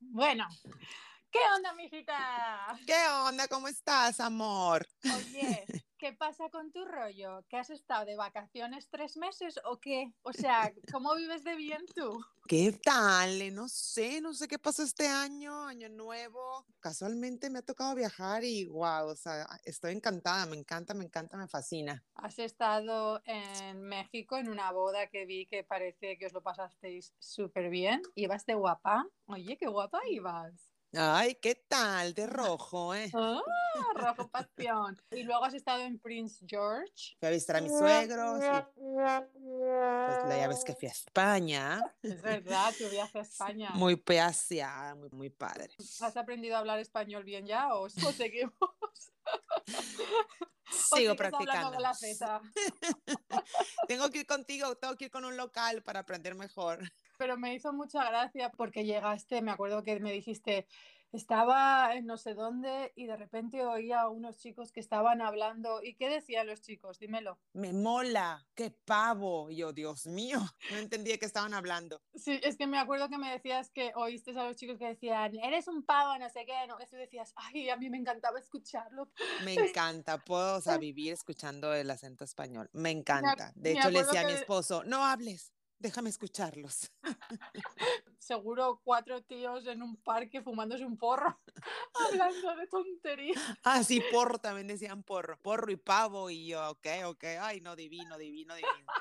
Bueno, 0.00 0.46
¿qué 1.30 1.38
onda, 1.56 1.72
mijita? 1.74 2.78
¿Qué 2.86 2.96
onda? 3.26 3.48
¿Cómo 3.48 3.68
estás, 3.68 4.20
amor? 4.20 4.86
Oye, 5.04 5.66
¿qué 5.98 6.12
pasa 6.12 6.48
con 6.48 6.70
tu 6.70 6.84
rollo? 6.84 7.44
¿Que 7.48 7.56
has 7.56 7.70
estado 7.70 8.06
de 8.06 8.16
vacaciones 8.16 8.88
tres 8.88 9.16
meses 9.16 9.58
o 9.64 9.78
qué? 9.80 10.14
O 10.22 10.32
sea, 10.32 10.72
¿cómo 10.92 11.14
vives 11.16 11.44
de 11.44 11.56
bien 11.56 11.84
tú? 11.94 12.24
¿Qué 12.46 12.72
tal? 12.72 13.54
No 13.54 13.68
sé, 13.68 14.20
no 14.20 14.32
sé 14.32 14.48
qué 14.48 14.58
pasó 14.58 14.82
este 14.82 15.06
año, 15.06 15.66
año 15.66 15.88
nuevo. 15.88 16.64
Casualmente 16.80 17.50
me 17.50 17.58
ha 17.58 17.62
tocado 17.62 17.94
viajar 17.94 18.44
y 18.44 18.64
wow, 18.66 19.08
o 19.08 19.16
sea, 19.16 19.46
estoy 19.64 19.92
encantada, 19.92 20.46
me 20.46 20.56
encanta, 20.56 20.94
me 20.94 21.04
encanta, 21.04 21.36
me 21.36 21.48
fascina. 21.48 22.02
Has 22.14 22.38
estado 22.38 23.20
en 23.26 23.82
México 23.82 24.38
en 24.38 24.48
una 24.48 24.70
boda 24.72 25.08
que 25.08 25.26
vi 25.26 25.46
que 25.46 25.64
parece 25.64 26.16
que 26.16 26.26
os 26.26 26.32
lo 26.32 26.42
pasasteis 26.42 27.12
súper 27.18 27.68
bien. 27.68 28.00
¿Ibas 28.14 28.46
de 28.46 28.54
guapa? 28.54 29.06
Oye, 29.26 29.58
qué 29.58 29.66
guapa 29.66 30.00
ibas. 30.08 30.67
Ay, 30.94 31.34
¿qué 31.34 31.54
tal? 31.54 32.14
De 32.14 32.26
rojo, 32.26 32.94
¿eh? 32.94 33.10
Ah, 33.14 33.40
rojo 33.94 34.28
pasión. 34.32 35.00
Y 35.10 35.22
luego 35.22 35.44
has 35.44 35.52
estado 35.52 35.82
en 35.82 35.98
Prince 35.98 36.44
George. 36.46 37.16
Fui 37.20 37.28
a 37.28 37.30
visitar 37.30 37.56
a 37.56 37.60
mis 37.60 37.72
suegros 37.72 38.42
y 38.42 38.48
pues 40.06 40.40
ya 40.40 40.48
ves 40.48 40.64
que 40.64 40.74
fui 40.74 40.88
a 40.88 40.92
España. 40.92 41.80
Es 42.02 42.22
verdad, 42.22 42.72
tu 42.76 42.88
viaje 42.88 43.18
a 43.18 43.22
España. 43.22 43.70
Muy 43.74 43.96
peaseada, 43.96 44.94
muy, 44.94 45.10
muy 45.10 45.30
padre. 45.30 45.74
¿Has 46.00 46.16
aprendido 46.16 46.56
a 46.56 46.60
hablar 46.60 46.78
español 46.78 47.24
bien 47.24 47.46
ya 47.46 47.74
o, 47.74 47.88
seguimos? 47.90 48.54
¿O 50.90 50.96
Sigo 50.96 51.16
practicando. 51.16 51.72
con 51.72 51.82
la? 51.82 51.92
Tengo 53.86 54.10
que 54.10 54.20
ir 54.20 54.26
contigo, 54.26 54.74
tengo 54.76 54.96
que 54.96 55.06
ir 55.06 55.10
con 55.10 55.24
un 55.26 55.36
local 55.36 55.82
para 55.82 56.00
aprender 56.00 56.34
mejor. 56.34 56.80
Pero 57.18 57.36
me 57.36 57.52
hizo 57.52 57.72
mucha 57.72 58.08
gracia 58.08 58.50
porque 58.52 58.84
llegaste, 58.84 59.42
me 59.42 59.50
acuerdo 59.50 59.82
que 59.82 59.98
me 59.98 60.12
dijiste, 60.12 60.68
estaba 61.10 61.94
en 61.94 62.06
no 62.06 62.16
sé 62.16 62.34
dónde 62.34 62.92
y 62.94 63.06
de 63.06 63.16
repente 63.16 63.64
oía 63.64 64.02
a 64.02 64.08
unos 64.08 64.38
chicos 64.38 64.70
que 64.70 64.78
estaban 64.78 65.20
hablando. 65.20 65.82
¿Y 65.82 65.94
qué 65.96 66.08
decían 66.08 66.46
los 66.46 66.60
chicos? 66.62 67.00
Dímelo. 67.00 67.40
Me 67.54 67.72
mola, 67.72 68.46
qué 68.54 68.70
pavo. 68.70 69.50
Y 69.50 69.56
yo, 69.56 69.72
Dios 69.72 70.06
mío, 70.06 70.38
no 70.70 70.76
entendía 70.78 71.18
qué 71.18 71.26
estaban 71.26 71.54
hablando. 71.54 72.00
Sí, 72.14 72.38
es 72.44 72.56
que 72.56 72.68
me 72.68 72.78
acuerdo 72.78 73.08
que 73.08 73.18
me 73.18 73.32
decías 73.32 73.70
que 73.70 73.90
oíste 73.96 74.30
a 74.38 74.44
los 74.44 74.54
chicos 74.56 74.78
que 74.78 74.86
decían, 74.86 75.34
eres 75.42 75.66
un 75.66 75.82
pavo, 75.82 76.16
no 76.18 76.28
sé 76.30 76.46
qué, 76.46 76.66
no, 76.68 76.78
eso 76.78 76.94
decías, 76.96 77.32
ay, 77.34 77.68
a 77.68 77.76
mí 77.76 77.90
me 77.90 77.98
encantaba 77.98 78.38
escucharlo. 78.38 79.08
Me 79.44 79.54
encanta, 79.76 80.18
puedo 80.18 80.58
o 80.58 80.60
sea, 80.60 80.78
vivir 80.78 81.14
escuchando 81.14 81.74
el 81.74 81.90
acento 81.90 82.22
español. 82.22 82.70
Me 82.72 82.92
encanta. 82.92 83.50
De 83.56 83.72
me 83.74 83.80
hecho, 83.80 83.90
le 83.90 84.04
decía 84.04 84.20
a 84.20 84.24
mi 84.24 84.34
que- 84.34 84.38
esposo, 84.38 84.84
no 84.84 85.04
hables, 85.04 85.52
déjame 85.78 86.10
escucharlos. 86.10 86.90
Seguro 88.18 88.80
cuatro 88.84 89.22
tíos 89.22 89.66
en 89.66 89.82
un 89.82 89.96
parque 89.96 90.42
fumándose 90.42 90.84
un 90.84 90.98
porro, 90.98 91.40
hablando 91.94 92.56
de 92.56 92.66
tonterías. 92.66 93.42
Ah, 93.62 93.82
sí, 93.82 94.02
porro 94.12 94.38
también 94.38 94.66
decían 94.66 95.02
porro. 95.02 95.38
Porro 95.40 95.70
y 95.70 95.76
pavo. 95.76 96.28
Y 96.30 96.48
yo, 96.48 96.70
ok, 96.70 96.86
ok. 97.06 97.24
Ay, 97.40 97.60
no, 97.60 97.74
divino, 97.76 98.18
divino, 98.18 98.54
divino. 98.54 98.92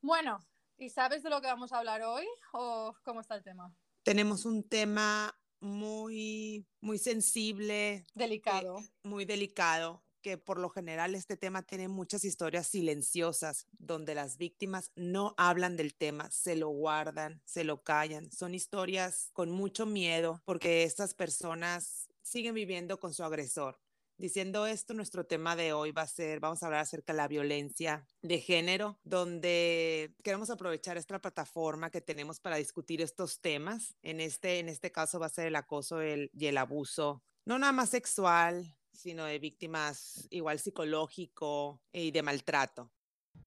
Bueno, 0.00 0.38
¿y 0.78 0.90
sabes 0.90 1.22
de 1.22 1.30
lo 1.30 1.40
que 1.40 1.46
vamos 1.46 1.72
a 1.72 1.78
hablar 1.78 2.02
hoy 2.02 2.26
o 2.52 2.94
cómo 3.04 3.20
está 3.20 3.34
el 3.34 3.42
tema? 3.42 3.74
Tenemos 4.02 4.44
un 4.44 4.68
tema 4.68 5.36
muy, 5.60 6.66
muy 6.80 6.98
sensible, 6.98 8.04
Delicado. 8.14 8.80
muy 9.04 9.24
delicado, 9.24 10.02
que 10.22 10.38
por 10.38 10.58
lo 10.58 10.70
general 10.70 11.14
este 11.14 11.36
tema 11.36 11.62
tiene 11.62 11.88
muchas 11.88 12.24
historias 12.24 12.66
silenciosas, 12.68 13.66
donde 13.72 14.14
las 14.14 14.38
víctimas 14.38 14.90
no 14.94 15.34
hablan 15.36 15.76
del 15.76 15.94
tema, 15.94 16.30
se 16.30 16.56
lo 16.56 16.68
guardan, 16.68 17.42
se 17.44 17.64
lo 17.64 17.82
callan. 17.82 18.30
Son 18.32 18.54
historias 18.54 19.30
con 19.32 19.50
mucho 19.50 19.84
miedo 19.84 20.40
porque 20.44 20.84
estas 20.84 21.14
personas 21.14 22.08
siguen 22.22 22.54
viviendo 22.54 22.98
con 23.00 23.12
su 23.12 23.24
agresor. 23.24 23.78
Diciendo 24.18 24.66
esto, 24.66 24.94
nuestro 24.94 25.26
tema 25.26 25.56
de 25.56 25.72
hoy 25.72 25.90
va 25.90 26.02
a 26.02 26.06
ser, 26.06 26.38
vamos 26.38 26.62
a 26.62 26.66
hablar 26.66 26.82
acerca 26.82 27.12
de 27.12 27.16
la 27.16 27.26
violencia 27.28 28.06
de 28.20 28.38
género, 28.38 29.00
donde 29.02 30.14
queremos 30.22 30.48
aprovechar 30.50 30.96
esta 30.96 31.18
plataforma 31.20 31.90
que 31.90 32.00
tenemos 32.00 32.38
para 32.38 32.56
discutir 32.56 33.00
estos 33.00 33.40
temas. 33.40 33.96
En 34.02 34.20
este, 34.20 34.60
en 34.60 34.68
este 34.68 34.92
caso 34.92 35.18
va 35.18 35.26
a 35.26 35.30
ser 35.30 35.46
el 35.46 35.56
acoso 35.56 36.00
el- 36.00 36.30
y 36.34 36.46
el 36.46 36.58
abuso, 36.58 37.24
no 37.44 37.58
nada 37.58 37.72
más 37.72 37.90
sexual, 37.90 38.76
sino 38.92 39.24
de 39.24 39.38
víctimas 39.38 40.26
igual 40.30 40.58
psicológico 40.58 41.80
y 41.92 42.10
de 42.10 42.22
maltrato. 42.22 42.90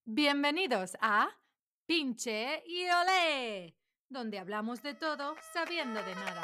Bienvenidos 0.03 0.97
a 1.01 1.29
Pinche 1.85 2.63
y 2.65 2.89
Olé, 2.89 3.77
donde 4.09 4.39
hablamos 4.39 4.81
de 4.81 4.93
todo 4.93 5.35
sabiendo 5.53 6.01
de 6.03 6.15
nada. 6.15 6.43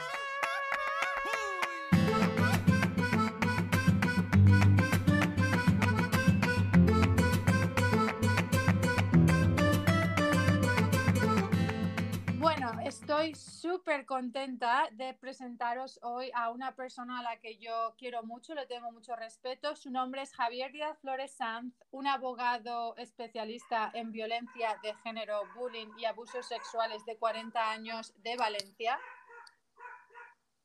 Estoy 13.12 13.36
súper 13.36 14.06
contenta 14.06 14.88
de 14.94 15.14
presentaros 15.14 16.00
hoy 16.02 16.32
a 16.34 16.50
una 16.50 16.74
persona 16.78 17.20
a 17.20 17.24
la 17.24 17.42
que 17.42 17.58
yo 17.58 17.94
quiero 17.98 18.24
mucho, 18.24 18.56
le 18.56 18.66
tengo 18.68 18.90
mucho 18.94 19.18
respeto. 19.18 19.76
Su 19.76 19.92
nombre 19.92 20.22
es 20.22 20.34
Javier 20.34 20.72
Díaz 20.72 20.98
Flores 21.02 21.34
Sanz, 21.34 21.74
un 21.92 22.08
abogado 22.08 22.96
especialista 22.96 23.92
en 23.94 24.14
violencia 24.14 24.80
de 24.82 24.94
género, 25.04 25.42
bullying 25.58 25.90
y 25.98 26.06
abusos 26.06 26.48
sexuales 26.48 27.04
de 27.04 27.18
40 27.18 27.72
años 27.72 28.14
de 28.24 28.38
Valencia. 28.38 28.98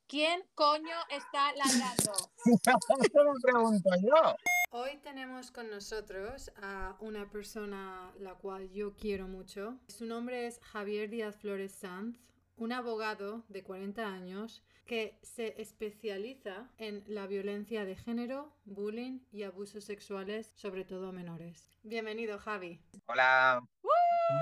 ¿Quién 0.07 0.45
coño 0.55 0.97
está 1.11 1.53
ladrando? 1.53 2.13
Eso 2.45 3.25
me 3.25 3.41
pregunto 3.43 3.91
yo. 4.01 4.37
Hoy 4.71 4.99
tenemos 4.99 5.51
con 5.51 5.71
nosotros 5.71 6.53
a 6.63 6.97
una 7.01 7.29
persona 7.29 8.13
la 8.21 8.35
cual 8.35 8.71
yo 8.71 8.95
quiero 8.95 9.27
mucho. 9.27 9.79
Su 9.89 10.07
nombre 10.07 10.47
es 10.47 10.61
Javier 10.61 11.09
Díaz 11.09 11.35
Flores 11.37 11.73
Sanz, 11.73 12.19
un 12.57 12.73
abogado 12.73 13.45
de 13.49 13.63
40 13.63 14.07
años 14.07 14.63
que 14.87 15.19
se 15.23 15.61
especializa 15.61 16.71
en 16.79 17.05
la 17.07 17.27
violencia 17.27 17.85
de 17.85 17.97
género, 17.97 18.57
bullying 18.65 19.21
y 19.33 19.43
abusos 19.43 19.85
sexuales, 19.85 20.53
sobre 20.55 20.85
todo 20.85 21.09
a 21.09 21.13
menores. 21.13 21.71
Bienvenido, 21.83 22.39
Javi. 22.39 22.81
Hola. 23.07 23.63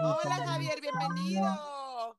Hola 0.02 0.36
Javier, 0.46 0.80
bienvenido. 0.80 2.16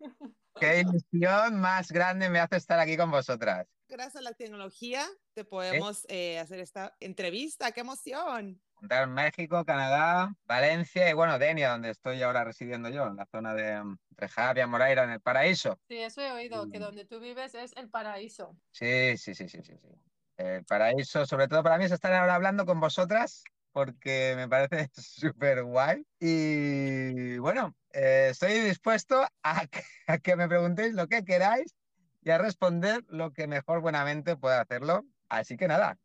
Qué 0.60 0.82
ilusión 0.82 1.60
más 1.60 1.92
grande 1.92 2.30
me 2.30 2.40
hace 2.40 2.58
estar 2.58 2.80
aquí 2.80 2.98
con 2.98 3.12
vosotras. 3.12 3.68
Gracias 3.88 4.16
a 4.18 4.22
la 4.22 4.34
tecnología 4.34 5.06
te 5.34 5.46
podemos 5.46 6.06
eh, 6.10 6.40
hacer 6.40 6.60
esta 6.60 6.96
entrevista. 7.00 7.72
¡Qué 7.72 7.82
emoción! 7.82 8.62
México, 9.08 9.66
Canadá, 9.66 10.34
Valencia 10.46 11.10
y 11.10 11.14
bueno, 11.14 11.40
Denia, 11.40 11.72
donde 11.72 11.90
estoy 11.90 12.22
ahora 12.22 12.44
residiendo 12.44 12.90
yo, 12.90 13.08
en 13.08 13.16
la 13.16 13.26
zona 13.26 13.54
de 13.54 13.84
mm, 13.84 13.98
entre 14.12 14.30
Javia, 14.30 14.68
Moraira, 14.68 15.04
en 15.04 15.12
el 15.12 15.22
paraíso. 15.22 15.80
Sí, 15.88 15.98
eso 15.98 16.22
he 16.22 16.32
oído, 16.32 16.70
que 16.70 16.80
donde 16.80 17.06
tú 17.06 17.20
vives 17.20 17.56
es 17.56 17.74
el 17.76 17.90
paraíso. 17.90 18.56
Sí, 18.72 19.18
sí, 19.18 19.36
sí, 19.36 19.50
sí, 19.50 19.62
sí, 19.62 19.78
sí. 19.78 19.90
El 20.38 20.66
paraíso, 20.66 21.26
sobre 21.26 21.48
todo 21.48 21.64
para 21.64 21.78
mí, 21.78 21.86
es 21.86 21.92
estar 21.92 22.14
ahora 22.14 22.36
hablando 22.36 22.66
con 22.66 22.80
vosotras 22.80 23.44
porque 23.72 24.36
me 24.38 24.48
parece 24.48 24.90
súper 25.02 25.64
guay. 25.64 26.06
Y 26.20 27.38
bueno, 27.40 27.76
eh, 27.92 28.30
estoy 28.32 28.60
dispuesto 28.62 29.28
a 29.44 29.68
que, 29.68 29.82
a 30.08 30.18
que 30.20 30.36
me 30.36 30.48
preguntéis 30.48 30.94
lo 30.94 31.08
que 31.08 31.26
queráis 31.26 31.76
y 32.22 32.30
a 32.32 32.38
responder 32.38 33.04
lo 33.08 33.34
que 33.34 33.48
mejor 33.48 33.82
buenamente 33.82 34.38
pueda 34.38 34.62
hacerlo. 34.62 35.06
Así 35.28 35.58
que 35.58 35.68
nada, 35.68 35.98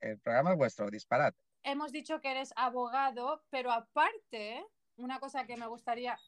el 0.00 0.18
programa 0.18 0.52
es 0.52 0.58
vuestro, 0.58 0.90
disparad. 0.90 1.32
Hemos 1.64 1.92
dicho 1.92 2.20
que 2.20 2.30
eres 2.30 2.52
abogado, 2.56 3.42
pero 3.50 3.70
aparte, 3.70 4.64
una 4.96 5.20
cosa 5.20 5.46
que 5.46 5.56
me 5.56 5.66
gustaría... 5.66 6.18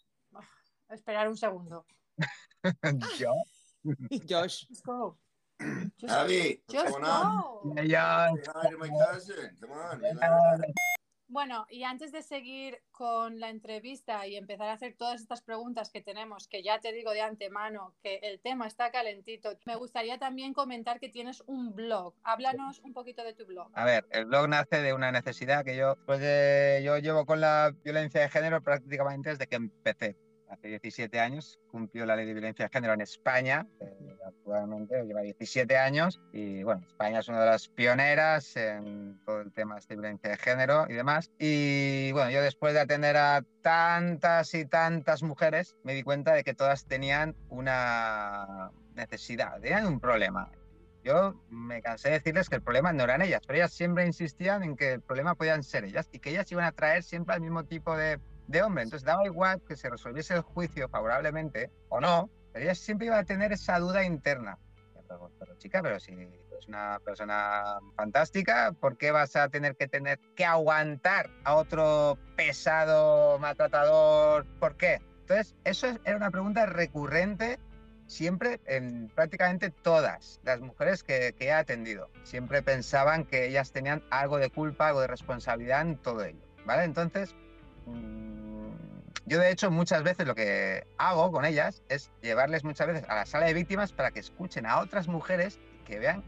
Esperar 0.88 1.28
un 1.28 1.36
segundo. 1.36 1.86
Yo, 3.18 3.32
Josh. 4.28 4.66
Just 4.68 4.84
go. 4.84 5.18
Just, 5.98 6.12
Abby, 6.12 6.60
what's 6.66 6.82
just 6.82 6.92
going 6.92 7.04
on? 7.04 7.74
go. 7.74 7.82
yo, 7.82 8.36
Say 8.36 8.52
hi 8.54 8.70
to 8.70 8.78
my 8.78 8.88
cousin. 8.88 9.50
Come 9.60 9.72
on? 9.72 10.74
Bueno, 11.26 11.66
y 11.70 11.84
antes 11.84 12.12
de 12.12 12.22
seguir 12.22 12.82
con 12.90 13.40
la 13.40 13.48
entrevista 13.48 14.26
y 14.26 14.36
empezar 14.36 14.68
a 14.68 14.74
hacer 14.74 14.94
todas 14.96 15.20
estas 15.22 15.40
preguntas 15.42 15.90
que 15.90 16.02
tenemos, 16.02 16.48
que 16.48 16.62
ya 16.62 16.78
te 16.80 16.92
digo 16.92 17.12
de 17.12 17.22
antemano 17.22 17.94
que 18.02 18.16
el 18.22 18.40
tema 18.40 18.66
está 18.66 18.90
calentito, 18.90 19.50
me 19.64 19.74
gustaría 19.74 20.18
también 20.18 20.52
comentar 20.52 21.00
que 21.00 21.08
tienes 21.08 21.42
un 21.46 21.74
blog. 21.74 22.14
Háblanos 22.22 22.78
un 22.80 22.92
poquito 22.92 23.24
de 23.24 23.32
tu 23.32 23.46
blog. 23.46 23.70
A 23.74 23.84
ver, 23.84 24.06
el 24.10 24.26
blog 24.26 24.48
nace 24.48 24.82
de 24.82 24.92
una 24.92 25.10
necesidad 25.12 25.64
que 25.64 25.76
yo, 25.76 25.96
pues 26.04 26.20
de- 26.20 26.82
yo 26.84 26.98
llevo 26.98 27.24
con 27.24 27.40
la 27.40 27.72
violencia 27.82 28.20
de 28.20 28.28
género 28.28 28.62
prácticamente 28.62 29.30
desde 29.30 29.46
que 29.46 29.56
empecé. 29.56 30.16
Hace 30.54 30.68
17 30.68 31.18
años 31.18 31.58
cumplió 31.68 32.06
la 32.06 32.14
ley 32.14 32.26
de 32.26 32.32
violencia 32.32 32.66
de 32.66 32.68
género 32.68 32.94
en 32.94 33.00
España, 33.00 33.66
eh, 33.80 34.16
actualmente 34.24 35.02
lleva 35.04 35.22
17 35.22 35.76
años 35.76 36.20
y 36.32 36.62
bueno, 36.62 36.86
España 36.86 37.18
es 37.18 37.28
una 37.28 37.40
de 37.40 37.46
las 37.46 37.66
pioneras 37.66 38.56
en 38.56 39.18
todo 39.26 39.40
el 39.40 39.52
tema 39.52 39.80
de 39.80 39.96
violencia 39.96 40.30
de 40.30 40.36
género 40.36 40.86
y 40.88 40.92
demás. 40.92 41.32
Y 41.40 42.12
bueno, 42.12 42.30
yo 42.30 42.40
después 42.40 42.72
de 42.72 42.80
atender 42.80 43.16
a 43.16 43.42
tantas 43.62 44.54
y 44.54 44.64
tantas 44.64 45.24
mujeres 45.24 45.74
me 45.82 45.92
di 45.92 46.04
cuenta 46.04 46.34
de 46.34 46.44
que 46.44 46.54
todas 46.54 46.86
tenían 46.86 47.34
una 47.48 48.70
necesidad 48.94 49.60
tenían 49.60 49.86
un 49.86 49.98
problema. 49.98 50.52
Yo 51.02 51.34
me 51.50 51.82
cansé 51.82 52.10
de 52.10 52.14
decirles 52.14 52.48
que 52.48 52.54
el 52.54 52.62
problema 52.62 52.92
no 52.92 53.02
eran 53.02 53.22
ellas, 53.22 53.42
pero 53.44 53.58
ellas 53.58 53.72
siempre 53.72 54.06
insistían 54.06 54.62
en 54.62 54.76
que 54.76 54.92
el 54.92 55.00
problema 55.00 55.34
podían 55.34 55.64
ser 55.64 55.84
ellas 55.84 56.08
y 56.12 56.20
que 56.20 56.30
ellas 56.30 56.50
iban 56.52 56.64
a 56.64 56.72
traer 56.72 57.02
siempre 57.02 57.34
al 57.34 57.40
mismo 57.40 57.64
tipo 57.64 57.96
de, 57.96 58.20
de 58.46 58.62
hombre. 58.62 58.84
Entonces 58.84 59.04
daba 59.04 59.24
igual 59.24 59.60
que 59.66 59.76
se 59.76 59.90
resolviese 59.90 60.34
el 60.34 60.42
juicio 60.42 60.88
favorablemente 60.88 61.70
o 61.88 62.00
no, 62.00 62.30
pero 62.52 62.64
ellas 62.64 62.78
siempre 62.78 63.06
iban 63.06 63.20
a 63.20 63.24
tener 63.24 63.52
esa 63.52 63.78
duda 63.78 64.04
interna. 64.04 64.58
Pero, 65.08 65.30
pero 65.38 65.56
chica, 65.58 65.82
pero 65.82 66.00
si 66.00 66.12
es 66.58 66.68
una 66.68 66.98
persona 67.04 67.78
fantástica, 67.96 68.72
¿por 68.72 68.96
qué 68.96 69.10
vas 69.10 69.36
a 69.36 69.48
tener 69.48 69.76
que 69.76 69.86
tener 69.86 70.18
que 70.34 70.44
aguantar 70.44 71.30
a 71.44 71.54
otro 71.54 72.18
pesado 72.36 73.38
maltratador? 73.38 74.46
¿Por 74.58 74.76
qué? 74.76 75.00
Entonces, 75.20 75.54
eso 75.64 75.86
era 76.04 76.16
una 76.16 76.30
pregunta 76.30 76.66
recurrente 76.66 77.58
siempre 78.06 78.60
en 78.66 79.08
prácticamente 79.08 79.70
todas 79.70 80.40
las 80.44 80.60
mujeres 80.60 81.02
que, 81.02 81.34
que, 81.38 81.46
he 81.46 81.52
atendido. 81.52 82.10
Siempre 82.22 82.62
pensaban 82.62 83.24
que 83.24 83.46
ellas 83.46 83.72
tenían 83.72 84.02
algo 84.10 84.38
de 84.38 84.50
culpa, 84.50 84.88
algo 84.88 85.00
de 85.00 85.06
responsabilidad 85.06 85.82
en 85.82 85.96
todo 85.96 86.24
ello. 86.24 86.44
¿Vale? 86.66 86.84
Entonces, 86.84 87.34
yo 89.26 89.38
de 89.38 89.50
hecho 89.50 89.70
muchas 89.70 90.02
veces 90.02 90.26
lo 90.26 90.34
que 90.34 90.86
hago 90.98 91.32
con 91.32 91.44
ellas 91.44 91.82
es 91.88 92.10
llevarles 92.20 92.64
muchas 92.64 92.86
veces 92.86 93.04
a 93.08 93.14
la 93.14 93.26
sala 93.26 93.46
de 93.46 93.54
víctimas 93.54 93.92
para 93.92 94.10
que 94.10 94.20
escuchen 94.20 94.66
a 94.66 94.80
otras 94.80 95.08
mujeres 95.08 95.58
y 95.80 95.84
que 95.84 95.98
vean 95.98 96.22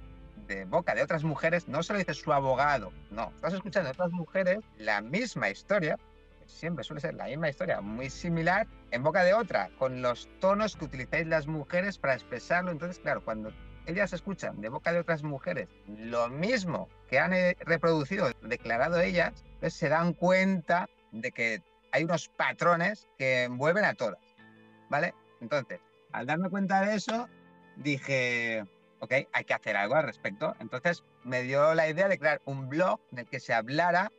de 0.47 0.65
boca 0.65 0.95
de 0.95 1.03
otras 1.03 1.25
mujeres, 1.25 1.69
no 1.69 1.83
solo 1.83 1.99
dice 1.99 2.15
su 2.15 2.33
abogado, 2.33 2.93
no, 3.11 3.33
estás 3.35 3.53
escuchando 3.53 3.89
a 3.89 3.93
otras 3.93 4.13
mujeres 4.13 4.61
la 4.79 5.01
misma 5.01 5.51
historia, 5.51 5.99
siempre 6.47 6.85
suele 6.85 7.01
ser 7.01 7.15
la 7.15 7.27
misma 7.27 7.49
historia, 7.49 7.81
muy 7.81 8.11
similar, 8.11 8.67
en 8.93 9.03
boca 9.03 9.25
de 9.25 9.35
otra, 9.35 9.71
con 9.79 10.03
los 10.03 10.29
tonos 10.41 10.77
que 10.77 10.85
utilizáis 10.85 11.27
las 11.27 11.47
mujeres 11.47 11.99
para 11.99 12.15
expresarlo. 12.15 12.71
Entonces, 12.71 13.01
claro, 13.01 13.25
cuando 13.25 13.51
ellas 13.87 14.13
escuchan 14.13 14.61
de 14.61 14.69
boca 14.69 14.93
de 14.93 15.01
otras 15.01 15.23
mujeres 15.23 15.69
lo 15.87 16.29
mismo 16.29 16.89
que 17.09 17.19
han 17.19 17.33
eh, 17.33 17.57
reproducido, 17.61 18.31
declarado 18.43 19.01
ellas, 19.01 19.45
pues 19.61 19.75
se 19.75 19.89
dan 19.89 20.13
cuenta 20.13 20.89
de 21.13 21.33
que 21.33 21.63
hay 21.93 22.05
unos 22.05 22.29
patrones 22.29 23.09
que 23.19 23.45
envuelven 23.45 23.85
a 23.85 23.95
todas, 23.95 24.21
¿vale? 24.89 25.15
Entonces, 25.41 25.81
al 26.13 26.27
darme 26.27 26.51
cuenta 26.51 26.81
de 26.81 26.95
eso, 26.95 27.29
dije, 27.77 28.65
ok, 29.01 29.13
hay 29.33 29.45
que 29.45 29.55
hacer 29.55 29.77
algo 29.77 29.95
al 29.95 30.05
respecto. 30.05 30.55
Entonces 30.61 31.05
me 31.25 31.43
dio 31.43 31.75
la 31.75 31.89
idea 31.89 32.09
de 32.09 32.19
crear 32.19 32.41
un 32.45 32.69
blog 32.69 33.01
en 33.13 33.19
el 33.21 33.27
que 33.27 33.41
se 33.41 33.53
hablara 33.55 34.13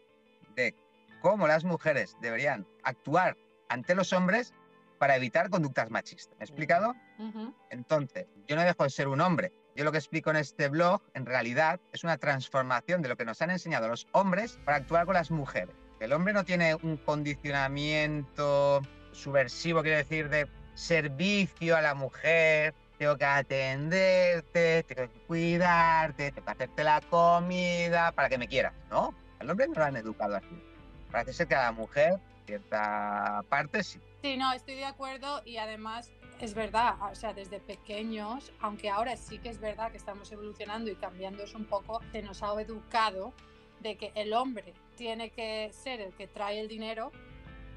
de 0.56 0.76
cómo 1.22 1.48
las 1.48 1.64
mujeres 1.64 2.16
deberían 2.22 2.68
actuar 2.84 3.38
ante 3.70 3.96
los 3.96 4.14
hombres 4.14 4.54
para 5.00 5.16
evitar 5.16 5.50
conductas 5.50 5.90
machistas. 5.90 6.38
¿Me 6.38 6.44
he 6.44 6.46
explicado? 6.46 6.96
Uh 7.20 7.32
-huh. 7.32 7.56
Entonces, 7.70 8.26
yo 8.48 8.56
no 8.56 8.64
dejo 8.64 8.84
de 8.84 8.90
ser 8.90 9.08
un 9.08 9.22
hombre. 9.22 9.52
Yo 9.76 9.84
lo 9.84 9.92
que 9.92 10.00
explico 10.00 10.32
en 10.32 10.38
este 10.38 10.70
blog, 10.70 11.04
en 11.14 11.26
realidad, 11.28 11.80
es 11.94 12.04
una 12.04 12.18
transformación 12.18 13.04
de 13.04 13.10
lo 13.10 13.16
que 13.16 13.26
nos 13.26 13.42
han 13.44 13.52
enseñado 13.52 13.88
los 13.88 14.08
hombres 14.12 14.60
para 14.66 14.78
actuar 14.78 15.06
con 15.06 15.14
las 15.14 15.30
mujeres. 15.30 15.76
El 16.00 16.14
hombre 16.14 16.32
no 16.34 16.44
tiene 16.44 16.76
un 16.76 16.98
condicionamiento 16.98 18.82
subversivo, 19.14 19.82
quiero 19.82 19.98
decir, 19.98 20.30
de 20.30 20.48
servicio 20.76 21.76
a 21.76 21.82
la 21.82 21.96
mujer, 21.96 22.76
tengo 23.00 23.18
que 23.18 23.26
atenderte, 23.26 24.84
tengo 24.84 25.12
que 25.12 25.20
cuidarte, 25.22 26.32
tengo 26.32 26.46
que 26.46 26.52
hacerte 26.52 26.84
la 26.84 27.02
comida 27.02 28.12
para 28.12 28.30
que 28.30 28.38
me 28.38 28.48
quieras, 28.48 28.74
¿no? 28.92 29.14
Al 29.40 29.50
hombre 29.50 29.68
no 29.68 29.74
lo 29.74 29.84
han 29.86 29.98
educado 29.98 30.36
así. 30.36 30.64
Parece 31.12 31.34
ser 31.34 31.48
que 31.48 31.56
a 31.56 31.64
la 31.64 31.72
mujer, 31.72 32.20
cierta 32.46 33.44
parte, 33.50 33.84
sí. 33.84 34.00
Sí, 34.22 34.38
no, 34.38 34.54
estoy 34.54 34.76
de 34.76 34.86
acuerdo 34.86 35.42
y 35.46 35.58
además 35.58 36.12
es 36.40 36.54
verdad, 36.54 36.96
o 37.12 37.16
sea, 37.16 37.34
desde 37.34 37.60
pequeños, 37.60 38.52
aunque 38.62 38.90
ahora 38.92 39.18
sí 39.18 39.40
que 39.40 39.50
es 39.50 39.60
verdad 39.60 39.92
que 39.92 39.98
estamos 39.98 40.32
evolucionando 40.32 40.92
y 40.92 40.96
cambiando 40.96 41.44
eso 41.44 41.58
un 41.58 41.66
poco, 41.66 42.02
se 42.12 42.22
nos 42.22 42.44
ha 42.44 42.54
educado 42.62 43.34
de 43.80 43.96
que 43.96 44.12
el 44.16 44.34
hombre 44.34 44.74
tiene 44.98 45.30
que 45.30 45.72
ser 45.72 46.02
el 46.02 46.14
que 46.14 46.28
trae 46.28 46.60
el 46.60 46.68
dinero, 46.68 47.12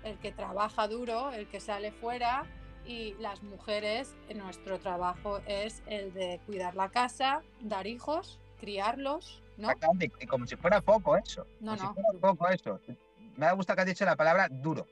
el 0.02 0.18
que 0.18 0.32
trabaja 0.32 0.88
duro, 0.88 1.30
el 1.30 1.46
que 1.46 1.60
sale 1.60 1.92
fuera 1.92 2.44
y 2.84 3.14
las 3.20 3.42
mujeres, 3.42 4.16
nuestro 4.34 4.80
trabajo 4.80 5.40
es 5.46 5.82
el 5.86 6.12
de 6.12 6.40
cuidar 6.46 6.74
la 6.74 6.88
casa, 6.88 7.42
dar 7.60 7.86
hijos, 7.86 8.40
criarlos, 8.58 9.42
¿no? 9.56 9.70
Y 10.18 10.26
como 10.26 10.46
si 10.46 10.56
fuera 10.56 10.80
poco 10.80 11.16
eso. 11.16 11.46
No, 11.60 11.76
como 11.76 11.82
no. 11.82 11.94
Si 11.94 12.00
fuera 12.00 12.18
poco 12.20 12.48
eso. 12.48 12.80
Me 13.36 13.46
ha 13.46 13.52
gustado 13.52 13.76
que 13.76 13.82
has 13.82 13.86
dicho 13.88 14.04
la 14.04 14.16
palabra 14.16 14.48
duro. 14.50 14.86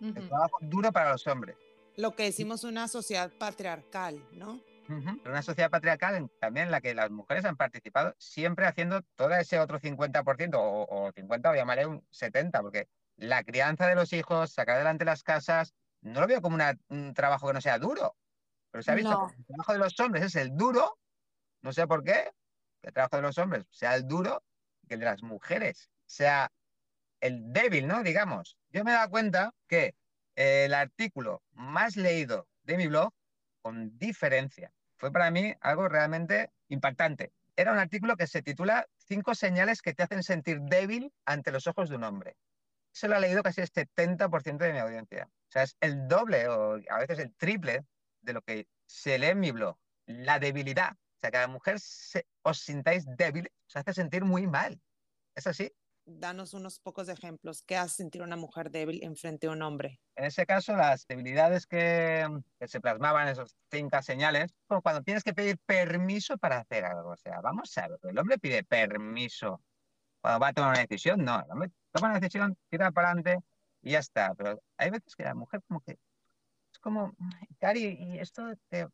Uh 0.00 0.06
-huh. 0.06 0.16
El 0.16 0.28
trabajo 0.28 0.56
duro 0.62 0.90
para 0.90 1.12
los 1.12 1.26
hombres. 1.26 1.56
Lo 1.96 2.16
que 2.16 2.24
decimos 2.24 2.64
una 2.64 2.88
sociedad 2.88 3.30
patriarcal, 3.38 4.26
¿no? 4.32 4.60
Uh 4.90 4.94
-huh. 4.94 5.28
Una 5.28 5.42
sociedad 5.42 5.70
patriarcal 5.70 6.28
también 6.40 6.66
en 6.66 6.72
la 6.72 6.80
que 6.80 6.94
las 6.94 7.10
mujeres 7.10 7.44
han 7.44 7.56
participado 7.56 8.14
siempre 8.18 8.66
haciendo 8.66 9.02
todo 9.14 9.32
ese 9.34 9.60
otro 9.60 9.78
50% 9.78 10.54
o, 10.56 10.84
o 10.84 11.12
50 11.12 11.50
o 11.50 11.54
llamaré 11.54 11.86
un 11.86 12.04
70, 12.10 12.60
porque 12.60 12.88
la 13.16 13.44
crianza 13.44 13.86
de 13.86 13.94
los 13.94 14.12
hijos, 14.12 14.52
sacar 14.52 14.76
adelante 14.76 15.04
las 15.04 15.22
casas, 15.22 15.74
no 16.00 16.20
lo 16.20 16.26
veo 16.26 16.40
como 16.42 16.56
una, 16.56 16.76
un 16.88 17.14
trabajo 17.14 17.46
que 17.46 17.52
no 17.52 17.60
sea 17.60 17.78
duro. 17.78 18.16
Pero 18.72 18.82
se 18.82 18.90
ha 18.90 18.94
visto 18.96 19.10
No. 19.12 19.28
que 19.28 19.36
el 19.36 19.44
trabajo 19.46 19.72
de 19.74 19.78
los 19.78 20.00
hombres 20.00 20.24
es 20.24 20.34
el 20.36 20.56
duro, 20.56 20.98
no 21.62 21.72
sé 21.72 21.86
por 21.86 22.02
qué, 22.02 22.32
que 22.80 22.88
el 22.88 22.92
trabajo 22.94 23.16
de 23.16 23.22
los 23.22 23.38
hombres 23.38 23.66
sea 23.70 23.94
el 23.94 24.08
duro 24.08 24.42
que 24.88 24.94
el 24.94 25.00
de 25.00 25.06
las 25.06 25.22
mujeres 25.22 25.88
sea 26.06 26.50
el 27.20 27.52
débil, 27.52 27.86
¿no? 27.86 28.02
Digamos. 28.02 28.56
Yo 28.70 28.82
me 28.82 28.90
he 28.90 28.94
dado 28.94 29.10
cuenta 29.10 29.54
que 29.68 29.94
el 30.34 30.74
artículo 30.74 31.42
más 31.52 31.96
leído 31.96 32.48
de 32.64 32.76
mi 32.76 32.86
blog, 32.88 33.12
con 33.62 33.96
diferencia, 33.98 34.72
fue 35.00 35.10
para 35.10 35.30
mí 35.30 35.54
algo 35.62 35.88
realmente 35.88 36.52
impactante. 36.68 37.32
Era 37.56 37.72
un 37.72 37.78
artículo 37.78 38.16
que 38.16 38.26
se 38.26 38.42
titula 38.42 38.86
Cinco 38.96 39.34
señales 39.34 39.80
que 39.80 39.94
te 39.94 40.02
hacen 40.02 40.22
sentir 40.22 40.60
débil 40.60 41.12
ante 41.24 41.50
los 41.50 41.66
ojos 41.66 41.88
de 41.88 41.96
un 41.96 42.04
hombre. 42.04 42.36
Eso 42.94 43.08
lo 43.08 43.16
ha 43.16 43.20
leído 43.20 43.42
casi 43.42 43.62
el 43.62 43.70
70% 43.70 44.58
de 44.58 44.72
mi 44.72 44.78
audiencia. 44.78 45.30
O 45.48 45.52
sea, 45.52 45.62
es 45.62 45.76
el 45.80 46.06
doble 46.06 46.48
o 46.48 46.78
a 46.90 46.98
veces 46.98 47.18
el 47.18 47.34
triple 47.34 47.86
de 48.20 48.32
lo 48.34 48.42
que 48.42 48.68
se 48.86 49.18
lee 49.18 49.28
en 49.28 49.40
mi 49.40 49.50
blog. 49.52 49.78
La 50.04 50.38
debilidad. 50.38 50.92
O 50.92 51.18
sea, 51.18 51.30
que 51.30 51.38
a 51.38 51.42
la 51.42 51.48
mujer 51.48 51.80
se, 51.80 52.26
os 52.42 52.60
sintáis 52.60 53.04
débil 53.16 53.50
os 53.68 53.76
hace 53.76 53.94
sentir 53.94 54.24
muy 54.24 54.46
mal. 54.46 54.80
¿Es 55.34 55.46
así? 55.46 55.72
Danos 56.04 56.54
unos 56.54 56.80
pocos 56.80 57.08
ejemplos. 57.08 57.62
¿Qué 57.62 57.76
hace 57.76 57.96
sentir 57.96 58.22
una 58.22 58.36
mujer 58.36 58.70
débil 58.70 59.02
enfrente 59.04 59.46
a 59.46 59.50
un 59.50 59.62
hombre? 59.62 60.00
En 60.16 60.24
ese 60.24 60.46
caso, 60.46 60.74
las 60.74 61.06
debilidades 61.06 61.66
que, 61.66 62.26
que 62.58 62.68
se 62.68 62.80
plasmaban 62.80 63.26
en 63.26 63.32
esos 63.32 63.56
cinco 63.70 64.02
señales, 64.02 64.52
como 64.66 64.82
cuando 64.82 65.02
tienes 65.02 65.22
que 65.22 65.34
pedir 65.34 65.58
permiso 65.66 66.36
para 66.38 66.58
hacer 66.58 66.84
algo. 66.84 67.10
O 67.10 67.16
sea, 67.16 67.40
vamos 67.40 67.76
a 67.78 67.88
ver, 67.88 67.98
el 68.02 68.18
hombre 68.18 68.38
pide 68.38 68.64
permiso 68.64 69.62
cuando 70.20 70.40
va 70.40 70.48
a 70.48 70.52
tomar 70.52 70.70
una 70.70 70.80
decisión. 70.80 71.24
No, 71.24 71.40
el 71.44 71.50
hombre 71.50 71.70
toma 71.92 72.08
una 72.08 72.20
decisión, 72.20 72.56
tira 72.68 72.90
para 72.90 73.10
adelante 73.10 73.38
y 73.82 73.92
ya 73.92 74.00
está. 74.00 74.34
Pero 74.34 74.60
hay 74.76 74.90
veces 74.90 75.14
que 75.14 75.24
la 75.24 75.34
mujer 75.34 75.62
como 75.68 75.80
que 75.80 75.98
es 76.72 76.78
como, 76.78 77.14
Cari, 77.58 77.96
¿y 78.00 78.18
esto 78.18 78.44
te, 78.68 78.86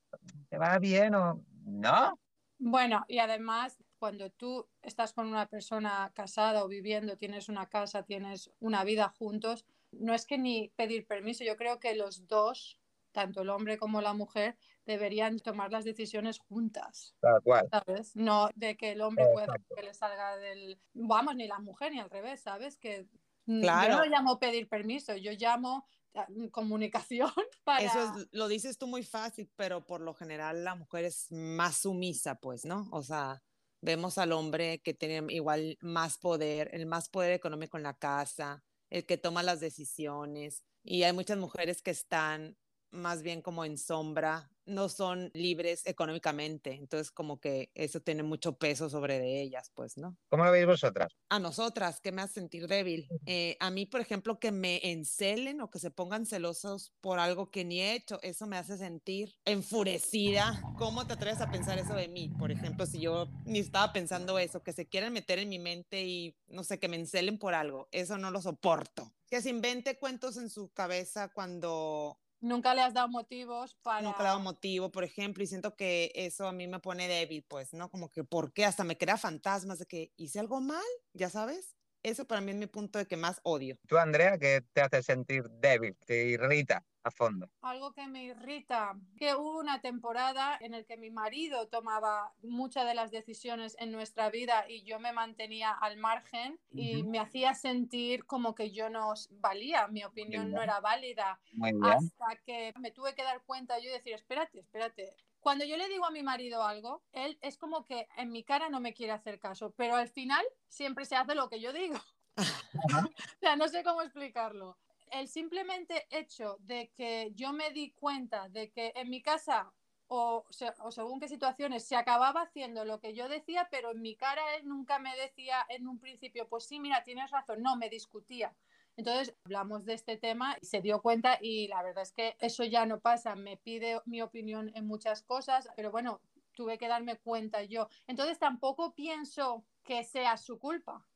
te 0.48 0.58
va 0.58 0.78
bien 0.78 1.14
o 1.14 1.44
no? 1.64 2.18
Bueno, 2.58 3.04
y 3.06 3.18
además, 3.18 3.76
cuando 4.06 4.30
tú 4.30 4.68
estás 4.82 5.12
con 5.12 5.26
una 5.26 5.48
persona 5.48 6.12
casada 6.14 6.62
o 6.62 6.68
viviendo, 6.68 7.16
tienes 7.16 7.48
una 7.48 7.68
casa, 7.68 8.04
tienes 8.04 8.52
una 8.60 8.84
vida 8.84 9.08
juntos, 9.08 9.66
no 9.90 10.14
es 10.14 10.26
que 10.26 10.38
ni 10.38 10.68
pedir 10.76 11.08
permiso, 11.08 11.42
yo 11.42 11.56
creo 11.56 11.80
que 11.80 11.96
los 11.96 12.28
dos, 12.28 12.78
tanto 13.10 13.42
el 13.42 13.48
hombre 13.48 13.78
como 13.78 14.00
la 14.00 14.12
mujer, 14.12 14.58
deberían 14.84 15.40
tomar 15.40 15.72
las 15.72 15.84
decisiones 15.84 16.38
juntas, 16.38 17.16
Tal 17.18 17.42
cual. 17.42 17.68
¿sabes? 17.68 18.14
No 18.14 18.48
de 18.54 18.76
que 18.76 18.92
el 18.92 19.00
hombre 19.00 19.24
pueda 19.34 19.56
que 19.74 19.82
le 19.82 19.92
salga 19.92 20.36
del... 20.36 20.78
Vamos, 20.94 21.34
ni 21.34 21.48
la 21.48 21.58
mujer 21.58 21.90
ni 21.90 21.98
al 21.98 22.08
revés, 22.08 22.42
¿sabes? 22.42 22.78
Que 22.78 23.08
mm, 23.46 23.62
Claro. 23.62 23.94
yo 23.94 23.98
no 23.98 24.04
llamo 24.04 24.38
pedir 24.38 24.68
permiso, 24.68 25.16
yo 25.16 25.32
llamo 25.32 25.84
ah, 26.14 26.28
comunicación 26.52 27.32
para... 27.64 27.84
Eso 27.84 28.00
es, 28.04 28.28
lo 28.30 28.46
dices 28.46 28.78
tú 28.78 28.86
muy 28.86 29.02
fácil, 29.02 29.50
pero 29.56 29.84
por 29.84 30.00
lo 30.00 30.14
general 30.14 30.62
la 30.62 30.76
mujer 30.76 31.06
es 31.06 31.26
más 31.32 31.78
sumisa, 31.78 32.36
pues, 32.36 32.64
¿no? 32.64 32.88
O 32.92 33.02
sea, 33.02 33.42
vemos 33.80 34.18
al 34.18 34.32
hombre 34.32 34.80
que 34.82 34.94
tiene 34.94 35.32
igual 35.32 35.78
más 35.80 36.18
poder, 36.18 36.70
el 36.72 36.86
más 36.86 37.08
poder 37.08 37.32
económico 37.32 37.76
en 37.76 37.82
la 37.82 37.98
casa, 37.98 38.64
el 38.90 39.06
que 39.06 39.18
toma 39.18 39.42
las 39.42 39.60
decisiones, 39.60 40.62
y 40.82 41.02
hay 41.02 41.12
muchas 41.12 41.38
mujeres 41.38 41.82
que 41.82 41.90
están 41.90 42.56
más 42.90 43.22
bien 43.22 43.42
como 43.42 43.64
en 43.64 43.78
sombra, 43.78 44.50
no 44.66 44.88
son 44.88 45.30
libres 45.34 45.86
económicamente, 45.86 46.72
entonces 46.72 47.10
como 47.10 47.40
que 47.40 47.70
eso 47.74 48.00
tiene 48.00 48.22
mucho 48.22 48.58
peso 48.58 48.90
sobre 48.90 49.18
de 49.18 49.40
ellas, 49.40 49.70
pues, 49.74 49.96
¿no? 49.96 50.16
¿Cómo 50.28 50.44
lo 50.44 50.50
veis 50.50 50.66
vosotras? 50.66 51.16
a 51.28 51.38
nosotras, 51.38 52.00
que 52.00 52.12
me 52.12 52.22
hace 52.22 52.34
sentir 52.34 52.68
débil. 52.68 53.08
Eh, 53.26 53.56
a 53.60 53.70
mí, 53.70 53.86
por 53.86 54.00
ejemplo, 54.00 54.38
que 54.38 54.52
me 54.52 54.80
encelen 54.92 55.60
o 55.60 55.70
que 55.70 55.78
se 55.78 55.90
pongan 55.90 56.26
celosos 56.26 56.92
por 57.00 57.18
algo 57.18 57.50
que 57.50 57.64
ni 57.64 57.80
he 57.80 57.94
hecho, 57.94 58.20
eso 58.22 58.46
me 58.46 58.56
hace 58.56 58.78
sentir 58.78 59.34
enfurecida. 59.44 60.60
¿Cómo 60.78 61.06
te 61.06 61.14
atreves 61.14 61.40
a 61.40 61.50
pensar 61.50 61.78
eso 61.78 61.94
de 61.94 62.08
mí? 62.08 62.28
Por 62.38 62.52
ejemplo, 62.52 62.86
si 62.86 63.00
yo 63.00 63.28
ni 63.44 63.58
estaba 63.58 63.92
pensando 63.92 64.38
eso, 64.38 64.62
que 64.62 64.72
se 64.72 64.86
quieren 64.86 65.12
meter 65.12 65.38
en 65.38 65.48
mi 65.48 65.58
mente 65.58 66.04
y, 66.04 66.36
no 66.46 66.62
sé, 66.62 66.78
que 66.78 66.88
me 66.88 66.96
encelen 66.96 67.38
por 67.38 67.54
algo, 67.54 67.88
eso 67.90 68.18
no 68.18 68.30
lo 68.30 68.40
soporto. 68.40 69.12
Que 69.28 69.42
se 69.42 69.50
invente 69.50 69.98
cuentos 69.98 70.36
en 70.36 70.48
su 70.48 70.68
cabeza 70.72 71.28
cuando 71.28 72.20
Nunca 72.40 72.74
le 72.74 72.82
has 72.82 72.94
dado 72.94 73.08
motivos 73.08 73.74
para... 73.82 74.02
Nunca 74.02 74.18
le 74.18 74.24
he 74.24 74.28
dado 74.28 74.40
motivo, 74.40 74.90
por 74.90 75.04
ejemplo, 75.04 75.42
y 75.42 75.46
siento 75.46 75.74
que 75.76 76.12
eso 76.14 76.46
a 76.46 76.52
mí 76.52 76.66
me 76.66 76.80
pone 76.80 77.08
débil, 77.08 77.44
pues, 77.48 77.72
¿no? 77.72 77.90
Como 77.90 78.10
que, 78.10 78.24
¿por 78.24 78.52
qué? 78.52 78.64
Hasta 78.64 78.84
me 78.84 78.98
crea 78.98 79.16
fantasmas 79.16 79.78
de 79.78 79.86
que 79.86 80.12
hice 80.16 80.38
algo 80.38 80.60
mal, 80.60 80.84
ya 81.12 81.30
sabes. 81.30 81.75
Eso 82.06 82.24
para 82.24 82.40
mí 82.40 82.52
es 82.52 82.56
mi 82.56 82.68
punto 82.68 83.00
de 83.00 83.06
que 83.06 83.16
más 83.16 83.40
odio. 83.42 83.76
Tú, 83.88 83.98
Andrea, 83.98 84.38
¿qué 84.38 84.62
te 84.72 84.80
hace 84.80 85.02
sentir 85.02 85.42
débil? 85.60 85.96
¿Te 86.06 86.28
irrita 86.28 86.84
a 87.02 87.10
fondo? 87.10 87.50
Algo 87.62 87.92
que 87.92 88.06
me 88.06 88.22
irrita, 88.26 88.94
que 89.18 89.34
hubo 89.34 89.58
una 89.58 89.80
temporada 89.80 90.56
en 90.60 90.70
la 90.70 90.84
que 90.84 90.96
mi 90.96 91.10
marido 91.10 91.66
tomaba 91.66 92.32
muchas 92.44 92.86
de 92.86 92.94
las 92.94 93.10
decisiones 93.10 93.74
en 93.80 93.90
nuestra 93.90 94.30
vida 94.30 94.66
y 94.68 94.84
yo 94.84 95.00
me 95.00 95.12
mantenía 95.12 95.72
al 95.72 95.96
margen 95.96 96.60
y 96.76 96.94
Ujú. 96.98 97.10
me 97.10 97.18
hacía 97.18 97.54
sentir 97.54 98.24
como 98.24 98.54
que 98.54 98.70
yo 98.70 98.88
no 98.88 99.14
valía, 99.40 99.88
mi 99.88 100.04
opinión 100.04 100.52
no 100.52 100.62
era 100.62 100.78
válida, 100.78 101.40
Muy 101.54 101.72
bien. 101.72 101.82
hasta 101.90 102.36
que 102.46 102.72
me 102.78 102.92
tuve 102.92 103.16
que 103.16 103.24
dar 103.24 103.42
cuenta 103.42 103.80
yo 103.80 103.88
y 103.88 103.94
decir, 103.94 104.12
espérate, 104.12 104.60
espérate. 104.60 105.16
Cuando 105.46 105.64
yo 105.64 105.76
le 105.76 105.86
digo 105.86 106.04
a 106.04 106.10
mi 106.10 106.24
marido 106.24 106.64
algo, 106.64 107.04
él 107.12 107.38
es 107.40 107.56
como 107.56 107.84
que 107.84 108.08
en 108.16 108.32
mi 108.32 108.42
cara 108.42 108.68
no 108.68 108.80
me 108.80 108.92
quiere 108.92 109.12
hacer 109.12 109.38
caso, 109.38 109.70
pero 109.76 109.94
al 109.94 110.08
final 110.08 110.44
siempre 110.66 111.04
se 111.04 111.14
hace 111.14 111.36
lo 111.36 111.48
que 111.48 111.60
yo 111.60 111.72
digo. 111.72 111.94
O 113.16 113.38
sea, 113.38 113.54
no 113.54 113.68
sé 113.68 113.84
cómo 113.84 114.02
explicarlo. 114.02 114.76
El 115.08 115.28
simplemente 115.28 116.08
hecho 116.10 116.56
de 116.58 116.90
que 116.96 117.30
yo 117.36 117.52
me 117.52 117.70
di 117.70 117.92
cuenta 117.92 118.48
de 118.48 118.72
que 118.72 118.92
en 118.96 119.08
mi 119.08 119.22
casa 119.22 119.72
o, 120.08 120.44
se- 120.50 120.74
o 120.80 120.90
según 120.90 121.20
qué 121.20 121.28
situaciones 121.28 121.86
se 121.86 121.94
acababa 121.94 122.42
haciendo 122.42 122.84
lo 122.84 122.98
que 122.98 123.14
yo 123.14 123.28
decía, 123.28 123.68
pero 123.70 123.92
en 123.92 124.02
mi 124.02 124.16
cara 124.16 124.56
él 124.56 124.66
nunca 124.66 124.98
me 124.98 125.16
decía 125.16 125.64
en 125.68 125.86
un 125.86 126.00
principio, 126.00 126.48
pues 126.48 126.66
sí, 126.66 126.80
mira, 126.80 127.04
tienes 127.04 127.30
razón, 127.30 127.62
no, 127.62 127.76
me 127.76 127.88
discutía. 127.88 128.56
Entonces 128.96 129.34
hablamos 129.44 129.84
de 129.84 129.94
este 129.94 130.16
tema 130.16 130.56
y 130.60 130.66
se 130.66 130.80
dio 130.80 131.02
cuenta 131.02 131.38
y 131.40 131.68
la 131.68 131.82
verdad 131.82 132.02
es 132.02 132.12
que 132.12 132.36
eso 132.40 132.64
ya 132.64 132.86
no 132.86 133.00
pasa, 133.00 133.36
me 133.36 133.56
pide 133.56 134.00
mi 134.06 134.22
opinión 134.22 134.72
en 134.74 134.86
muchas 134.86 135.22
cosas, 135.22 135.68
pero 135.76 135.90
bueno, 135.90 136.20
tuve 136.54 136.78
que 136.78 136.88
darme 136.88 137.16
cuenta 137.18 137.62
yo. 137.62 137.88
Entonces 138.06 138.38
tampoco 138.38 138.94
pienso 138.94 139.64
que 139.84 140.02
sea 140.02 140.36
su 140.38 140.58
culpa, 140.58 141.06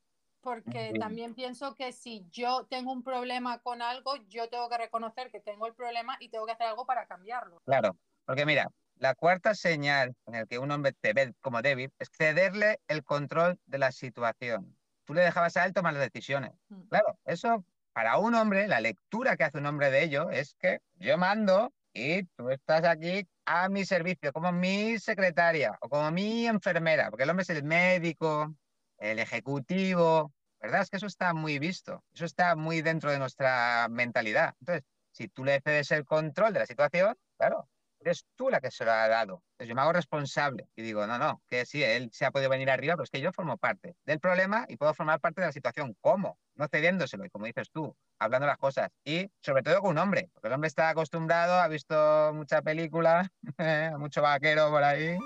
porque 0.43 0.93
también 0.99 1.35
pienso 1.35 1.75
que 1.75 1.93
si 1.93 2.27
yo 2.31 2.67
tengo 2.67 2.93
un 2.93 3.03
problema 3.03 3.61
con 3.61 3.83
algo, 3.83 4.17
yo 4.29 4.49
tengo 4.49 4.69
que 4.69 4.79
reconocer 4.79 5.31
que 5.31 5.41
tengo 5.41 5.67
el 5.67 5.75
problema 5.75 6.17
y 6.21 6.29
tengo 6.29 6.47
que 6.47 6.53
hacer 6.53 6.67
algo 6.67 6.87
para 6.87 7.07
cambiarlo. 7.07 7.63
Claro, 7.65 7.97
porque 8.27 8.45
mira, 8.47 8.67
la 8.97 9.15
cuarta 9.15 9.55
señal 9.55 10.15
en 10.27 10.35
la 10.35 10.47
que 10.47 10.59
un 10.59 10.71
hombre 10.71 10.93
te 10.93 11.15
ve 11.15 11.35
como 11.41 11.63
débil 11.63 11.91
es 11.99 12.11
cederle 12.13 12.81
el 12.87 13.03
control 13.03 13.59
de 13.65 13.79
la 13.79 13.93
situación. 13.93 14.77
Tú 15.11 15.15
le 15.15 15.23
dejabas 15.23 15.57
a 15.57 15.65
él 15.65 15.73
tomar 15.73 15.93
las 15.93 16.05
decisiones. 16.05 16.53
Mm. 16.69 16.83
Claro, 16.83 17.19
eso 17.25 17.65
para 17.93 18.19
un 18.19 18.33
hombre, 18.37 18.69
la 18.69 18.81
lectura 18.81 19.37
que 19.37 19.43
hace 19.43 19.59
un 19.59 19.67
hombre 19.67 19.91
de 19.91 20.05
ello 20.05 20.31
es 20.31 20.55
que 20.55 20.79
yo 21.01 21.19
mando 21.19 21.73
y 21.93 22.23
tú 22.37 22.49
estás 22.51 22.85
aquí 22.85 23.27
a 23.45 23.69
mi 23.69 23.85
servicio, 23.85 24.33
como 24.33 24.53
mi 24.53 25.01
secretaria 25.01 25.77
o 25.81 25.89
como 25.89 26.13
mi 26.13 26.47
enfermera, 26.47 27.11
porque 27.11 27.25
el 27.25 27.31
hombre 27.31 27.43
es 27.43 27.51
el 27.51 27.65
médico, 27.65 28.55
el 28.99 29.19
ejecutivo, 29.19 30.33
¿verdad? 30.61 30.83
Es 30.83 30.91
que 30.91 30.99
eso 30.99 31.09
está 31.09 31.35
muy 31.35 31.59
visto, 31.59 32.05
eso 32.15 32.25
está 32.25 32.55
muy 32.55 32.81
dentro 32.81 33.11
de 33.11 33.19
nuestra 33.19 33.89
mentalidad. 33.91 34.55
Entonces, 34.61 34.85
si 35.11 35.27
tú 35.27 35.45
le 35.45 35.61
cedes 35.61 35.91
el 35.91 36.05
control 36.05 36.53
de 36.53 36.61
la 36.61 36.67
situación, 36.67 37.17
claro, 37.37 37.69
eres 38.01 38.25
tú 38.35 38.51
la 38.51 38.61
que 38.61 38.71
se 38.71 38.85
lo 38.85 38.93
ha 38.93 39.09
dado. 39.09 39.43
Entonces 39.53 39.69
yo 39.69 39.75
me 39.75 39.83
hago 39.83 39.93
responsable 39.93 40.69
y 40.75 40.83
digo, 40.83 41.07
no, 41.07 41.19
no, 41.19 41.43
que 41.49 41.67
sí, 41.67 41.83
él 41.83 42.11
se 42.13 42.25
ha 42.25 42.31
podido 42.31 42.51
venir 42.51 42.71
arriba, 42.71 42.95
pero 42.95 43.05
es 43.05 43.11
que 43.11 43.21
yo 43.21 43.33
formo 43.33 43.59
parte 43.59 43.97
del 44.05 44.21
problema 44.21 44.65
y 44.69 44.77
puedo 44.77 44.95
formar 44.95 45.21
parte 45.21 45.41
de 45.41 45.49
la 45.49 45.53
situación. 45.53 45.97
¿Cómo? 46.01 46.39
No 46.55 46.67
cediéndoselo, 46.69 47.25
y 47.25 47.31
como 47.31 47.47
dices 47.47 47.71
tú, 47.71 47.95
hablando 48.19 48.47
las 48.47 48.59
cosas. 48.59 48.91
Y 49.05 49.31
sobre 49.41 49.63
todo 49.63 49.81
con 49.81 49.91
un 49.91 49.99
hombre, 49.99 50.31
porque 50.33 50.49
el 50.49 50.55
hombre 50.55 50.69
está 50.69 50.89
acostumbrado, 50.89 51.55
ha 51.55 51.69
visto 51.69 52.33
mucha 52.35 52.63
película, 52.63 53.31
mucho 53.99 54.23
vaquero 54.23 54.71
por 54.71 54.83
ahí. 54.83 55.19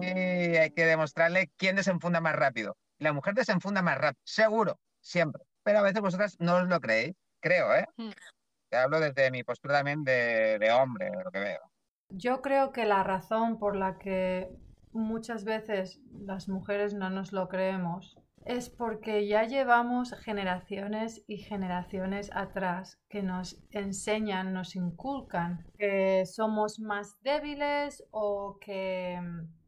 Y 0.00 0.06
hay 0.56 0.70
que 0.70 0.84
demostrarle 0.84 1.50
quién 1.56 1.76
desenfunda 1.76 2.20
más 2.20 2.36
rápido. 2.36 2.76
La 2.98 3.12
mujer 3.12 3.34
desenfunda 3.34 3.82
más 3.82 3.98
rápido, 3.98 4.22
seguro, 4.24 4.80
siempre. 5.00 5.42
Pero 5.62 5.80
a 5.80 5.82
veces 5.82 6.00
vosotras 6.00 6.36
no 6.38 6.56
os 6.56 6.68
lo 6.68 6.80
creéis, 6.80 7.14
creo, 7.40 7.74
¿eh? 7.74 7.86
Hablo 8.76 9.00
desde 9.00 9.30
mi 9.30 9.42
postura 9.42 9.76
también 9.76 10.04
de, 10.04 10.58
de 10.58 10.72
hombre, 10.72 11.10
de 11.10 11.24
lo 11.24 11.30
que 11.30 11.40
veo. 11.40 11.60
Yo 12.10 12.42
creo 12.42 12.72
que 12.72 12.84
la 12.84 13.02
razón 13.02 13.58
por 13.58 13.76
la 13.76 13.98
que 13.98 14.48
muchas 14.92 15.44
veces 15.44 16.00
las 16.12 16.48
mujeres 16.48 16.94
no 16.94 17.10
nos 17.10 17.32
lo 17.32 17.48
creemos 17.48 18.16
es 18.44 18.68
porque 18.68 19.26
ya 19.26 19.44
llevamos 19.44 20.12
generaciones 20.20 21.24
y 21.26 21.38
generaciones 21.38 22.30
atrás 22.34 23.00
que 23.08 23.22
nos 23.22 23.64
enseñan, 23.70 24.52
nos 24.52 24.76
inculcan 24.76 25.64
que 25.78 26.26
somos 26.26 26.78
más 26.78 27.20
débiles 27.22 28.04
o 28.10 28.58
que 28.60 29.18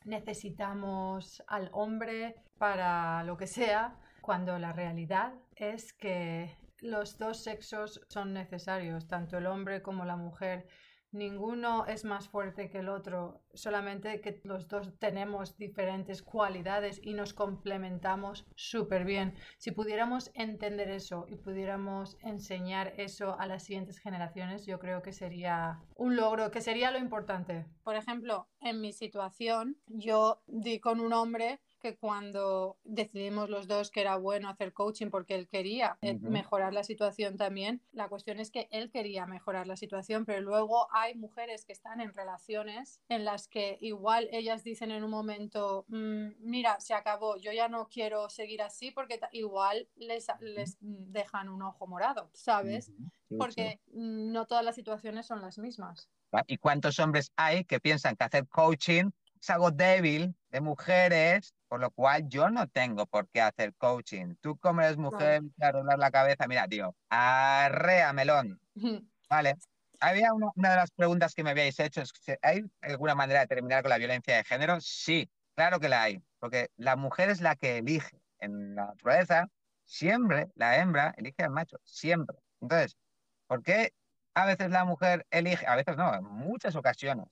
necesitamos 0.04 1.42
al 1.48 1.70
hombre 1.72 2.36
para 2.58 3.24
lo 3.24 3.36
que 3.36 3.46
sea, 3.46 3.96
cuando 4.20 4.58
la 4.58 4.72
realidad 4.72 5.32
es 5.54 5.92
que 5.92 6.56
los 6.80 7.18
dos 7.18 7.42
sexos 7.42 8.00
son 8.08 8.32
necesarios, 8.32 9.08
tanto 9.08 9.38
el 9.38 9.46
hombre 9.46 9.82
como 9.82 10.04
la 10.04 10.16
mujer. 10.16 10.66
Ninguno 11.12 11.86
es 11.86 12.04
más 12.04 12.28
fuerte 12.28 12.68
que 12.68 12.80
el 12.80 12.88
otro, 12.88 13.40
solamente 13.54 14.20
que 14.20 14.40
los 14.44 14.68
dos 14.68 14.98
tenemos 14.98 15.56
diferentes 15.56 16.20
cualidades 16.20 17.00
y 17.02 17.14
nos 17.14 17.32
complementamos 17.32 18.44
súper 18.54 19.04
bien. 19.04 19.34
Si 19.56 19.70
pudiéramos 19.70 20.30
entender 20.34 20.90
eso 20.90 21.24
y 21.28 21.36
pudiéramos 21.36 22.18
enseñar 22.20 22.92
eso 22.98 23.38
a 23.38 23.46
las 23.46 23.64
siguientes 23.64 23.98
generaciones, 23.98 24.66
yo 24.66 24.78
creo 24.78 25.00
que 25.00 25.12
sería 25.12 25.80
un 25.94 26.16
logro, 26.16 26.50
que 26.50 26.60
sería 26.60 26.90
lo 26.90 26.98
importante. 26.98 27.66
Por 27.82 27.96
ejemplo, 27.96 28.48
en 28.60 28.80
mi 28.80 28.92
situación, 28.92 29.78
yo 29.86 30.42
di 30.46 30.80
con 30.80 31.00
un 31.00 31.12
hombre 31.12 31.60
que 31.86 31.96
cuando 31.96 32.78
decidimos 32.84 33.48
los 33.50 33.68
dos 33.68 33.90
que 33.90 34.00
era 34.00 34.16
bueno 34.16 34.48
hacer 34.48 34.72
coaching 34.72 35.08
porque 35.10 35.34
él 35.34 35.48
quería 35.48 35.98
eh, 36.02 36.18
Ujú. 36.18 36.26
mejorar 36.26 36.72
la 36.74 36.82
situación 36.84 37.36
también, 37.36 37.82
la 37.92 38.08
cuestión 38.08 38.40
es 38.40 38.50
que 38.50 38.68
él 38.72 38.90
quería 38.90 39.26
mejorar 39.26 39.66
la 39.66 39.76
situación, 39.76 40.24
pero 40.24 40.40
luego 40.40 40.88
hay 40.92 41.14
mujeres 41.14 41.64
que 41.64 41.72
están 41.72 42.00
en 42.00 42.12
relaciones 42.12 43.00
en 43.08 43.24
las 43.24 43.48
que 43.48 43.78
igual 43.80 44.28
ellas 44.32 44.64
dicen 44.64 44.90
en 44.90 45.04
un 45.04 45.10
momento, 45.10 45.84
"Mm, 45.88 46.30
mira, 46.40 46.80
se 46.80 46.94
acabó, 46.94 47.36
yo 47.36 47.52
ya 47.52 47.68
no 47.68 47.88
quiero 47.88 48.28
seguir 48.30 48.62
así 48.62 48.90
porque 48.90 49.20
igual 49.32 49.88
les, 49.94 50.26
les 50.40 50.76
dejan 50.80 51.48
un 51.48 51.62
ojo 51.62 51.86
morado, 51.86 52.30
¿sabes? 52.34 52.92
Sí, 53.28 53.44
sí. 53.54 53.62
Porque 53.62 53.80
mm, 53.92 54.32
no 54.32 54.46
todas 54.46 54.64
las 54.64 54.74
situaciones 54.74 55.26
son 55.26 55.40
las 55.42 55.58
mismas. 55.58 56.10
¿Va? 56.34 56.42
¿Y 56.46 56.58
cuántos 56.58 56.98
hombres 56.98 57.30
hay 57.36 57.64
que 57.64 57.80
piensan 57.80 58.16
que 58.16 58.24
hacer 58.24 58.46
coaching 58.48 59.10
es 59.40 59.50
algo 59.50 59.70
débil 59.70 60.34
de 60.50 60.60
mujeres, 60.60 61.54
por 61.68 61.80
lo 61.80 61.90
cual 61.90 62.28
yo 62.28 62.50
no 62.50 62.68
tengo 62.68 63.06
por 63.06 63.28
qué 63.28 63.40
hacer 63.40 63.74
coaching? 63.74 64.34
Tú 64.40 64.58
como 64.58 64.80
eres 64.80 64.96
mujer, 64.96 65.42
te 65.58 65.64
arreglar 65.64 65.98
la 65.98 66.10
cabeza, 66.10 66.46
mira, 66.46 66.66
tío, 66.68 66.94
arrea 67.08 68.12
melón, 68.12 68.60
¿vale? 69.28 69.56
Había 70.00 70.32
una, 70.34 70.48
una 70.54 70.70
de 70.70 70.76
las 70.76 70.90
preguntas 70.90 71.34
que 71.34 71.42
me 71.42 71.50
habíais 71.50 71.78
hecho, 71.80 72.02
es 72.02 72.12
¿hay 72.42 72.64
alguna 72.82 73.14
manera 73.14 73.40
de 73.40 73.46
terminar 73.46 73.82
con 73.82 73.90
la 73.90 73.98
violencia 73.98 74.36
de 74.36 74.44
género? 74.44 74.80
Sí, 74.80 75.30
claro 75.54 75.80
que 75.80 75.88
la 75.88 76.02
hay, 76.02 76.22
porque 76.38 76.70
la 76.76 76.96
mujer 76.96 77.30
es 77.30 77.40
la 77.40 77.56
que 77.56 77.78
elige. 77.78 78.20
En 78.38 78.74
la 78.74 78.88
naturaleza, 78.88 79.48
siempre 79.84 80.48
la 80.54 80.76
hembra 80.78 81.14
elige 81.16 81.42
al 81.42 81.50
macho, 81.50 81.78
siempre. 81.84 82.36
Entonces, 82.60 82.98
¿por 83.46 83.62
qué 83.62 83.94
a 84.34 84.44
veces 84.44 84.70
la 84.70 84.84
mujer 84.84 85.26
elige, 85.30 85.66
a 85.66 85.76
veces 85.76 85.96
no, 85.96 86.14
en 86.14 86.24
muchas 86.24 86.76
ocasiones, 86.76 87.26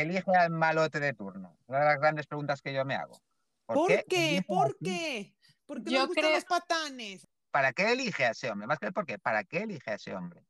elige 0.00 0.30
al 0.34 0.50
malote 0.50 1.00
de 1.00 1.12
turno? 1.12 1.56
Una 1.66 1.80
de 1.80 1.84
las 1.86 1.98
grandes 2.00 2.26
preguntas 2.26 2.60
que 2.62 2.72
yo 2.72 2.84
me 2.84 2.94
hago. 2.94 3.20
¿Por 3.66 3.86
qué? 3.88 4.04
elige 4.08 4.42
¿Por 4.42 4.76
qué? 4.78 5.34
¿Por 5.64 5.82
qué 5.82 5.90
Yo 5.90 6.06
gustan 6.06 6.24
creo- 6.24 6.34
los 6.34 6.44
patanes? 6.44 7.26
¿Para 7.50 7.72
qué 7.72 7.92
elige 7.92 8.24
a 8.26 8.30
ese 8.30 8.50
hombre? 8.50 8.66
Más 8.66 8.78
que 8.78 8.86
el 8.86 8.92
por 8.92 9.06
qué, 9.06 9.18
¿para 9.18 9.42
qué 9.44 9.62
elige 9.62 9.90
a 9.90 9.94
ese 9.94 10.14
hombre? 10.14 10.44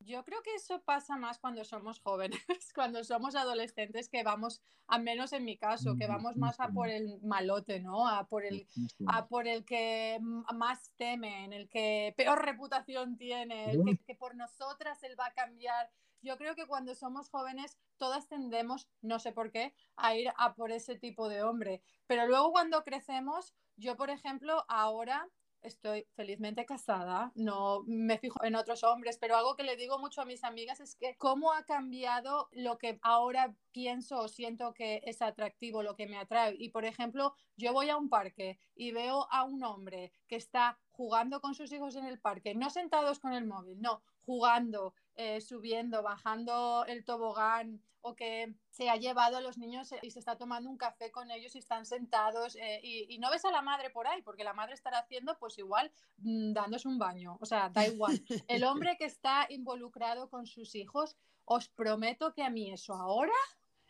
Yo 0.00 0.24
creo 0.24 0.40
que 0.42 0.54
eso 0.54 0.82
pasa 0.82 1.16
más 1.16 1.38
cuando 1.38 1.64
somos 1.64 2.00
jóvenes, 2.00 2.40
cuando 2.74 3.02
somos 3.04 3.34
adolescentes, 3.34 4.08
que 4.08 4.22
vamos, 4.22 4.60
al 4.86 5.02
menos 5.02 5.32
en 5.32 5.44
mi 5.44 5.56
caso, 5.58 5.96
que 5.96 6.06
vamos 6.06 6.36
más 6.36 6.60
a 6.60 6.68
por 6.68 6.88
el 6.88 7.18
malote, 7.22 7.80
¿no? 7.80 8.06
A 8.08 8.26
por 8.28 8.44
el, 8.44 8.66
a 9.08 9.26
por 9.26 9.48
el 9.48 9.64
que 9.64 10.18
más 10.54 10.92
temen, 10.96 11.52
el 11.52 11.68
que 11.68 12.14
peor 12.16 12.44
reputación 12.44 13.16
tiene, 13.16 13.72
el 13.72 13.84
que, 13.84 13.96
que 13.98 14.14
por 14.14 14.34
nosotras 14.36 15.02
él 15.02 15.16
va 15.18 15.26
a 15.26 15.32
cambiar. 15.34 15.90
Yo 16.26 16.36
creo 16.36 16.56
que 16.56 16.66
cuando 16.66 16.96
somos 16.96 17.30
jóvenes 17.30 17.78
todas 17.98 18.26
tendemos, 18.26 18.88
no 19.00 19.20
sé 19.20 19.30
por 19.30 19.52
qué, 19.52 19.72
a 19.94 20.16
ir 20.16 20.32
a 20.36 20.56
por 20.56 20.72
ese 20.72 20.98
tipo 20.98 21.28
de 21.28 21.44
hombre. 21.44 21.82
Pero 22.08 22.26
luego 22.26 22.50
cuando 22.50 22.82
crecemos, 22.82 23.54
yo 23.76 23.96
por 23.96 24.10
ejemplo 24.10 24.64
ahora 24.66 25.30
estoy 25.62 26.08
felizmente 26.14 26.66
casada, 26.66 27.30
no 27.36 27.84
me 27.86 28.18
fijo 28.18 28.42
en 28.44 28.56
otros 28.56 28.82
hombres, 28.82 29.18
pero 29.18 29.36
algo 29.36 29.54
que 29.54 29.62
le 29.62 29.76
digo 29.76 30.00
mucho 30.00 30.20
a 30.20 30.24
mis 30.24 30.42
amigas 30.42 30.80
es 30.80 30.96
que 30.96 31.16
cómo 31.16 31.52
ha 31.52 31.64
cambiado 31.64 32.48
lo 32.52 32.76
que 32.76 32.98
ahora 33.02 33.54
pienso 33.70 34.18
o 34.18 34.28
siento 34.28 34.74
que 34.74 35.02
es 35.04 35.22
atractivo, 35.22 35.84
lo 35.84 35.94
que 35.94 36.08
me 36.08 36.18
atrae. 36.18 36.56
Y 36.58 36.70
por 36.70 36.84
ejemplo, 36.84 37.34
yo 37.56 37.72
voy 37.72 37.88
a 37.88 37.96
un 37.96 38.08
parque 38.08 38.58
y 38.74 38.90
veo 38.90 39.28
a 39.30 39.44
un 39.44 39.62
hombre 39.62 40.12
que 40.26 40.36
está 40.36 40.78
jugando 40.90 41.40
con 41.40 41.54
sus 41.54 41.70
hijos 41.72 41.94
en 41.94 42.04
el 42.04 42.18
parque, 42.18 42.54
no 42.54 42.70
sentados 42.70 43.20
con 43.20 43.32
el 43.32 43.44
móvil, 43.44 43.80
no, 43.80 44.02
jugando, 44.24 44.94
eh, 45.16 45.40
subiendo, 45.40 46.02
bajando 46.02 46.84
el 46.86 47.04
tobogán 47.04 47.80
o 48.02 48.14
que 48.14 48.54
se 48.70 48.88
ha 48.88 48.94
llevado 48.96 49.36
a 49.36 49.40
los 49.40 49.58
niños 49.58 49.92
y 50.00 50.10
se 50.12 50.20
está 50.20 50.36
tomando 50.36 50.70
un 50.70 50.76
café 50.76 51.10
con 51.10 51.30
ellos 51.32 51.56
y 51.56 51.58
están 51.58 51.84
sentados 51.86 52.54
eh, 52.54 52.80
y, 52.82 53.12
y 53.12 53.18
no 53.18 53.30
ves 53.30 53.44
a 53.44 53.50
la 53.50 53.62
madre 53.62 53.90
por 53.90 54.06
ahí, 54.06 54.22
porque 54.22 54.44
la 54.44 54.52
madre 54.52 54.74
estará 54.74 54.98
haciendo 55.00 55.36
pues 55.38 55.58
igual 55.58 55.90
mm, 56.18 56.52
dándose 56.52 56.86
un 56.86 56.98
baño, 56.98 57.36
o 57.40 57.46
sea, 57.46 57.68
da 57.68 57.84
igual. 57.86 58.22
El 58.46 58.62
hombre 58.64 58.96
que 58.96 59.06
está 59.06 59.46
involucrado 59.48 60.30
con 60.30 60.46
sus 60.46 60.76
hijos, 60.76 61.16
os 61.44 61.68
prometo 61.68 62.32
que 62.32 62.44
a 62.44 62.50
mí 62.50 62.70
eso 62.70 62.94
ahora 62.94 63.32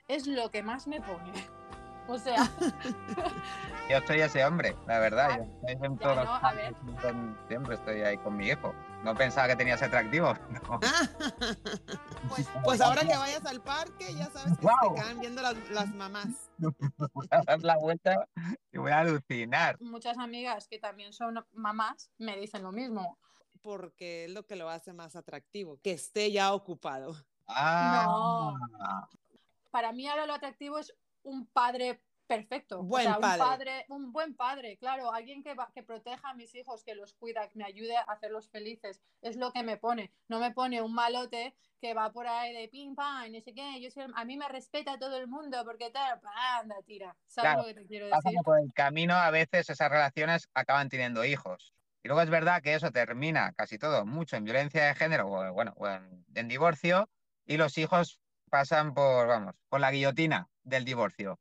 es 0.08 0.26
lo 0.26 0.50
que 0.50 0.62
más 0.62 0.86
me 0.86 1.00
pone. 1.00 1.32
O 2.08 2.16
sea, 2.18 2.36
Yo 3.90 4.00
soy 4.06 4.20
ese 4.20 4.44
hombre, 4.44 4.76
la 4.86 4.98
verdad. 5.00 5.38
Yo 5.38 5.44
estoy 5.68 5.86
en 5.86 5.98
Ya, 5.98 6.02
todos 6.02 6.16
no, 6.16 6.24
los 6.24 6.44
a 6.44 6.52
ver. 6.54 6.74
planes, 6.74 7.00
con- 7.02 7.38
siempre 7.48 7.74
estoy 7.74 8.00
ahí 8.02 8.16
con 8.18 8.36
mi 8.36 8.46
hijo. 8.48 8.72
No 9.06 9.14
pensaba 9.14 9.46
que 9.46 9.54
tenía 9.54 9.74
ese 9.76 9.84
atractivo. 9.84 10.34
No. 10.50 10.80
pues, 12.28 12.48
Pues 12.64 12.80
ahora 12.80 13.02
que 13.02 13.16
vayas 13.16 13.44
al 13.46 13.62
parque, 13.62 14.12
ya 14.12 14.26
sabes 14.30 14.58
que 14.58 14.62
Guau. 14.62 14.96
se 14.96 15.00
quedan 15.02 15.20
viendo 15.20 15.42
las, 15.42 15.70
las 15.70 15.94
mamás. 15.94 16.50
Voy 17.14 17.26
a 17.30 17.40
dar 17.42 17.62
la 17.62 17.76
vuelta 17.78 18.26
y 18.72 18.78
voy 18.78 18.90
a 18.90 19.00
alucinar. 19.00 19.80
muchas 19.80 20.18
amigas 20.18 20.66
que 20.66 20.80
también 20.80 21.12
son 21.12 21.44
mamás 21.52 22.10
me 22.18 22.36
dicen 22.36 22.64
lo 22.64 22.72
mismo. 22.72 23.16
Porque 23.62 24.24
es 24.24 24.30
lo 24.32 24.44
que 24.44 24.56
lo 24.56 24.68
hace 24.68 24.92
más 24.92 25.14
atractivo, 25.14 25.78
que 25.82 25.92
esté 25.92 26.32
ya 26.32 26.52
ocupado. 26.52 27.14
Ah, 27.46 28.54
Para 29.70 29.92
mí 29.92 30.06
ahora 30.08 30.26
lo 30.26 30.34
atractivo 30.34 30.78
es 30.78 30.92
un 31.22 31.46
padre 31.46 32.00
perfecto. 32.26 32.82
Buen 32.82 33.06
o 33.08 33.10
sea, 33.12 33.20
padre. 33.20 33.42
Un, 33.42 33.48
padre, 33.48 33.84
un 33.88 34.12
buen 34.12 34.34
padre, 34.34 34.76
claro, 34.78 35.12
alguien 35.12 35.42
que, 35.42 35.54
va- 35.54 35.70
que 35.74 35.82
proteja 35.82 36.30
a 36.30 36.34
mis 36.34 36.54
hijos, 36.54 36.84
que 36.84 36.94
los 36.94 37.14
cuida, 37.14 37.48
que 37.48 37.58
me 37.58 37.64
ayude 37.64 37.96
a 37.96 38.02
hacerlos 38.02 38.48
felices. 38.50 39.02
Es 39.22 39.36
lo 39.36 39.52
que 39.52 39.62
me 39.62 39.76
pone. 39.76 40.12
No 40.28 40.38
me 40.40 40.52
pone 40.52 40.82
un 40.82 40.92
malote 40.94 41.54
que 41.80 41.94
va 41.94 42.12
por 42.12 42.26
ahí 42.26 42.54
de 42.54 42.68
pim 42.68 42.94
pam, 42.94 43.30
no 43.32 43.40
sé 43.40 43.54
qué. 43.54 43.80
Yo 43.80 43.90
soy 43.90 44.04
el- 44.04 44.12
a 44.16 44.24
mí 44.24 44.36
me 44.36 44.48
respeta 44.48 44.98
todo 44.98 45.16
el 45.16 45.28
mundo 45.28 45.62
porque 45.64 45.90
tal, 45.90 46.20
anda, 46.58 46.76
tira. 46.84 47.16
¿Sabes 47.26 47.50
Claro, 47.52 47.62
lo 47.62 47.74
que 47.74 47.74
te 47.82 47.86
quiero 47.86 48.06
decir? 48.06 48.38
por 48.44 48.58
el 48.60 48.72
camino 48.72 49.14
a 49.14 49.30
veces 49.30 49.68
esas 49.70 49.90
relaciones 49.90 50.48
acaban 50.54 50.88
teniendo 50.88 51.24
hijos. 51.24 51.74
Y 52.02 52.08
luego 52.08 52.22
es 52.22 52.30
verdad 52.30 52.62
que 52.62 52.74
eso 52.74 52.90
termina 52.92 53.52
casi 53.52 53.78
todo 53.78 54.06
mucho 54.06 54.36
en 54.36 54.44
violencia 54.44 54.84
de 54.86 54.94
género 54.94 55.28
o, 55.28 55.52
bueno, 55.52 55.72
o 55.76 55.88
en, 55.88 56.24
en 56.34 56.48
divorcio 56.48 57.10
y 57.44 57.56
los 57.56 57.76
hijos 57.78 58.20
pasan 58.48 58.94
por, 58.94 59.26
vamos, 59.26 59.54
por 59.68 59.80
la 59.80 59.90
guillotina 59.90 60.48
del 60.62 60.84
divorcio. 60.84 61.40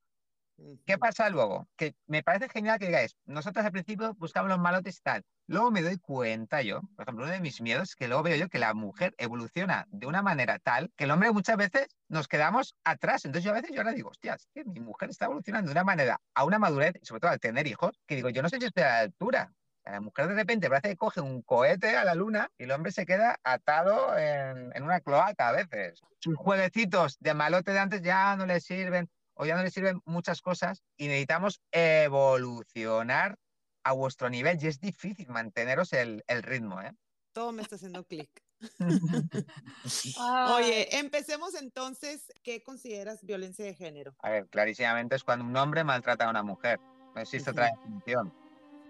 ¿Qué 0.85 0.97
pasa 0.97 1.29
luego? 1.29 1.67
Que 1.75 1.95
me 2.07 2.23
parece 2.23 2.47
genial 2.47 2.79
que 2.79 2.87
digáis, 2.87 3.17
nosotros 3.25 3.65
al 3.65 3.71
principio 3.71 4.13
buscamos 4.15 4.49
los 4.49 4.59
malotes 4.59 4.97
y 4.97 5.01
tal. 5.01 5.23
Luego 5.47 5.69
me 5.69 5.81
doy 5.81 5.97
cuenta 5.97 6.61
yo, 6.61 6.81
por 6.95 7.03
ejemplo, 7.03 7.25
uno 7.25 7.33
de 7.33 7.41
mis 7.41 7.61
miedos 7.61 7.89
es 7.89 7.95
que 7.95 8.07
luego 8.07 8.23
veo 8.23 8.35
yo 8.35 8.49
que 8.49 8.57
la 8.57 8.73
mujer 8.73 9.13
evoluciona 9.17 9.85
de 9.89 10.07
una 10.07 10.21
manera 10.21 10.57
tal 10.59 10.91
que 10.95 11.03
el 11.03 11.11
hombre 11.11 11.31
muchas 11.31 11.57
veces 11.57 11.87
nos 12.07 12.27
quedamos 12.27 12.75
atrás. 12.83 13.25
Entonces 13.25 13.43
yo 13.43 13.51
a 13.51 13.55
veces 13.55 13.71
yo 13.71 13.81
ahora 13.81 13.91
digo, 13.91 14.09
hostia, 14.09 14.35
es 14.35 14.47
que 14.53 14.63
mi 14.63 14.79
mujer 14.79 15.09
está 15.09 15.25
evolucionando 15.25 15.67
de 15.69 15.73
una 15.73 15.83
manera 15.83 16.21
a 16.33 16.45
una 16.45 16.57
madurez, 16.57 16.93
sobre 17.03 17.19
todo 17.19 17.31
al 17.31 17.39
tener 17.39 17.67
hijos, 17.67 17.99
que 18.07 18.15
digo, 18.15 18.29
yo 18.29 18.41
no 18.41 18.49
sé 18.49 18.57
si 18.59 18.65
estoy 18.65 18.83
a 18.83 18.87
la 18.87 18.99
altura. 18.99 19.53
La 19.83 20.01
mujer 20.01 20.27
de 20.29 20.33
repente 20.33 20.67
parece 20.67 20.89
que 20.89 20.97
coge 20.97 21.21
un 21.21 21.43
cohete 21.43 21.95
a 21.95 22.03
la 22.03 22.15
luna 22.15 22.49
y 22.57 22.63
el 22.63 22.71
hombre 22.71 22.91
se 22.91 23.05
queda 23.05 23.39
atado 23.43 24.17
en, 24.17 24.71
en 24.73 24.83
una 24.83 24.99
cloaca 25.01 25.49
a 25.49 25.51
veces. 25.51 26.01
Sus 26.19 26.35
jueguecitos 26.35 27.17
de 27.19 27.35
malote 27.35 27.71
de 27.71 27.79
antes 27.79 28.01
ya 28.01 28.35
no 28.35 28.47
le 28.47 28.59
sirven 28.61 29.09
o 29.35 29.45
ya 29.45 29.55
no 29.55 29.63
le 29.63 29.71
sirven 29.71 30.01
muchas 30.05 30.41
cosas 30.41 30.83
y 30.97 31.07
necesitamos 31.07 31.61
evolucionar 31.71 33.37
a 33.83 33.91
vuestro 33.93 34.29
nivel 34.29 34.57
y 34.61 34.67
es 34.67 34.79
difícil 34.79 35.27
manteneros 35.29 35.93
el, 35.93 36.23
el 36.27 36.43
ritmo, 36.43 36.81
¿eh? 36.81 36.91
Todo 37.33 37.51
me 37.51 37.61
está 37.61 37.75
haciendo 37.75 38.03
clic. 38.05 38.29
Oye, 40.55 40.97
empecemos 40.97 41.53
entonces. 41.55 42.31
¿Qué 42.43 42.63
consideras 42.63 43.23
violencia 43.23 43.65
de 43.65 43.73
género? 43.73 44.15
A 44.19 44.29
ver, 44.29 44.47
clarísimamente 44.47 45.15
es 45.15 45.23
cuando 45.23 45.45
un 45.45 45.55
hombre 45.57 45.83
maltrata 45.83 46.25
a 46.25 46.29
una 46.29 46.43
mujer. 46.43 46.79
No 47.13 47.21
existe 47.21 47.51
otra 47.51 47.71
definición. 47.71 48.33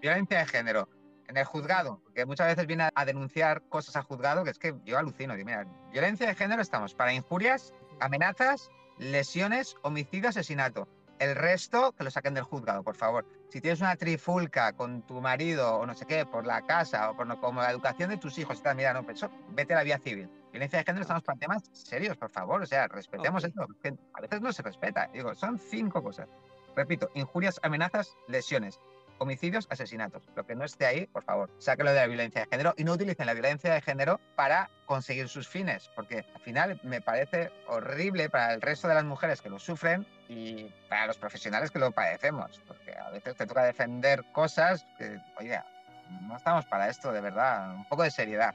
Violencia 0.00 0.38
de 0.38 0.46
género. 0.46 0.88
En 1.28 1.36
el 1.36 1.44
juzgado, 1.44 2.00
que 2.14 2.24
muchas 2.24 2.46
veces 2.46 2.68
viene 2.68 2.88
a 2.94 3.04
denunciar 3.04 3.68
cosas 3.68 3.96
al 3.96 4.04
juzgado, 4.04 4.44
que 4.44 4.50
es 4.50 4.60
que 4.60 4.76
yo 4.84 4.96
alucino. 4.96 5.34
Digo, 5.34 5.46
mira, 5.46 5.66
violencia 5.90 6.28
de 6.28 6.36
género 6.36 6.62
estamos 6.62 6.94
para 6.94 7.12
injurias, 7.12 7.72
amenazas, 7.98 8.70
lesiones, 8.98 9.76
homicidio, 9.82 10.28
asesinato. 10.28 10.88
El 11.18 11.34
resto, 11.34 11.92
que 11.92 12.04
lo 12.04 12.10
saquen 12.10 12.34
del 12.34 12.44
juzgado, 12.44 12.82
por 12.82 12.94
favor. 12.94 13.24
Si 13.48 13.62
tienes 13.62 13.80
una 13.80 13.96
trifulca 13.96 14.74
con 14.74 15.00
tu 15.06 15.20
marido 15.22 15.76
o 15.76 15.86
no 15.86 15.94
sé 15.94 16.04
qué, 16.04 16.26
por 16.26 16.46
la 16.46 16.60
casa 16.66 17.10
o 17.10 17.16
por 17.16 17.26
no- 17.26 17.40
como 17.40 17.62
la 17.62 17.70
educación 17.70 18.10
de 18.10 18.18
tus 18.18 18.36
hijos 18.38 18.60
mira, 18.74 18.92
no, 18.92 19.02
pues 19.02 19.16
eso, 19.18 19.30
vete 19.50 19.72
a 19.72 19.78
la 19.78 19.82
vía 19.82 19.98
civil. 19.98 20.28
Violencia 20.52 20.78
de 20.78 20.84
género, 20.84 21.02
estamos 21.02 21.22
para 21.22 21.38
temas 21.38 21.62
serios, 21.72 22.18
por 22.18 22.30
favor. 22.30 22.60
O 22.60 22.66
sea, 22.66 22.86
respetemos 22.88 23.44
esto. 23.44 23.66
que 23.82 23.94
a 24.12 24.20
veces 24.20 24.40
no 24.42 24.52
se 24.52 24.62
respeta. 24.62 25.08
Digo, 25.12 25.34
son 25.34 25.58
cinco 25.58 26.02
cosas. 26.02 26.28
Repito, 26.74 27.10
injurias, 27.14 27.58
amenazas, 27.62 28.14
lesiones, 28.28 28.78
homicidios, 29.18 29.66
asesinatos. 29.70 30.22
Lo 30.34 30.44
que 30.46 30.54
no 30.54 30.64
esté 30.64 30.86
ahí, 30.86 31.06
por 31.06 31.24
favor, 31.24 31.50
sáquelo 31.58 31.90
de 31.90 31.96
la 31.96 32.06
violencia 32.06 32.42
de 32.42 32.46
género 32.48 32.74
y 32.76 32.84
no 32.84 32.92
utilicen 32.92 33.26
la 33.26 33.34
violencia 33.34 33.72
de 33.72 33.80
género 33.80 34.20
para 34.34 34.70
conseguir 34.86 35.28
sus 35.28 35.48
fines, 35.48 35.90
porque 35.94 36.24
al 36.34 36.40
final 36.40 36.80
me 36.82 37.00
parece 37.00 37.50
horrible 37.66 38.30
para 38.30 38.54
el 38.54 38.60
resto 38.60 38.88
de 38.88 38.94
las 38.94 39.04
mujeres 39.04 39.42
que 39.42 39.50
lo 39.50 39.58
sufren 39.58 40.06
y 40.28 40.64
para 40.88 41.06
los 41.06 41.16
profesionales 41.18 41.70
que 41.70 41.78
lo 41.78 41.90
padecemos, 41.92 42.60
porque 42.66 42.96
a 42.96 43.10
veces 43.10 43.36
te 43.36 43.46
toca 43.46 43.64
defender 43.64 44.24
cosas 44.32 44.86
que, 44.98 45.20
oiga, 45.38 45.64
no 46.22 46.36
estamos 46.36 46.64
para 46.66 46.88
esto, 46.88 47.12
de 47.12 47.20
verdad, 47.20 47.74
un 47.74 47.84
poco 47.88 48.02
de 48.04 48.10
seriedad. 48.10 48.54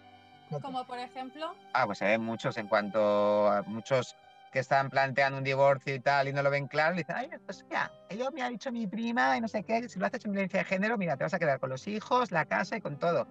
como 0.61 0.85
por 0.85 0.99
ejemplo, 0.99 1.53
Ah, 1.73 1.85
pues 1.85 1.97
se 1.97 2.05
ven 2.05 2.21
muchos 2.21 2.57
en 2.57 2.67
cuanto 2.67 3.49
a 3.49 3.61
muchos 3.63 4.15
que 4.51 4.59
están 4.59 4.89
planteando 4.89 5.37
un 5.37 5.43
divorcio 5.43 5.95
y 5.95 5.99
tal 5.99 6.27
y 6.27 6.33
no 6.33 6.43
lo 6.43 6.49
ven 6.49 6.67
claro, 6.67 6.95
dicen, 6.95 7.15
ay, 7.17 7.29
pues 7.45 7.65
mira, 7.69 7.91
ello 8.09 8.29
me 8.31 8.41
ha 8.41 8.49
dicho 8.49 8.71
mi 8.71 8.85
prima 8.85 9.37
y 9.37 9.41
no 9.41 9.47
sé 9.47 9.63
qué, 9.63 9.87
si 9.87 9.97
lo 9.97 10.05
haces 10.05 10.25
en 10.25 10.31
violencia 10.31 10.59
de 10.59 10.65
género, 10.65 10.97
mira, 10.97 11.15
te 11.15 11.23
vas 11.23 11.33
a 11.33 11.39
quedar 11.39 11.59
con 11.59 11.69
los 11.69 11.87
hijos, 11.87 12.31
la 12.31 12.45
casa 12.45 12.75
y 12.75 12.81
con 12.81 12.99
todo. 12.99 13.27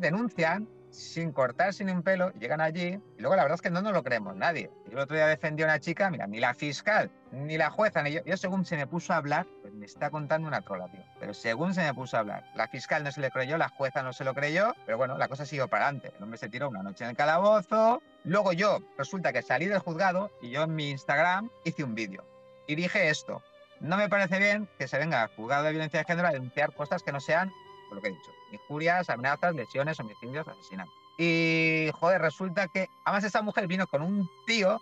Denuncian 0.00 0.68
sin 0.94 1.32
cortarse 1.32 1.84
ni 1.84 1.92
un 1.92 2.02
pelo, 2.02 2.32
llegan 2.34 2.60
allí 2.60 3.00
y 3.18 3.20
luego 3.20 3.36
la 3.36 3.42
verdad 3.42 3.56
es 3.56 3.62
que 3.62 3.70
no 3.70 3.82
nos 3.82 3.92
lo 3.92 4.02
creemos 4.02 4.36
nadie. 4.36 4.70
Yo 4.86 4.92
el 4.92 4.98
otro 5.00 5.16
día 5.16 5.26
defendí 5.26 5.62
a 5.62 5.66
una 5.66 5.80
chica, 5.80 6.10
mira, 6.10 6.26
ni 6.26 6.40
la 6.40 6.54
fiscal, 6.54 7.10
ni 7.32 7.58
la 7.58 7.70
jueza, 7.70 8.02
ni 8.02 8.12
yo, 8.12 8.24
yo 8.24 8.36
según 8.36 8.64
se 8.64 8.76
me 8.76 8.86
puso 8.86 9.12
a 9.12 9.16
hablar, 9.16 9.46
pues 9.60 9.72
me 9.74 9.86
está 9.86 10.10
contando 10.10 10.48
una 10.48 10.62
trola, 10.62 10.88
tío. 10.88 11.02
Pero 11.18 11.34
según 11.34 11.74
se 11.74 11.82
me 11.82 11.92
puso 11.92 12.16
a 12.16 12.20
hablar, 12.20 12.44
la 12.54 12.68
fiscal 12.68 13.02
no 13.02 13.10
se 13.12 13.20
le 13.20 13.30
creyó, 13.30 13.58
la 13.58 13.68
jueza 13.68 14.02
no 14.02 14.12
se 14.12 14.24
lo 14.24 14.34
creyó, 14.34 14.74
pero 14.86 14.96
bueno, 14.96 15.18
la 15.18 15.28
cosa 15.28 15.44
siguió 15.44 15.68
para 15.68 15.86
adelante. 15.86 16.12
El 16.16 16.22
hombre 16.22 16.38
se 16.38 16.48
tiró 16.48 16.68
una 16.68 16.82
noche 16.82 17.04
en 17.04 17.10
el 17.10 17.16
calabozo, 17.16 18.02
luego 18.24 18.52
yo, 18.52 18.78
resulta 18.96 19.32
que 19.32 19.42
salí 19.42 19.66
del 19.66 19.80
juzgado 19.80 20.30
y 20.40 20.50
yo 20.50 20.62
en 20.62 20.74
mi 20.74 20.90
Instagram 20.90 21.50
hice 21.64 21.84
un 21.84 21.94
vídeo 21.94 22.24
y 22.66 22.74
dije 22.74 23.08
esto. 23.08 23.42
No 23.80 23.96
me 23.96 24.08
parece 24.08 24.38
bien 24.38 24.68
que 24.78 24.88
se 24.88 24.98
venga 24.98 25.22
al 25.22 25.28
juzgado 25.28 25.64
de 25.64 25.72
violencia 25.72 25.98
de 25.98 26.04
género 26.04 26.28
a 26.28 26.32
denunciar 26.32 26.72
cosas 26.74 27.02
que 27.02 27.12
no 27.12 27.20
sean, 27.20 27.52
por 27.88 27.96
lo 27.96 28.02
que 28.02 28.08
he 28.08 28.12
dicho, 28.12 28.30
injurias, 28.52 29.10
amenazas, 29.10 29.54
lesiones, 29.54 29.98
homicidios, 30.00 30.46
asesinatos. 30.46 30.94
Y, 31.18 31.90
joder, 31.94 32.20
resulta 32.20 32.68
que, 32.68 32.88
además 33.04 33.24
esa 33.24 33.42
mujer 33.42 33.66
vino 33.66 33.86
con 33.86 34.02
un 34.02 34.28
tío 34.46 34.80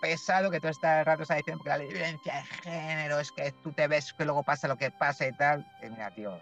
pesado 0.00 0.50
que 0.50 0.60
todo 0.60 0.70
este 0.70 1.04
rato 1.04 1.22
está 1.22 1.34
diciendo 1.34 1.62
que 1.62 1.68
la 1.68 1.78
violencia 1.78 2.34
de 2.36 2.42
género 2.42 3.20
es 3.20 3.32
que 3.32 3.52
tú 3.62 3.72
te 3.72 3.86
ves 3.86 4.12
que 4.14 4.24
luego 4.24 4.42
pasa 4.42 4.68
lo 4.68 4.76
que 4.76 4.90
pasa 4.90 5.26
y 5.26 5.32
tal. 5.32 5.66
Y 5.82 5.90
mira, 5.90 6.10
tío, 6.10 6.38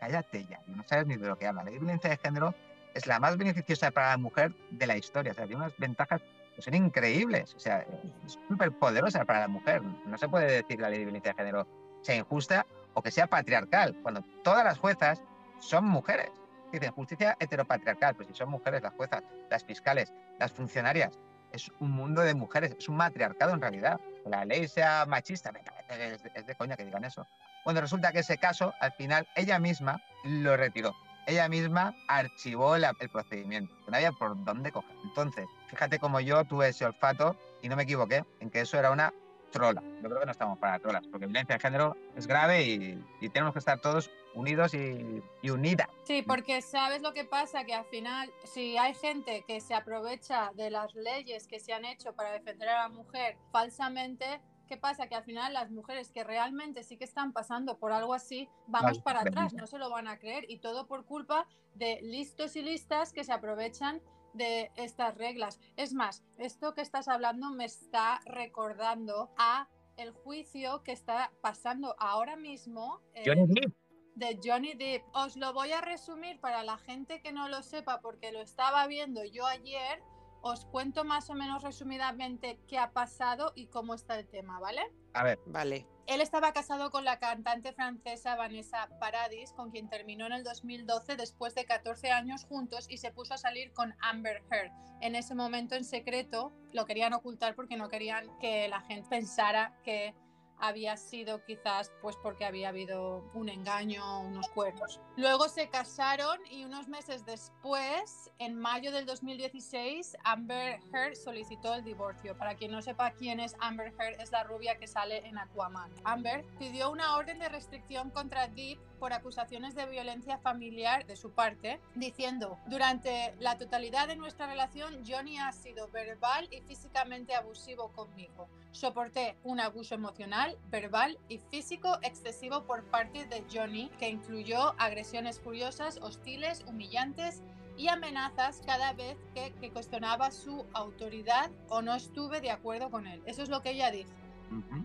cállate 0.00 0.46
ya, 0.46 0.60
no 0.66 0.84
sabes 0.86 1.06
ni 1.06 1.16
de 1.16 1.26
lo 1.26 1.38
que 1.38 1.46
habla. 1.46 1.64
La 1.64 1.70
violencia 1.70 2.10
de 2.10 2.16
género 2.16 2.54
es 2.94 3.06
la 3.06 3.18
más 3.18 3.36
beneficiosa 3.36 3.90
para 3.90 4.10
la 4.10 4.16
mujer 4.16 4.54
de 4.70 4.86
la 4.86 4.96
historia. 4.96 5.32
O 5.32 5.34
sea, 5.34 5.46
tiene 5.46 5.62
unas 5.62 5.76
ventajas 5.76 6.22
que 6.56 6.62
son 6.62 6.74
increíbles. 6.74 7.54
O 7.54 7.60
sea, 7.60 7.84
es 8.26 8.38
súper 8.48 8.72
poderosa 8.72 9.24
para 9.24 9.40
la 9.40 9.48
mujer. 9.48 9.82
No 9.82 10.16
se 10.16 10.28
puede 10.28 10.46
decir 10.46 10.76
que 10.76 10.82
la 10.82 10.88
violencia 10.88 11.32
de 11.32 11.36
género 11.36 11.66
sea 12.02 12.16
injusta 12.16 12.66
o 12.94 13.02
que 13.02 13.10
sea 13.10 13.26
patriarcal, 13.26 13.96
cuando 14.02 14.22
todas 14.42 14.64
las 14.64 14.78
juezas 14.78 15.22
son 15.60 15.84
mujeres. 15.84 16.30
Dicen 16.72 16.92
justicia 16.92 17.36
heteropatriarcal, 17.40 18.14
pues 18.14 18.28
si 18.28 18.34
son 18.34 18.50
mujeres 18.50 18.82
las 18.82 18.92
juezas, 18.94 19.22
las 19.50 19.64
fiscales, 19.64 20.12
las 20.38 20.52
funcionarias, 20.52 21.18
es 21.52 21.70
un 21.80 21.92
mundo 21.92 22.20
de 22.20 22.34
mujeres, 22.34 22.76
es 22.78 22.88
un 22.88 22.96
matriarcado 22.96 23.54
en 23.54 23.60
realidad. 23.60 24.00
La 24.26 24.44
ley 24.44 24.68
sea 24.68 25.06
machista, 25.06 25.50
me 25.50 25.60
parece 25.60 26.14
es 26.14 26.22
es 26.34 26.46
de 26.46 26.54
coña 26.54 26.76
que 26.76 26.84
digan 26.84 27.04
eso. 27.04 27.26
Bueno, 27.64 27.80
resulta 27.80 28.12
que 28.12 28.20
ese 28.20 28.38
caso, 28.38 28.74
al 28.80 28.92
final, 28.92 29.26
ella 29.34 29.58
misma 29.58 30.02
lo 30.24 30.56
retiró. 30.56 30.94
Ella 31.26 31.48
misma 31.48 31.94
archivó 32.08 32.76
el 32.76 32.86
procedimiento, 33.12 33.74
no 33.86 33.96
había 33.96 34.12
por 34.12 34.42
dónde 34.44 34.72
coger. 34.72 34.96
Entonces, 35.04 35.46
fíjate 35.68 35.98
cómo 35.98 36.20
yo 36.20 36.42
tuve 36.44 36.68
ese 36.68 36.86
olfato 36.86 37.36
y 37.60 37.68
no 37.68 37.76
me 37.76 37.82
equivoqué 37.82 38.24
en 38.40 38.50
que 38.50 38.60
eso 38.60 38.78
era 38.78 38.90
una 38.90 39.12
trola. 39.50 39.82
Yo 40.02 40.08
creo 40.08 40.20
que 40.20 40.26
no 40.26 40.32
estamos 40.32 40.58
para 40.58 40.78
trolas, 40.78 41.06
porque 41.06 41.26
violencia 41.26 41.56
de 41.56 41.60
género 41.60 41.96
es 42.16 42.26
grave 42.26 42.64
y, 42.64 43.04
y 43.20 43.28
tenemos 43.28 43.52
que 43.52 43.58
estar 43.58 43.80
todos 43.80 44.10
unidos 44.34 44.74
y, 44.74 45.22
y 45.42 45.50
unidas. 45.50 45.88
Sí, 46.04 46.22
porque 46.22 46.62
sabes 46.62 47.02
lo 47.02 47.12
que 47.12 47.24
pasa, 47.24 47.64
que 47.64 47.74
al 47.74 47.84
final, 47.86 48.30
si 48.44 48.76
hay 48.76 48.94
gente 48.94 49.44
que 49.46 49.60
se 49.60 49.74
aprovecha 49.74 50.52
de 50.54 50.70
las 50.70 50.94
leyes 50.94 51.46
que 51.46 51.60
se 51.60 51.72
han 51.72 51.84
hecho 51.84 52.12
para 52.14 52.32
defender 52.32 52.68
a 52.68 52.82
la 52.82 52.88
mujer 52.88 53.36
falsamente, 53.50 54.40
¿qué 54.68 54.76
pasa? 54.76 55.08
Que 55.08 55.16
al 55.16 55.24
final 55.24 55.52
las 55.54 55.70
mujeres 55.70 56.10
que 56.10 56.22
realmente 56.24 56.84
sí 56.84 56.96
que 56.96 57.04
están 57.04 57.32
pasando 57.32 57.78
por 57.78 57.92
algo 57.92 58.14
así, 58.14 58.48
vamos 58.66 59.00
para 59.00 59.22
atrás, 59.22 59.54
no 59.54 59.66
se 59.66 59.78
lo 59.78 59.90
van 59.90 60.06
a 60.08 60.18
creer 60.18 60.44
y 60.48 60.58
todo 60.58 60.86
por 60.86 61.04
culpa 61.04 61.46
de 61.74 62.00
listos 62.02 62.54
y 62.56 62.62
listas 62.62 63.12
que 63.12 63.24
se 63.24 63.32
aprovechan 63.32 64.00
de 64.38 64.70
estas 64.76 65.14
reglas. 65.16 65.60
Es 65.76 65.92
más, 65.92 66.22
esto 66.38 66.72
que 66.72 66.80
estás 66.80 67.08
hablando 67.08 67.50
me 67.50 67.66
está 67.66 68.20
recordando 68.24 69.30
a 69.36 69.68
el 69.98 70.12
juicio 70.12 70.82
que 70.84 70.92
está 70.92 71.32
pasando 71.42 71.94
ahora 71.98 72.36
mismo. 72.36 73.02
eh, 73.14 73.24
Johnny 73.26 73.46
Depp. 73.48 73.74
de 74.14 74.40
Johnny 74.42 74.74
Depp. 74.74 75.04
Os 75.12 75.36
lo 75.36 75.52
voy 75.52 75.72
a 75.72 75.80
resumir 75.80 76.40
para 76.40 76.62
la 76.62 76.78
gente 76.78 77.20
que 77.20 77.32
no 77.32 77.48
lo 77.48 77.62
sepa 77.62 78.00
porque 78.00 78.32
lo 78.32 78.40
estaba 78.40 78.86
viendo 78.86 79.24
yo 79.24 79.44
ayer. 79.46 80.02
Os 80.42 80.66
cuento 80.66 81.04
más 81.04 81.30
o 81.30 81.34
menos 81.34 81.62
resumidamente 81.62 82.60
qué 82.68 82.78
ha 82.78 82.92
pasado 82.92 83.52
y 83.54 83.66
cómo 83.66 83.94
está 83.94 84.18
el 84.18 84.26
tema, 84.28 84.60
¿vale? 84.60 84.82
A 85.14 85.24
ver, 85.24 85.38
Vale. 85.46 85.86
Él 86.06 86.22
estaba 86.22 86.54
casado 86.54 86.90
con 86.90 87.04
la 87.04 87.18
cantante 87.18 87.74
francesa 87.74 88.34
Vanessa 88.34 88.88
Paradis, 88.98 89.52
con 89.52 89.70
quien 89.70 89.90
terminó 89.90 90.24
en 90.24 90.32
el 90.32 90.42
2012 90.42 91.16
después 91.16 91.54
de 91.54 91.66
14 91.66 92.12
años 92.12 92.44
juntos 92.44 92.86
y 92.88 92.96
se 92.96 93.12
puso 93.12 93.34
a 93.34 93.36
salir 93.36 93.74
con 93.74 93.94
Amber 94.00 94.42
Heard. 94.50 94.72
En 95.02 95.14
ese 95.14 95.34
momento 95.34 95.74
en 95.74 95.84
secreto 95.84 96.52
lo 96.72 96.86
querían 96.86 97.12
ocultar 97.12 97.54
porque 97.54 97.76
no 97.76 97.90
querían 97.90 98.26
que 98.38 98.68
la 98.68 98.80
gente 98.80 99.06
pensara 99.06 99.78
que 99.84 100.14
había 100.60 100.96
sido 100.96 101.44
quizás 101.44 101.92
pues 102.00 102.16
porque 102.16 102.44
había 102.44 102.68
habido 102.68 103.24
un 103.34 103.48
engaño 103.48 104.20
unos 104.20 104.48
cuernos. 104.48 105.00
Luego 105.16 105.48
se 105.48 105.68
casaron 105.68 106.38
y 106.50 106.64
unos 106.64 106.88
meses 106.88 107.24
después, 107.24 108.30
en 108.38 108.58
mayo 108.58 108.92
del 108.92 109.06
2016, 109.06 110.16
Amber 110.24 110.80
Heard 110.92 111.16
solicitó 111.16 111.74
el 111.74 111.84
divorcio. 111.84 112.36
Para 112.36 112.54
quien 112.54 112.72
no 112.72 112.82
sepa 112.82 113.12
quién 113.12 113.40
es 113.40 113.56
Amber 113.60 113.92
Heard, 113.98 114.20
es 114.20 114.30
la 114.30 114.44
rubia 114.44 114.78
que 114.78 114.86
sale 114.86 115.26
en 115.26 115.38
Aquaman. 115.38 115.92
Amber 116.04 116.44
pidió 116.58 116.90
una 116.90 117.16
orden 117.16 117.38
de 117.38 117.48
restricción 117.48 118.10
contra 118.10 118.48
Depp 118.48 118.78
por 118.98 119.12
acusaciones 119.12 119.74
de 119.74 119.86
violencia 119.86 120.38
familiar 120.38 121.06
de 121.06 121.16
su 121.16 121.30
parte, 121.30 121.80
diciendo, 121.94 122.58
durante 122.66 123.34
la 123.38 123.56
totalidad 123.56 124.08
de 124.08 124.16
nuestra 124.16 124.46
relación, 124.46 125.04
Johnny 125.06 125.38
ha 125.38 125.52
sido 125.52 125.88
verbal 125.88 126.48
y 126.50 126.60
físicamente 126.60 127.34
abusivo 127.34 127.92
conmigo. 127.92 128.48
Soporté 128.72 129.36
un 129.44 129.60
abuso 129.60 129.94
emocional, 129.94 130.56
verbal 130.70 131.18
y 131.28 131.38
físico 131.38 131.98
excesivo 132.02 132.64
por 132.64 132.84
parte 132.84 133.26
de 133.26 133.44
Johnny, 133.52 133.90
que 133.98 134.08
incluyó 134.10 134.74
agresiones 134.78 135.40
furiosas, 135.40 135.98
hostiles, 136.02 136.64
humillantes 136.66 137.42
y 137.76 137.88
amenazas 137.88 138.60
cada 138.66 138.92
vez 138.92 139.16
que, 139.34 139.52
que 139.60 139.70
cuestionaba 139.70 140.30
su 140.32 140.66
autoridad 140.72 141.50
o 141.68 141.80
no 141.80 141.94
estuve 141.94 142.40
de 142.40 142.50
acuerdo 142.50 142.90
con 142.90 143.06
él. 143.06 143.22
Eso 143.24 143.42
es 143.42 143.48
lo 143.48 143.62
que 143.62 143.70
ella 143.70 143.90
dice. 143.90 144.12
ujú, 144.50 144.84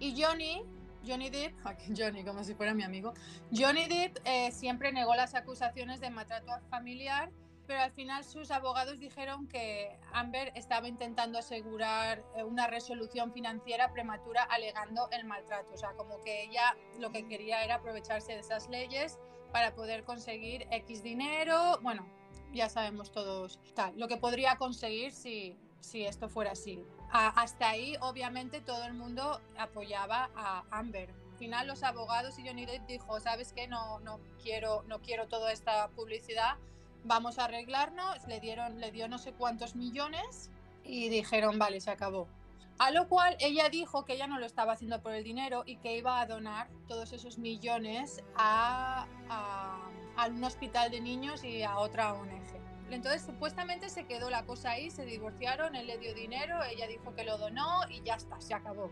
Y 0.00 0.20
Johnny, 0.20 0.62
Johnny 1.06 1.30
Depp, 1.30 1.54
Johnny 1.96 2.24
como 2.24 2.44
si 2.44 2.54
fuera 2.54 2.74
mi 2.74 2.82
amigo, 2.82 3.12
Johnny 3.52 3.86
Depp 3.86 4.18
eh, 4.24 4.52
siempre 4.52 4.92
negó 4.92 5.14
las 5.14 5.34
acusaciones 5.34 6.00
de 6.00 6.10
maltrato 6.10 6.52
familiar, 6.70 7.30
pero 7.66 7.80
al 7.80 7.92
final 7.92 8.24
sus 8.24 8.50
abogados 8.50 8.98
dijeron 8.98 9.46
que 9.48 9.98
Amber 10.12 10.52
estaba 10.56 10.88
intentando 10.88 11.38
asegurar 11.38 12.24
eh, 12.36 12.44
una 12.44 12.66
resolución 12.66 13.32
financiera 13.32 13.92
prematura 13.92 14.42
alegando 14.42 15.08
el 15.12 15.24
maltrato, 15.24 15.72
o 15.72 15.76
sea, 15.76 15.92
como 15.92 16.20
que 16.22 16.44
ella 16.44 16.76
lo 16.98 17.10
que 17.12 17.26
quería 17.26 17.64
era 17.64 17.76
aprovecharse 17.76 18.32
de 18.32 18.40
esas 18.40 18.68
leyes 18.68 19.18
para 19.52 19.74
poder 19.74 20.04
conseguir 20.04 20.66
X 20.70 21.02
dinero, 21.02 21.78
bueno, 21.82 22.06
ya 22.52 22.68
sabemos 22.68 23.12
todos 23.12 23.58
lo 23.96 24.08
que 24.08 24.16
podría 24.16 24.56
conseguir 24.56 25.12
si, 25.12 25.56
si 25.80 26.04
esto 26.04 26.28
fuera 26.28 26.52
así. 26.52 26.84
Hasta 27.12 27.68
ahí, 27.68 27.94
obviamente, 28.00 28.60
todo 28.60 28.84
el 28.84 28.94
mundo 28.94 29.40
apoyaba 29.58 30.30
a 30.34 30.64
Amber. 30.70 31.10
Al 31.32 31.38
final, 31.38 31.66
los 31.66 31.82
abogados 31.82 32.38
y 32.38 32.46
Johnny 32.46 32.64
Depp 32.66 32.86
dijo, 32.86 33.20
¿sabes 33.20 33.52
qué? 33.52 33.68
No, 33.68 34.00
no, 34.00 34.18
quiero, 34.42 34.82
no 34.86 35.00
quiero 35.00 35.28
toda 35.28 35.52
esta 35.52 35.88
publicidad, 35.88 36.56
vamos 37.04 37.38
a 37.38 37.44
arreglarnos. 37.44 38.26
Le, 38.28 38.40
dieron, 38.40 38.80
le 38.80 38.92
dio 38.92 39.08
no 39.08 39.18
sé 39.18 39.32
cuántos 39.32 39.74
millones 39.74 40.50
y 40.84 41.08
dijeron, 41.10 41.58
vale, 41.58 41.80
se 41.80 41.90
acabó. 41.90 42.28
A 42.78 42.90
lo 42.90 43.06
cual 43.08 43.36
ella 43.40 43.68
dijo 43.68 44.04
que 44.06 44.14
ella 44.14 44.26
no 44.26 44.38
lo 44.38 44.46
estaba 44.46 44.72
haciendo 44.72 45.02
por 45.02 45.12
el 45.12 45.22
dinero 45.22 45.62
y 45.66 45.76
que 45.76 45.96
iba 45.96 46.20
a 46.20 46.26
donar 46.26 46.68
todos 46.88 47.12
esos 47.12 47.36
millones 47.38 48.22
a, 48.36 49.06
a- 49.28 49.88
a 50.16 50.26
un 50.28 50.42
hospital 50.44 50.90
de 50.90 51.00
niños 51.00 51.44
y 51.44 51.62
a 51.62 51.78
otra 51.78 52.14
ONG. 52.14 52.61
Entonces 52.92 53.22
supuestamente 53.22 53.88
se 53.88 54.04
quedó 54.04 54.28
la 54.28 54.44
cosa 54.44 54.72
ahí, 54.72 54.90
se 54.90 55.04
divorciaron, 55.04 55.74
él 55.74 55.86
le 55.86 55.98
dio 55.98 56.14
dinero, 56.14 56.62
ella 56.64 56.86
dijo 56.86 57.14
que 57.14 57.24
lo 57.24 57.38
donó 57.38 57.80
y 57.88 58.02
ya 58.02 58.16
está, 58.16 58.40
se 58.40 58.54
acabó. 58.54 58.90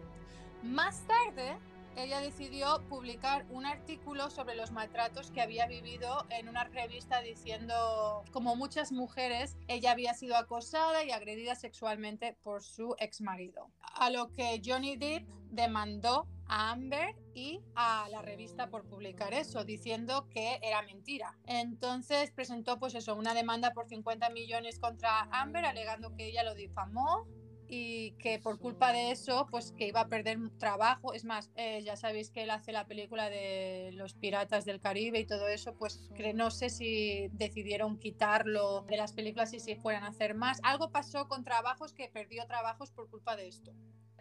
Más 0.63 1.07
tarde, 1.07 1.59
ella 1.97 2.21
decidió 2.21 2.83
publicar 2.89 3.47
un 3.51 3.67
artículo 3.67 4.31
sobre 4.31 4.55
los 4.55 4.71
maltratos 4.71 5.31
que 5.31 5.41
había 5.41 5.67
vivido 5.67 6.27
en 6.31 6.49
una 6.49 6.65
revista 6.65 7.21
diciendo, 7.21 8.25
como 8.33 8.57
muchas 8.57 8.93
mujeres, 8.93 9.57
ella 9.69 9.93
había 9.93 10.15
sido 10.15 10.37
acosada 10.37 11.05
y 11.05 11.11
agredida 11.11 11.55
sexualmente 11.55 12.37
por 12.43 12.63
su 12.63 12.95
ex 12.99 13.21
marido. 13.21 13.71
A 13.95 14.11
lo 14.11 14.31
que 14.33 14.61
Johnny 14.65 14.97
Depp 14.97 15.29
demandó 15.51 16.27
a 16.47 16.71
Amber 16.73 17.15
y 17.35 17.61
a 17.75 18.09
la 18.11 18.23
revista 18.23 18.71
por 18.71 18.85
publicar 18.85 19.33
eso, 19.35 19.65
diciendo 19.65 20.29
que 20.31 20.59
era 20.63 20.83
mentira. 20.83 21.39
Entonces 21.47 22.31
presentó 22.33 22.79
pues 22.79 22.95
eso, 22.95 23.15
una 23.15 23.35
demanda 23.35 23.73
por 23.73 23.89
50 23.89 24.31
millones 24.31 24.79
contra 24.79 25.29
Amber, 25.31 25.65
alegando 25.65 26.15
que 26.15 26.27
ella 26.27 26.43
lo 26.43 26.55
difamó 26.55 27.27
y 27.71 28.11
que 28.19 28.41
por 28.41 28.59
culpa 28.59 28.93
de 28.93 29.13
eso, 29.13 29.47
pues 29.49 29.73
que 29.73 29.87
iba 29.87 30.01
a 30.01 30.09
perder 30.09 30.39
trabajo. 30.59 31.15
Es 31.15 31.25
más, 31.25 31.51
eh, 31.55 31.83
ya 31.85 31.97
sabéis 31.97 32.31
que 32.31 32.43
él 32.43 32.51
hace 32.51 32.73
la 32.73 32.87
película 32.87 33.31
de 33.31 33.91
los 33.93 34.15
piratas 34.15 34.65
del 34.65 34.81
Caribe 34.81 35.21
y 35.21 35.27
todo 35.27 35.47
eso, 35.47 35.75
pues 35.77 36.11
que 36.17 36.35
no 36.35 36.51
sé 36.51 36.69
si 36.69 37.29
decidieron 37.33 37.99
quitarlo 37.99 38.83
de 38.83 38.97
las 38.97 39.13
películas 39.13 39.55
y 39.55 39.61
si 39.61 39.77
fueran 39.77 40.03
a 40.03 40.09
hacer 40.09 40.35
más. 40.35 40.59
Algo 40.65 40.91
pasó 40.91 41.29
con 41.29 41.45
trabajos 41.45 41.93
que 41.93 42.09
perdió 42.09 42.45
trabajos 42.47 42.91
por 42.91 43.09
culpa 43.09 43.37
de 43.37 43.47
esto. 43.47 43.73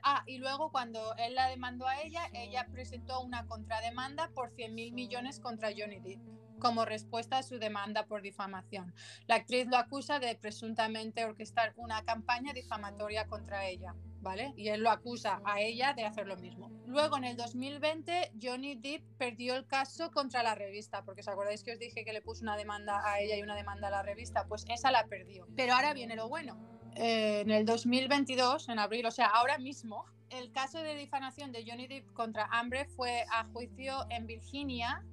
Ah, 0.04 0.24
y 0.28 0.38
luego 0.38 0.72
cuando 0.72 1.16
él 1.18 1.34
la 1.34 1.48
demandó 1.48 1.88
a 1.88 2.00
ella, 2.02 2.30
ella 2.34 2.68
presentó 2.72 3.20
una 3.22 3.48
contrademanda 3.48 4.30
por 4.36 4.52
100 4.52 4.76
mil 4.76 4.94
millones 4.94 5.40
contra 5.40 5.72
Johnny 5.76 6.00
Depp 6.00 6.22
como 6.60 6.86
respuesta 6.86 7.38
a 7.38 7.44
su 7.44 7.58
demanda 7.58 8.06
por 8.06 8.22
difamación. 8.22 8.94
La 9.28 9.36
actriz 9.36 9.68
lo 9.68 9.78
acusa 9.78 10.20
de 10.20 10.36
presuntamente 10.36 11.26
orquestar 11.26 11.74
una 11.76 12.04
campaña 12.04 12.54
difamatoria 12.54 13.28
contra 13.28 13.68
ella, 13.68 13.96
¿vale? 14.22 14.54
Y 14.56 14.70
él 14.70 14.82
lo 14.82 14.90
acusa 14.90 15.42
a 15.46 15.62
ella 15.62 15.94
de 15.94 16.06
hacer 16.06 16.28
lo 16.28 16.38
mismo. 16.38 16.70
Luego, 16.86 17.18
en 17.18 17.24
el 17.24 17.38
2020, 17.38 18.34
Johnny 18.42 18.76
Depp 18.76 19.04
perdió 19.18 19.56
el 19.56 19.66
caso 19.66 20.12
contra 20.12 20.44
la 20.44 20.56
revista, 20.56 21.04
porque 21.04 21.22
os 21.22 21.28
acordáis 21.28 21.64
que 21.64 21.74
os 21.74 21.80
dije 21.80 22.04
que 22.04 22.14
le 22.14 22.22
puso 22.22 22.44
una 22.44 22.58
demanda 22.58 23.02
a 23.06 23.20
ella 23.20 23.36
y 23.38 23.42
una 23.42 23.56
demanda 23.56 23.88
a 23.88 23.92
la 23.92 24.04
revista, 24.04 24.46
pues 24.48 24.66
esa 24.70 24.92
la 24.92 25.06
perdió. 25.06 25.48
Pero 25.56 25.74
ahora 25.74 25.94
viene 25.94 26.16
lo 26.16 26.30
bueno. 26.30 26.58
Eh, 26.96 27.42
en 27.42 27.52
el 27.52 27.66
2022, 27.66 28.70
en 28.70 28.80
abril, 28.80 29.06
o 29.06 29.12
sea, 29.12 29.28
ahora 29.28 29.58
mismo, 29.58 30.06
el 30.30 30.52
caso 30.52 30.80
de 30.80 30.96
difamación 30.96 31.52
de 31.52 31.64
Johnny 31.66 31.88
Depp 31.88 32.12
contra 32.14 32.46
Amber 32.52 32.88
fue 32.88 33.26
a 33.32 33.46
juicio 33.46 34.06
en 34.10 34.28
Virginia 34.28 35.04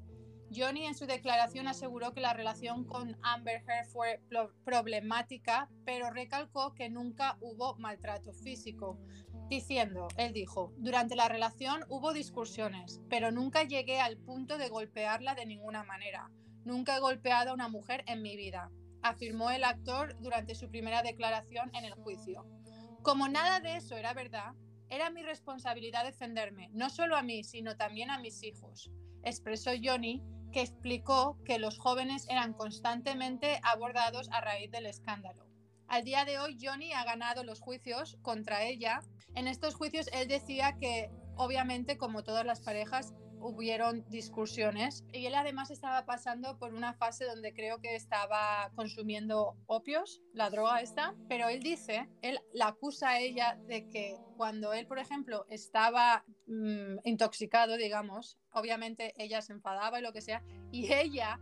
Johnny 0.54 0.86
en 0.86 0.94
su 0.94 1.06
declaración 1.06 1.66
aseguró 1.68 2.12
que 2.12 2.20
la 2.20 2.32
relación 2.32 2.84
con 2.84 3.16
Amber 3.22 3.62
Heard 3.66 3.88
fue 3.88 4.20
pro- 4.28 4.52
problemática, 4.64 5.68
pero 5.84 6.10
recalcó 6.10 6.72
que 6.72 6.88
nunca 6.88 7.36
hubo 7.40 7.74
maltrato 7.76 8.32
físico, 8.32 8.98
diciendo, 9.48 10.08
él 10.16 10.32
dijo, 10.32 10.72
durante 10.76 11.16
la 11.16 11.28
relación 11.28 11.84
hubo 11.88 12.12
discusiones, 12.12 13.00
pero 13.08 13.30
nunca 13.32 13.64
llegué 13.64 14.00
al 14.00 14.16
punto 14.16 14.56
de 14.56 14.68
golpearla 14.68 15.34
de 15.34 15.46
ninguna 15.46 15.82
manera. 15.84 16.30
Nunca 16.64 16.96
he 16.96 17.00
golpeado 17.00 17.50
a 17.50 17.54
una 17.54 17.68
mujer 17.68 18.02
en 18.06 18.22
mi 18.22 18.36
vida, 18.36 18.70
afirmó 19.02 19.50
el 19.50 19.64
actor 19.64 20.16
durante 20.20 20.54
su 20.54 20.68
primera 20.68 21.02
declaración 21.02 21.74
en 21.74 21.84
el 21.84 21.94
juicio. 21.94 22.44
Como 23.02 23.28
nada 23.28 23.60
de 23.60 23.76
eso 23.76 23.96
era 23.96 24.14
verdad, 24.14 24.52
era 24.88 25.10
mi 25.10 25.22
responsabilidad 25.22 26.04
defenderme, 26.04 26.68
no 26.72 26.90
solo 26.90 27.16
a 27.16 27.22
mí, 27.22 27.44
sino 27.44 27.76
también 27.76 28.10
a 28.10 28.18
mis 28.18 28.42
hijos, 28.42 28.90
expresó 29.22 29.72
Johnny, 29.82 30.22
que 30.56 30.62
explicó 30.62 31.36
que 31.44 31.58
los 31.58 31.78
jóvenes 31.78 32.26
eran 32.30 32.54
constantemente 32.54 33.60
abordados 33.62 34.30
a 34.32 34.40
raíz 34.40 34.70
del 34.70 34.86
escándalo. 34.86 35.44
Al 35.86 36.02
día 36.02 36.24
de 36.24 36.38
hoy, 36.38 36.56
Johnny 36.58 36.94
ha 36.94 37.04
ganado 37.04 37.44
los 37.44 37.60
juicios 37.60 38.16
contra 38.22 38.62
ella. 38.62 39.02
En 39.34 39.48
estos 39.48 39.74
juicios, 39.74 40.08
él 40.14 40.28
decía 40.28 40.78
que, 40.80 41.10
obviamente, 41.36 41.98
como 41.98 42.24
todas 42.24 42.46
las 42.46 42.62
parejas, 42.62 43.12
hubieron 43.40 44.04
discusiones 44.08 45.04
y 45.12 45.26
él 45.26 45.34
además 45.34 45.70
estaba 45.70 46.04
pasando 46.04 46.58
por 46.58 46.74
una 46.74 46.94
fase 46.94 47.24
donde 47.24 47.52
creo 47.52 47.80
que 47.80 47.94
estaba 47.94 48.70
consumiendo 48.74 49.56
opios, 49.66 50.22
la 50.32 50.50
droga 50.50 50.80
esta, 50.80 51.14
pero 51.28 51.48
él 51.48 51.62
dice, 51.62 52.08
él 52.22 52.38
la 52.52 52.68
acusa 52.68 53.10
a 53.10 53.20
ella 53.20 53.58
de 53.66 53.88
que 53.88 54.16
cuando 54.36 54.72
él, 54.72 54.86
por 54.86 54.98
ejemplo, 54.98 55.46
estaba 55.48 56.24
mm, 56.46 56.98
intoxicado, 57.04 57.76
digamos, 57.76 58.38
obviamente 58.52 59.14
ella 59.16 59.42
se 59.42 59.52
enfadaba 59.52 59.98
y 59.98 60.02
lo 60.02 60.12
que 60.12 60.20
sea, 60.20 60.42
y 60.70 60.92
ella 60.92 61.40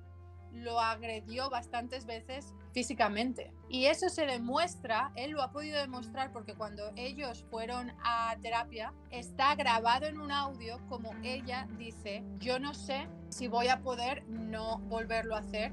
lo 0.54 0.80
agredió 0.80 1.50
bastantes 1.50 2.06
veces 2.06 2.54
físicamente. 2.72 3.52
Y 3.68 3.86
eso 3.86 4.08
se 4.08 4.26
demuestra, 4.26 5.12
él 5.16 5.32
lo 5.32 5.42
ha 5.42 5.52
podido 5.52 5.80
demostrar 5.80 6.32
porque 6.32 6.54
cuando 6.54 6.92
ellos 6.96 7.44
fueron 7.50 7.92
a 8.02 8.36
terapia, 8.42 8.92
está 9.10 9.54
grabado 9.54 10.06
en 10.06 10.20
un 10.20 10.32
audio 10.32 10.78
como 10.88 11.12
ella 11.22 11.68
dice, 11.78 12.24
yo 12.38 12.58
no 12.58 12.74
sé 12.74 13.08
si 13.28 13.48
voy 13.48 13.68
a 13.68 13.80
poder 13.80 14.24
no 14.28 14.78
volverlo 14.78 15.36
a 15.36 15.38
hacer 15.38 15.72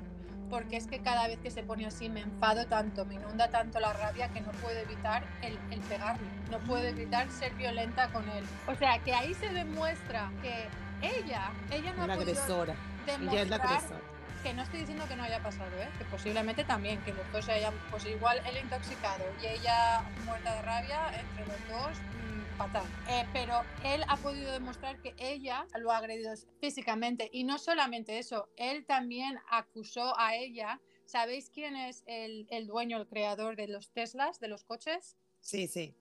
porque 0.49 0.75
es 0.75 0.85
que 0.85 0.99
cada 0.99 1.27
vez 1.27 1.39
que 1.39 1.49
se 1.49 1.63
pone 1.63 1.85
así 1.85 2.09
me 2.09 2.19
enfado 2.19 2.65
tanto, 2.65 3.05
me 3.05 3.15
inunda 3.15 3.49
tanto 3.49 3.79
la 3.79 3.93
rabia 3.93 4.27
que 4.33 4.41
no 4.41 4.51
puedo 4.51 4.77
evitar 4.77 5.23
el, 5.41 5.57
el 5.71 5.79
pegarle, 5.79 6.27
no 6.51 6.59
puedo 6.59 6.83
evitar 6.83 7.31
ser 7.31 7.53
violenta 7.55 8.11
con 8.11 8.27
él. 8.29 8.43
O 8.67 8.75
sea, 8.75 8.99
que 8.99 9.13
ahí 9.13 9.33
se 9.33 9.47
demuestra 9.47 10.29
que 10.41 10.67
ella, 11.01 11.51
ella 11.71 11.93
no 11.93 12.03
ha 12.03 12.07
podido 12.07 12.21
agresora. 12.21 12.75
Ella 13.07 13.41
es 13.41 13.49
la 13.49 13.55
agresora. 13.55 14.10
Que 14.41 14.53
no 14.53 14.63
estoy 14.63 14.81
diciendo 14.81 15.07
que 15.07 15.15
no 15.15 15.23
haya 15.23 15.41
pasado, 15.41 15.69
¿eh? 15.79 15.89
que 15.97 16.05
posiblemente 16.05 16.63
también, 16.63 17.01
que 17.03 17.13
los 17.13 17.31
dos 17.31 17.45
se 17.45 17.51
hayan, 17.51 17.73
pues 17.89 18.05
igual 18.05 18.41
él 18.45 18.57
intoxicado 18.63 19.23
y 19.41 19.47
ella 19.47 20.01
muerta 20.25 20.55
de 20.55 20.61
rabia, 20.63 20.99
entre 21.19 21.45
los 21.45 21.67
dos, 21.69 21.97
mm, 21.99 22.57
fatal. 22.57 22.85
Eh, 23.09 23.25
pero 23.33 23.61
él 23.83 24.03
ha 24.07 24.17
podido 24.17 24.51
demostrar 24.51 24.99
que 25.01 25.13
ella 25.17 25.65
lo 25.79 25.91
ha 25.91 25.97
agredido 25.97 26.33
físicamente 26.59 27.29
y 27.31 27.43
no 27.43 27.59
solamente 27.59 28.17
eso, 28.17 28.49
él 28.57 28.85
también 28.85 29.39
acusó 29.49 30.17
a 30.19 30.35
ella. 30.35 30.81
¿Sabéis 31.05 31.49
quién 31.49 31.75
es 31.75 32.03
el, 32.07 32.47
el 32.49 32.67
dueño, 32.67 32.97
el 32.97 33.07
creador 33.07 33.55
de 33.55 33.67
los 33.67 33.91
Teslas, 33.91 34.39
de 34.39 34.47
los 34.47 34.63
coches? 34.63 35.17
Sí, 35.41 35.67
sí. 35.67 35.93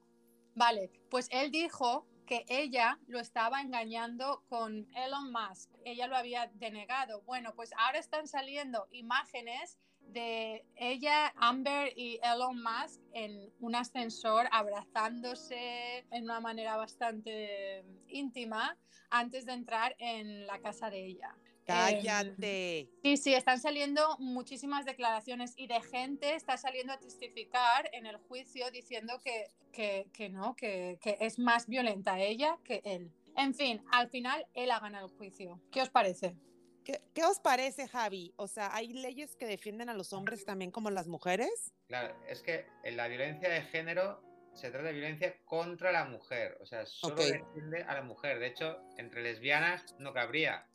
Vale, 0.55 0.89
pues 1.09 1.27
él 1.31 1.51
dijo 1.51 2.07
que 2.25 2.45
ella 2.47 2.99
lo 3.07 3.19
estaba 3.19 3.61
engañando 3.61 4.43
con 4.47 4.87
Elon 4.95 5.31
Musk. 5.31 5.69
Ella 5.85 6.07
lo 6.07 6.15
había 6.15 6.49
denegado. 6.53 7.21
Bueno, 7.21 7.53
pues 7.55 7.71
ahora 7.77 7.99
están 7.99 8.27
saliendo 8.27 8.87
imágenes 8.91 9.77
de 9.99 10.65
ella, 10.75 11.33
Amber 11.37 11.93
y 11.95 12.19
Elon 12.23 12.61
Musk 12.61 13.01
en 13.13 13.51
un 13.59 13.75
ascensor 13.75 14.47
abrazándose 14.51 16.05
en 16.11 16.23
una 16.23 16.39
manera 16.39 16.75
bastante 16.75 17.85
íntima 18.07 18.77
antes 19.09 19.45
de 19.45 19.53
entrar 19.53 19.95
en 19.99 20.45
la 20.47 20.59
casa 20.59 20.89
de 20.89 21.05
ella. 21.05 21.35
Cállate. 21.65 22.89
Sí, 23.03 23.17
sí, 23.17 23.33
están 23.33 23.59
saliendo 23.59 24.17
muchísimas 24.19 24.85
declaraciones 24.85 25.53
y 25.57 25.67
de 25.67 25.81
gente 25.81 26.35
está 26.35 26.57
saliendo 26.57 26.93
a 26.93 26.99
testificar 26.99 27.89
en 27.93 28.05
el 28.05 28.17
juicio 28.17 28.69
diciendo 28.71 29.19
que, 29.23 29.51
que, 29.71 30.07
que 30.13 30.29
no, 30.29 30.55
que, 30.55 30.99
que 31.01 31.17
es 31.19 31.39
más 31.39 31.67
violenta 31.67 32.19
ella 32.19 32.57
que 32.63 32.81
él. 32.83 33.11
En 33.37 33.53
fin, 33.53 33.83
al 33.91 34.09
final 34.09 34.45
él 34.53 34.71
ha 34.71 34.79
ganado 34.79 35.07
el 35.07 35.13
juicio. 35.13 35.61
¿Qué 35.71 35.81
os 35.81 35.89
parece? 35.89 36.35
¿Qué, 36.83 37.01
qué 37.13 37.23
os 37.23 37.39
parece, 37.39 37.87
Javi? 37.87 38.33
O 38.37 38.47
sea, 38.47 38.75
¿hay 38.75 38.91
leyes 38.93 39.35
que 39.35 39.45
defienden 39.45 39.89
a 39.89 39.93
los 39.93 40.13
hombres 40.13 40.45
también 40.45 40.71
como 40.71 40.89
las 40.89 41.07
mujeres? 41.07 41.73
Claro, 41.87 42.15
es 42.27 42.41
que 42.41 42.65
en 42.83 42.97
la 42.97 43.07
violencia 43.07 43.49
de 43.49 43.61
género 43.61 44.21
se 44.53 44.69
trata 44.69 44.87
de 44.87 44.93
violencia 44.93 45.37
contra 45.45 45.91
la 45.91 46.05
mujer, 46.05 46.57
o 46.59 46.65
sea, 46.65 46.85
solo 46.85 47.15
Ok. 47.15 47.21
defiende 47.21 47.83
a 47.83 47.93
la 47.93 48.01
mujer. 48.01 48.39
De 48.39 48.47
hecho, 48.47 48.81
entre 48.97 49.21
lesbianas 49.23 49.95
no 49.99 50.11
cabría, 50.11 50.67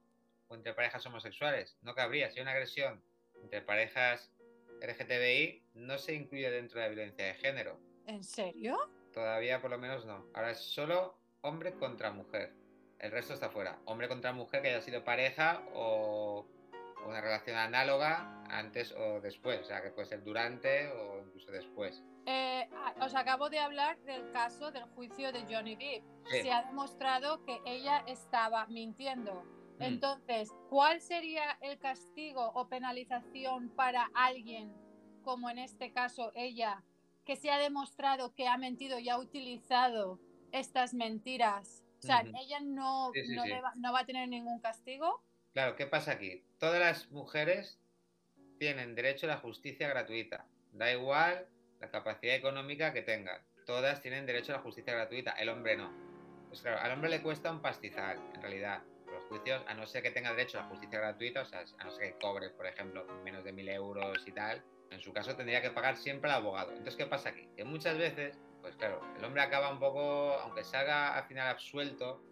o 0.48 0.54
entre 0.54 0.74
parejas 0.74 1.04
homosexuales, 1.06 1.76
no 1.82 1.94
cabría. 1.94 2.30
Si 2.30 2.38
hay 2.38 2.42
una 2.42 2.52
agresión 2.52 3.02
entre 3.42 3.62
parejas 3.62 4.32
LGTBI, 4.80 5.62
no 5.74 5.98
se 5.98 6.14
incluye 6.14 6.50
dentro 6.50 6.80
de 6.80 6.86
la 6.86 6.94
violencia 6.94 7.26
de 7.26 7.34
género. 7.34 7.80
¿En 8.06 8.22
serio? 8.22 8.78
Todavía 9.12 9.60
por 9.60 9.70
lo 9.70 9.78
menos 9.78 10.04
no. 10.04 10.26
Ahora 10.34 10.50
es 10.50 10.58
solo 10.58 11.18
hombre 11.40 11.74
contra 11.74 12.12
mujer. 12.12 12.52
El 12.98 13.10
resto 13.10 13.34
está 13.34 13.50
fuera. 13.50 13.78
Hombre 13.84 14.08
contra 14.08 14.32
mujer 14.32 14.62
que 14.62 14.68
haya 14.68 14.80
sido 14.80 15.04
pareja 15.04 15.62
o 15.74 16.46
una 17.06 17.20
relación 17.20 17.56
análoga 17.56 18.42
antes 18.48 18.92
o 18.92 19.20
después. 19.20 19.60
O 19.60 19.64
sea, 19.64 19.82
que 19.82 19.90
puede 19.90 20.08
ser 20.08 20.22
durante 20.24 20.90
o 20.92 21.22
incluso 21.22 21.50
después. 21.50 22.02
Eh, 22.26 22.68
os 23.00 23.14
acabo 23.14 23.48
de 23.48 23.58
hablar 23.58 23.98
del 24.00 24.30
caso 24.32 24.70
del 24.70 24.84
juicio 24.84 25.32
de 25.32 25.44
Johnny 25.48 25.76
Depp. 25.76 26.04
Sí. 26.30 26.42
Se 26.42 26.52
ha 26.52 26.62
demostrado 26.62 27.44
que 27.44 27.60
ella 27.64 28.02
estaba 28.06 28.66
mintiendo. 28.66 29.44
Mm. 29.78 29.82
Entonces, 29.82 30.50
¿cuál 30.68 31.00
sería 31.00 31.58
el 31.60 31.78
castigo 31.78 32.52
o 32.54 32.68
penalización 32.68 33.70
para 33.70 34.10
alguien, 34.14 34.72
como 35.22 35.50
en 35.50 35.58
este 35.58 35.92
caso 35.92 36.32
ella, 36.34 36.82
que 37.24 37.36
se 37.36 37.50
ha 37.50 37.58
demostrado 37.58 38.34
que 38.34 38.48
ha 38.48 38.56
mentido 38.56 38.98
y 38.98 39.08
ha 39.08 39.18
utilizado 39.18 40.20
estas 40.52 40.94
mentiras? 40.94 41.82
O 41.98 42.06
sea, 42.06 42.20
ella 42.20 42.60
no, 42.60 43.10
Sí, 43.14 43.26
sí, 43.26 43.34
no, 43.34 43.42
sí. 43.42 43.50
no 43.76 43.92
va 43.92 44.00
a 44.00 44.06
tener 44.06 44.28
ningún 44.28 44.60
castigo. 44.60 45.22
Claro, 45.52 45.74
¿qué 45.76 45.86
pasa 45.86 46.12
aquí? 46.12 46.44
Todas 46.58 46.78
las 46.78 47.10
mujeres 47.10 47.80
tienen 48.58 48.94
derecho 48.94 49.26
a 49.26 49.30
la 49.30 49.38
justicia 49.38 49.88
gratuita. 49.88 50.46
Da 50.72 50.92
igual 50.92 51.48
la 51.80 51.90
capacidad 51.90 52.34
económica 52.34 52.92
que 52.92 53.02
tengan. 53.02 53.42
Todas 53.64 54.00
tienen 54.00 54.26
derecho 54.26 54.52
a 54.52 54.56
la 54.56 54.62
justicia 54.62 54.92
gratuita. 54.92 55.32
El 55.32 55.48
hombre 55.48 55.76
no. 55.76 55.90
Pues 56.48 56.60
claro, 56.60 56.78
al 56.80 56.92
hombre 56.92 57.10
le 57.10 57.22
cuesta 57.22 57.50
un 57.50 57.60
pastizal, 57.60 58.18
en 58.34 58.42
realidad. 58.42 58.82
Juicios, 59.28 59.62
a 59.66 59.74
no 59.74 59.86
ser 59.86 60.02
que 60.02 60.10
tenga 60.10 60.30
derecho 60.30 60.58
a 60.58 60.64
justicia 60.64 61.00
gratuita, 61.00 61.42
o 61.42 61.44
sea, 61.44 61.64
a 61.78 61.84
no 61.84 61.90
ser 61.90 62.12
que 62.12 62.18
cobre, 62.18 62.50
por 62.50 62.66
ejemplo, 62.66 63.04
menos 63.24 63.44
de 63.44 63.52
mil 63.52 63.68
euros 63.68 64.22
y 64.26 64.32
tal, 64.32 64.62
en 64.90 65.00
su 65.00 65.12
caso 65.12 65.34
tendría 65.36 65.60
que 65.60 65.70
pagar 65.70 65.96
siempre 65.96 66.30
al 66.30 66.36
abogado. 66.36 66.70
Entonces, 66.70 66.96
¿qué 66.96 67.06
pasa 67.06 67.30
aquí? 67.30 67.48
Que 67.56 67.64
muchas 67.64 67.98
veces, 67.98 68.38
pues 68.60 68.76
claro, 68.76 69.00
el 69.16 69.24
hombre 69.24 69.42
acaba 69.42 69.70
un 69.70 69.78
poco, 69.78 70.34
aunque 70.34 70.64
salga 70.64 71.16
al 71.16 71.24
final 71.24 71.48
absuelto, 71.48 72.22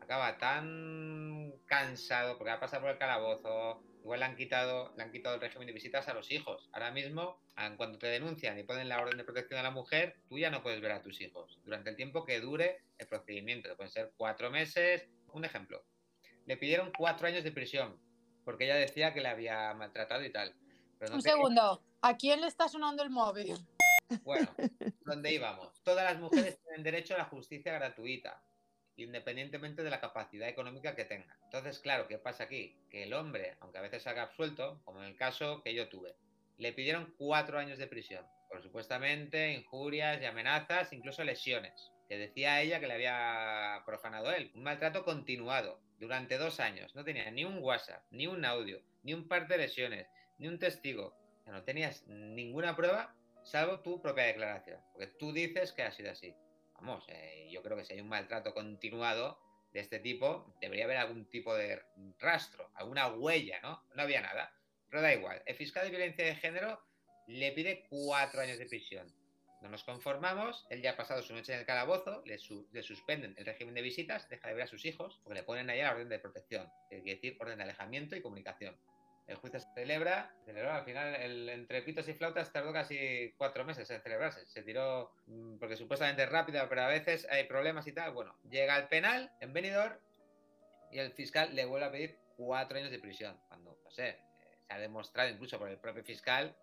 acaba 0.00 0.38
tan 0.38 1.52
cansado 1.66 2.36
porque 2.36 2.50
va 2.50 2.56
a 2.56 2.60
pasar 2.60 2.80
por 2.80 2.90
el 2.90 2.98
calabozo. 2.98 3.82
Igual 4.02 4.20
le 4.20 4.26
han 4.26 4.36
quitado, 4.36 4.92
le 4.96 5.02
han 5.02 5.12
quitado 5.12 5.34
el 5.34 5.40
régimen 5.42 5.66
de 5.66 5.74
visitas 5.74 6.08
a 6.08 6.14
los 6.14 6.32
hijos. 6.32 6.68
Ahora 6.72 6.90
mismo, 6.90 7.38
en 7.56 7.76
cuanto 7.76 7.98
te 7.98 8.06
denuncian 8.06 8.58
y 8.58 8.62
ponen 8.64 8.88
la 8.88 9.00
orden 9.00 9.18
de 9.18 9.24
protección 9.24 9.60
a 9.60 9.62
la 9.62 9.70
mujer, 9.70 10.16
tú 10.28 10.38
ya 10.38 10.50
no 10.50 10.62
puedes 10.62 10.80
ver 10.80 10.92
a 10.92 11.02
tus 11.02 11.20
hijos 11.20 11.60
durante 11.64 11.90
el 11.90 11.96
tiempo 11.96 12.24
que 12.24 12.40
dure 12.40 12.78
el 12.98 13.06
procedimiento. 13.06 13.76
Pueden 13.76 13.92
ser 13.92 14.12
cuatro 14.16 14.50
meses. 14.50 15.06
Un 15.32 15.44
ejemplo. 15.44 15.84
Le 16.46 16.56
pidieron 16.56 16.92
cuatro 16.96 17.26
años 17.26 17.44
de 17.44 17.52
prisión 17.52 17.98
porque 18.44 18.64
ella 18.64 18.76
decía 18.76 19.14
que 19.14 19.20
le 19.20 19.28
había 19.28 19.72
maltratado 19.74 20.24
y 20.24 20.32
tal. 20.32 20.54
Pero 20.98 21.10
no 21.10 21.16
Un 21.16 21.22
segundo, 21.22 21.82
¿a 22.02 22.16
quién 22.16 22.40
le 22.40 22.46
está 22.46 22.68
sonando 22.68 23.02
el 23.02 23.10
móvil? 23.10 23.54
bueno, 24.24 24.48
¿dónde 25.04 25.32
íbamos? 25.32 25.82
Todas 25.82 26.04
las 26.04 26.20
mujeres 26.20 26.58
tienen 26.64 26.82
derecho 26.82 27.14
a 27.14 27.18
la 27.18 27.26
justicia 27.26 27.72
gratuita, 27.72 28.42
independientemente 28.96 29.82
de 29.82 29.90
la 29.90 30.00
capacidad 30.00 30.48
económica 30.48 30.96
que 30.96 31.04
tengan. 31.04 31.36
Entonces, 31.44 31.78
claro, 31.78 32.08
¿qué 32.08 32.18
pasa 32.18 32.44
aquí? 32.44 32.76
Que 32.90 33.04
el 33.04 33.14
hombre, 33.14 33.56
aunque 33.60 33.78
a 33.78 33.82
veces 33.82 34.02
salga 34.02 34.22
absuelto, 34.22 34.80
como 34.84 35.00
en 35.00 35.08
el 35.08 35.16
caso 35.16 35.62
que 35.62 35.74
yo 35.74 35.88
tuve, 35.88 36.16
le 36.58 36.72
pidieron 36.72 37.14
cuatro 37.16 37.58
años 37.58 37.78
de 37.78 37.86
prisión 37.86 38.26
por 38.50 38.60
supuestamente 38.62 39.52
injurias 39.52 40.20
y 40.20 40.24
amenazas, 40.24 40.92
incluso 40.92 41.22
lesiones, 41.22 41.92
que 42.08 42.18
decía 42.18 42.60
ella 42.60 42.80
que 42.80 42.88
le 42.88 42.94
había 42.94 43.84
profanado 43.86 44.32
él. 44.32 44.50
Un 44.56 44.64
maltrato 44.64 45.04
continuado 45.04 45.80
durante 46.00 46.38
dos 46.38 46.58
años. 46.58 46.94
No 46.96 47.04
tenía 47.04 47.30
ni 47.30 47.44
un 47.44 47.58
WhatsApp, 47.58 48.02
ni 48.10 48.26
un 48.26 48.44
audio, 48.44 48.82
ni 49.02 49.14
un 49.14 49.28
par 49.28 49.46
de 49.46 49.58
lesiones, 49.58 50.08
ni 50.38 50.48
un 50.48 50.58
testigo. 50.58 51.14
No 51.46 51.62
tenías 51.62 52.06
ninguna 52.06 52.74
prueba 52.74 53.14
salvo 53.44 53.80
tu 53.80 54.00
propia 54.00 54.24
declaración, 54.24 54.80
porque 54.92 55.08
tú 55.08 55.32
dices 55.32 55.72
que 55.72 55.82
ha 55.82 55.90
sido 55.90 56.10
así. 56.10 56.34
Vamos, 56.74 57.04
eh, 57.08 57.48
yo 57.50 57.62
creo 57.62 57.76
que 57.76 57.84
si 57.84 57.94
hay 57.94 58.00
un 58.00 58.08
maltrato 58.08 58.54
continuado 58.54 59.38
de 59.72 59.80
este 59.80 59.98
tipo, 59.98 60.54
debería 60.60 60.84
haber 60.84 60.96
algún 60.96 61.28
tipo 61.28 61.54
de 61.54 61.82
rastro, 62.18 62.70
alguna 62.74 63.08
huella, 63.08 63.60
¿no? 63.62 63.82
No 63.94 64.02
había 64.02 64.20
nada. 64.20 64.52
Pero 64.88 65.02
da 65.02 65.12
igual. 65.12 65.42
El 65.46 65.56
fiscal 65.56 65.84
de 65.84 65.90
violencia 65.90 66.24
de 66.24 66.34
género 66.34 66.82
le 67.26 67.52
pide 67.52 67.86
cuatro 67.88 68.40
años 68.40 68.58
de 68.58 68.66
prisión. 68.66 69.06
No 69.60 69.68
nos 69.68 69.84
conformamos, 69.84 70.66
él 70.70 70.80
ya 70.80 70.92
ha 70.92 70.96
pasado 70.96 71.20
su 71.22 71.34
noche 71.34 71.52
en 71.52 71.60
el 71.60 71.66
calabozo, 71.66 72.22
le, 72.24 72.38
su- 72.38 72.66
le 72.72 72.82
suspenden 72.82 73.34
el 73.36 73.44
régimen 73.44 73.74
de 73.74 73.82
visitas, 73.82 74.28
deja 74.28 74.48
de 74.48 74.54
ver 74.54 74.64
a 74.64 74.66
sus 74.66 74.84
hijos, 74.86 75.20
porque 75.22 75.40
le 75.40 75.42
ponen 75.44 75.68
ahí 75.68 75.82
la 75.82 75.92
orden 75.92 76.08
de 76.08 76.18
protección, 76.18 76.70
que 76.88 77.02
quiere 77.02 77.16
decir 77.16 77.36
orden 77.40 77.58
de 77.58 77.64
alejamiento 77.64 78.16
y 78.16 78.22
comunicación. 78.22 78.74
El 79.26 79.36
juicio 79.36 79.60
se 79.60 79.68
celebra, 79.74 80.34
celebró, 80.44 80.72
al 80.72 80.84
final 80.84 81.14
el, 81.14 81.48
entre 81.50 81.82
pitos 81.82 82.08
y 82.08 82.14
flautas 82.14 82.52
tardó 82.52 82.72
casi 82.72 83.32
cuatro 83.36 83.64
meses 83.64 83.88
en 83.90 84.00
celebrarse. 84.00 84.44
Se 84.46 84.62
tiró 84.62 85.12
mm, 85.26 85.58
porque 85.58 85.76
supuestamente 85.76 86.24
es 86.24 86.28
rápido, 86.30 86.66
pero 86.68 86.82
a 86.82 86.88
veces 86.88 87.28
hay 87.30 87.44
problemas 87.44 87.86
y 87.86 87.92
tal. 87.92 88.12
Bueno, 88.12 88.36
llega 88.50 88.74
al 88.74 88.88
penal 88.88 89.30
en 89.40 89.52
Benidorm 89.52 89.96
y 90.90 90.98
el 90.98 91.12
fiscal 91.12 91.54
le 91.54 91.64
vuelve 91.64 91.86
a 91.86 91.92
pedir 91.92 92.18
cuatro 92.36 92.78
años 92.78 92.90
de 92.90 92.98
prisión. 92.98 93.38
Cuando, 93.46 93.78
no 93.84 93.90
sé, 93.92 94.08
eh, 94.08 94.18
se 94.66 94.72
ha 94.72 94.78
demostrado 94.78 95.28
incluso 95.28 95.58
por 95.60 95.68
el 95.68 95.78
propio 95.78 96.02
fiscal 96.02 96.56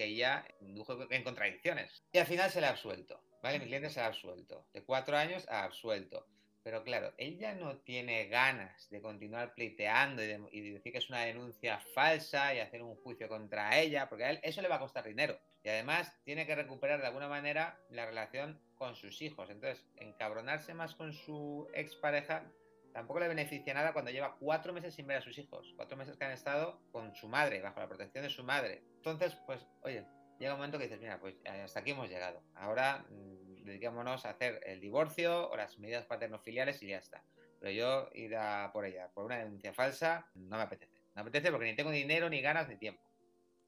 que 0.00 0.06
ella 0.06 0.46
indujo 0.62 0.96
en 1.12 1.22
contradicciones. 1.22 2.02
Y 2.10 2.16
al 2.18 2.26
final 2.26 2.50
se 2.50 2.62
le 2.62 2.68
ha 2.68 2.70
absuelto, 2.70 3.22
¿vale? 3.42 3.58
Mi 3.58 3.66
cliente 3.66 3.90
se 3.90 4.00
ha 4.00 4.06
absuelto. 4.06 4.66
De 4.72 4.82
cuatro 4.82 5.14
años 5.14 5.46
a 5.50 5.64
absuelto. 5.64 6.26
Pero 6.62 6.82
claro, 6.84 7.12
ella 7.18 7.54
no 7.54 7.76
tiene 7.78 8.26
ganas 8.28 8.88
de 8.88 9.02
continuar 9.02 9.54
pleiteando 9.54 10.22
y, 10.22 10.26
de- 10.26 10.48
y 10.52 10.60
de 10.62 10.72
decir 10.72 10.92
que 10.92 10.98
es 10.98 11.10
una 11.10 11.20
denuncia 11.26 11.80
falsa 11.94 12.54
y 12.54 12.60
hacer 12.60 12.82
un 12.82 12.96
juicio 12.96 13.28
contra 13.28 13.78
ella, 13.78 14.08
porque 14.08 14.40
eso 14.42 14.62
le 14.62 14.68
va 14.68 14.76
a 14.76 14.80
costar 14.80 15.04
dinero. 15.06 15.38
Y 15.62 15.68
además 15.68 16.10
tiene 16.24 16.46
que 16.46 16.54
recuperar 16.54 17.00
de 17.02 17.06
alguna 17.06 17.28
manera 17.28 17.78
la 17.90 18.06
relación 18.06 18.58
con 18.76 18.94
sus 18.96 19.20
hijos. 19.20 19.50
Entonces, 19.50 19.84
encabronarse 19.96 20.72
más 20.72 20.94
con 20.94 21.12
su 21.12 21.68
expareja 21.74 22.50
tampoco 22.92 23.20
le 23.20 23.28
beneficia 23.28 23.74
nada 23.74 23.92
cuando 23.92 24.10
lleva 24.10 24.36
cuatro 24.38 24.72
meses 24.72 24.94
sin 24.94 25.06
ver 25.06 25.18
a 25.18 25.22
sus 25.22 25.38
hijos. 25.38 25.72
Cuatro 25.76 25.96
meses 25.96 26.16
que 26.16 26.24
han 26.24 26.32
estado 26.32 26.80
con 26.92 27.14
su 27.14 27.28
madre, 27.28 27.60
bajo 27.62 27.80
la 27.80 27.88
protección 27.88 28.24
de 28.24 28.30
su 28.30 28.44
madre. 28.44 28.82
Entonces, 28.96 29.36
pues, 29.46 29.66
oye, 29.82 30.04
llega 30.38 30.54
un 30.54 30.58
momento 30.58 30.78
que 30.78 30.84
dices, 30.84 31.00
mira, 31.00 31.20
pues 31.20 31.36
hasta 31.46 31.80
aquí 31.80 31.90
hemos 31.92 32.08
llegado. 32.08 32.42
Ahora 32.54 33.04
mm, 33.10 33.64
dediquémonos 33.64 34.24
a 34.24 34.30
hacer 34.30 34.60
el 34.66 34.80
divorcio 34.80 35.50
o 35.50 35.56
las 35.56 35.78
medidas 35.78 36.06
paterno-filiales 36.06 36.82
y 36.82 36.88
ya 36.88 36.98
está. 36.98 37.22
Pero 37.60 37.72
yo 37.72 38.08
ir 38.14 38.34
a 38.36 38.70
por 38.72 38.86
ella, 38.86 39.10
por 39.12 39.24
una 39.24 39.38
denuncia 39.38 39.72
falsa, 39.72 40.26
no 40.34 40.56
me 40.56 40.62
apetece. 40.62 40.98
No 41.14 41.22
me 41.22 41.28
apetece 41.28 41.50
porque 41.50 41.66
ni 41.66 41.76
tengo 41.76 41.90
dinero, 41.90 42.30
ni 42.30 42.40
ganas, 42.40 42.68
ni 42.68 42.76
tiempo. 42.76 43.02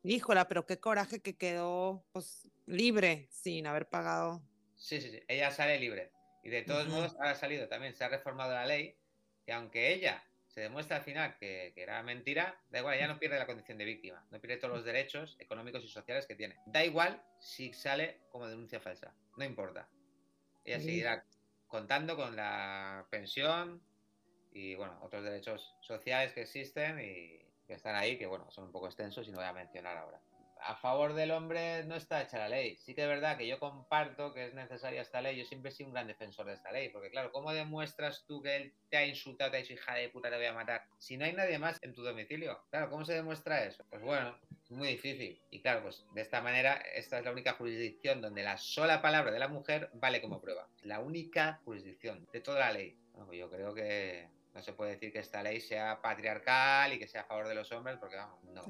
Híjola, 0.03 0.49
pero 0.49 0.67
qué 0.67 0.81
coraje 0.81 1.21
que 1.21 1.37
quedó 1.37 2.05
pues 2.13 2.49
libre 2.67 3.29
sin 3.31 3.67
haber 3.67 3.89
pagado. 3.89 4.43
Sí, 4.77 5.01
sí, 5.01 5.11
sí. 5.11 5.23
Ella 5.29 5.51
sale 5.51 5.79
libre. 5.79 6.11
Y 6.43 6.51
de 6.51 6.63
todos 6.63 6.89
modos, 6.89 7.17
ha 7.21 7.35
salido 7.37 7.69
también, 7.69 7.95
se 7.95 8.03
ha 8.03 8.09
reformado 8.09 8.53
la 8.53 8.67
ley, 8.67 8.97
que 9.45 9.53
aunque 9.53 9.93
ella 9.93 10.23
se 10.47 10.61
demuestra 10.61 10.99
al 10.99 11.03
final 11.03 11.37
que, 11.39 11.73
que 11.75 11.83
era 11.83 12.03
mentira, 12.03 12.61
da 12.71 12.81
igual, 12.81 12.97
ella 12.97 13.09
no 13.09 13.19
pierde 13.19 13.39
la 13.39 13.47
condición 13.47 13.79
de 13.79 13.85
víctima, 13.87 14.27
no 14.31 14.41
pierde 14.41 14.59
todos 14.59 14.75
los 14.75 14.85
derechos 14.85 15.37
económicos 15.39 15.83
y 15.85 15.89
sociales 15.89 16.27
que 16.27 16.35
tiene. 16.35 16.57
Da 16.67 16.85
igual 16.85 17.23
si 17.41 17.73
sale 17.73 18.21
como 18.31 18.47
denuncia 18.47 18.79
falsa, 18.81 19.15
no 19.37 19.45
importa. 19.45 19.89
Ella 20.65 20.79
Sí. 20.79 20.87
seguirá 20.87 21.25
contando 21.67 22.17
con 22.17 22.37
la 22.37 23.07
pensión 23.11 23.83
y, 24.53 24.75
bueno, 24.75 24.99
otros 25.03 25.25
derechos 25.25 25.75
sociales 25.81 26.35
que 26.35 26.43
existen 26.43 27.01
y 27.01 27.39
que 27.67 27.75
están 27.75 27.95
ahí, 27.97 28.19
que, 28.19 28.27
bueno, 28.27 28.51
son 28.51 28.65
un 28.65 28.73
poco 28.73 28.87
extensos 28.87 29.27
y 29.27 29.31
no 29.31 29.39
voy 29.39 29.47
a 29.47 29.53
mencionar 29.55 29.97
ahora 29.97 30.21
a 30.65 30.77
favor 30.77 31.15
del 31.15 31.31
hombre 31.31 31.85
no 31.85 31.97
está 31.97 32.23
hecha 32.23 32.39
la 32.39 32.49
ley. 32.49 32.77
Sí 32.77 32.95
que 32.95 33.03
es 33.03 33.09
verdad 33.09 33.37
que 33.37 33.47
yo 33.47 33.59
comparto 33.59 34.33
que 34.33 34.47
es 34.47 34.55
necesaria 34.55 35.03
esta 35.03 35.21
ley. 35.21 35.37
Yo 35.37 35.45
siempre 35.45 35.71
he 35.71 35.75
sido 35.75 35.89
un 35.89 35.95
gran 35.95 36.07
defensor 36.07 36.47
de 36.47 36.55
esta 36.55 36.73
ley. 36.73 36.89
Porque, 36.89 37.11
claro, 37.11 37.33
¿cómo 37.33 37.53
demuestras 37.53 38.25
tú 38.27 38.43
que 38.43 38.57
él 38.57 38.75
te 38.89 38.97
ha 38.97 39.07
insultado, 39.07 39.51
te 39.51 39.57
ha 39.57 39.61
dicho 39.61 39.75
hija 39.75 39.95
de 39.95 40.09
puta, 40.09 40.31
te 40.31 40.37
voy 40.37 40.47
a 40.47 40.53
matar? 40.53 40.87
Si 40.99 41.17
no 41.17 41.25
hay 41.25 41.33
nadie 41.33 41.59
más 41.59 41.79
en 41.83 41.95
tu 41.95 42.03
domicilio. 42.03 42.65
Claro, 42.71 42.91
¿cómo 42.91 43.05
se 43.05 43.15
demuestra 43.15 43.65
eso? 43.65 43.85
Pues 43.91 44.03
bueno, 44.03 44.39
es 44.65 44.71
muy 44.71 44.89
difícil. 44.89 45.41
Y 45.51 45.61
claro, 45.61 45.83
pues 45.83 46.05
de 46.15 46.21
esta 46.21 46.41
manera, 46.41 46.75
esta 46.95 47.19
es 47.19 47.25
la 47.25 47.33
única 47.33 47.53
jurisdicción 47.53 48.21
donde 48.21 48.43
la 48.43 48.57
sola 48.57 49.03
palabra 49.03 49.33
de 49.33 49.39
la 49.39 49.49
mujer 49.49 49.91
vale 49.95 50.21
como 50.21 50.41
prueba. 50.41 50.69
La 50.83 51.01
única 51.01 51.61
jurisdicción 51.65 52.27
de 52.33 52.41
toda 52.41 52.61
la 52.61 52.73
ley. 52.73 52.97
Pues 53.27 53.39
yo 53.39 53.51
creo 53.51 53.75
que 53.75 54.29
no 54.55 54.63
se 54.63 54.73
puede 54.73 54.93
decir 54.93 55.13
que 55.13 55.19
esta 55.21 55.43
ley 55.43 55.61
sea 55.61 56.01
patriarcal 56.03 56.93
y 56.93 56.99
que 56.99 57.09
sea 57.09 57.23
a 57.23 57.25
favor 57.25 57.49
de 57.49 57.55
los 57.55 57.71
hombres, 57.73 57.97
porque 57.99 58.17
vamos, 58.17 58.43
no. 58.45 58.63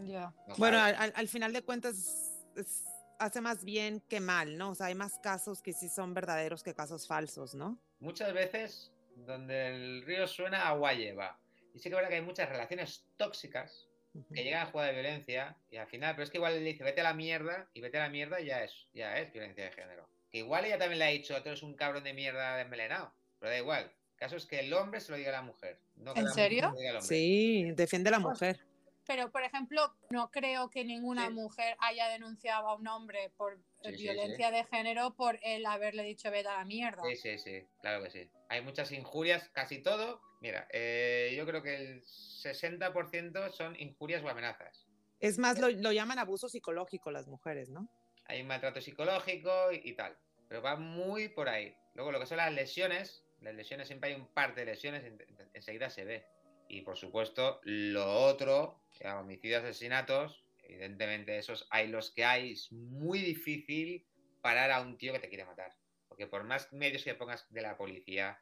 Bueno, 0.58 0.78
al, 0.78 0.94
al- 0.94 1.12
al 1.16 1.28
final 1.28 1.52
de 1.52 1.62
cuentas 1.62 2.40
es- 2.56 2.84
hace 3.18 3.40
más 3.40 3.64
bien 3.64 4.00
que 4.08 4.20
mal, 4.20 4.56
¿no? 4.58 4.70
O 4.70 4.74
sea, 4.74 4.86
hay 4.86 4.94
más 4.94 5.18
casos 5.20 5.62
que 5.62 5.72
sí 5.72 5.88
son 5.88 6.14
verdaderos 6.14 6.62
que 6.62 6.74
casos 6.74 7.06
falsos, 7.06 7.54
¿no? 7.54 7.78
muchas 8.00 8.32
veces 8.32 8.90
donde 9.14 9.68
el 9.68 10.02
río 10.04 10.26
suena, 10.26 10.66
agua 10.66 10.92
lleva. 10.92 11.38
Y 11.72 11.78
sí 11.78 11.84
que 11.84 11.88
es 11.90 11.94
verdad 11.94 12.08
que 12.08 12.16
hay 12.16 12.22
muchas 12.22 12.48
relaciones 12.48 13.04
tóxicas 13.16 13.86
que 14.34 14.42
llegan 14.42 14.66
a 14.66 14.70
jugar 14.70 14.88
de 14.88 14.94
violencia 15.00 15.56
y 15.70 15.76
al 15.76 15.86
final, 15.86 16.14
pero 16.14 16.24
es 16.24 16.30
que 16.30 16.38
igual 16.38 16.52
le 16.54 16.60
dice 16.60 16.82
vete 16.84 17.00
a 17.00 17.04
la 17.04 17.14
mierda 17.14 17.68
y 17.72 17.80
vete 17.80 17.98
a 17.98 18.02
la 18.02 18.08
mierda 18.08 18.40
y 18.40 18.46
ya 18.46 18.62
es, 18.64 18.88
ya 18.92 19.16
es 19.18 19.32
violencia 19.32 19.64
de 19.64 19.70
género. 19.70 20.08
Que 20.30 20.38
igual 20.38 20.64
ella 20.64 20.78
también 20.78 20.98
le 20.98 21.04
ha 21.04 21.08
dicho, 21.08 21.40
tú 21.42 21.48
eres 21.48 21.62
un 21.62 21.74
cabrón 21.74 22.02
de 22.04 22.12
mierda 22.12 22.56
desmelenado, 22.56 23.14
pero 23.38 23.50
da 23.50 23.58
igual. 23.58 23.92
El 24.22 24.26
caso 24.28 24.36
es 24.36 24.46
que 24.46 24.60
el 24.60 24.72
hombre 24.72 25.00
se 25.00 25.10
lo 25.10 25.18
diga 25.18 25.30
a 25.30 25.32
la 25.32 25.42
mujer. 25.42 25.80
No 25.96 26.14
que 26.14 26.20
¿En 26.20 26.26
la 26.26 26.30
mujer 26.30 26.44
serio? 26.44 26.60
se 26.62 26.68
lo 26.74 26.78
diga 26.78 26.90
al 26.90 26.96
hombre. 26.98 27.08
Sí, 27.16 27.72
defiende 27.74 28.08
a 28.08 28.12
la 28.12 28.20
Pues, 28.20 28.34
mujer. 28.40 28.60
Pero, 29.04 29.32
por 29.32 29.42
ejemplo, 29.42 29.96
no 30.10 30.30
creo 30.30 30.70
que 30.70 30.84
ninguna 30.84 31.26
Sí. 31.26 31.32
mujer 31.32 31.76
haya 31.80 32.08
denunciado 32.08 32.68
a 32.68 32.76
un 32.76 32.86
hombre 32.86 33.32
por 33.36 33.54
eh, 33.54 33.58
Sí, 33.90 33.96
sí, 33.96 34.02
violencia 34.04 34.52
de 34.52 34.62
género 34.66 35.16
por 35.16 35.40
él 35.42 35.66
haberle 35.66 36.04
dicho 36.04 36.30
vete 36.30 36.48
a 36.48 36.58
la 36.58 36.64
mierda. 36.64 37.02
Sí, 37.02 37.16
sí, 37.16 37.36
sí, 37.36 37.66
claro 37.80 38.00
que 38.04 38.10
sí. 38.10 38.30
Hay 38.48 38.62
muchas 38.62 38.92
injurias, 38.92 39.48
casi 39.48 39.82
todo. 39.82 40.20
Mira, 40.40 40.68
eh, 40.72 41.34
yo 41.36 41.44
creo 41.44 41.60
que 41.64 41.74
el 41.74 42.02
60% 42.04 43.50
son 43.50 43.74
injurias 43.80 44.22
o 44.22 44.28
amenazas. 44.28 44.86
Es 45.18 45.36
más, 45.38 45.58
lo, 45.58 45.68
lo 45.68 45.90
llaman 45.90 46.20
abuso 46.20 46.48
psicológico 46.48 47.10
las 47.10 47.26
mujeres, 47.26 47.70
¿no? 47.70 47.88
hay 48.26 48.40
un 48.40 48.46
maltrato 48.46 48.80
psicológico 48.80 49.72
y, 49.72 49.80
y 49.90 49.96
tal. 49.96 50.16
Pero 50.48 50.62
va 50.62 50.76
muy 50.76 51.28
por 51.28 51.48
ahí. 51.48 51.74
Luego 51.94 52.12
lo 52.12 52.20
que 52.20 52.26
son 52.26 52.36
las 52.36 52.52
lesiones, 52.52 53.24
las 53.42 53.54
lesiones 53.54 53.88
siempre 53.88 54.10
hay 54.10 54.16
un 54.20 54.26
par 54.28 54.54
de 54.54 54.64
lesiones, 54.64 55.04
en- 55.04 55.20
en- 55.20 55.50
enseguida 55.52 55.90
se 55.90 56.04
ve. 56.04 56.24
Y 56.68 56.82
por 56.82 56.96
supuesto, 56.96 57.60
lo 57.64 58.24
otro, 58.24 58.82
eh, 59.00 59.08
homicidios, 59.08 59.62
asesinatos, 59.62 60.44
evidentemente 60.62 61.36
esos 61.36 61.66
hay 61.70 61.88
los 61.88 62.12
que 62.12 62.24
hay, 62.24 62.52
es 62.52 62.72
muy 62.72 63.20
difícil 63.20 64.06
parar 64.40 64.70
a 64.70 64.80
un 64.80 64.96
tío 64.96 65.12
que 65.12 65.18
te 65.18 65.28
quiere 65.28 65.44
matar. 65.44 65.74
Porque 66.08 66.26
por 66.26 66.44
más 66.44 66.72
medios 66.72 67.04
que 67.04 67.14
pongas 67.14 67.50
de 67.52 67.62
la 67.62 67.76
policía, 67.76 68.40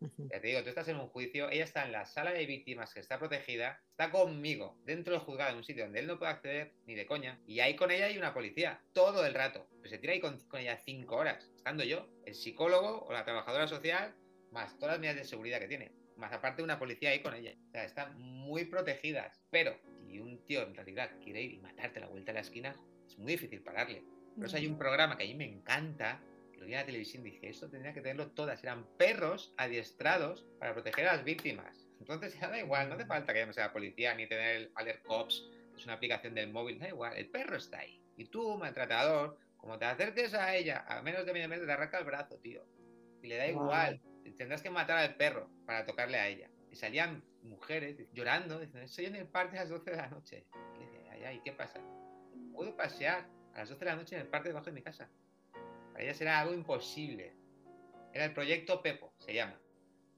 ya 0.00 0.40
te 0.40 0.48
digo, 0.48 0.62
tú 0.62 0.68
estás 0.68 0.88
en 0.88 0.96
un 0.96 1.08
juicio, 1.08 1.48
ella 1.50 1.62
está 1.62 1.84
en 1.84 1.92
la 1.92 2.04
sala 2.04 2.32
de 2.32 2.44
víctimas 2.46 2.92
que 2.92 2.98
está 2.98 3.18
protegida, 3.20 3.80
está 3.90 4.10
conmigo, 4.10 4.76
dentro 4.84 5.12
del 5.12 5.22
juzgado, 5.22 5.52
en 5.52 5.58
un 5.58 5.64
sitio 5.64 5.84
donde 5.84 6.00
él 6.00 6.08
no 6.08 6.18
puede 6.18 6.32
acceder 6.32 6.72
ni 6.86 6.96
de 6.96 7.06
coña, 7.06 7.40
y 7.46 7.60
ahí 7.60 7.76
con 7.76 7.92
ella 7.92 8.06
hay 8.06 8.18
una 8.18 8.34
policía, 8.34 8.82
todo 8.92 9.24
el 9.24 9.34
rato. 9.34 9.68
Pues 9.78 9.90
se 9.90 9.98
tira 9.98 10.12
ahí 10.12 10.20
con, 10.20 10.40
con 10.48 10.60
ella 10.60 10.76
cinco 10.84 11.16
horas, 11.16 11.48
estando 11.54 11.84
yo, 11.84 12.08
el 12.26 12.34
psicólogo 12.34 13.04
o 13.04 13.12
la 13.12 13.24
trabajadora 13.24 13.68
social, 13.68 14.12
más 14.52 14.78
todas 14.78 14.94
las 14.94 15.00
medidas 15.00 15.16
de 15.16 15.24
seguridad 15.24 15.58
que 15.58 15.68
tiene, 15.68 15.92
más 16.16 16.32
aparte 16.32 16.62
una 16.62 16.78
policía 16.78 17.10
ahí 17.10 17.20
con 17.20 17.34
ella. 17.34 17.54
O 17.68 17.70
sea, 17.70 17.84
están 17.84 18.18
muy 18.20 18.64
protegidas. 18.66 19.42
Pero 19.50 19.76
si 20.06 20.20
un 20.20 20.44
tío 20.46 20.62
en 20.62 20.74
realidad 20.74 21.10
quiere 21.22 21.42
ir 21.42 21.54
y 21.54 21.58
matarte 21.58 21.98
a 21.98 22.02
la 22.02 22.08
vuelta 22.08 22.32
de 22.32 22.34
la 22.34 22.40
esquina, 22.42 22.76
es 23.06 23.18
muy 23.18 23.32
difícil 23.32 23.62
pararle. 23.62 24.04
Por 24.36 24.46
eso 24.46 24.56
hay 24.56 24.66
un 24.66 24.78
programa 24.78 25.16
que 25.16 25.24
a 25.24 25.26
mí 25.26 25.34
me 25.34 25.44
encanta, 25.46 26.22
que 26.52 26.58
lo 26.58 26.66
vi 26.66 26.72
en 26.72 26.80
la 26.80 26.86
televisión 26.86 27.26
y 27.26 27.30
dije, 27.30 27.48
esto 27.48 27.68
tendría 27.68 27.92
que 27.92 28.00
tenerlo 28.00 28.30
todas. 28.32 28.62
Eran 28.62 28.86
perros 28.96 29.52
adiestrados 29.56 30.46
para 30.58 30.72
proteger 30.74 31.08
a 31.08 31.16
las 31.16 31.24
víctimas. 31.24 31.86
Entonces 31.98 32.34
ya 32.40 32.48
da 32.48 32.58
igual, 32.58 32.88
no 32.88 32.94
hace 32.94 33.06
falta 33.06 33.32
que 33.32 33.40
llame 33.40 33.52
a 33.56 33.60
la 33.60 33.72
policía 33.72 34.14
ni 34.14 34.26
tener 34.26 34.56
el 34.56 34.72
Alert 34.74 35.02
Cops, 35.02 35.48
que 35.72 35.78
es 35.78 35.84
una 35.84 35.94
aplicación 35.94 36.34
del 36.34 36.52
móvil, 36.52 36.78
da 36.78 36.88
igual, 36.88 37.16
el 37.16 37.28
perro 37.30 37.56
está 37.56 37.78
ahí. 37.78 38.00
Y 38.16 38.26
tú, 38.26 38.58
maltratador, 38.58 39.38
como 39.56 39.78
te 39.78 39.86
acerques 39.86 40.34
a 40.34 40.54
ella 40.54 40.84
a 40.86 41.00
menos 41.02 41.24
de 41.24 41.32
medio 41.32 41.48
metro, 41.48 41.66
te 41.66 41.72
arranca 41.72 41.98
el 41.98 42.04
brazo, 42.04 42.38
tío. 42.38 42.64
Y 43.22 43.28
le 43.28 43.36
da 43.36 43.44
Wow. 43.46 43.62
igual, 43.62 44.00
tendrás 44.30 44.62
que 44.62 44.70
matar 44.70 44.98
al 44.98 45.16
perro 45.16 45.50
para 45.66 45.84
tocarle 45.84 46.18
a 46.18 46.28
ella. 46.28 46.48
Y 46.70 46.76
salían 46.76 47.22
mujeres 47.42 47.96
llorando, 48.12 48.58
diciendo, 48.60 48.86
estoy 48.86 49.06
en 49.06 49.16
el 49.16 49.26
parque 49.26 49.58
a 49.58 49.62
las 49.62 49.68
12 49.68 49.90
de 49.90 49.96
la 49.96 50.08
noche. 50.08 50.46
Y 50.76 50.78
le 50.78 50.86
dije, 50.90 51.08
ay, 51.10 51.24
ay, 51.24 51.40
¿qué 51.44 51.52
pasa? 51.52 51.80
Puedo 52.52 52.74
pasear 52.76 53.26
a 53.54 53.58
las 53.58 53.68
12 53.68 53.80
de 53.84 53.90
la 53.90 53.96
noche 53.96 54.14
en 54.14 54.22
el 54.22 54.28
parque 54.28 54.48
debajo 54.48 54.66
de 54.66 54.72
mi 54.72 54.82
casa. 54.82 55.10
Para 55.92 56.04
ella 56.04 56.14
será 56.14 56.40
algo 56.40 56.54
imposible. 56.54 57.34
Era 58.14 58.24
el 58.26 58.32
proyecto 58.32 58.80
Pepo, 58.82 59.12
se 59.18 59.34
llama. 59.34 59.58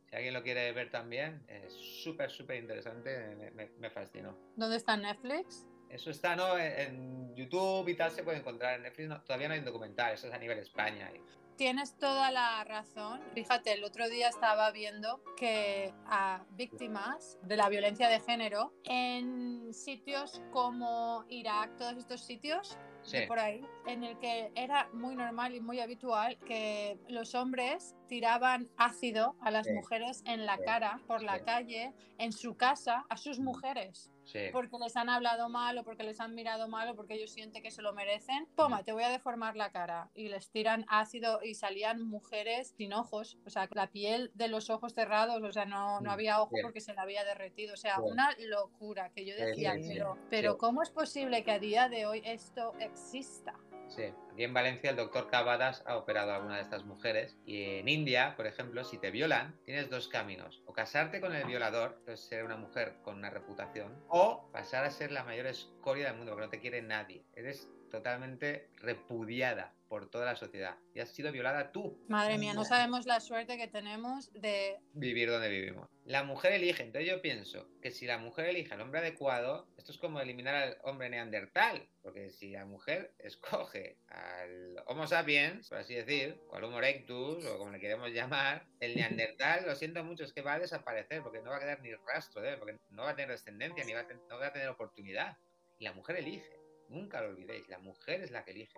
Si 0.08 0.14
alguien 0.14 0.34
lo 0.34 0.42
quiere 0.42 0.70
ver 0.72 0.90
también, 0.90 1.44
es 1.48 1.72
súper, 1.72 2.30
súper 2.30 2.56
interesante, 2.60 3.34
me, 3.36 3.50
me- 3.50 3.70
me 3.78 3.90
fascinó. 3.90 4.38
¿Dónde 4.56 4.76
está 4.76 4.96
Netflix? 4.96 5.66
Eso 5.90 6.10
está, 6.10 6.36
¿no? 6.36 6.56
En, 6.58 6.72
en 6.80 7.34
YouTube 7.36 7.88
y 7.88 7.94
tal 7.94 8.10
se 8.10 8.22
puede 8.22 8.38
encontrar. 8.38 8.76
En 8.76 8.82
Netflix 8.82 9.08
no- 9.08 9.22
todavía 9.22 9.48
no 9.48 9.54
hay 9.54 9.60
un 9.60 9.66
documental, 9.66 10.12
eso 10.14 10.28
es 10.28 10.32
a 10.34 10.38
nivel 10.38 10.58
España. 10.58 11.10
y- 11.12 11.20
Tienes 11.56 11.96
toda 11.98 12.32
la 12.32 12.64
razón. 12.64 13.20
Fíjate, 13.32 13.74
el 13.74 13.84
otro 13.84 14.08
día 14.08 14.28
estaba 14.28 14.72
viendo 14.72 15.22
que 15.36 15.94
a 16.06 16.44
víctimas 16.50 17.38
de 17.42 17.56
la 17.56 17.68
violencia 17.68 18.08
de 18.08 18.18
género 18.18 18.72
en 18.82 19.72
sitios 19.72 20.42
como 20.50 21.24
Irak, 21.28 21.76
todos 21.76 21.96
estos 21.96 22.22
sitios 22.22 22.76
Sí. 23.02 23.18
por 23.28 23.38
ahí, 23.38 23.64
en 23.86 24.02
el 24.02 24.18
que 24.18 24.50
era 24.56 24.88
muy 24.94 25.14
normal 25.14 25.54
y 25.54 25.60
muy 25.60 25.78
habitual 25.78 26.38
que 26.38 26.98
los 27.08 27.34
hombres 27.34 27.94
tiraban 28.08 28.68
ácido 28.76 29.36
a 29.40 29.50
las 29.50 29.66
Sí. 29.66 29.74
mujeres 29.74 30.22
en 30.24 30.46
la 30.46 30.58
cara, 30.58 31.00
por 31.06 31.22
la 31.22 31.36
Sí. 31.38 31.44
calle, 31.44 31.92
en 32.18 32.32
su 32.32 32.56
casa, 32.56 33.04
a 33.10 33.16
sus 33.16 33.38
mujeres 33.38 34.10
Sí. 34.24 34.40
porque 34.52 34.78
les 34.78 34.96
han 34.96 35.08
hablado 35.08 35.48
mal 35.48 35.76
o 35.78 35.84
porque 35.84 36.02
les 36.02 36.20
han 36.20 36.34
mirado 36.34 36.68
mal 36.68 36.88
o 36.88 36.96
porque 36.96 37.14
ellos 37.14 37.30
sienten 37.30 37.62
que 37.62 37.70
se 37.70 37.82
lo 37.82 37.92
merecen, 37.92 38.48
toma, 38.56 38.82
te 38.82 38.92
voy 38.92 39.02
a 39.02 39.10
deformar 39.10 39.56
la 39.56 39.70
cara. 39.70 40.10
Y 40.14 40.28
les 40.28 40.50
tiran 40.50 40.86
ácido 40.88 41.40
y 41.42 41.54
salían 41.54 42.02
mujeres 42.02 42.74
sin 42.76 42.92
ojos, 42.92 43.38
o 43.44 43.50
sea, 43.50 43.68
la 43.72 43.88
piel 43.88 44.30
de 44.34 44.48
los 44.48 44.70
ojos 44.70 44.94
cerrados, 44.94 45.42
o 45.42 45.52
sea, 45.52 45.66
no, 45.66 46.00
no 46.00 46.10
Mm, 46.10 46.14
había 46.14 46.40
ojo 46.40 46.56
porque 46.62 46.80
se 46.80 46.94
le 46.94 47.00
había 47.00 47.24
derretido. 47.24 47.74
O 47.74 47.76
sea, 47.76 48.00
una 48.00 48.34
locura 48.38 49.10
que 49.10 49.24
yo 49.24 49.34
decía, 49.36 49.74
pero, 49.80 50.18
pero. 50.30 50.58
¿cómo 50.58 50.82
es 50.82 50.90
posible 50.90 51.42
que 51.44 51.52
a 51.52 51.58
día 51.58 51.88
de 51.88 52.06
hoy 52.06 52.22
esto 52.24 52.74
exista? 52.78 53.54
Sí, 53.88 54.12
aquí 54.32 54.44
en 54.44 54.54
Valencia 54.54 54.90
el 54.90 54.96
doctor 54.96 55.28
Cavadas 55.30 55.82
ha 55.86 55.96
operado 55.96 56.32
a 56.32 56.36
alguna 56.36 56.56
de 56.56 56.62
estas 56.62 56.84
mujeres 56.84 57.36
y 57.46 57.62
en 57.78 57.88
India, 57.88 58.34
por 58.36 58.46
ejemplo, 58.46 58.82
si 58.84 58.98
te 58.98 59.10
violan, 59.10 59.54
tienes 59.64 59.90
dos 59.90 60.08
caminos. 60.08 60.62
O 60.66 60.72
casarte 60.72 61.20
con 61.20 61.34
el 61.34 61.46
violador, 61.46 61.96
entonces 62.00 62.26
ser 62.26 62.44
una 62.44 62.56
mujer 62.56 62.96
con 63.02 63.16
una 63.18 63.30
reputación, 63.30 64.02
o 64.08 64.50
pasar 64.52 64.84
a 64.84 64.90
ser 64.90 65.12
la 65.12 65.24
mayor 65.24 65.46
escoria 65.46 66.06
del 66.06 66.16
mundo, 66.16 66.32
porque 66.32 66.46
no 66.46 66.50
te 66.50 66.60
quiere 66.60 66.82
nadie. 66.82 67.24
Eres 67.34 67.68
totalmente 67.90 68.68
repudiada 68.78 69.72
por 69.94 70.10
toda 70.10 70.24
la 70.24 70.34
sociedad 70.34 70.76
y 70.92 70.98
has 70.98 71.14
sido 71.14 71.30
violada 71.30 71.70
tú. 71.70 72.04
Madre 72.08 72.36
mía, 72.36 72.52
no 72.52 72.64
sabemos 72.64 73.06
la 73.06 73.20
suerte 73.20 73.56
que 73.56 73.68
tenemos 73.68 74.32
de... 74.32 74.80
vivir 74.92 75.30
donde 75.30 75.48
vivimos. 75.48 75.88
La 76.04 76.24
mujer 76.24 76.50
elige, 76.50 76.82
entonces 76.82 77.08
yo 77.08 77.22
pienso 77.22 77.68
que 77.80 77.92
si 77.92 78.04
la 78.04 78.18
mujer 78.18 78.46
elige 78.46 78.74
al 78.74 78.80
hombre 78.80 78.98
adecuado, 78.98 79.68
esto 79.78 79.92
es 79.92 79.98
como 79.98 80.18
eliminar 80.18 80.56
al 80.56 80.78
hombre 80.82 81.10
neandertal, 81.10 81.88
porque 82.02 82.30
si 82.30 82.50
la 82.50 82.64
mujer 82.64 83.14
escoge 83.20 83.96
al 84.08 84.82
Homo 84.86 85.06
sapiens, 85.06 85.68
por 85.68 85.78
así 85.78 85.94
decir, 85.94 86.40
o 86.48 86.56
al 86.56 86.64
Homo 86.64 86.78
erectus, 86.80 87.46
o 87.46 87.56
como 87.58 87.70
le 87.70 87.78
queremos 87.78 88.10
llamar, 88.10 88.66
el 88.80 88.96
neandertal, 88.96 89.64
lo 89.64 89.76
siento 89.76 90.02
mucho, 90.02 90.24
es 90.24 90.32
que 90.32 90.42
va 90.42 90.54
a 90.54 90.58
desaparecer, 90.58 91.22
porque 91.22 91.40
no 91.40 91.50
va 91.50 91.58
a 91.58 91.60
quedar 91.60 91.80
ni 91.82 91.94
rastro 91.94 92.42
de 92.42 92.54
él, 92.54 92.58
porque 92.58 92.78
no 92.90 93.04
va 93.04 93.10
a 93.10 93.14
tener 93.14 93.30
descendencia, 93.30 93.84
ni 93.84 93.92
va 93.92 94.00
a 94.00 94.06
no 94.28 94.40
va 94.40 94.48
a 94.48 94.52
tener 94.52 94.68
oportunidad. 94.70 95.36
Y 95.78 95.84
la 95.84 95.92
mujer 95.92 96.16
elige, 96.16 96.58
nunca 96.88 97.20
lo 97.20 97.28
olvidéis, 97.28 97.68
la 97.68 97.78
mujer 97.78 98.22
es 98.22 98.32
la 98.32 98.44
que 98.44 98.50
elige. 98.50 98.76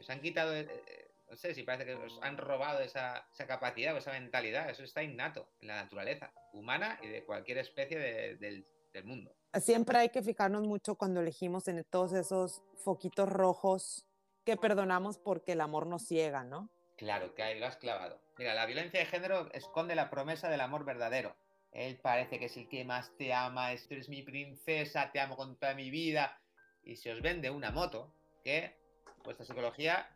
Os 0.00 0.10
han 0.10 0.20
quitado, 0.20 0.54
eh, 0.54 0.66
no 1.30 1.36
sé 1.36 1.54
si 1.54 1.62
parece 1.62 1.84
que 1.86 1.94
os 1.94 2.18
han 2.22 2.36
robado 2.36 2.80
esa, 2.80 3.26
esa 3.32 3.46
capacidad 3.46 3.94
o 3.94 3.98
esa 3.98 4.12
mentalidad, 4.12 4.68
eso 4.68 4.82
está 4.82 5.02
innato 5.02 5.48
en 5.60 5.68
la 5.68 5.76
naturaleza 5.82 6.32
humana 6.52 6.98
y 7.02 7.08
de 7.08 7.24
cualquier 7.24 7.58
especie 7.58 7.98
de- 7.98 8.36
del 8.36 8.66
del 8.92 9.04
mundo. 9.04 9.32
Siempre 9.60 9.98
hay 9.98 10.08
que 10.08 10.20
fijarnos 10.20 10.66
mucho 10.66 10.96
cuando 10.96 11.20
elegimos 11.20 11.68
en 11.68 11.84
todos 11.84 12.12
esos 12.12 12.60
foquitos 12.82 13.28
rojos 13.28 14.04
que 14.44 14.56
perdonamos 14.56 15.16
porque 15.16 15.52
el 15.52 15.60
amor 15.60 15.86
nos 15.86 16.02
ciega, 16.08 16.42
¿no? 16.42 16.68
Claro, 16.96 17.32
que 17.36 17.44
ahí 17.44 17.60
lo 17.60 17.66
has 17.66 17.76
clavado. 17.76 18.20
Mira, 18.36 18.52
la 18.54 18.66
violencia 18.66 18.98
de 18.98 19.06
género 19.06 19.48
esconde 19.52 19.94
la 19.94 20.10
promesa 20.10 20.48
del 20.50 20.60
amor 20.60 20.84
verdadero. 20.84 21.36
Él 21.70 22.00
parece 22.02 22.40
que 22.40 22.46
es 22.46 22.56
el 22.56 22.68
que 22.68 22.84
más 22.84 23.16
te 23.16 23.32
ama, 23.32 23.72
esto 23.72 23.94
eres 23.94 24.08
mi 24.08 24.22
princesa, 24.22 25.12
te 25.12 25.20
amo 25.20 25.36
con 25.36 25.54
toda 25.56 25.72
mi 25.76 25.88
vida. 25.88 26.36
Y 26.82 26.96
se 26.96 27.12
os 27.12 27.22
vende 27.22 27.48
una 27.48 27.70
moto 27.70 28.12
que 28.42 28.74
vuestra 29.24 29.44
psicología 29.44 30.08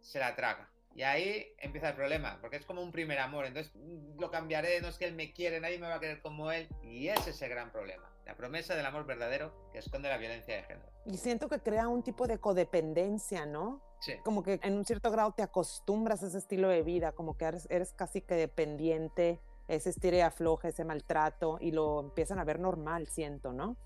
se 0.00 0.18
la 0.18 0.34
traga. 0.36 0.70
Y 0.94 1.02
ahí 1.02 1.54
empieza 1.58 1.90
el 1.90 1.94
problema, 1.94 2.38
porque 2.40 2.56
es 2.56 2.66
como 2.66 2.82
un 2.82 2.90
primer 2.90 3.18
amor. 3.18 3.46
Entonces 3.46 3.72
mm, 3.74 4.20
lo 4.20 4.30
cambiaré, 4.30 4.80
no 4.80 4.88
es 4.88 4.98
que 4.98 5.04
él 5.04 5.14
me 5.14 5.32
quiere, 5.32 5.60
nadie 5.60 5.78
me 5.78 5.86
va 5.86 5.96
a 5.96 6.00
querer 6.00 6.20
como 6.20 6.50
él. 6.50 6.68
Y 6.82 7.08
ese 7.08 7.30
es 7.30 7.42
el 7.42 7.50
gran 7.50 7.70
problema. 7.70 8.10
La 8.26 8.36
promesa 8.36 8.74
del 8.74 8.86
amor 8.86 9.06
verdadero 9.06 9.52
que 9.72 9.78
esconde 9.78 10.08
la 10.08 10.18
violencia 10.18 10.56
de 10.56 10.62
género. 10.62 10.88
Y 11.06 11.16
siento 11.16 11.48
que 11.48 11.60
crea 11.60 11.88
un 11.88 12.02
tipo 12.02 12.26
de 12.26 12.38
codependencia, 12.38 13.46
¿no? 13.46 13.80
Sí. 14.00 14.14
Como 14.24 14.42
que 14.42 14.60
en 14.62 14.74
un 14.74 14.84
cierto 14.84 15.10
grado 15.10 15.32
te 15.32 15.42
acostumbras 15.42 16.22
a 16.22 16.28
ese 16.28 16.38
estilo 16.38 16.68
de 16.68 16.82
vida, 16.82 17.12
como 17.12 17.36
que 17.36 17.44
eres, 17.44 17.66
eres 17.70 17.92
casi 17.92 18.20
que 18.20 18.34
dependiente 18.34 19.40
ese 19.70 19.90
estire 19.90 20.18
y 20.18 20.20
afloje, 20.20 20.68
ese 20.68 20.84
maltrato, 20.84 21.58
y 21.60 21.70
lo 21.70 22.00
empiezan 22.00 22.38
a 22.38 22.44
ver 22.44 22.58
normal, 22.58 23.06
siento, 23.06 23.52
¿no? 23.52 23.76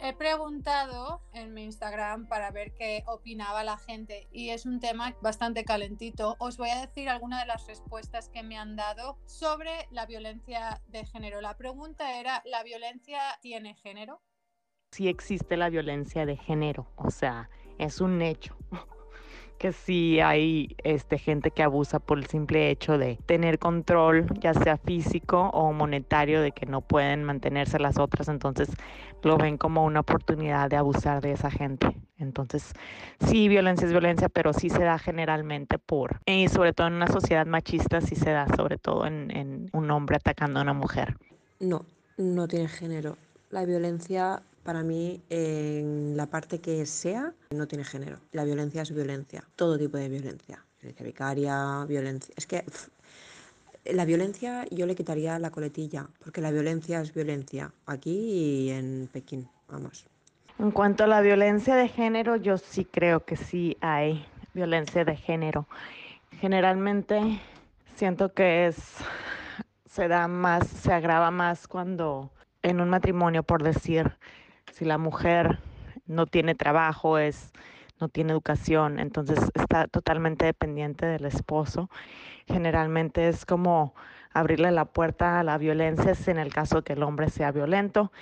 He 0.00 0.14
preguntado 0.14 1.20
en 1.32 1.52
mi 1.52 1.64
Instagram 1.64 2.28
para 2.28 2.50
ver 2.50 2.72
qué 2.74 3.02
opinaba 3.06 3.64
la 3.64 3.76
gente 3.76 4.28
y 4.32 4.50
es 4.50 4.66
un 4.66 4.80
tema 4.80 5.14
bastante 5.20 5.64
calentito. 5.64 6.36
Os 6.38 6.56
voy 6.56 6.70
a 6.70 6.80
decir 6.80 7.08
algunas 7.08 7.40
de 7.40 7.46
las 7.46 7.66
respuestas 7.66 8.28
que 8.28 8.42
me 8.42 8.56
han 8.56 8.76
dado 8.76 9.18
sobre 9.26 9.88
la 9.90 10.06
violencia 10.06 10.80
de 10.86 11.04
género. 11.04 11.40
La 11.40 11.56
pregunta 11.56 12.18
era, 12.18 12.42
¿la 12.44 12.62
violencia 12.62 13.20
tiene 13.42 13.74
género? 13.74 14.22
Sí 14.92 15.08
existe 15.08 15.56
la 15.56 15.68
violencia 15.68 16.24
de 16.24 16.36
género, 16.36 16.86
o 16.96 17.10
sea, 17.10 17.50
es 17.78 18.00
un 18.00 18.22
hecho 18.22 18.57
que 19.58 19.72
sí 19.72 20.20
hay 20.20 20.76
este, 20.84 21.18
gente 21.18 21.50
que 21.50 21.62
abusa 21.62 21.98
por 21.98 22.18
el 22.18 22.26
simple 22.26 22.70
hecho 22.70 22.96
de 22.96 23.18
tener 23.26 23.58
control, 23.58 24.26
ya 24.40 24.54
sea 24.54 24.76
físico 24.76 25.50
o 25.52 25.72
monetario, 25.72 26.40
de 26.40 26.52
que 26.52 26.66
no 26.66 26.80
pueden 26.80 27.24
mantenerse 27.24 27.78
las 27.78 27.98
otras, 27.98 28.28
entonces 28.28 28.68
lo 29.22 29.36
ven 29.36 29.58
como 29.58 29.84
una 29.84 30.00
oportunidad 30.00 30.70
de 30.70 30.76
abusar 30.76 31.20
de 31.20 31.32
esa 31.32 31.50
gente. 31.50 31.96
Entonces, 32.18 32.72
sí, 33.26 33.48
violencia 33.48 33.86
es 33.86 33.92
violencia, 33.92 34.28
pero 34.28 34.52
sí 34.52 34.70
se 34.70 34.84
da 34.84 34.98
generalmente 34.98 35.78
por, 35.78 36.20
y 36.24 36.48
sobre 36.48 36.72
todo 36.72 36.86
en 36.86 36.94
una 36.94 37.08
sociedad 37.08 37.46
machista, 37.46 38.00
sí 38.00 38.14
se 38.14 38.30
da 38.30 38.46
sobre 38.56 38.78
todo 38.78 39.06
en, 39.06 39.30
en 39.36 39.70
un 39.72 39.90
hombre 39.90 40.16
atacando 40.16 40.60
a 40.60 40.62
una 40.62 40.72
mujer. 40.72 41.16
No, 41.60 41.84
no 42.16 42.46
tiene 42.46 42.68
género. 42.68 43.16
La 43.50 43.64
violencia 43.64 44.42
para 44.62 44.82
mí, 44.82 45.22
en 45.30 46.16
la 46.16 46.26
parte 46.26 46.60
que 46.60 46.84
sea, 46.86 47.32
no 47.50 47.66
tiene 47.66 47.84
género. 47.84 48.18
La 48.32 48.44
violencia 48.44 48.82
es 48.82 48.94
violencia, 48.94 49.44
todo 49.56 49.78
tipo 49.78 49.96
de 49.96 50.08
violencia. 50.08 50.64
Violencia 50.80 51.06
vicaria, 51.06 51.84
violencia... 51.86 52.34
Es 52.36 52.46
que 52.46 52.64
la 53.84 54.04
violencia 54.04 54.66
yo 54.70 54.86
le 54.86 54.94
quitaría 54.94 55.38
la 55.38 55.50
coletilla, 55.50 56.08
porque 56.22 56.40
la 56.40 56.50
violencia 56.50 57.00
es 57.00 57.14
violencia, 57.14 57.72
aquí 57.86 58.10
y 58.10 58.70
en 58.70 59.08
Pekín, 59.12 59.48
vamos. 59.68 60.06
En 60.58 60.70
cuanto 60.70 61.04
a 61.04 61.06
la 61.06 61.20
violencia 61.20 61.76
de 61.76 61.88
género, 61.88 62.36
yo 62.36 62.58
sí 62.58 62.84
creo 62.84 63.24
que 63.24 63.36
sí 63.36 63.76
hay 63.80 64.26
violencia 64.54 65.04
de 65.04 65.16
género. 65.16 65.66
Generalmente 66.40 67.40
siento 67.94 68.32
que 68.32 68.66
es 68.66 68.76
se 69.88 70.06
da 70.06 70.28
más, 70.28 70.66
se 70.68 70.92
agrava 70.92 71.30
más 71.30 71.66
cuando 71.66 72.30
en 72.62 72.80
un 72.80 72.88
matrimonio, 72.88 73.42
por 73.42 73.62
decir, 73.62 74.16
si 74.78 74.84
la 74.84 74.96
mujer 74.96 75.58
no 76.06 76.26
tiene 76.26 76.54
trabajo, 76.54 77.18
es, 77.18 77.52
no 77.98 78.08
tiene 78.08 78.32
educación, 78.32 79.00
entonces 79.00 79.38
está 79.54 79.88
totalmente 79.88 80.46
dependiente 80.46 81.04
del 81.04 81.24
esposo. 81.24 81.90
Generalmente 82.46 83.28
es 83.28 83.44
como 83.44 83.92
abrirle 84.32 84.70
la 84.70 84.84
puerta 84.84 85.40
a 85.40 85.42
la 85.42 85.58
violencia 85.58 86.14
en 86.30 86.38
el 86.38 86.54
caso 86.54 86.82
que 86.82 86.92
el 86.92 87.02
hombre 87.02 87.28
sea 87.28 87.50
violento 87.50 88.12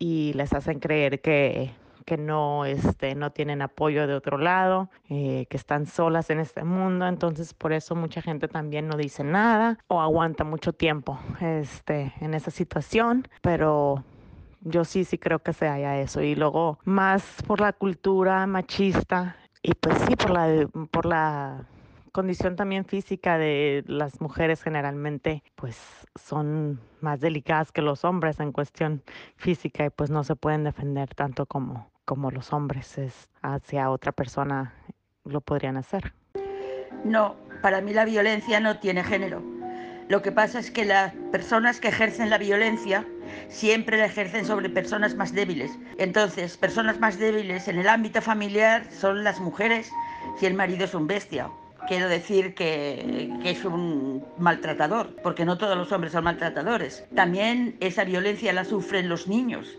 y 0.00 0.32
les 0.32 0.52
hacen 0.52 0.80
creer 0.80 1.20
que, 1.20 1.70
que 2.06 2.16
no, 2.16 2.64
este, 2.64 3.14
no 3.14 3.30
tienen 3.30 3.62
apoyo 3.62 4.08
de 4.08 4.14
otro 4.14 4.36
lado, 4.36 4.90
eh, 5.10 5.46
que 5.48 5.56
están 5.56 5.86
solas 5.86 6.28
en 6.30 6.40
este 6.40 6.64
mundo. 6.64 7.06
Entonces, 7.06 7.54
por 7.54 7.72
eso 7.72 7.94
mucha 7.94 8.20
gente 8.20 8.48
también 8.48 8.88
no 8.88 8.96
dice 8.96 9.22
nada 9.22 9.78
o 9.86 10.00
aguanta 10.00 10.42
mucho 10.42 10.72
tiempo 10.72 11.20
este, 11.40 12.12
en 12.20 12.34
esa 12.34 12.50
situación. 12.50 13.28
Pero 13.42 14.02
yo 14.60 14.84
sí, 14.84 15.04
sí 15.04 15.18
creo 15.18 15.40
que 15.40 15.52
se 15.52 15.68
haya 15.68 16.00
eso. 16.00 16.20
Y 16.22 16.34
luego 16.34 16.78
más 16.84 17.24
por 17.46 17.60
la 17.60 17.72
cultura 17.72 18.46
machista 18.46 19.36
y 19.62 19.74
pues 19.74 19.96
sí, 20.06 20.16
por 20.16 20.30
la, 20.30 20.68
por 20.90 21.06
la 21.06 21.66
condición 22.12 22.56
también 22.56 22.84
física 22.84 23.38
de 23.38 23.84
las 23.86 24.20
mujeres 24.20 24.62
generalmente 24.62 25.42
pues 25.54 25.76
son 26.20 26.80
más 27.00 27.20
delicadas 27.20 27.72
que 27.72 27.82
los 27.82 28.04
hombres 28.04 28.40
en 28.40 28.52
cuestión 28.52 29.02
física 29.36 29.86
y 29.86 29.90
pues 29.90 30.10
no 30.10 30.24
se 30.24 30.36
pueden 30.36 30.64
defender 30.64 31.14
tanto 31.14 31.46
como, 31.46 31.90
como 32.04 32.30
los 32.30 32.52
hombres 32.52 32.98
es 32.98 33.28
hacia 33.42 33.90
otra 33.90 34.12
persona 34.12 34.74
lo 35.24 35.40
podrían 35.40 35.76
hacer. 35.76 36.14
No, 37.04 37.36
para 37.62 37.80
mí 37.80 37.92
la 37.92 38.04
violencia 38.04 38.60
no 38.60 38.78
tiene 38.78 39.04
género. 39.04 39.59
Lo 40.10 40.22
que 40.22 40.32
pasa 40.32 40.58
es 40.58 40.72
que 40.72 40.84
las 40.84 41.12
personas 41.30 41.78
que 41.78 41.86
ejercen 41.86 42.30
la 42.30 42.38
violencia 42.38 43.06
siempre 43.48 43.96
la 43.96 44.06
ejercen 44.06 44.44
sobre 44.44 44.68
personas 44.68 45.14
más 45.14 45.32
débiles. 45.32 45.70
Entonces, 45.98 46.56
personas 46.56 46.98
más 46.98 47.16
débiles 47.16 47.68
en 47.68 47.78
el 47.78 47.88
ámbito 47.88 48.20
familiar 48.20 48.84
son 48.90 49.22
las 49.22 49.38
mujeres 49.38 49.92
si 50.36 50.46
el 50.46 50.54
marido 50.54 50.84
es 50.84 50.94
un 50.94 51.06
bestia. 51.06 51.48
Quiero 51.86 52.08
decir 52.08 52.54
que, 52.54 53.30
que, 53.40 53.50
es 53.50 53.64
un 53.64 54.24
maltratador, 54.36 55.14
porque 55.22 55.44
no 55.44 55.56
todos 55.56 55.76
los 55.76 55.92
hombres 55.92 56.12
son 56.12 56.24
maltratadores. 56.24 57.04
También 57.14 57.76
esa 57.78 58.02
violencia 58.02 58.52
la 58.52 58.64
sufren 58.64 59.08
los 59.08 59.28
niños. 59.28 59.78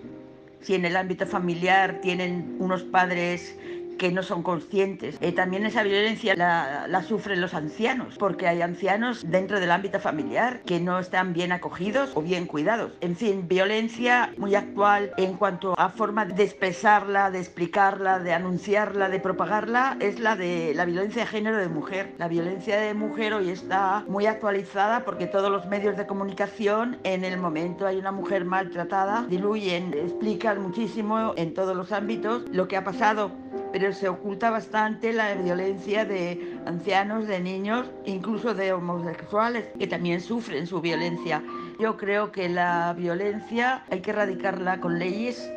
Si 0.61 0.75
en 0.75 0.85
el 0.85 0.95
ámbito 0.95 1.27
familiar 1.27 1.99
tienen 2.01 2.55
unos 2.57 2.83
padres 2.83 3.57
que 4.01 4.11
no 4.11 4.23
son 4.23 4.41
conscientes. 4.41 5.15
Eh, 5.21 5.31
también 5.31 5.63
esa 5.63 5.83
violencia 5.83 6.33
la, 6.35 6.87
la, 6.87 7.03
sufren 7.03 7.39
los 7.39 7.53
ancianos, 7.53 8.15
porque 8.17 8.47
hay 8.47 8.63
ancianos 8.63 9.23
dentro 9.23 9.59
del 9.59 9.69
ámbito 9.69 9.99
familiar 9.99 10.61
que 10.65 10.79
no 10.79 10.97
están 10.97 11.33
bien 11.33 11.51
acogidos 11.51 12.09
o 12.15 12.23
bien 12.23 12.47
cuidados. 12.47 12.93
En 13.01 13.15
fin, 13.15 13.47
violencia 13.47 14.33
muy 14.37 14.55
actual 14.55 15.11
en 15.17 15.35
cuanto 15.35 15.75
a 15.77 15.89
forma 15.89 16.25
de 16.25 16.43
expresarla, 16.43 17.29
de 17.29 17.37
explicarla, 17.41 18.17
de 18.17 18.33
anunciarla, 18.33 19.07
de 19.07 19.19
propagarla, 19.19 19.97
es 19.99 20.19
la 20.19 20.35
de 20.35 20.73
la 20.73 20.85
violencia 20.85 21.21
de 21.21 21.27
género 21.27 21.57
de 21.57 21.69
mujer. 21.69 22.15
La 22.17 22.27
violencia 22.27 22.79
de 22.79 22.95
mujer 22.95 23.35
hoy 23.35 23.51
está 23.51 24.03
muy 24.07 24.25
actualizada 24.25 25.05
porque 25.05 25.27
todos 25.27 25.51
los 25.51 25.67
medios 25.67 25.95
de 25.95 26.07
comunicación 26.07 26.97
en 27.03 27.23
el 27.23 27.37
momento 27.37 27.85
hay 27.85 27.97
una 27.97 28.11
mujer 28.11 28.45
maltratada, 28.45 29.27
diluyen, 29.29 29.93
explican 29.93 30.59
muchísimo 30.59 31.33
en 31.37 31.53
todos 31.53 31.75
los 31.75 31.91
ámbitos 31.91 32.45
lo 32.51 32.67
que 32.67 32.77
ha 32.77 32.83
pasado, 32.83 33.29
pero 33.71 33.93
se 33.93 34.09
oculta 34.09 34.49
bastante 34.49 35.13
la 35.13 35.33
violencia 35.35 36.05
de 36.05 36.57
ancianos, 36.65 37.27
de 37.27 37.39
niños, 37.39 37.89
incluso 38.05 38.53
de 38.53 38.73
homosexuales, 38.73 39.65
que 39.77 39.87
también 39.87 40.21
sufren 40.21 40.67
su 40.67 40.81
violencia. 40.81 41.41
Yo 41.79 41.97
creo 41.97 42.31
que 42.31 42.49
la 42.49 42.93
violencia 42.93 43.83
hay 43.89 44.01
que 44.01 44.11
erradicarla 44.11 44.79
con 44.79 44.99
leyes 44.99 45.51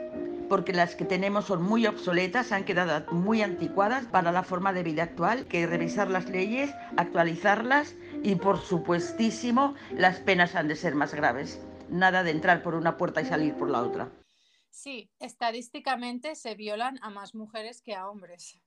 porque 0.49 0.73
las 0.73 0.95
que 0.95 1.05
tenemos 1.05 1.47
son 1.47 1.63
muy 1.63 1.87
obsoletas, 1.87 2.53
han 2.53 2.65
quedado 2.65 3.11
muy 3.13 3.43
anticuadas 3.43 4.05
para 4.05 4.33
la 4.33 4.43
forma 4.43 4.73
de 4.73 4.83
vida 4.83 5.03
actual, 5.05 5.47
que 5.47 5.67
revisar 5.67 6.11
las 6.11 6.29
leyes, 6.29 6.71
actualizarlas 6.97 7.95
y 8.23 8.37
por 8.37 8.59
supuestísimo 8.59 9.75
las 9.97 10.19
penas 10.19 10.55
han 10.55 10.69
de 10.69 10.77
ser 10.77 10.95
más 10.95 11.15
graves. 11.15 11.61
Nada 11.91 12.23
de 12.23 12.31
entrar 12.31 12.63
por 12.63 12.75
una 12.75 12.97
puerta 12.97 13.21
y 13.21 13.27
salir 13.27 13.55
por 13.55 13.71
la 13.71 13.83
otra. 13.83 14.09
Sí, 14.75 15.09
estadísticamente 15.21 16.35
se 16.35 16.57
violan 16.57 16.99
a 17.01 17.09
más 17.09 17.33
mujeres 17.37 17.81
que 17.81 17.95
a 17.95 18.11
hombres. 18.11 18.61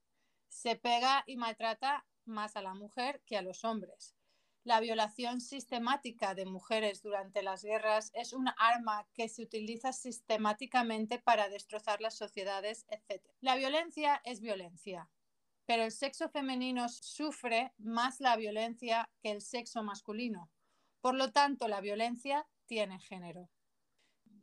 Se 0.48 0.78
pega 0.78 1.26
y 1.28 1.36
maltrata 1.36 2.08
más 2.24 2.56
a 2.56 2.62
la 2.62 2.74
mujer 2.74 3.22
que 3.26 3.36
a 3.36 3.42
los 3.42 3.66
hombres. 3.66 4.16
La 4.64 4.80
violación 4.80 5.42
sistemática 5.42 6.34
de 6.34 6.46
mujeres 6.46 7.02
durante 7.02 7.44
las 7.44 7.62
guerras 7.62 8.12
es 8.14 8.32
un 8.32 8.48
arma 8.58 9.06
que 9.14 9.28
se 9.28 9.44
utiliza 9.44 9.92
sistemáticamente 9.92 11.20
para 11.20 11.50
destrozar 11.50 12.00
las 12.00 12.18
sociedades, 12.18 12.86
etc. 12.88 13.22
La 13.42 13.58
violencia 13.58 14.22
es 14.24 14.40
violencia, 14.40 15.10
pero 15.66 15.84
el 15.84 15.92
sexo 15.92 16.30
femenino 16.30 16.88
sufre 16.88 17.74
más 17.78 18.22
la 18.22 18.38
violencia 18.38 19.12
que 19.22 19.32
el 19.32 19.42
sexo 19.42 19.84
masculino. 19.84 20.50
Por 21.02 21.16
lo 21.16 21.34
tanto, 21.34 21.68
la 21.68 21.82
violencia 21.82 22.48
tiene 22.66 22.98
género. 22.98 23.50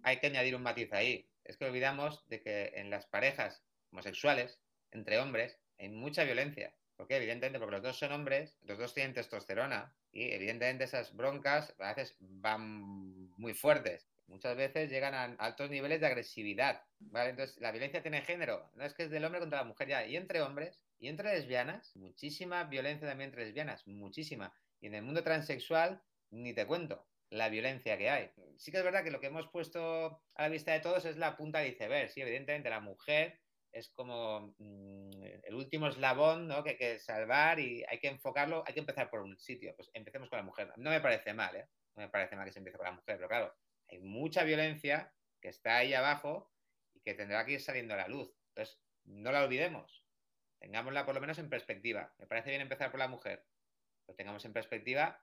Hay 0.03 0.21
que 0.21 0.27
añadir 0.27 0.55
un 0.55 0.63
matiz 0.63 0.93
ahí 0.93 1.27
es 1.45 1.57
que 1.57 1.67
olvidamos 1.67 2.27
de 2.29 2.43
que 2.43 2.73
en 2.75 2.91
las 2.91 3.07
parejas 3.07 3.63
homosexuales, 3.93 4.59
entre 4.91 5.19
hombres, 5.19 5.59
hay 5.79 5.89
mucha 5.89 6.25
violencia. 6.25 6.75
¿Por 6.97 7.09
qué? 7.09 7.17
Evidentemente, 7.17 7.59
porque 7.59 7.77
los 7.77 7.83
dos 7.83 7.99
son 7.99 8.13
hombres, 8.13 8.57
los 8.63 8.79
dos 8.79 8.95
tienen 8.95 9.15
testosterona 9.15 9.95
y 10.13 10.31
evidentemente 10.31 10.85
esas 10.85 11.15
broncas 11.15 11.75
a 11.79 11.93
veces 11.93 12.17
van 12.21 13.31
muy 13.37 13.55
fuertes. 13.55 14.09
muchas 14.27 14.57
veces 14.57 14.91
llegan 14.91 15.15
a 15.15 15.25
altos 15.45 15.71
niveles 15.71 16.01
de 16.01 16.07
agresividad. 16.07 16.83
Entonces, 17.01 17.59
la 17.61 17.73
violencia 17.73 18.01
tiene 18.03 18.23
género, 18.23 18.71
no 18.75 18.85
es 18.85 18.95
que 18.95 19.05
es 19.05 19.11
del 19.11 19.25
hombre 19.25 19.41
contra 19.41 19.61
la 19.61 19.65
mujer 19.65 19.89
ya, 19.89 20.07
y 20.07 20.17
entre 20.17 20.41
hombres, 20.41 20.81
y 20.99 21.09
entre 21.09 21.35
lesbianas, 21.35 21.95
muchísima 21.97 22.65
violencia 22.65 23.07
también 23.07 23.29
entre 23.29 23.45
lesbianas, 23.45 23.87
muchísima. 23.87 24.55
Y 24.81 24.87
en 24.87 24.95
el 24.95 25.03
mundo 25.03 25.23
transexual, 25.23 26.01
ni 26.31 26.55
te 26.55 26.67
cuento 26.67 27.07
la 27.35 27.49
violencia 27.49 27.99
que 27.99 28.11
hay. 28.11 28.31
Sí 28.57 28.71
que 28.71 28.79
es 28.79 28.85
verdad 28.85 29.03
que 29.03 29.11
lo 29.11 29.21
que 29.21 29.27
hemos 29.27 29.49
puesto 29.49 30.23
a 30.35 30.43
la 30.43 30.49
vista 30.49 30.73
de 30.73 30.81
todos 30.81 31.05
es 31.05 31.17
la 31.17 31.37
punta 31.37 31.59
del 31.59 31.73
iceberg, 31.73 32.11
sí, 32.11 32.21
evidentemente 32.21 32.71
la 32.71 32.81
mujer 32.81 33.41
es 33.73 33.91
como 33.91 34.55
mm, 34.59 35.23
el 35.43 35.55
último 35.55 35.89
eslabón 35.89 36.49
que 36.63 36.71
hay 36.71 36.77
que 36.77 36.99
salvar 37.01 37.59
y 37.59 37.85
hay 37.89 37.99
que 37.99 38.07
enfocarlo, 38.07 38.63
hay 38.67 38.73
que 38.73 38.81
empezar 38.81 39.11
por 39.11 39.21
un 39.21 39.37
sitio. 39.37 39.75
Pues 39.75 39.91
empecemos 39.95 40.31
con 40.31 40.39
la 40.39 40.45
mujer. 40.45 40.73
No 40.77 40.91
me 40.91 41.01
parece 41.01 41.35
mal, 41.35 41.57
¿eh? 41.57 41.67
No 41.97 42.03
me 42.03 42.09
parece 42.09 42.37
mal 42.37 42.45
que 42.45 42.53
se 42.53 42.61
empiece 42.61 42.79
con 42.79 42.87
la 42.87 42.93
mujer, 42.93 43.17
pero 43.17 43.29
claro, 43.29 43.55
hay 43.89 43.99
mucha 43.99 44.45
violencia 44.45 45.13
que 45.41 45.49
está 45.49 45.79
ahí 45.79 45.93
abajo 45.93 46.53
y 46.93 47.01
que 47.01 47.15
tendrá 47.15 47.45
que 47.45 47.53
ir 47.53 47.61
saliendo 47.61 47.95
a 47.95 47.99
la 47.99 48.09
luz. 48.09 48.33
Entonces, 48.51 48.81
no 49.05 49.33
la 49.33 49.43
olvidemos. 49.43 50.05
Tengámosla 50.61 51.05
por 51.05 51.17
lo 51.17 51.21
menos 51.21 51.39
en 51.39 51.51
perspectiva. 51.51 52.15
Me 52.19 52.27
parece 52.29 52.51
bien 52.51 52.63
empezar 52.63 52.93
por 52.93 53.01
la 53.01 53.09
mujer, 53.09 53.45
pero 54.07 54.17
tengamos 54.17 54.45
en 54.45 54.53
perspectiva 54.53 55.21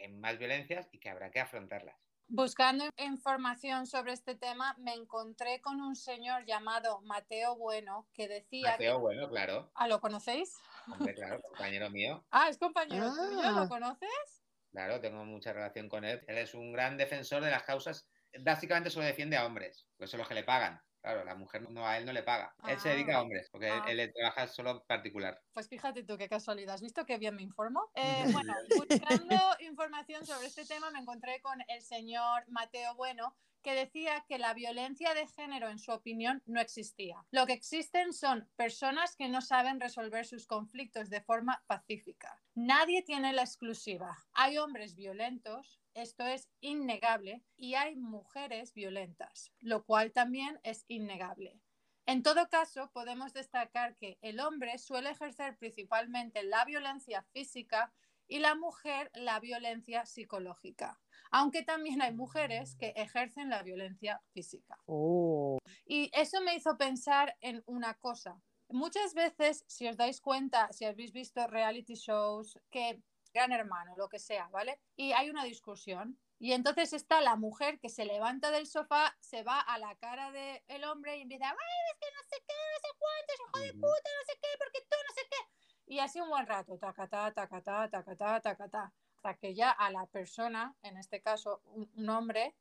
hay 0.00 0.08
más 0.08 0.38
violencias 0.38 0.88
y 0.92 0.98
que 0.98 1.10
habrá 1.10 1.30
que 1.30 1.40
afrontarlas. 1.40 1.96
Buscando 2.32 2.84
información 2.96 3.86
sobre 3.86 4.12
este 4.12 4.36
tema, 4.36 4.76
me 4.78 4.94
encontré 4.94 5.60
con 5.60 5.80
un 5.80 5.96
señor 5.96 6.44
llamado 6.44 7.00
Mateo 7.00 7.56
Bueno 7.56 8.08
que 8.14 8.28
decía. 8.28 8.70
Mateo 8.72 9.00
Bueno, 9.00 9.28
claro. 9.28 9.72
¿Ah, 9.74 9.88
lo 9.88 10.00
conocéis? 10.00 10.56
Hombre, 10.86 11.14
claro, 11.14 11.40
compañero 11.42 11.90
mío. 11.90 12.24
Ah, 12.30 12.48
es 12.48 12.56
compañero 12.58 13.10
tuyo, 13.10 13.40
Ah. 13.42 13.50
¿lo 13.62 13.68
conoces? 13.68 14.44
Claro, 14.70 15.00
tengo 15.00 15.24
mucha 15.24 15.52
relación 15.52 15.88
con 15.88 16.04
él. 16.04 16.22
Él 16.28 16.38
es 16.38 16.54
un 16.54 16.72
gran 16.72 16.96
defensor 16.96 17.42
de 17.42 17.50
las 17.50 17.64
causas. 17.64 18.06
Básicamente 18.38 18.90
solo 18.90 19.06
defiende 19.06 19.36
a 19.36 19.44
hombres, 19.44 19.88
pues 19.96 20.08
son 20.10 20.18
los 20.18 20.28
que 20.28 20.34
le 20.34 20.44
pagan. 20.44 20.80
Claro, 21.02 21.24
la 21.24 21.34
mujer 21.34 21.68
no 21.70 21.86
a 21.86 21.96
él 21.96 22.04
no 22.04 22.12
le 22.12 22.22
paga. 22.22 22.54
Él 22.68 22.78
se 22.78 22.90
dedica 22.90 23.16
a 23.16 23.22
hombres, 23.22 23.48
porque 23.50 23.70
Ah. 23.70 23.84
él, 23.88 24.00
él 24.00 24.12
trabaja 24.14 24.46
solo 24.46 24.84
particular. 24.84 25.40
Pues 25.54 25.68
fíjate 25.68 26.02
tú 26.02 26.18
qué 26.18 26.28
casualidad. 26.28 26.74
¿Has 26.74 26.82
visto 26.82 27.06
qué 27.06 27.16
bien 27.18 27.36
me 27.36 27.42
informo? 27.42 27.90
Eh, 28.28 28.32
bueno, 28.32 28.54
buscando 28.76 29.36
información 29.60 30.26
sobre 30.26 30.46
este 30.46 30.66
tema 30.66 30.90
me 30.90 30.98
encontré 31.00 31.40
con 31.40 31.58
el 31.68 31.82
señor 31.82 32.44
Mateo 32.48 32.94
Bueno 32.96 33.36
que 33.62 33.74
decía 33.74 34.24
que 34.26 34.38
la 34.38 34.54
violencia 34.54 35.12
de 35.12 35.26
género, 35.26 35.68
en 35.68 35.78
su 35.78 35.92
opinión, 35.92 36.42
no 36.46 36.60
existía. 36.60 37.26
Lo 37.30 37.44
que 37.46 37.52
existen 37.52 38.14
son 38.14 38.48
personas 38.56 39.16
que 39.16 39.28
no 39.28 39.42
saben 39.42 39.80
resolver 39.80 40.24
sus 40.24 40.46
conflictos 40.46 41.10
de 41.10 41.20
forma 41.20 41.62
pacífica. 41.66 42.40
Nadie 42.54 43.02
tiene 43.02 43.34
la 43.34 43.42
exclusiva. 43.42 44.16
Hay 44.32 44.56
hombres 44.56 44.94
violentos, 44.94 45.79
esto 45.94 46.26
es 46.26 46.48
innegable, 46.60 47.42
y 47.56 47.74
hay 47.74 47.96
mujeres 47.96 48.72
violentas, 48.74 49.52
lo 49.60 49.84
cual 49.84 50.12
también 50.12 50.60
es 50.62 50.84
innegable. 50.88 51.60
En 52.06 52.22
todo 52.22 52.48
caso, 52.48 52.90
podemos 52.92 53.32
destacar 53.32 53.96
que 53.96 54.18
el 54.20 54.40
hombre 54.40 54.78
suele 54.78 55.10
ejercer 55.10 55.56
principalmente 55.58 56.42
la 56.42 56.64
violencia 56.64 57.22
física 57.32 57.92
y 58.26 58.38
la 58.38 58.54
mujer 58.54 59.10
la 59.14 59.40
violencia 59.40 60.06
psicológica, 60.06 61.00
aunque 61.30 61.62
también 61.62 62.00
hay 62.00 62.12
mujeres 62.12 62.76
que 62.76 62.92
ejercen 62.96 63.50
la 63.50 63.62
violencia 63.62 64.22
física. 64.32 64.78
Oh. 64.86 65.58
Y 65.84 66.10
eso 66.14 66.40
me 66.40 66.54
hizo 66.54 66.76
pensar 66.76 67.36
en 67.40 67.62
una 67.66 67.94
cosa. 67.94 68.40
Muchas 68.68 69.14
veces, 69.14 69.64
si 69.66 69.88
os 69.88 69.96
dais 69.96 70.20
cuenta, 70.20 70.72
si 70.72 70.84
habéis 70.84 71.12
visto 71.12 71.44
reality 71.48 71.94
shows, 71.94 72.56
que 72.70 73.02
Gran 73.32 73.52
Hermano, 73.52 73.94
lo 73.96 74.08
que 74.08 74.18
sea, 74.18 74.48
¿vale? 74.48 74.80
Y 74.96 75.12
hay 75.12 75.30
una 75.30 75.44
discusión. 75.44 76.18
Y 76.38 76.52
entonces 76.52 76.92
está 76.92 77.20
la 77.20 77.36
mujer 77.36 77.78
que 77.80 77.88
se 77.88 78.04
levanta 78.04 78.50
del 78.50 78.66
sofá, 78.66 79.16
se 79.20 79.42
va 79.42 79.60
a 79.60 79.78
la 79.78 79.94
cara 79.96 80.32
del 80.32 80.84
hombre 80.84 81.18
y 81.18 81.22
empieza, 81.22 81.50
ay, 81.50 81.56
es 81.92 81.98
que 81.98 82.06
no 82.14 82.22
sé 82.22 82.44
qué, 82.46 82.54
no 82.72 82.80
sé 82.80 82.98
cuánto, 82.98 83.34
hijo 83.34 83.58
de 83.66 83.72
puta, 83.74 84.10
no 84.18 84.24
sé 84.26 84.38
qué, 84.40 84.48
porque 84.58 84.80
tú 84.80 84.96
no 85.06 85.14
sé 85.14 85.20
qué. 85.30 85.92
Y 85.94 85.98
así 85.98 86.20
un 86.20 86.30
buen 86.30 86.46
rato, 86.46 86.78
tacatá, 86.78 87.32
tacatá, 87.32 87.90
tacatá, 87.90 88.40
tacatá, 88.40 88.92
hasta 89.16 89.34
que 89.36 89.54
ya 89.54 89.70
a 89.70 89.90
la 89.90 90.06
persona, 90.06 90.74
en 90.82 90.96
este 90.96 91.20
caso 91.20 91.60
un, 91.64 91.90
un 91.94 92.08
hombre, 92.08 92.56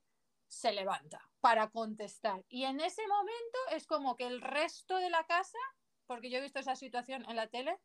se 0.50 0.74
levanta 0.74 1.30
para 1.40 1.70
contestar. 1.70 2.44
Y 2.50 2.66
en 2.66 2.82
ese 2.82 3.08
momento 3.08 3.60
es 3.72 3.88
como 3.88 4.18
que 4.18 4.28
el 4.28 4.42
resto 4.42 4.98
de 4.98 5.10
la 5.10 5.24
casa, 5.26 5.60
porque 6.06 6.30
yo 6.30 6.40
he 6.40 6.42
visto 6.42 6.60
esa 6.60 6.76
situación 6.76 7.24
en 7.30 7.36
la 7.36 7.48
tele, 7.48 7.80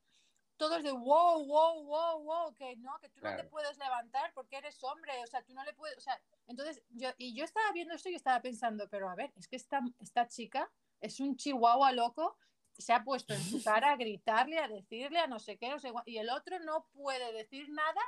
todos 0.57 0.82
de 0.82 0.92
wow, 0.92 1.44
wow, 1.44 1.84
wow, 1.84 2.22
wow, 2.22 2.55
que 2.55 2.76
no, 2.76 2.98
que 3.00 3.09
tú 3.09 3.20
no 3.22 3.34
te 3.36 3.44
puedes 3.44 3.76
levantar 3.78 4.32
porque 4.34 4.57
eres 4.57 4.82
hombre, 4.84 5.12
o 5.22 5.26
sea, 5.26 5.42
tú 5.42 5.55
no 5.55 5.64
le 5.64 5.72
puedes, 5.72 5.96
o 5.98 6.00
sea, 6.00 6.20
entonces 6.46 6.82
yo, 6.90 7.11
y 7.18 7.34
yo 7.34 7.44
estaba 7.44 7.72
viendo 7.72 7.94
esto 7.94 8.09
y 8.09 8.14
estaba 8.14 8.40
pensando, 8.40 8.88
pero 8.88 9.09
a 9.09 9.14
ver, 9.14 9.32
es 9.36 9.48
que 9.48 9.57
esta, 9.57 9.80
esta 10.00 10.28
chica 10.28 10.70
es 11.00 11.20
un 11.20 11.36
chihuahua 11.36 11.92
loco, 11.92 12.38
se 12.76 12.92
ha 12.92 13.05
puesto 13.05 13.34
en 13.34 13.42
su 13.42 13.62
cara 13.62 13.92
a 13.92 13.96
gritarle, 13.96 14.59
a 14.59 14.68
decirle, 14.68 15.18
a 15.18 15.26
no 15.26 15.38
sé 15.38 15.57
qué, 15.57 15.68
no 15.68 15.78
sé 15.78 15.92
y 16.07 16.18
el 16.18 16.30
otro 16.30 16.59
no 16.61 16.86
puede 16.92 17.32
decir 17.32 17.68
nada 17.70 18.00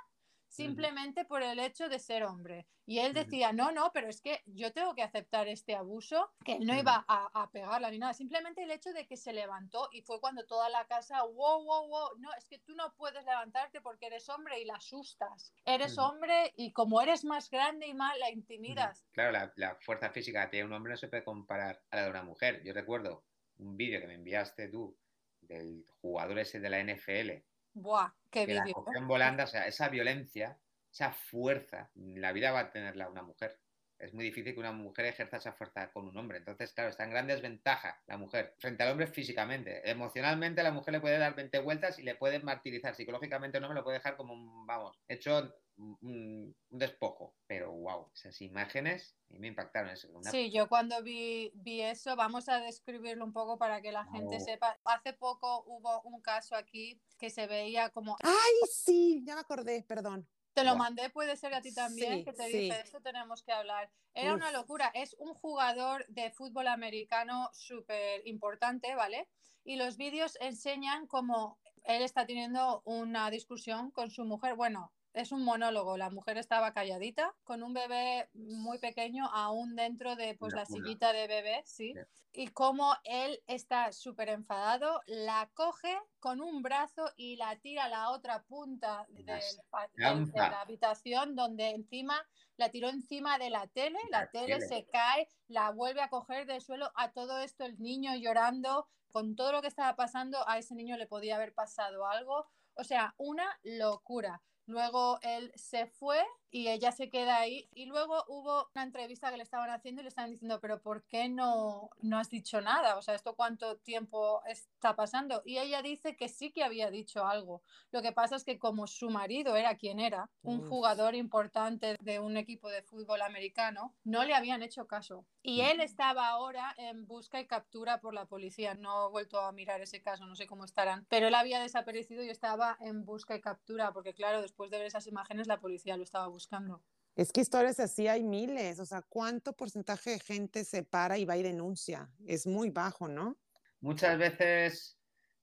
simplemente 0.48 1.24
por 1.24 1.42
el 1.42 1.58
hecho 1.58 1.88
de 1.88 1.98
ser 1.98 2.24
hombre. 2.24 2.66
Y 2.84 3.00
él 3.00 3.14
decía, 3.14 3.52
no, 3.52 3.72
no, 3.72 3.90
pero 3.92 4.08
es 4.08 4.20
que 4.20 4.42
yo 4.46 4.72
tengo 4.72 4.94
que 4.94 5.02
aceptar 5.02 5.48
este 5.48 5.74
abuso, 5.74 6.30
que 6.44 6.52
él 6.52 6.66
no 6.66 6.78
iba 6.78 7.04
a, 7.08 7.42
a 7.42 7.50
pegarla 7.50 7.90
ni 7.90 7.98
nada, 7.98 8.14
simplemente 8.14 8.62
el 8.62 8.70
hecho 8.70 8.92
de 8.92 9.06
que 9.06 9.16
se 9.16 9.32
levantó 9.32 9.88
y 9.92 10.02
fue 10.02 10.20
cuando 10.20 10.46
toda 10.46 10.68
la 10.68 10.86
casa, 10.86 11.22
wow, 11.24 11.64
wow, 11.64 11.88
wow, 11.88 12.08
no, 12.18 12.32
es 12.38 12.48
que 12.48 12.58
tú 12.60 12.74
no 12.76 12.94
puedes 12.96 13.24
levantarte 13.24 13.80
porque 13.80 14.06
eres 14.06 14.28
hombre 14.28 14.60
y 14.60 14.64
la 14.64 14.74
asustas. 14.74 15.52
Eres 15.64 15.98
hombre 15.98 16.52
y 16.56 16.72
como 16.72 17.00
eres 17.02 17.24
más 17.24 17.50
grande 17.50 17.86
y 17.88 17.94
más, 17.94 18.16
la 18.18 18.30
intimidas. 18.30 19.04
Claro, 19.12 19.32
la, 19.32 19.52
la 19.56 19.74
fuerza 19.76 20.10
física 20.10 20.48
tiene 20.48 20.66
un 20.66 20.72
hombre 20.72 20.92
no 20.92 20.96
se 20.96 21.08
puede 21.08 21.24
comparar 21.24 21.82
a 21.90 21.96
la 21.96 22.04
de 22.04 22.10
una 22.10 22.22
mujer. 22.22 22.62
Yo 22.62 22.72
recuerdo 22.72 23.24
un 23.58 23.76
vídeo 23.76 24.00
que 24.00 24.06
me 24.06 24.14
enviaste 24.14 24.68
tú 24.68 24.96
del 25.40 25.84
jugador 26.00 26.38
ese 26.38 26.60
de 26.60 26.70
la 26.70 26.80
NFL, 26.82 27.42
Buah, 27.78 28.10
qué 28.30 28.46
que 28.46 28.54
la 28.54 28.64
cogió 28.72 28.98
en 28.98 29.06
volanda, 29.06 29.44
o 29.44 29.46
sea, 29.46 29.66
esa 29.66 29.90
violencia, 29.90 30.56
esa 30.90 31.12
fuerza, 31.12 31.90
la 31.94 32.32
vida 32.32 32.50
va 32.50 32.60
a 32.60 32.70
tenerla 32.70 33.10
una 33.10 33.22
mujer. 33.22 33.58
Es 33.98 34.12
muy 34.12 34.24
difícil 34.24 34.52
que 34.52 34.60
una 34.60 34.72
mujer 34.72 35.06
ejerza 35.06 35.38
esa 35.38 35.52
fuerza 35.52 35.90
con 35.90 36.06
un 36.06 36.16
hombre. 36.16 36.38
Entonces, 36.38 36.72
claro, 36.72 36.90
está 36.90 37.04
en 37.04 37.10
gran 37.10 37.26
desventaja 37.26 38.02
la 38.06 38.18
mujer 38.18 38.54
frente 38.58 38.82
al 38.82 38.92
hombre 38.92 39.06
físicamente. 39.06 39.88
Emocionalmente 39.90 40.62
la 40.62 40.70
mujer 40.72 40.92
le 40.92 41.00
puede 41.00 41.18
dar 41.18 41.34
20 41.34 41.58
vueltas 41.60 41.98
y 41.98 42.02
le 42.02 42.14
puede 42.14 42.40
martirizar. 42.40 42.94
Psicológicamente 42.94 43.58
no 43.60 43.68
me 43.68 43.74
lo 43.74 43.82
puede 43.82 43.96
dejar 43.98 44.16
como 44.16 44.34
un, 44.34 44.66
vamos, 44.66 44.98
hecho 45.08 45.50
un, 45.78 45.96
un 46.02 46.56
despojo. 46.78 47.34
Pero 47.46 47.72
wow, 47.72 48.10
esas 48.14 48.40
imágenes 48.42 49.16
a 49.30 49.32
mí 49.32 49.38
me 49.38 49.48
impactaron. 49.48 49.90
Es 49.90 50.04
una- 50.04 50.30
Sí, 50.30 50.50
yo 50.52 50.68
cuando 50.68 51.02
vi, 51.02 51.50
vi 51.54 51.80
eso, 51.80 52.16
vamos 52.16 52.48
a 52.50 52.58
describirlo 52.60 53.24
un 53.24 53.32
poco 53.32 53.56
para 53.58 53.80
que 53.80 53.92
la 53.92 54.04
gente 54.06 54.36
sepa. 54.40 54.78
Hace 54.84 55.14
poco 55.14 55.64
hubo 55.66 56.02
un 56.02 56.20
caso 56.20 56.54
aquí 56.54 57.00
que 57.18 57.30
se 57.30 57.46
veía 57.46 57.88
como 57.90 58.16
Ay, 58.22 58.54
sí, 58.70 59.22
ya 59.24 59.34
me 59.36 59.40
acordé, 59.40 59.82
perdón. 59.88 60.28
Te 60.56 60.64
lo 60.64 60.74
mandé, 60.74 61.10
puede 61.10 61.36
ser 61.36 61.52
a 61.52 61.60
ti 61.60 61.74
también, 61.74 62.18
Sí, 62.18 62.24
que 62.24 62.32
te 62.32 62.48
sí. 62.48 62.68
dice, 62.68 62.80
esto 62.80 63.02
tenemos 63.02 63.42
que 63.42 63.52
hablar. 63.52 63.90
Era 64.14 64.34
una 64.34 64.50
locura, 64.50 64.90
es 64.94 65.14
un 65.18 65.34
jugador 65.34 66.06
de 66.08 66.30
fútbol 66.30 66.66
americano 66.68 67.50
súper 67.52 68.26
importante, 68.26 68.94
¿vale? 68.94 69.28
Y 69.64 69.76
los 69.76 69.98
vídeos 69.98 70.38
enseñan 70.40 71.06
cómo 71.06 71.58
él 71.84 72.00
está 72.00 72.24
teniendo 72.24 72.80
una 72.86 73.30
discusión 73.30 73.90
con 73.90 74.10
su 74.10 74.24
mujer, 74.24 74.54
bueno, 74.56 74.94
es 75.16 75.32
un 75.32 75.42
monólogo, 75.44 75.96
la 75.96 76.10
mujer 76.10 76.36
estaba 76.36 76.74
calladita, 76.74 77.34
con 77.42 77.62
un 77.62 77.72
bebé 77.72 78.28
muy 78.34 78.78
pequeño 78.78 79.24
aún 79.32 79.74
dentro 79.74 80.14
de 80.14 80.34
pues 80.34 80.52
La 80.52 80.60
la 80.60 80.66
sillita 80.66 81.12
de 81.14 81.26
bebé, 81.26 81.62
sí. 81.64 81.94
Y 82.34 82.48
cómo 82.48 82.94
él 83.04 83.42
está 83.46 83.92
súper 83.92 84.28
enfadado, 84.28 85.00
la 85.06 85.50
coge 85.54 85.98
con 86.20 86.42
un 86.42 86.62
brazo 86.62 87.06
y 87.16 87.36
la 87.36 87.56
tira 87.56 87.84
a 87.84 87.88
la 87.88 88.10
otra 88.10 88.44
punta 88.44 89.06
del- 89.08 89.24
Las 89.26 89.56
del- 89.94 90.32
de 90.32 90.38
la 90.50 90.60
habitación 90.60 91.34
donde 91.34 91.70
encima 91.70 92.22
la 92.58 92.68
tiró 92.70 92.90
encima 92.90 93.38
de 93.38 93.48
la 93.48 93.66
tele, 93.68 93.98
la 94.10 94.20
La 94.20 94.30
tele 94.30 94.54
tele. 94.56 94.68
se 94.68 94.86
cae, 94.86 95.28
la 95.48 95.70
vuelve 95.70 96.02
a 96.02 96.10
coger 96.10 96.46
del 96.46 96.60
suelo, 96.60 96.92
a 96.94 97.12
todo 97.12 97.40
esto 97.40 97.64
el 97.64 97.80
niño 97.80 98.14
llorando, 98.16 98.86
con 99.10 99.34
todo 99.34 99.52
lo 99.52 99.62
que 99.62 99.68
estaba 99.68 99.96
pasando, 99.96 100.46
a 100.46 100.58
ese 100.58 100.74
niño 100.74 100.98
le 100.98 101.06
podía 101.06 101.36
haber 101.36 101.54
pasado 101.54 102.06
algo, 102.06 102.46
o 102.74 102.84
sea, 102.84 103.14
una 103.16 103.58
locura. 103.62 104.42
Luego 104.66 105.18
él 105.22 105.52
se 105.54 105.86
fue 105.86 106.24
y 106.50 106.68
ella 106.68 106.90
se 106.92 107.10
queda 107.10 107.36
ahí. 107.38 107.68
Y 107.72 107.86
luego 107.86 108.24
hubo 108.28 108.70
una 108.74 108.84
entrevista 108.84 109.30
que 109.30 109.36
le 109.36 109.42
estaban 109.42 109.70
haciendo 109.70 110.00
y 110.00 110.04
le 110.04 110.08
estaban 110.08 110.30
diciendo, 110.30 110.58
pero 110.60 110.80
¿por 110.80 111.04
qué 111.04 111.28
no, 111.28 111.90
no 112.00 112.18
has 112.18 112.30
dicho 112.30 112.60
nada? 112.60 112.96
O 112.96 113.02
sea, 113.02 113.14
¿esto 113.14 113.36
cuánto 113.36 113.76
tiempo 113.78 114.42
está 114.46 114.96
pasando? 114.96 115.42
Y 115.44 115.58
ella 115.58 115.82
dice 115.82 116.16
que 116.16 116.28
sí 116.28 116.52
que 116.52 116.64
había 116.64 116.90
dicho 116.90 117.26
algo. 117.26 117.62
Lo 117.90 118.02
que 118.02 118.12
pasa 118.12 118.36
es 118.36 118.44
que 118.44 118.58
como 118.58 118.86
su 118.86 119.10
marido 119.10 119.54
era 119.54 119.76
quien 119.76 120.00
era, 120.00 120.30
un 120.42 120.60
Uf. 120.60 120.68
jugador 120.68 121.14
importante 121.14 121.96
de 122.00 122.20
un 122.20 122.36
equipo 122.36 122.70
de 122.70 122.82
fútbol 122.82 123.22
americano, 123.22 123.94
no 124.04 124.24
le 124.24 124.34
habían 124.34 124.62
hecho 124.62 124.86
caso. 124.86 125.26
Y 125.42 125.60
él 125.60 125.80
estaba 125.80 126.28
ahora 126.28 126.74
en 126.76 127.06
busca 127.06 127.38
y 127.38 127.46
captura 127.46 128.00
por 128.00 128.14
la 128.14 128.26
policía. 128.26 128.74
No 128.74 129.06
he 129.06 129.10
vuelto 129.10 129.40
a 129.40 129.52
mirar 129.52 129.80
ese 129.80 130.02
caso, 130.02 130.26
no 130.26 130.34
sé 130.34 130.46
cómo 130.46 130.64
estarán. 130.64 131.06
Pero 131.08 131.28
él 131.28 131.34
había 131.34 131.60
desaparecido 131.60 132.24
y 132.24 132.30
estaba 132.30 132.76
en 132.80 133.04
busca 133.04 133.36
y 133.36 133.40
captura, 133.40 133.92
porque 133.92 134.14
claro, 134.14 134.42
después 134.42 134.55
de 134.64 134.78
ver 134.78 134.86
esas 134.86 135.06
imágenes 135.06 135.46
la 135.46 135.60
policía 135.60 135.96
lo 135.96 136.02
estaba 136.02 136.26
buscando. 136.28 136.82
Es 137.14 137.32
que 137.32 137.40
historias 137.40 137.80
así 137.80 138.08
hay 138.08 138.22
miles, 138.22 138.78
o 138.78 138.84
sea, 138.84 139.02
¿cuánto 139.02 139.54
porcentaje 139.54 140.10
de 140.10 140.20
gente 140.20 140.64
se 140.64 140.82
para 140.82 141.16
y 141.16 141.24
va 141.24 141.36
y 141.36 141.42
denuncia? 141.42 142.10
Es 142.26 142.46
muy 142.46 142.70
bajo, 142.70 143.08
¿no? 143.08 143.36
Muchas 143.80 144.18
veces 144.18 144.98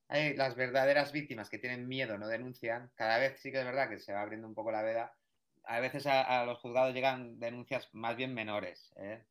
hay 0.08 0.36
las 0.36 0.56
verdaderas 0.56 1.12
víctimas 1.12 1.50
que 1.50 1.58
tienen 1.58 1.88
miedo, 1.88 2.18
no 2.18 2.28
denuncian. 2.28 2.92
Cada 2.96 3.18
vez 3.18 3.42
sí 3.42 3.52
que 3.52 3.60
es 3.60 3.66
verdad 3.66 3.90
que 3.90 4.00
se 4.00 4.14
va 4.14 4.22
abriendo 4.22 4.48
un 4.48 4.54
poco 4.54 4.72
la 4.72 4.84
veda. 4.84 5.18
A 5.64 5.80
veces 5.80 6.06
a, 6.06 6.42
a 6.42 6.46
los 6.46 6.60
juzgados 6.60 6.94
llegan 6.94 7.40
denuncias 7.40 7.90
más 7.94 8.16
bien 8.16 8.34
menores, 8.34 8.94
¿eh? 8.98 9.26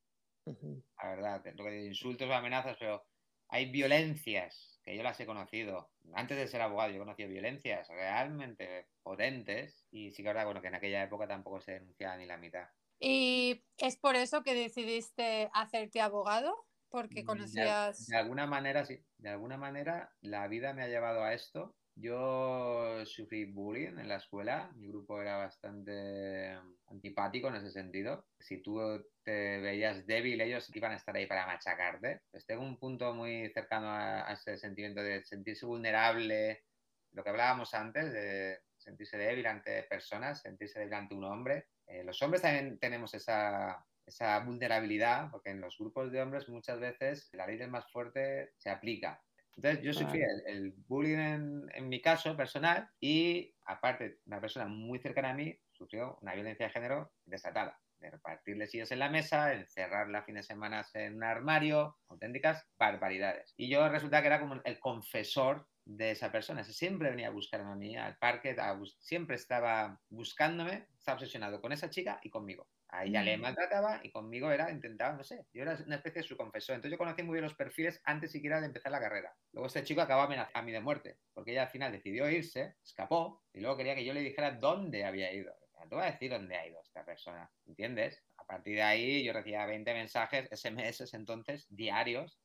La 0.44 1.10
verdad, 1.10 1.44
lo 1.54 1.64
que 1.64 1.70
de 1.70 1.86
insultos 1.86 2.28
o 2.28 2.32
amenazas, 2.32 2.76
pero 2.78 3.04
hay 3.48 3.70
violencias 3.70 4.71
que 4.82 4.96
yo 4.96 5.02
las 5.02 5.18
he 5.20 5.26
conocido. 5.26 5.92
Antes 6.14 6.36
de 6.36 6.48
ser 6.48 6.60
abogado, 6.62 6.90
yo 6.90 6.96
he 6.96 6.98
conocido 7.00 7.28
violencias 7.28 7.88
realmente 7.88 8.88
potentes 9.02 9.86
y 9.90 10.10
sí 10.12 10.22
que 10.22 10.28
verdad, 10.28 10.44
bueno, 10.44 10.60
que 10.60 10.68
en 10.68 10.74
aquella 10.74 11.02
época 11.02 11.26
tampoco 11.28 11.60
se 11.60 11.72
denunciaba 11.72 12.16
ni 12.16 12.26
la 12.26 12.36
mitad. 12.38 12.68
¿Y 13.00 13.64
es 13.78 13.96
por 13.96 14.16
eso 14.16 14.42
que 14.42 14.54
decidiste 14.54 15.50
hacerte 15.52 16.00
abogado? 16.00 16.54
Porque 16.88 17.16
De- 17.16 17.24
conocías... 17.24 18.06
De, 18.06 18.16
alguna 18.16 18.46
manera, 18.46 18.84
sí, 18.84 19.04
de 19.18 19.30
alguna 19.30 19.56
manera 19.56 20.14
la 20.20 20.46
vida 20.48 20.72
me 20.72 20.82
ha 20.82 20.88
llevado 20.88 21.22
a 21.22 21.34
esto. 21.34 21.76
Yo 21.94 23.04
sufrí 23.04 23.44
bullying 23.44 23.98
en 23.98 24.08
la 24.08 24.16
escuela, 24.16 24.72
mi 24.76 24.88
grupo 24.88 25.20
era 25.20 25.36
bastante 25.36 26.58
antipático 26.86 27.48
en 27.48 27.56
ese 27.56 27.70
sentido. 27.70 28.26
Si 28.40 28.62
tú 28.62 28.80
te 29.22 29.60
veías 29.60 30.06
débil, 30.06 30.40
ellos 30.40 30.74
iban 30.74 30.92
a 30.92 30.96
estar 30.96 31.14
ahí 31.14 31.26
para 31.26 31.46
machacarte. 31.46 32.22
Pues 32.30 32.46
tengo 32.46 32.62
un 32.62 32.78
punto 32.78 33.12
muy 33.14 33.50
cercano 33.52 33.90
a, 33.90 34.32
ese 34.32 34.56
sentimiento 34.56 35.02
de 35.02 35.22
sentirse 35.24 35.66
vulnerable, 35.66 36.64
lo 37.12 37.22
que 37.22 37.30
hablábamos 37.30 37.74
antes, 37.74 38.10
de 38.12 38.60
sentirse 38.76 39.18
débil 39.18 39.46
ante 39.46 39.82
personas, 39.84 40.40
sentirse 40.40 40.78
débil 40.78 40.94
ante 40.94 41.14
un 41.14 41.24
hombre. 41.24 41.66
Eh, 41.86 42.04
los 42.04 42.20
hombres 42.22 42.42
también 42.42 42.78
tenemos 42.78 43.12
esa, 43.12 43.84
esa 44.06 44.40
vulnerabilidad, 44.40 45.30
porque 45.30 45.50
en 45.50 45.60
los 45.60 45.76
grupos 45.78 46.10
de 46.10 46.22
hombres 46.22 46.48
muchas 46.48 46.80
veces 46.80 47.28
la 47.32 47.46
ley 47.46 47.58
del 47.58 47.70
más 47.70 47.90
fuerte 47.92 48.52
se 48.56 48.70
aplica. 48.70 49.22
Entonces 49.56 49.82
yo 49.84 49.92
sufrí 49.92 50.20
el, 50.22 50.42
el 50.46 50.72
bullying 50.88 51.18
en, 51.18 51.66
en 51.74 51.88
mi 51.88 52.00
caso 52.00 52.36
personal 52.36 52.88
y 53.00 53.54
aparte 53.64 54.20
una 54.26 54.40
persona 54.40 54.66
muy 54.66 54.98
cercana 54.98 55.30
a 55.30 55.34
mí 55.34 55.58
sufrió 55.72 56.18
una 56.22 56.34
violencia 56.34 56.66
de 56.66 56.72
género 56.72 57.12
desatada, 57.24 57.80
de 58.00 58.10
repartirle 58.10 58.66
sillas 58.66 58.90
en 58.92 58.98
la 59.00 59.10
mesa, 59.10 59.52
encerrarla 59.52 60.22
fines 60.24 60.46
de 60.46 60.54
semana 60.54 60.84
en 60.94 61.16
un 61.16 61.24
armario, 61.24 61.98
auténticas 62.08 62.66
barbaridades. 62.78 63.54
Y 63.56 63.68
yo 63.70 63.88
resulta 63.88 64.20
que 64.20 64.28
era 64.28 64.40
como 64.40 64.60
el 64.64 64.78
confesor 64.80 65.68
de 65.84 66.12
esa 66.12 66.30
persona. 66.32 66.64
Siempre 66.64 67.10
venía 67.10 67.28
a 67.28 67.32
buscarme 67.32 67.72
a 67.72 67.76
mí 67.76 67.96
al 67.96 68.16
parque, 68.18 68.56
a 68.58 68.78
siempre 69.00 69.36
estaba 69.36 70.00
buscándome, 70.08 70.88
estaba 70.96 71.16
obsesionado 71.16 71.60
con 71.60 71.72
esa 71.72 71.90
chica 71.90 72.20
y 72.22 72.30
conmigo. 72.30 72.68
A 72.92 73.04
ella 73.06 73.22
le 73.24 73.36
Mm. 73.36 73.42
maltrataba 73.42 74.00
y 74.04 74.10
conmigo 74.12 74.50
era, 74.52 74.70
intentaba, 74.70 75.16
no 75.16 75.24
sé, 75.24 75.46
yo 75.52 75.62
era 75.62 75.76
una 75.86 75.96
especie 75.96 76.22
de 76.22 76.28
su 76.28 76.36
confesor. 76.36 76.76
Entonces 76.76 76.92
yo 76.92 76.98
conocí 76.98 77.22
muy 77.24 77.34
bien 77.34 77.44
los 77.44 77.56
perfiles 77.56 78.00
antes 78.04 78.32
siquiera 78.32 78.60
de 78.60 78.66
empezar 78.66 78.92
la 78.92 79.00
carrera. 79.00 79.34
Luego 79.52 79.66
este 79.66 79.82
chico 79.84 80.02
acabó 80.02 80.22
amenazando 80.22 80.58
a 80.60 80.62
mí 80.62 80.72
de 80.72 80.80
muerte, 80.80 81.18
porque 81.34 81.52
ella 81.52 81.62
al 81.64 81.70
final 81.70 81.92
decidió 81.92 82.30
irse, 82.30 82.76
escapó, 82.84 83.44
y 83.52 83.60
luego 83.60 83.76
quería 83.78 83.94
que 83.96 84.04
yo 84.04 84.14
le 84.14 84.20
dijera 84.20 84.52
dónde 84.52 85.04
había 85.04 85.32
ido. 85.32 85.54
Te 85.88 85.94
voy 85.96 86.04
a 86.04 86.12
decir 86.12 86.30
dónde 86.30 86.56
ha 86.56 86.66
ido 86.66 86.80
esta 86.82 87.04
persona, 87.04 87.50
¿entiendes? 87.66 88.24
A 88.36 88.44
partir 88.44 88.76
de 88.76 88.82
ahí 88.82 89.24
yo 89.24 89.32
recibía 89.32 89.66
20 89.66 89.92
mensajes, 89.94 90.48
SMS 90.52 91.04
entonces, 91.16 91.66
diarios, 91.70 92.40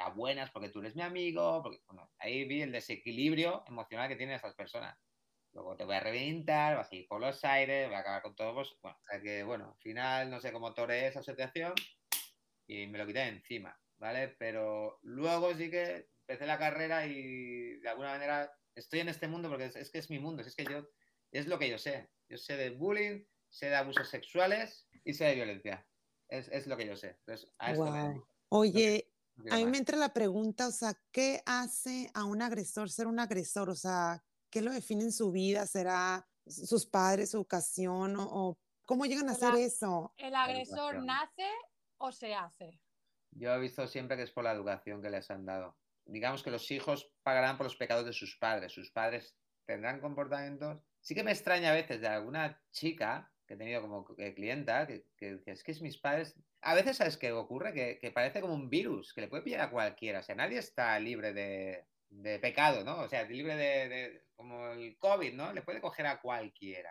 a 0.00 0.10
buenas 0.10 0.50
porque 0.50 0.70
tú 0.70 0.80
eres 0.80 0.96
mi 0.96 1.02
amigo, 1.02 1.62
porque, 1.62 1.80
bueno, 1.86 2.10
ahí 2.18 2.44
vi 2.46 2.62
el 2.62 2.72
desequilibrio 2.72 3.64
emocional 3.68 4.08
que 4.08 4.16
tienen 4.16 4.36
estas 4.36 4.54
personas. 4.54 5.05
Luego 5.56 5.74
te 5.74 5.86
voy 5.86 5.96
a 5.96 6.00
reventar, 6.00 6.76
vas 6.76 6.92
a 6.92 6.94
ir 6.94 7.08
por 7.08 7.18
los 7.18 7.42
aires, 7.42 7.86
voy 7.86 7.96
a 7.96 8.00
acabar 8.00 8.20
con 8.20 8.36
todos 8.36 8.54
vos. 8.54 8.78
Bueno, 8.82 8.98
o 9.00 9.04
sea 9.06 9.22
que, 9.22 9.42
bueno, 9.42 9.72
al 9.72 9.80
final 9.80 10.30
no 10.30 10.38
sé 10.38 10.52
cómo 10.52 10.74
toreé 10.74 11.06
esa 11.06 11.22
situación 11.22 11.72
y 12.66 12.86
me 12.88 12.98
lo 12.98 13.06
quité 13.06 13.20
de 13.20 13.28
encima, 13.28 13.80
¿vale? 13.96 14.36
Pero 14.38 14.98
luego 15.00 15.54
sí 15.54 15.70
que 15.70 16.10
empecé 16.28 16.44
la 16.44 16.58
carrera 16.58 17.06
y 17.06 17.78
de 17.80 17.88
alguna 17.88 18.10
manera 18.10 18.52
estoy 18.74 19.00
en 19.00 19.08
este 19.08 19.28
mundo 19.28 19.48
porque 19.48 19.64
es, 19.64 19.76
es 19.76 19.90
que 19.90 19.96
es 19.96 20.10
mi 20.10 20.18
mundo, 20.18 20.42
es 20.42 20.54
que 20.54 20.64
yo, 20.64 20.90
es 21.32 21.46
lo 21.46 21.58
que 21.58 21.70
yo 21.70 21.78
sé. 21.78 22.10
Yo 22.28 22.36
sé 22.36 22.58
de 22.58 22.68
bullying, 22.68 23.24
sé 23.48 23.70
de 23.70 23.76
abusos 23.76 24.10
sexuales 24.10 24.86
y 25.06 25.14
sé 25.14 25.24
de 25.24 25.36
violencia. 25.36 25.88
Es, 26.28 26.48
es 26.48 26.66
lo 26.66 26.76
que 26.76 26.86
yo 26.86 26.96
sé. 26.96 27.16
Entonces, 27.20 27.50
a 27.58 27.72
esto 27.72 27.90
me 27.90 28.00
Wow. 28.00 28.08
dedico. 28.08 28.28
Oye, 28.50 29.10
a 29.50 29.56
mí 29.56 29.64
me 29.64 29.78
entra 29.78 29.96
la 29.96 30.12
pregunta, 30.12 30.68
o 30.68 30.72
sea, 30.72 31.00
¿qué 31.10 31.40
hace 31.46 32.10
a 32.12 32.24
un 32.24 32.42
agresor 32.42 32.90
ser 32.90 33.06
un 33.06 33.20
agresor? 33.20 33.70
O 33.70 33.74
sea, 33.74 34.25
¿qué 34.50 34.62
lo 34.62 34.70
define 34.72 35.04
en 35.04 35.12
su 35.12 35.32
vida? 35.32 35.66
¿Será 35.66 36.28
sus 36.46 36.86
padres, 36.86 37.30
su 37.30 37.40
ocasión? 37.40 38.16
¿O, 38.16 38.22
o 38.24 38.58
cómo 38.84 39.04
llegan 39.06 39.28
a 39.28 39.32
hacer 39.32 39.54
La- 39.54 39.60
eso? 39.60 40.14
¿El 40.16 40.34
agresor 40.34 40.94
educación. 40.96 41.06
nace 41.06 41.50
o 41.98 42.12
se 42.12 42.34
hace? 42.34 42.80
Yo 43.32 43.52
he 43.52 43.58
visto 43.60 43.86
siempre 43.86 44.16
que 44.16 44.22
es 44.22 44.32
por 44.32 44.44
la 44.44 44.52
educación 44.52 45.02
que 45.02 45.10
les 45.10 45.30
han 45.30 45.44
dado. 45.44 45.76
Digamos 46.04 46.42
que 46.42 46.50
los 46.50 46.70
hijos 46.70 47.12
pagarán 47.22 47.56
por 47.56 47.66
los 47.66 47.76
pecados 47.76 48.06
de 48.06 48.12
sus 48.12 48.36
padres. 48.38 48.72
Sus 48.72 48.90
padres 48.92 49.36
tendrán 49.66 50.00
comportamientos. 50.00 50.80
Sí 51.00 51.14
que 51.14 51.24
me 51.24 51.32
extraña 51.32 51.70
a 51.70 51.74
veces 51.74 52.00
de 52.00 52.08
alguna 52.08 52.62
chica 52.70 53.32
que 53.46 53.54
he 53.54 53.56
tenido 53.56 53.80
como 53.82 54.04
clienta 54.04 54.86
que, 54.86 55.06
que 55.16 55.34
dice, 55.36 55.52
es 55.52 55.62
que 55.62 55.72
es 55.72 55.82
mis 55.82 55.98
padres. 55.98 56.34
A 56.62 56.74
veces, 56.74 56.96
¿sabes 56.96 57.16
qué 57.16 57.32
ocurre? 57.32 57.72
Que, 57.72 57.98
que 58.00 58.10
parece 58.10 58.40
como 58.40 58.54
un 58.54 58.68
virus, 58.70 59.12
que 59.12 59.20
le 59.20 59.28
puede 59.28 59.42
pillar 59.42 59.60
a 59.60 59.70
cualquiera. 59.70 60.20
O 60.20 60.22
sea, 60.22 60.34
nadie 60.34 60.58
está 60.58 60.98
libre 60.98 61.32
de, 61.32 61.86
de 62.22 62.38
pecado, 62.40 62.84
¿no? 62.84 63.00
O 63.00 63.08
sea, 63.08 63.24
libre 63.24 63.56
de, 63.56 63.88
de- 63.88 64.22
como 64.34 64.68
el 64.72 64.96
COVID, 64.98 65.34
¿no? 65.34 65.52
Le 65.52 65.62
puede 65.62 65.80
coger 65.80 66.06
a 66.06 66.20
cualquiera. 66.20 66.90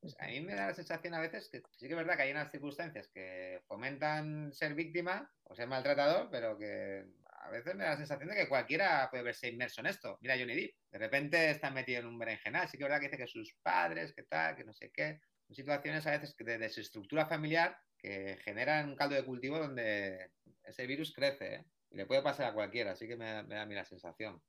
Pues 0.00 0.16
a 0.18 0.26
mí 0.28 0.40
me 0.40 0.54
da 0.54 0.68
la 0.68 0.74
sensación 0.74 1.12
a 1.14 1.20
veces 1.20 1.48
que 1.52 1.60
sí 1.72 1.86
que 1.86 1.92
es 1.92 1.96
verdad 1.96 2.16
que 2.16 2.22
hay 2.22 2.30
unas 2.30 2.50
circunstancias 2.50 3.10
que 3.12 3.60
fomentan 3.66 4.52
ser 4.52 4.74
víctima 4.74 5.30
o 5.42 5.54
ser 5.54 5.68
maltratador, 5.68 6.30
pero 6.30 6.56
que 6.58 7.04
a 7.26 7.50
veces 7.50 7.74
me 7.74 7.84
da 7.84 7.90
la 7.90 7.96
sensación 7.98 8.28
de 8.30 8.36
que 8.36 8.48
cualquiera 8.48 9.08
puede 9.10 9.24
verse 9.24 9.48
inmerso 9.48 9.80
en 9.82 9.88
esto. 9.88 10.16
Mira 10.22 10.36
Johnny 10.38 10.54
Depp, 10.54 10.74
de 10.90 10.98
repente 10.98 11.50
está 11.50 11.70
metido 11.70 12.00
en 12.00 12.06
un 12.06 12.18
berenjenal. 12.18 12.68
Sí 12.68 12.78
que 12.78 12.84
es 12.84 12.88
verdad 12.88 13.00
que 13.00 13.08
dice 13.08 13.18
que 13.18 13.26
sus 13.26 13.54
padres, 13.62 14.14
que 14.14 14.22
tal, 14.24 14.56
que 14.56 14.64
no 14.64 14.72
sé 14.72 14.90
qué. 14.92 15.20
Son 15.46 15.54
situaciones 15.56 16.06
a 16.06 16.12
veces 16.12 16.34
de 16.38 16.58
desestructura 16.58 17.26
familiar 17.26 17.76
que 17.98 18.38
generan 18.42 18.88
un 18.90 18.96
caldo 18.96 19.16
de 19.16 19.24
cultivo 19.24 19.58
donde 19.58 20.30
ese 20.64 20.86
virus 20.86 21.12
crece 21.14 21.54
¿eh? 21.56 21.64
y 21.90 21.96
le 21.98 22.06
puede 22.06 22.22
pasar 22.22 22.46
a 22.46 22.54
cualquiera. 22.54 22.92
Así 22.92 23.06
que 23.06 23.16
me, 23.16 23.42
me 23.42 23.54
da 23.56 23.62
a 23.62 23.66
mí 23.66 23.74
la 23.74 23.84
sensación. 23.84 24.42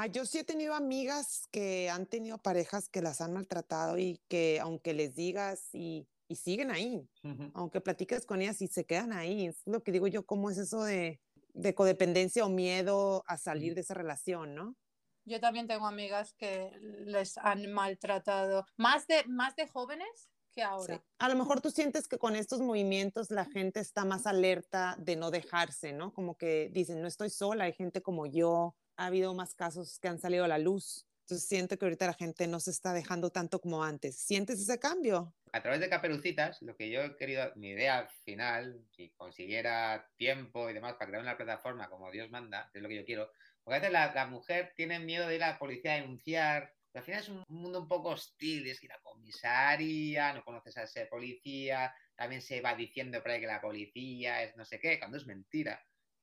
Ah, 0.00 0.06
yo 0.06 0.24
sí 0.24 0.38
he 0.38 0.44
tenido 0.44 0.74
amigas 0.74 1.48
que 1.50 1.90
han 1.90 2.06
tenido 2.06 2.38
parejas 2.38 2.88
que 2.88 3.02
las 3.02 3.20
han 3.20 3.32
maltratado 3.32 3.98
y 3.98 4.20
que 4.28 4.60
aunque 4.60 4.94
les 4.94 5.16
digas 5.16 5.70
y, 5.72 6.06
y 6.28 6.36
siguen 6.36 6.70
ahí, 6.70 7.10
aunque 7.52 7.80
platiques 7.80 8.24
con 8.24 8.40
ellas 8.40 8.62
y 8.62 8.68
se 8.68 8.84
quedan 8.84 9.12
ahí. 9.12 9.46
Es 9.46 9.66
lo 9.66 9.82
que 9.82 9.90
digo 9.90 10.06
yo, 10.06 10.24
¿cómo 10.24 10.50
es 10.50 10.58
eso 10.58 10.84
de, 10.84 11.20
de 11.52 11.74
codependencia 11.74 12.46
o 12.46 12.48
miedo 12.48 13.24
a 13.26 13.36
salir 13.38 13.74
de 13.74 13.80
esa 13.80 13.94
relación, 13.94 14.54
¿no? 14.54 14.76
Yo 15.24 15.40
también 15.40 15.66
tengo 15.66 15.88
amigas 15.88 16.32
que 16.34 16.70
les 17.04 17.36
han 17.36 17.72
maltratado, 17.72 18.66
más 18.76 19.08
de, 19.08 19.24
más 19.26 19.56
de 19.56 19.66
jóvenes 19.66 20.30
que 20.52 20.62
ahora. 20.62 20.98
Sí. 20.98 21.02
A 21.18 21.28
lo 21.28 21.34
mejor 21.34 21.60
tú 21.60 21.72
sientes 21.72 22.06
que 22.06 22.18
con 22.18 22.36
estos 22.36 22.60
movimientos 22.60 23.32
la 23.32 23.46
gente 23.46 23.80
está 23.80 24.04
más 24.04 24.28
alerta 24.28 24.94
de 25.00 25.16
no 25.16 25.32
dejarse, 25.32 25.92
¿no? 25.92 26.12
Como 26.14 26.36
que 26.36 26.70
dicen, 26.72 27.02
no 27.02 27.08
estoy 27.08 27.30
sola, 27.30 27.64
hay 27.64 27.72
gente 27.72 28.00
como 28.00 28.26
yo, 28.26 28.76
ha 28.98 29.06
habido 29.06 29.32
más 29.32 29.54
casos 29.54 29.98
que 29.98 30.08
han 30.08 30.18
salido 30.18 30.44
a 30.44 30.48
la 30.48 30.58
luz. 30.58 31.06
Entonces 31.22 31.48
siento 31.48 31.78
que 31.78 31.86
ahorita 31.86 32.06
la 32.06 32.14
gente 32.14 32.46
no 32.46 32.60
se 32.60 32.70
está 32.70 32.92
dejando 32.92 33.30
tanto 33.30 33.60
como 33.60 33.82
antes. 33.82 34.16
¿Sientes 34.16 34.60
ese 34.60 34.78
cambio? 34.78 35.34
a 35.52 35.62
través 35.62 35.80
de 35.80 35.88
Caperucitas, 35.88 36.60
lo 36.62 36.76
que 36.76 36.90
yo 36.90 37.02
he 37.02 37.16
querido, 37.16 37.50
mi 37.56 37.70
idea 37.70 38.06
final, 38.24 38.84
si 38.90 39.10
consiguiera 39.10 40.10
tiempo 40.16 40.68
y 40.68 40.74
demás 40.74 40.94
para 40.94 41.06
crear 41.06 41.22
una 41.22 41.36
plataforma 41.36 41.88
como 41.88 42.10
Dios 42.10 42.30
manda, 42.30 42.68
que 42.72 42.78
es 42.78 42.82
lo 42.82 42.88
que 42.88 42.96
yo 42.96 43.04
quiero, 43.04 43.30
porque 43.62 43.76
a 43.76 43.80
veces 43.80 43.92
la, 43.92 44.12
la 44.12 44.26
mujer 44.26 44.72
tiene 44.76 44.98
miedo 44.98 45.26
de 45.26 45.36
ir 45.36 45.44
a 45.44 45.52
la 45.52 45.58
policía 45.58 45.94
a 45.94 46.00
denunciar, 46.00 46.74
al 46.94 47.02
final 47.04 47.20
es 47.20 47.28
un 47.28 47.44
mundo 47.48 47.80
un 47.80 47.88
poco 47.88 48.10
hostil, 48.10 48.66
es 48.66 48.80
que 48.80 48.86
ir 48.86 48.92
a 48.92 49.00
comisaría, 49.00 50.32
no 50.32 50.44
conoces 50.44 50.76
a 50.78 50.82
ese 50.82 51.06
policía, 51.06 51.94
también 52.16 52.42
se 52.42 52.60
va 52.60 52.74
diciendo 52.74 53.22
por 53.22 53.30
ahí 53.30 53.40
que 53.40 53.46
la 53.46 53.60
policía 53.60 54.42
es 54.42 54.56
no 54.56 54.64
sé 54.64 54.80
qué, 54.80 54.98
cuando 54.98 55.16
es 55.16 55.26
mentira. 55.26 55.80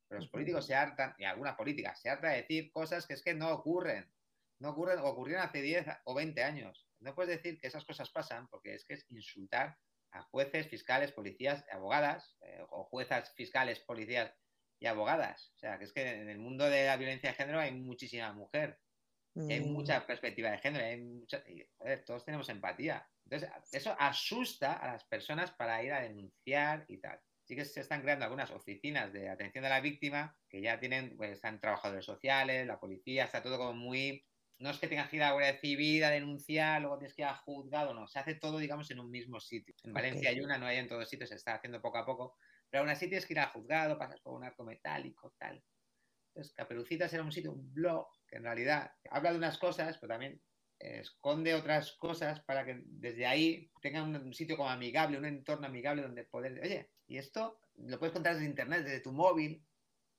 Pero 0.08 0.22
los 0.22 0.30
políticos 0.30 0.66
se 0.66 0.76
hartan, 0.76 1.16
y 1.18 1.24
alguna 1.26 1.56
política 1.58 1.96
se 1.96 2.10
harta 2.10 2.30
de 2.30 2.38
decir 2.44 2.72
cosas 2.72 3.08
que 3.08 3.14
es 3.16 3.24
que 3.24 3.34
no 3.34 3.52
ocurren 3.52 4.12
no 4.60 4.70
ocurren 4.70 5.00
o 5.00 5.06
ocurrieron 5.06 5.46
hace 5.46 5.62
10 5.62 5.86
o 6.06 6.14
20 6.14 6.42
años. 6.44 6.88
No 7.00 7.14
puedes 7.14 7.36
decir 7.36 7.60
que 7.60 7.68
esas 7.68 7.86
cosas 7.86 8.10
pasan 8.10 8.48
porque 8.48 8.74
es 8.74 8.86
que 8.86 8.94
es 8.94 9.06
insultar 9.10 9.78
a 10.12 10.24
jueces, 10.24 10.68
fiscales, 10.70 11.12
policías, 11.12 11.66
abogadas, 11.72 12.38
eh, 12.42 12.64
o 12.70 12.86
juezas, 12.86 13.34
fiscales, 13.36 13.82
policías 13.82 14.34
y 14.80 14.86
abogadas. 14.88 15.52
O 15.56 15.58
sea, 15.58 15.78
que 15.78 15.84
es 15.86 15.94
que 15.94 16.10
en 16.10 16.30
el 16.30 16.40
mundo 16.40 16.70
de 16.70 16.86
la 16.86 16.96
violencia 16.96 17.32
de 17.32 17.36
género 17.36 17.60
hay 17.60 17.74
muchísima 17.74 18.32
mujer, 18.32 18.80
y 19.36 19.54
hay 19.54 19.60
Mm. 19.60 19.74
mucha 19.74 20.08
perspectiva 20.08 20.52
de 20.52 20.60
género, 20.60 20.86
hay 20.86 21.02
mucha, 21.02 21.44
y, 21.50 21.68
joder, 21.78 22.06
todos 22.06 22.24
tenemos 22.24 22.48
empatía. 22.48 23.06
Entonces, 23.26 23.50
eso 23.74 23.96
asusta 24.00 24.74
a 24.74 24.94
las 24.94 25.06
personas 25.06 25.52
para 25.52 25.84
ir 25.84 25.92
a 25.92 26.02
denunciar 26.02 26.86
y 26.88 27.00
tal. 27.02 27.20
Sí 27.46 27.56
que 27.56 27.64
se 27.64 27.82
están 27.82 28.02
creando 28.02 28.26
algunas 28.26 28.52
oficinas 28.52 29.14
de 29.14 29.30
atención 29.30 29.66
a 29.66 29.70
la 29.70 29.80
víctima 29.80 30.36
que 30.50 30.62
ya 30.62 30.80
tienen, 30.80 31.16
pues 31.16 31.32
están 31.32 31.60
trabajadores 31.60 32.04
sociales, 32.04 32.66
la 32.68 32.80
policía, 32.80 33.26
está 33.26 33.42
todo 33.42 33.58
como 33.58 33.74
muy 33.74 34.26
no 34.58 34.70
es 34.70 34.80
que 34.80 34.88
tengas 34.88 35.10
que 35.10 35.18
ir 35.18 35.24
a 35.24 35.28
la 35.28 35.34
Guardia 35.34 35.60
Civil 35.60 36.04
a 36.04 36.12
denunciar, 36.12 36.82
luego 36.82 36.98
tienes 36.98 37.14
que 37.14 37.24
ir 37.24 37.28
a 37.28 37.36
juzgado, 37.36 37.94
no, 37.94 38.08
se 38.08 38.20
hace 38.20 38.36
todo, 38.36 38.58
digamos, 38.58 38.90
en 38.92 39.00
un 39.00 39.12
mismo 39.12 39.40
sitio. 39.40 39.76
En 39.84 39.94
Valencia 39.94 40.30
hay 40.30 40.40
una, 40.40 40.58
no 40.58 40.66
hay 40.66 40.78
en 40.78 40.88
todos 40.88 41.10
sitios, 41.10 41.30
se 41.30 41.36
está 41.36 41.56
haciendo 41.56 41.82
poco 41.82 41.98
a 41.98 42.06
poco, 42.06 42.38
pero 42.70 42.82
aún 42.82 42.90
así 42.90 43.08
tienes 43.08 43.26
que 43.26 43.34
ir 43.34 43.40
al 43.40 43.50
juzgado, 43.50 43.98
pasas 43.98 44.22
por 44.22 44.34
un 44.34 44.44
arco 44.44 44.64
metálico, 44.64 45.34
tal. 45.38 45.62
Entonces, 46.30 46.54
Caperucitas 46.54 47.14
era 47.14 47.24
un 47.24 47.32
sitio, 47.32 47.52
un 47.52 47.74
blog, 47.74 48.08
que 48.28 48.38
en 48.38 48.44
realidad 48.44 48.92
habla 49.10 49.32
de 49.32 49.38
unas 49.38 49.58
cosas, 49.58 49.98
pero 49.98 50.14
también 50.14 50.42
esconde 50.80 51.54
otras 51.54 51.94
cosas 51.94 52.42
para 52.42 52.66
que 52.66 52.82
desde 52.86 53.26
ahí 53.26 53.72
tengan 53.82 54.16
un, 54.16 54.34
sitio 54.34 54.58
como 54.58 54.70
amigable, 54.70 55.18
un 55.18 55.26
entorno 55.26 55.68
amigable 55.68 56.02
donde 56.02 56.24
poder, 56.24 56.60
oye, 56.62 56.90
y 57.08 57.18
esto 57.18 57.60
lo 57.78 58.00
puedes 58.00 58.14
contar 58.14 58.34
desde 58.34 58.48
internet, 58.48 58.84
desde 58.84 59.00
tu 59.00 59.12
móvil, 59.12 59.66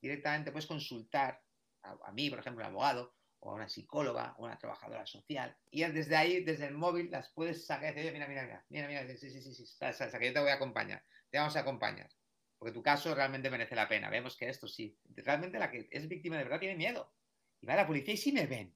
directamente 0.01 0.53
puedes 0.53 0.67
consultar 0.67 1.43
a, 1.83 2.13
mí, 2.13 2.31
por 2.31 2.41
ejemplo, 2.41 2.65
un 2.65 2.71
abogado, 2.71 3.15
o 3.39 3.51
a 3.53 3.55
una 3.55 3.69
psicóloga, 3.69 4.35
o 4.39 4.45
a 4.45 4.49
una 4.49 4.59
trabajadora 4.59 5.07
social, 5.07 5.57
y 5.71 5.85
desde 5.85 6.17
ahí, 6.17 6.43
desde 6.43 6.67
el 6.67 6.75
móvil, 6.75 7.11
las 7.11 7.31
puedes 7.31 7.65
sacar 7.65 7.93
y 7.93 7.97
decir, 7.97 8.11
oye, 8.11 8.13
mira, 8.13 8.27
mira, 8.27 8.45
mira, 8.45 8.89
mira, 8.89 9.05
mira, 9.05 9.17
sí, 9.17 9.31
sí, 9.31 9.41
sí, 9.41 9.55
sí, 9.55 9.67
sí, 9.67 9.77
sí, 9.93 10.19
que 10.19 10.27
yo 10.27 10.33
te 10.33 10.41
voy 10.41 10.51
a 10.51 10.55
acompañar, 10.55 11.05
te 11.31 11.39
vamos 11.39 11.55
a 11.57 11.61
acompañar 11.61 12.11
porque 12.59 12.73
tu 12.73 12.83
caso 12.83 13.15
realmente 13.15 13.51
merece 13.51 13.75
la 13.75 13.89
pena. 13.89 14.11
Vemos 14.11 14.37
que 14.37 14.49
esto 14.49 14.67
sí. 14.67 14.99
Realmente 15.15 15.59
la 15.59 15.71
que 15.71 15.89
es 15.91 16.09
víctima 16.09 16.37
de 16.37 16.45
verdad 16.45 16.61
tiene 16.61 16.77
miedo. 16.77 17.13
Y 17.61 17.67
va 17.67 17.75
a 17.75 17.77
la 17.77 17.87
policía 17.87 18.15
y 18.15 18.17
si 18.17 18.33
me 18.33 18.47
ven. 18.47 18.75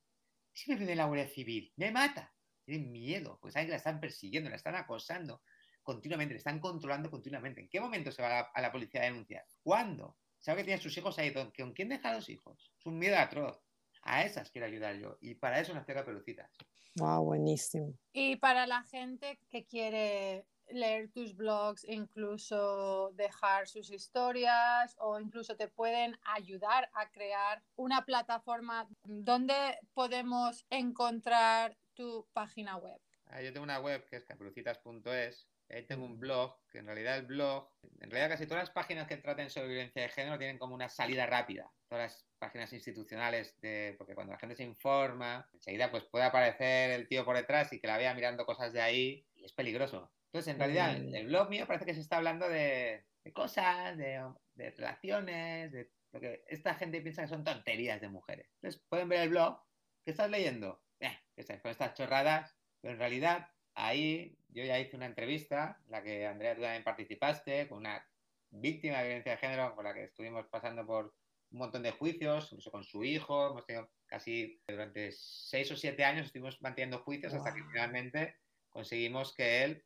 Si 0.52 0.70
me 0.70 0.76
ven 0.76 0.90
en 0.90 0.98
la 0.98 1.06
Guardia 1.06 1.28
Civil, 1.28 1.72
me 1.76 1.90
mata. 1.90 2.32
Tienen 2.64 2.90
miedo, 2.90 3.38
pues 3.40 3.54
saben 3.54 3.66
que 3.66 3.72
la 3.72 3.78
están 3.78 4.00
persiguiendo, 4.00 4.50
la 4.50 4.56
están 4.56 4.76
acosando 4.76 5.42
continuamente, 5.82 6.34
le 6.34 6.38
están 6.38 6.60
controlando 6.60 7.10
continuamente. 7.10 7.62
¿En 7.62 7.68
qué 7.68 7.80
momento 7.80 8.12
se 8.12 8.22
va 8.22 8.40
a 8.40 8.60
la, 8.60 8.70
policía 8.70 9.02
a 9.02 9.04
denunciar? 9.04 9.44
¿Cuándo? 9.62 10.16
Sabe 10.38 10.58
que 10.58 10.64
tiene 10.64 10.82
sus 10.82 10.96
hijos 10.96 11.18
ahí. 11.18 11.32
¿Con 11.32 11.72
quién 11.72 11.88
deja 11.88 12.10
a 12.10 12.14
los 12.14 12.28
hijos? 12.28 12.72
Es 12.78 12.86
un 12.86 12.98
miedo 12.98 13.18
atroz. 13.18 13.60
A 14.02 14.24
esas 14.24 14.50
quiero 14.50 14.66
ayudar 14.66 14.96
yo. 14.96 15.18
Y 15.20 15.34
para 15.34 15.60
eso 15.60 15.74
nació 15.74 15.94
Caperucitas. 15.94 16.50
Wow, 16.96 17.24
buenísimo. 17.24 17.94
Y 18.12 18.36
para 18.36 18.66
la 18.66 18.82
gente 18.84 19.38
que 19.48 19.64
quiere 19.64 20.46
leer 20.72 21.10
tus 21.10 21.34
blogs, 21.34 21.84
incluso 21.84 23.12
dejar 23.14 23.68
sus 23.68 23.90
historias 23.90 24.96
o 24.98 25.18
incluso 25.18 25.56
te 25.56 25.68
pueden 25.68 26.18
ayudar 26.24 26.90
a 26.94 27.10
crear 27.10 27.62
una 27.76 28.04
plataforma 28.04 28.88
donde 29.04 29.78
podemos 29.94 30.64
encontrar 30.70 31.76
tu 31.94 32.26
página 32.32 32.76
web. 32.76 33.00
Ah, 33.26 33.42
yo 33.42 33.52
tengo 33.52 33.64
una 33.64 33.80
web 33.80 34.04
que 34.08 34.16
es 34.16 34.24
caperucitas.es. 34.24 35.48
Ahí 35.68 35.86
tengo 35.86 36.04
un 36.04 36.18
blog, 36.18 36.56
que 36.68 36.78
en 36.78 36.86
realidad 36.86 37.18
el 37.18 37.26
blog, 37.26 37.70
en 38.00 38.10
realidad 38.10 38.30
casi 38.30 38.46
todas 38.46 38.64
las 38.64 38.74
páginas 38.74 39.06
que 39.06 39.18
traten 39.18 39.50
sobre 39.50 39.68
violencia 39.68 40.02
de 40.02 40.08
género 40.08 40.36
tienen 40.36 40.58
como 40.58 40.74
una 40.74 40.88
salida 40.88 41.26
rápida. 41.26 41.70
Todas 41.88 42.12
las 42.12 42.26
páginas 42.40 42.72
institucionales, 42.72 43.54
de, 43.60 43.94
porque 43.96 44.16
cuando 44.16 44.32
la 44.32 44.38
gente 44.40 44.56
se 44.56 44.64
informa, 44.64 45.48
enseguida 45.54 45.88
pues 45.90 46.02
puede 46.04 46.24
aparecer 46.24 46.90
el 46.90 47.06
tío 47.06 47.24
por 47.24 47.36
detrás 47.36 47.72
y 47.72 47.78
que 47.78 47.86
la 47.86 47.98
vea 47.98 48.14
mirando 48.14 48.44
cosas 48.44 48.72
de 48.72 48.80
ahí 48.80 49.24
y 49.36 49.44
es 49.44 49.52
peligroso. 49.52 50.10
Entonces, 50.32 50.54
en 50.54 50.58
realidad, 50.60 50.96
mm. 50.96 51.14
el 51.14 51.26
blog 51.26 51.50
mío 51.50 51.66
parece 51.66 51.84
que 51.84 51.94
se 51.94 52.00
está 52.00 52.18
hablando 52.18 52.48
de, 52.48 53.04
cosas, 53.32 53.96
de, 53.96 54.22
relaciones, 54.56 55.72
de 55.72 55.90
lo 56.12 56.20
que 56.20 56.44
esta 56.46 56.74
gente 56.74 57.00
piensa 57.00 57.22
que 57.22 57.28
son 57.28 57.42
tonterías 57.42 58.00
de 58.00 58.08
mujeres. 58.08 58.46
Entonces, 58.54 58.84
pueden 58.88 59.08
ver 59.08 59.22
el 59.22 59.30
blog 59.30 59.60
que 60.04 60.12
estás 60.12 60.30
leyendo, 60.30 60.82
eh, 61.00 61.18
con 61.60 61.70
estas 61.70 61.94
chorradas, 61.94 62.56
pero 62.80 62.94
en 62.94 63.00
realidad 63.00 63.48
ahí 63.74 64.38
yo 64.50 64.64
ya 64.64 64.78
hice 64.78 64.96
una 64.96 65.06
entrevista, 65.06 65.80
en 65.86 65.90
la 65.90 66.02
que 66.02 66.26
Andrea 66.26 66.54
tú 66.54 66.62
también 66.62 66.84
participaste, 66.84 67.68
con 67.68 67.78
una 67.78 68.06
víctima 68.50 68.98
de 68.98 69.04
violencia 69.04 69.32
de 69.32 69.38
género, 69.38 69.74
con 69.74 69.84
la 69.84 69.94
que 69.94 70.04
estuvimos 70.04 70.46
pasando 70.46 70.86
por 70.86 71.12
un 71.50 71.58
montón 71.58 71.82
de 71.82 71.90
juicios, 71.90 72.52
incluso 72.52 72.70
con 72.70 72.84
su 72.84 73.02
hijo, 73.02 73.50
hemos 73.50 73.66
tenido 73.66 73.90
casi 74.06 74.60
durante 74.68 75.10
seis 75.12 75.70
o 75.72 75.76
siete 75.76 76.04
años 76.04 76.26
estuvimos 76.26 76.60
manteniendo 76.62 77.00
juicios 77.00 77.34
hasta 77.34 77.52
que 77.52 77.64
finalmente 77.64 78.36
conseguimos 78.68 79.34
que 79.34 79.64
él 79.64 79.84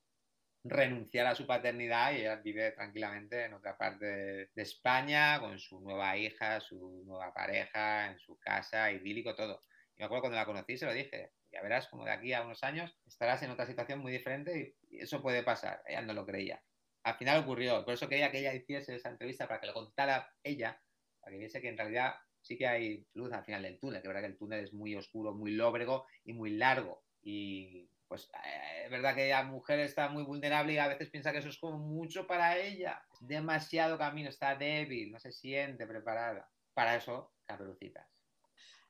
renunciar 0.64 1.26
a 1.26 1.34
su 1.34 1.46
paternidad 1.46 2.12
y 2.12 2.20
ella 2.20 2.36
vive 2.36 2.72
tranquilamente 2.72 3.44
en 3.44 3.52
otra 3.52 3.76
parte 3.76 4.06
de, 4.06 4.62
España 4.62 5.38
con 5.38 5.58
su 5.58 5.80
nueva 5.80 6.16
hija, 6.16 6.58
su 6.60 7.04
nueva 7.06 7.32
pareja, 7.34 8.10
en 8.10 8.18
su 8.18 8.38
casa, 8.38 8.90
idílico, 8.90 9.34
todo. 9.34 9.60
Y 9.94 10.00
me 10.00 10.06
acuerdo 10.06 10.22
cuando 10.22 10.38
la 10.38 10.46
conocí, 10.46 10.78
se 10.78 10.86
lo 10.86 10.94
dije, 10.94 11.32
ya 11.52 11.60
verás 11.62 11.86
como 11.88 12.04
de 12.04 12.12
aquí 12.12 12.32
a 12.32 12.42
unos 12.42 12.64
años 12.64 12.96
estarás 13.06 13.42
en 13.42 13.50
otra 13.50 13.66
situación 13.66 14.00
muy 14.00 14.10
diferente 14.10 14.74
y, 14.90 14.98
eso 14.98 15.20
puede 15.20 15.42
pasar. 15.42 15.82
Ella 15.86 16.02
no 16.02 16.14
lo 16.14 16.24
creía. 16.24 16.62
Al 17.02 17.16
final 17.16 17.42
ocurrió, 17.42 17.84
por 17.84 17.94
eso 17.94 18.08
quería 18.08 18.30
que 18.30 18.38
ella 18.38 18.54
hiciese 18.54 18.94
esa 18.94 19.10
entrevista 19.10 19.46
para 19.46 19.60
que 19.60 19.66
lo 19.66 19.74
contara 19.74 20.32
ella, 20.42 20.80
para 21.20 21.32
que 21.32 21.38
viese 21.38 21.60
que 21.60 21.68
en 21.68 21.76
realidad 21.76 22.14
sí 22.40 22.56
que 22.56 22.66
hay 22.66 23.06
luz 23.12 23.32
al 23.32 23.44
final 23.44 23.62
del 23.62 23.78
túnel, 23.78 24.00
que 24.00 24.08
verdad 24.08 24.22
que 24.22 24.28
el 24.28 24.38
túnel 24.38 24.64
es 24.64 24.72
muy 24.72 24.94
oscuro, 24.94 25.34
muy 25.34 25.50
lóbrego 25.50 26.06
y 26.24 26.32
muy 26.32 26.50
largo. 26.50 27.04
Y 27.22 27.90
pues 28.14 28.30
eh, 28.44 28.84
es 28.84 28.90
verdad 28.92 29.12
que 29.16 29.28
la 29.28 29.42
mujer 29.42 29.80
está 29.80 30.08
muy 30.08 30.22
vulnerable 30.22 30.74
y 30.74 30.78
a 30.78 30.86
veces 30.86 31.10
piensa 31.10 31.32
que 31.32 31.38
eso 31.38 31.48
es 31.48 31.58
como 31.58 31.78
mucho 31.78 32.28
para 32.28 32.56
ella. 32.56 33.02
Es 33.12 33.26
demasiado 33.26 33.98
camino, 33.98 34.28
está 34.28 34.54
débil, 34.54 35.10
no 35.10 35.18
se 35.18 35.32
siente 35.32 35.84
preparada. 35.84 36.48
Para 36.74 36.94
eso, 36.94 37.32
caperucitas. 37.44 38.06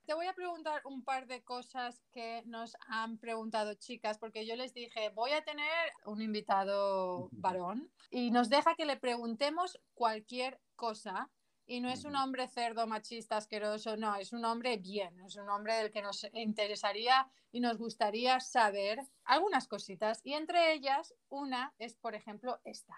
Te 0.05 0.13
voy 0.13 0.27
a 0.27 0.35
preguntar 0.35 0.83
un 0.85 1.03
par 1.05 1.27
de 1.27 1.43
cosas 1.43 2.05
que 2.13 2.43
nos 2.45 2.77
han 2.87 3.17
preguntado 3.17 3.73
chicas, 3.73 4.19
porque 4.19 4.47
yo 4.47 4.57
les 4.57 4.75
dije, 4.75 5.09
voy 5.15 5.31
a 5.31 5.43
tener 5.43 5.91
un 6.05 6.21
invitado 6.21 7.31
varón 7.33 7.91
y 8.11 8.31
nos 8.31 8.51
deja 8.51 8.75
que 8.75 8.85
le 8.85 8.99
preguntemos 8.99 9.81
cualquier 9.95 10.61
cosa 10.77 11.31
y 11.67 11.81
no 11.81 11.89
es 11.89 12.05
un 12.05 12.17
hombre 12.17 12.47
cerdo, 12.49 12.87
machista, 12.87 13.37
asqueroso, 13.37 13.97
no, 13.97 14.15
es 14.17 14.33
un 14.33 14.45
hombre 14.45 14.77
bien, 14.77 15.21
es 15.21 15.37
un 15.37 15.49
hombre 15.49 15.75
del 15.75 15.91
que 15.91 16.03
nos 16.03 16.27
interesaría 16.33 17.27
y 17.53 17.61
nos 17.61 17.79
gustaría 17.79 18.41
saber 18.41 18.99
algunas 19.25 19.67
cositas. 19.69 20.21
Y 20.25 20.35
entre 20.35 20.73
ellas, 20.73 21.15
una 21.29 21.75
es, 21.79 21.95
por 21.95 22.15
ejemplo, 22.15 22.61
esta. 22.65 22.95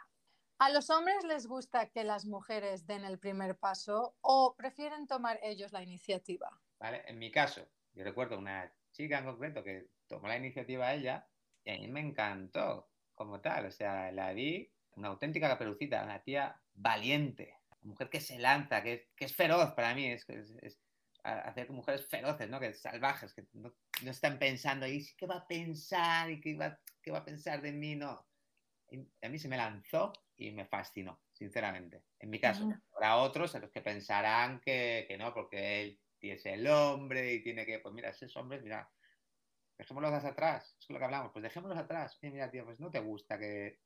¿A 0.59 0.71
los 0.71 0.89
hombres 0.89 1.23
les 1.25 1.47
gusta 1.47 1.91
que 1.91 2.03
las 2.03 2.25
mujeres 2.25 2.87
den 2.87 3.05
el 3.05 3.19
primer 3.19 3.59
paso 3.59 4.17
o 4.23 4.55
prefieren 4.57 5.07
tomar 5.07 5.39
ellos 5.43 5.73
la 5.73 5.83
iniciativa? 5.83 6.49
Vale, 6.79 7.03
en 7.07 7.19
mi 7.19 7.31
caso, 7.31 7.69
yo 7.93 8.05
recuerdo 8.05 8.39
una 8.39 8.73
chica 8.91 9.19
en 9.19 9.27
concreto 9.27 9.62
que 9.62 9.91
tomó 10.07 10.29
la 10.29 10.39
iniciativa 10.39 10.95
ella 10.95 11.29
y 11.62 11.71
a 11.71 11.79
mí 11.79 11.89
me 11.89 12.01
encantó 12.01 12.89
como 13.14 13.41
tal, 13.41 13.67
o 13.67 13.71
sea, 13.71 14.11
la 14.12 14.33
vi 14.33 14.71
una 14.93 15.09
auténtica 15.09 15.49
caperucita, 15.49 16.03
una 16.03 16.23
tía 16.23 16.61
valiente, 16.75 17.56
mujer 17.87 18.11
que 18.11 18.20
se 18.20 18.39
lanza, 18.39 18.82
que, 18.82 19.09
es 19.16 19.34
feroz 19.34 19.72
para 19.72 19.95
mí, 19.95 20.07
es, 20.07 20.28
es, 20.28 20.78
hacer 21.22 21.70
mujeres 21.70 22.07
feroces, 22.07 22.49
¿no? 22.49 22.61
Que 22.61 22.72
salvajes, 22.72 23.34
que 23.34 23.47
no, 23.55 23.72
están 24.05 24.39
pensando, 24.39 24.87
¿y 24.87 25.07
qué 25.16 25.26
va 25.26 25.37
a 25.37 25.47
pensar? 25.47 26.30
¿Y 26.30 26.41
qué 26.41 26.57
va, 26.57 26.78
qué 27.03 27.11
va 27.11 27.18
a 27.18 27.24
pensar 27.24 27.61
de 27.62 27.72
mí? 27.72 27.97
No. 27.97 28.26
a 29.22 29.28
mí 29.28 29.39
se 29.39 29.49
me 29.49 29.57
lanzó 29.57 30.12
y 30.37 30.53
me 30.53 30.66
fascinó, 30.66 31.22
sinceramente. 31.32 32.05
En 32.18 32.30
mi 32.30 32.39
caso, 32.39 32.68
habrá 32.95 33.16
otros 33.16 33.55
en 33.55 33.62
los 33.62 33.70
que 33.70 33.80
pensarán 33.80 34.61
que, 34.61 35.07
que 35.09 35.16
no, 35.16 35.32
porque 35.32 35.82
él 35.82 36.01
es 36.20 36.47
el 36.47 36.66
hombre 36.66 37.34
y 37.34 37.43
tiene 37.43 37.64
que, 37.64 37.78
pues 37.78 37.95
mira, 37.95 38.11
esos 38.11 38.37
hombres, 38.37 38.62
mira, 38.62 38.91
dejémoslos 39.78 40.24
atrás, 40.24 40.76
es 40.80 40.91
lo 40.91 40.99
que 40.99 41.05
hablamos, 41.05 41.32
pues 41.32 41.43
dejémoslos 41.43 41.78
atrás. 41.78 42.18
mira, 42.22 42.51
tío, 42.51 42.64
pues 42.64 42.80
no 42.80 42.91
te 42.91 43.01
gusta 43.01 43.39
que, 43.39 43.80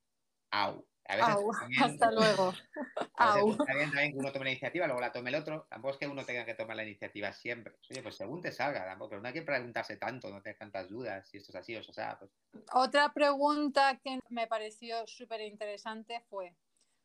au, 0.50 0.86
hasta 1.82 2.10
luego. 2.10 2.52
Está 2.52 3.74
bien 3.74 3.90
también 3.90 4.12
que 4.12 4.18
uno 4.18 4.32
tome 4.32 4.44
la 4.44 4.50
iniciativa, 4.50 4.86
luego 4.86 5.00
la 5.00 5.12
tome 5.12 5.30
el 5.30 5.36
otro. 5.36 5.66
Tampoco 5.68 5.94
es 5.94 5.98
que 5.98 6.06
uno 6.06 6.24
tenga 6.24 6.44
que 6.44 6.54
tomar 6.54 6.76
la 6.76 6.84
iniciativa 6.84 7.32
siempre. 7.32 7.74
Oye, 7.90 8.02
pues 8.02 8.16
según 8.16 8.40
te 8.40 8.52
salga, 8.52 8.84
tampoco, 8.84 9.10
pero 9.10 9.22
no 9.22 9.28
hay 9.28 9.34
que 9.34 9.42
preguntarse 9.42 9.96
tanto, 9.96 10.30
no 10.30 10.42
tener 10.42 10.58
tantas 10.58 10.88
dudas 10.88 11.28
si 11.28 11.38
esto 11.38 11.52
es 11.52 11.56
así 11.56 11.76
o 11.76 11.82
sea. 11.82 12.18
Pues... 12.18 12.30
Otra 12.72 13.12
pregunta 13.12 13.98
que 14.02 14.20
me 14.28 14.46
pareció 14.46 15.06
súper 15.06 15.40
interesante 15.40 16.20
fue: 16.28 16.54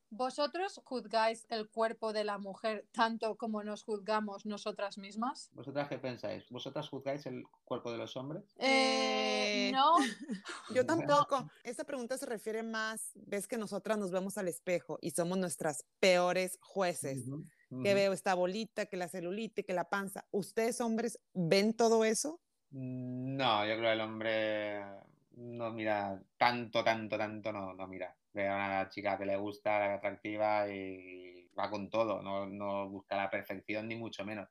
¿Vosotros 0.10 0.80
juzgáis 0.84 1.46
el 1.50 1.70
cuerpo 1.70 2.14
de 2.14 2.24
la 2.24 2.38
mujer 2.38 2.86
tanto 2.92 3.36
como 3.36 3.64
nos 3.64 3.84
juzgamos 3.84 4.46
nosotras 4.46 4.98
mismas? 4.98 5.50
¿Vosotras 5.54 5.90
qué 5.90 5.98
pensáis? 5.98 6.48
¿Vosotras 6.50 6.88
juzgáis 6.90 7.26
el 7.26 7.44
cuerpo 7.64 7.92
de 7.92 7.98
los 7.98 8.16
hombres? 8.16 8.44
Eh, 8.58 9.72
no. 9.74 9.96
Yo 10.74 10.86
tampoco. 10.86 11.50
Esta 11.64 11.84
pregunta 11.84 12.18
se 12.18 12.26
refiere 12.26 12.64
más, 12.64 13.12
ves 13.16 13.48
que 13.48 13.58
nosotras 13.58 13.98
nos 13.98 14.12
vemos 14.12 14.38
al 14.38 14.48
espejo 14.48 15.00
y 15.02 15.12
somos 15.12 15.38
nuestras 15.38 15.86
peores 16.00 16.60
jueces. 16.62 17.26
Que 17.84 17.94
veo 17.94 18.14
esta 18.14 18.36
bolita, 18.36 18.86
que 18.86 18.96
la 18.96 19.10
celulite, 19.10 19.66
que 19.66 19.74
la 19.74 19.90
panza. 19.90 20.26
¿Ustedes 20.32 20.80
hombres 20.80 21.20
ven 21.34 21.74
todo 21.74 22.06
eso? 22.06 22.40
No, 22.70 23.66
yo 23.66 23.76
creo 23.76 23.90
que 23.90 23.94
el 23.94 24.02
hombre 24.02 24.86
no 25.32 25.72
mira 25.72 26.22
tanto, 26.38 26.84
tanto, 26.84 27.18
tanto, 27.18 27.52
no, 27.52 27.74
no 27.74 27.88
mira 27.88 28.16
ve 28.36 28.48
a 28.48 28.56
una 28.56 28.90
chica 28.90 29.18
que 29.18 29.26
le 29.26 29.38
gusta, 29.38 29.80
la 29.80 29.94
atractiva 29.96 30.68
y 30.70 31.50
va 31.58 31.70
con 31.70 31.90
todo, 31.90 32.22
no, 32.22 32.46
no 32.46 32.90
busca 32.90 33.16
la 33.16 33.30
perfección 33.30 33.88
ni 33.88 33.96
mucho 33.96 34.26
menos. 34.26 34.50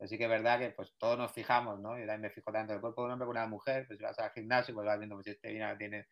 Así 0.00 0.16
que 0.16 0.24
es 0.24 0.30
verdad 0.30 0.58
que 0.58 0.70
pues 0.70 0.94
todos 0.96 1.18
nos 1.18 1.32
fijamos, 1.32 1.80
¿no? 1.80 1.98
Yo 1.98 2.06
también 2.06 2.22
me 2.22 2.30
fijo 2.30 2.52
tanto 2.52 2.72
el 2.72 2.80
cuerpo 2.80 3.02
de 3.02 3.06
un 3.06 3.12
hombre 3.12 3.26
como 3.26 3.38
una 3.38 3.46
mujer, 3.46 3.86
pues 3.86 3.98
si 3.98 4.04
vas 4.04 4.18
al 4.18 4.30
gimnasio, 4.30 4.74
pues 4.74 4.86
vas 4.86 4.98
viendo 4.98 5.16
pues, 5.16 5.26
este 5.26 5.50
tiene 5.76 6.06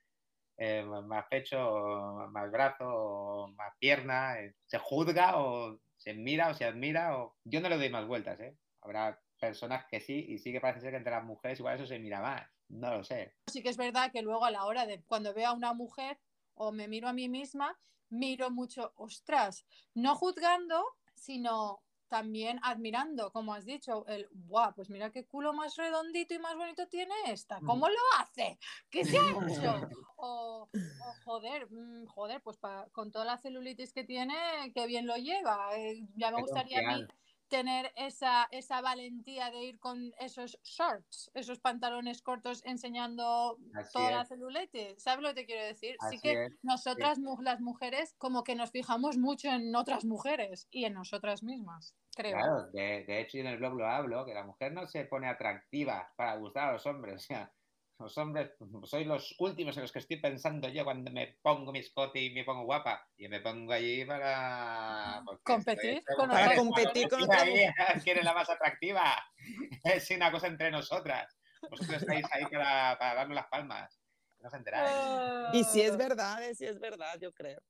eh, 0.59 0.85
más 0.85 1.27
pecho, 1.31 2.29
más 2.31 2.51
brazo, 2.51 3.49
más 3.57 3.73
pierna, 3.79 4.41
eh, 4.41 4.55
se 4.67 4.79
juzga 4.79 5.39
o 5.39 5.81
se 5.97 6.15
mira 6.15 6.51
o 6.51 6.55
se 6.55 6.65
admira, 6.65 7.19
o 7.19 7.37
yo 7.45 7.61
no 7.61 7.69
le 7.69 7.77
doy 7.77 7.91
más 7.91 8.07
vueltas, 8.07 8.39
¿eh? 8.41 8.57
Habrá 8.83 9.19
personas 9.41 9.87
que 9.87 10.01
sí, 10.01 10.27
y 10.29 10.39
sí 10.39 10.53
que 10.53 10.61
parece 10.61 10.81
ser 10.81 10.91
que 10.91 10.97
entre 10.99 11.13
las 11.13 11.25
mujeres 11.25 11.59
igual 11.59 11.77
eso 11.77 11.87
se 11.87 11.99
mira 11.99 12.21
más. 12.21 12.43
No 12.69 12.91
lo 12.91 13.05
sé. 13.05 13.35
Sí 13.47 13.63
que 13.63 13.69
es 13.69 13.77
verdad 13.77 14.11
que 14.13 14.23
luego 14.23 14.45
a 14.45 14.51
la 14.51 14.65
hora 14.65 14.87
de 14.87 15.03
cuando 15.05 15.33
veo 15.33 15.49
a 15.49 15.53
una 15.53 15.73
mujer 15.73 16.19
o 16.57 16.73
me 16.73 16.89
miro 16.89 17.09
a 17.09 17.13
mí 17.13 17.29
misma, 17.29 17.79
miro 18.09 18.51
mucho, 18.51 18.93
ostras, 18.97 19.67
no 19.95 20.15
juzgando, 20.17 20.85
sino 21.15 21.83
también 22.09 22.61
admirando, 22.63 23.33
como 23.33 23.53
has 23.53 23.65
dicho, 23.65 24.07
el 24.07 24.29
guau, 24.31 24.73
pues 24.75 24.91
mira 24.91 25.11
qué 25.11 25.27
culo 25.27 25.53
más 25.53 25.75
redondito 25.77 26.35
y 26.35 26.39
más 26.39 26.55
bonito 26.55 26.87
tiene 26.87 27.15
esta, 27.27 27.61
¿cómo 27.63 27.89
lo 27.89 27.99
hace? 28.19 28.59
¿Qué 28.91 29.05
se 29.05 29.19
ha 29.19 29.23
hecho? 29.49 29.89
O, 30.17 30.69
o 30.71 31.15
joder, 31.25 31.69
mm, 31.71 32.07
joder, 32.07 32.41
pues 32.43 32.59
pa- 32.59 32.89
con 32.93 33.11
toda 33.11 33.25
la 33.25 33.39
celulitis 33.39 33.93
que 33.93 34.05
tiene, 34.05 34.35
qué 34.73 34.87
bien 34.87 35.07
lo 35.07 35.17
lleva. 35.17 35.77
Eh, 35.77 36.07
ya 36.17 36.31
me 36.31 36.37
gustaría 36.43 36.79
a 36.79 36.83
mí. 36.95 37.07
Tener 37.49 37.93
esa, 37.97 38.49
esa 38.51 38.81
valentía 38.81 39.51
de 39.51 39.65
ir 39.65 39.79
con 39.79 40.13
esos 40.19 40.59
shorts, 40.65 41.31
esos 41.35 41.61
pantalones 41.61 42.23
cortos 42.23 42.63
enseñando 42.65 43.59
Así 43.75 43.93
toda 43.93 44.11
la 44.11 44.25
es. 44.25 44.27
celulitis. 44.27 45.03
¿Sabes 45.03 45.23
lo 45.23 45.29
que 45.31 45.35
te 45.43 45.47
quiero 45.47 45.65
decir? 45.65 45.97
sí 45.99 46.07
Así 46.09 46.21
que 46.21 46.35
es, 46.35 46.53
nosotras, 46.63 47.19
mu- 47.19 47.41
las 47.43 47.61
mujeres, 47.61 48.15
como 48.19 48.45
que 48.45 48.55
nos 48.57 48.71
fijamos 48.71 49.17
mucho 49.19 49.49
en 49.51 49.75
otras 49.77 50.05
mujeres 50.05 50.69
y 50.71 50.85
en 50.85 50.95
nosotras 50.95 51.43
mismas, 51.43 51.97
creo. 52.15 52.45
Claro, 52.45 52.71
de, 52.73 53.05
de 53.07 53.21
hecho 53.21 53.39
yo 53.39 53.43
en 53.45 53.47
el 53.51 53.59
blog 53.59 53.75
lo 53.75 53.87
hablo, 53.87 54.25
que 54.27 54.35
la 54.35 54.45
mujer 54.45 54.73
no 54.73 54.87
se 54.87 55.05
pone 55.05 55.29
atractiva 55.29 56.13
para 56.17 56.37
gustar 56.37 56.69
a 56.69 56.73
los 56.73 56.87
hombres. 56.87 57.15
O 57.17 57.19
sea, 57.21 57.53
los 57.99 58.19
hombres, 58.19 58.51
sois 58.85 59.07
los 59.07 59.35
últimos 59.39 59.77
en 59.77 59.83
los 59.83 59.93
que 59.93 60.01
estoy 60.01 60.19
pensando 60.21 60.69
yo 60.69 60.85
cuando 60.85 61.11
me 61.11 61.39
pongo 61.43 61.73
mi 61.73 61.79
escote 61.79 62.21
y 62.21 62.31
me 62.31 62.45
pongo 62.45 62.65
guapa. 62.65 63.09
Y 63.17 63.29
me 63.29 63.41
pongo 63.41 63.73
allí 63.73 64.05
para... 64.05 65.23
porque 65.25 65.43
Competir 65.45 65.99
estoy- 65.99 66.17
con 66.17 66.29
Para 66.29 66.43
otras 66.45 66.59
competir 66.59 67.09
con 67.09 67.23
otra 67.23 67.39
¿Quién 68.05 68.19
es 68.19 68.25
la 68.25 68.35
más 68.35 68.51
atractiva? 68.51 69.17
Es 69.85 70.11
una 70.11 70.31
cosa 70.31 70.47
entre 70.49 70.71
nosotras. 70.71 71.39
Vosotros 71.71 72.03
estáis 72.03 72.27
ahí 72.33 72.45
para, 72.45 72.97
para 72.99 73.15
darnos 73.15 73.35
las 73.35 73.47
palmas. 73.47 73.99
No 74.41 74.49
os 74.49 74.55
enteráis. 74.55 75.55
Y 75.55 75.65
si 75.65 75.83
Ah. 75.83 75.87
es 75.87 75.97
verdad, 75.97 76.43
eh, 76.45 76.55
si 76.55 76.67
es 76.67 76.79
verdad, 76.79 77.19
yo 77.21 77.33
creo. 77.33 77.61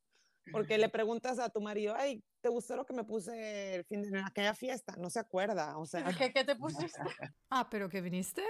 Porque 0.53 0.79
le 0.79 0.89
preguntas 0.89 1.39
a 1.39 1.49
tu 1.51 1.61
marido, 1.61 1.95
ay, 1.97 2.22
¿te 2.47 2.51
gustó 2.51 2.76
lo 2.76 2.86
que 2.86 2.94
me 2.94 3.03
puse 3.03 3.74
el 3.74 3.84
fin 3.86 4.03
de 4.03 4.09
en 4.20 4.24
aquella 4.24 4.55
fiesta? 4.55 4.94
No 4.99 5.11
se 5.11 5.18
acuerda, 5.18 5.76
o 5.78 5.84
sea. 5.84 6.05
¿Qué, 6.16 6.32
qué 6.32 6.44
te 6.44 6.55
pusiste? 6.55 7.01
Ah, 7.51 7.68
pero 7.70 7.88
que 7.88 8.01
viniste. 8.01 8.42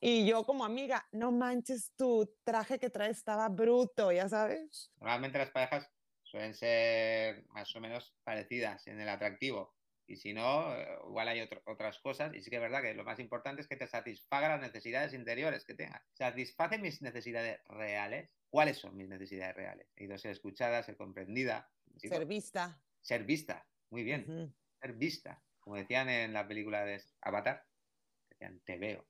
Y 0.00 0.26
yo 0.26 0.44
como 0.44 0.64
amiga, 0.64 1.06
no 1.12 1.32
manches, 1.32 1.92
tu 1.96 2.34
traje 2.44 2.78
que 2.78 2.88
traes 2.90 3.18
estaba 3.18 3.48
bruto, 3.48 4.10
ya 4.12 4.28
sabes. 4.28 4.90
Normalmente 4.96 5.38
las 5.38 5.50
parejas 5.50 5.86
suelen 6.22 6.54
ser 6.54 7.44
más 7.48 7.74
o 7.76 7.80
menos 7.80 8.14
parecidas 8.24 8.86
en 8.86 9.00
el 9.00 9.08
atractivo. 9.08 9.74
Y 10.06 10.16
si 10.16 10.32
no, 10.32 10.74
eh, 10.74 10.86
igual 11.06 11.28
hay 11.28 11.40
otro- 11.42 11.62
otras 11.66 11.98
cosas. 12.00 12.34
Y 12.34 12.40
sí 12.42 12.50
que 12.50 12.56
es 12.56 12.62
verdad 12.62 12.82
que 12.82 12.94
lo 12.94 13.04
más 13.04 13.18
importante 13.18 13.62
es 13.62 13.68
que 13.68 13.76
te 13.76 13.86
satisfaga 13.86 14.48
las 14.48 14.60
necesidades 14.60 15.12
interiores 15.14 15.64
que 15.64 15.74
tengas. 15.74 16.02
¿Satisface 16.14 16.78
mis 16.78 17.00
necesidades 17.02 17.60
reales? 17.66 18.30
¿Cuáles 18.52 18.76
son 18.76 18.94
mis 18.94 19.08
necesidades 19.08 19.56
reales? 19.56 19.86
Necesito 19.96 20.18
ser 20.18 20.30
escuchada, 20.32 20.82
ser 20.82 20.98
comprendida. 20.98 21.70
necesito 21.86 22.16
Ser 22.16 22.26
vista. 22.26 22.78
ser 23.00 23.24
vista. 23.24 23.66
Muy 23.88 24.04
bien. 24.04 24.54
Ser 24.78 24.92
vista. 24.92 25.42
Como 25.58 25.76
decían 25.76 26.10
en 26.10 26.34
la 26.34 26.46
película 26.46 26.84
de 26.84 27.02
Avatar. 27.22 27.64
Decían, 28.28 28.60
te 28.66 28.76
veo. 28.76 29.06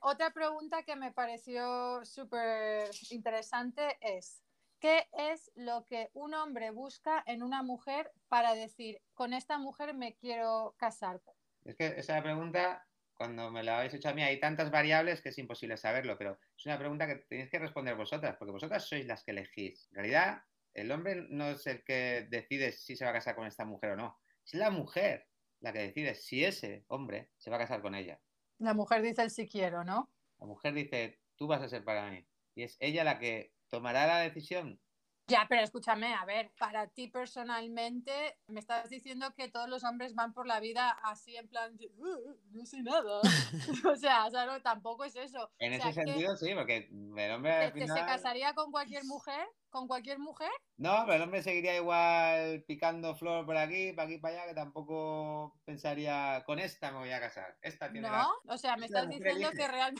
Otra 0.00 0.30
pregunta 0.32 0.84
que 0.84 0.94
me 0.94 1.10
pareció 1.10 2.04
súper 2.04 2.88
interesante 3.10 3.98
es, 4.00 4.44
¿qué 4.78 5.08
es 5.12 5.50
lo 5.56 5.84
que 5.86 6.10
un 6.12 6.32
hombre 6.34 6.70
busca 6.70 7.20
en 7.26 7.42
una 7.42 7.64
mujer 7.64 8.12
para 8.28 8.54
decir, 8.54 9.02
con 9.14 9.32
esta 9.32 9.58
mujer 9.58 9.92
me 9.94 10.14
quiero 10.14 10.76
casar? 10.78 11.20
Es 11.64 11.74
que 11.74 11.86
esa 11.98 12.22
pregunta, 12.22 12.86
cuando 13.14 13.50
me 13.50 13.62
la 13.62 13.78
habéis 13.78 13.94
hecho 13.94 14.08
a 14.08 14.14
mí, 14.14 14.22
hay 14.22 14.40
tantas 14.40 14.70
variables 14.70 15.20
que 15.20 15.28
es 15.30 15.38
imposible 15.38 15.76
saberlo, 15.76 16.18
pero 16.18 16.38
es 16.56 16.66
una 16.66 16.78
pregunta 16.78 17.06
que 17.06 17.16
tenéis 17.16 17.50
que 17.50 17.58
responder 17.58 17.94
vosotras, 17.94 18.36
porque 18.38 18.52
vosotras 18.52 18.86
sois 18.86 19.06
las 19.06 19.24
que 19.24 19.30
elegís. 19.30 19.88
En 19.90 19.96
realidad, 19.96 20.42
el 20.74 20.90
hombre 20.90 21.26
no 21.30 21.50
es 21.50 21.66
el 21.66 21.84
que 21.84 22.26
decide 22.28 22.72
si 22.72 22.96
se 22.96 23.04
va 23.04 23.10
a 23.10 23.14
casar 23.14 23.36
con 23.36 23.46
esta 23.46 23.64
mujer 23.64 23.92
o 23.92 23.96
no. 23.96 24.18
Es 24.44 24.54
la 24.54 24.70
mujer 24.70 25.28
la 25.60 25.72
que 25.72 25.78
decide 25.80 26.14
si 26.14 26.44
ese 26.44 26.84
hombre 26.88 27.30
se 27.38 27.50
va 27.50 27.56
a 27.56 27.60
casar 27.60 27.80
con 27.80 27.94
ella. 27.94 28.20
La 28.58 28.74
mujer 28.74 29.02
dice 29.02 29.22
el 29.22 29.30
si 29.30 29.48
quiero, 29.48 29.84
¿no? 29.84 30.12
La 30.38 30.46
mujer 30.46 30.74
dice, 30.74 31.20
tú 31.36 31.46
vas 31.46 31.62
a 31.62 31.68
ser 31.68 31.84
para 31.84 32.10
mí. 32.10 32.26
Y 32.54 32.64
es 32.64 32.76
ella 32.80 33.04
la 33.04 33.18
que 33.18 33.54
tomará 33.68 34.06
la 34.06 34.18
decisión. 34.18 34.80
Ya, 35.26 35.46
pero 35.48 35.62
escúchame, 35.62 36.12
a 36.12 36.24
ver, 36.26 36.52
para 36.58 36.86
ti 36.88 37.08
personalmente, 37.08 38.38
me 38.46 38.60
estás 38.60 38.90
diciendo 38.90 39.32
que 39.34 39.48
todos 39.48 39.68
los 39.70 39.82
hombres 39.82 40.14
van 40.14 40.34
por 40.34 40.46
la 40.46 40.60
vida 40.60 40.90
así 41.02 41.34
en 41.36 41.48
plan, 41.48 41.76
de, 41.78 41.86
"Uh, 41.96 42.36
no 42.50 42.66
sé 42.66 42.82
nada. 42.82 43.20
o 43.92 43.96
sea, 43.96 44.30
¿sabes? 44.30 44.62
tampoco 44.62 45.04
es 45.04 45.16
eso. 45.16 45.50
En 45.58 45.72
O 45.72 45.76
sea, 45.76 45.90
ese 45.90 46.04
sentido, 46.04 46.36
sí, 46.36 46.54
porque 46.54 46.88
el 46.90 47.30
hombre 47.32 47.52
al 47.54 47.72
que 47.72 47.80
se 47.80 47.86
final... 47.86 48.06
casaría 48.06 48.54
con 48.54 48.70
cualquier 48.70 49.04
mujer, 49.04 49.46
con 49.74 49.88
cualquier 49.88 50.20
mujer. 50.20 50.50
No, 50.76 51.02
pero 51.04 51.14
el 51.16 51.22
hombre 51.22 51.42
seguiría 51.42 51.74
igual 51.76 52.64
picando 52.66 53.16
flor 53.16 53.44
por 53.44 53.56
aquí, 53.56 53.92
para 53.92 54.06
aquí, 54.08 54.18
para 54.18 54.36
allá, 54.36 54.46
que 54.48 54.54
tampoco 54.54 55.60
pensaría, 55.64 56.44
con 56.46 56.60
esta 56.60 56.92
me 56.92 56.98
voy 56.98 57.10
a 57.10 57.18
casar. 57.18 57.58
Esta 57.60 57.90
tiene 57.90 58.08
la- 58.08 58.18
No, 58.22 58.30
o 58.54 58.56
sea, 58.56 58.76
me 58.76 58.86
Es 58.86 58.90
la 58.92 59.00
estás 59.00 59.08
diciendo 59.10 59.48
elige. 59.48 59.56
que, 59.56 59.68
real- 59.68 59.94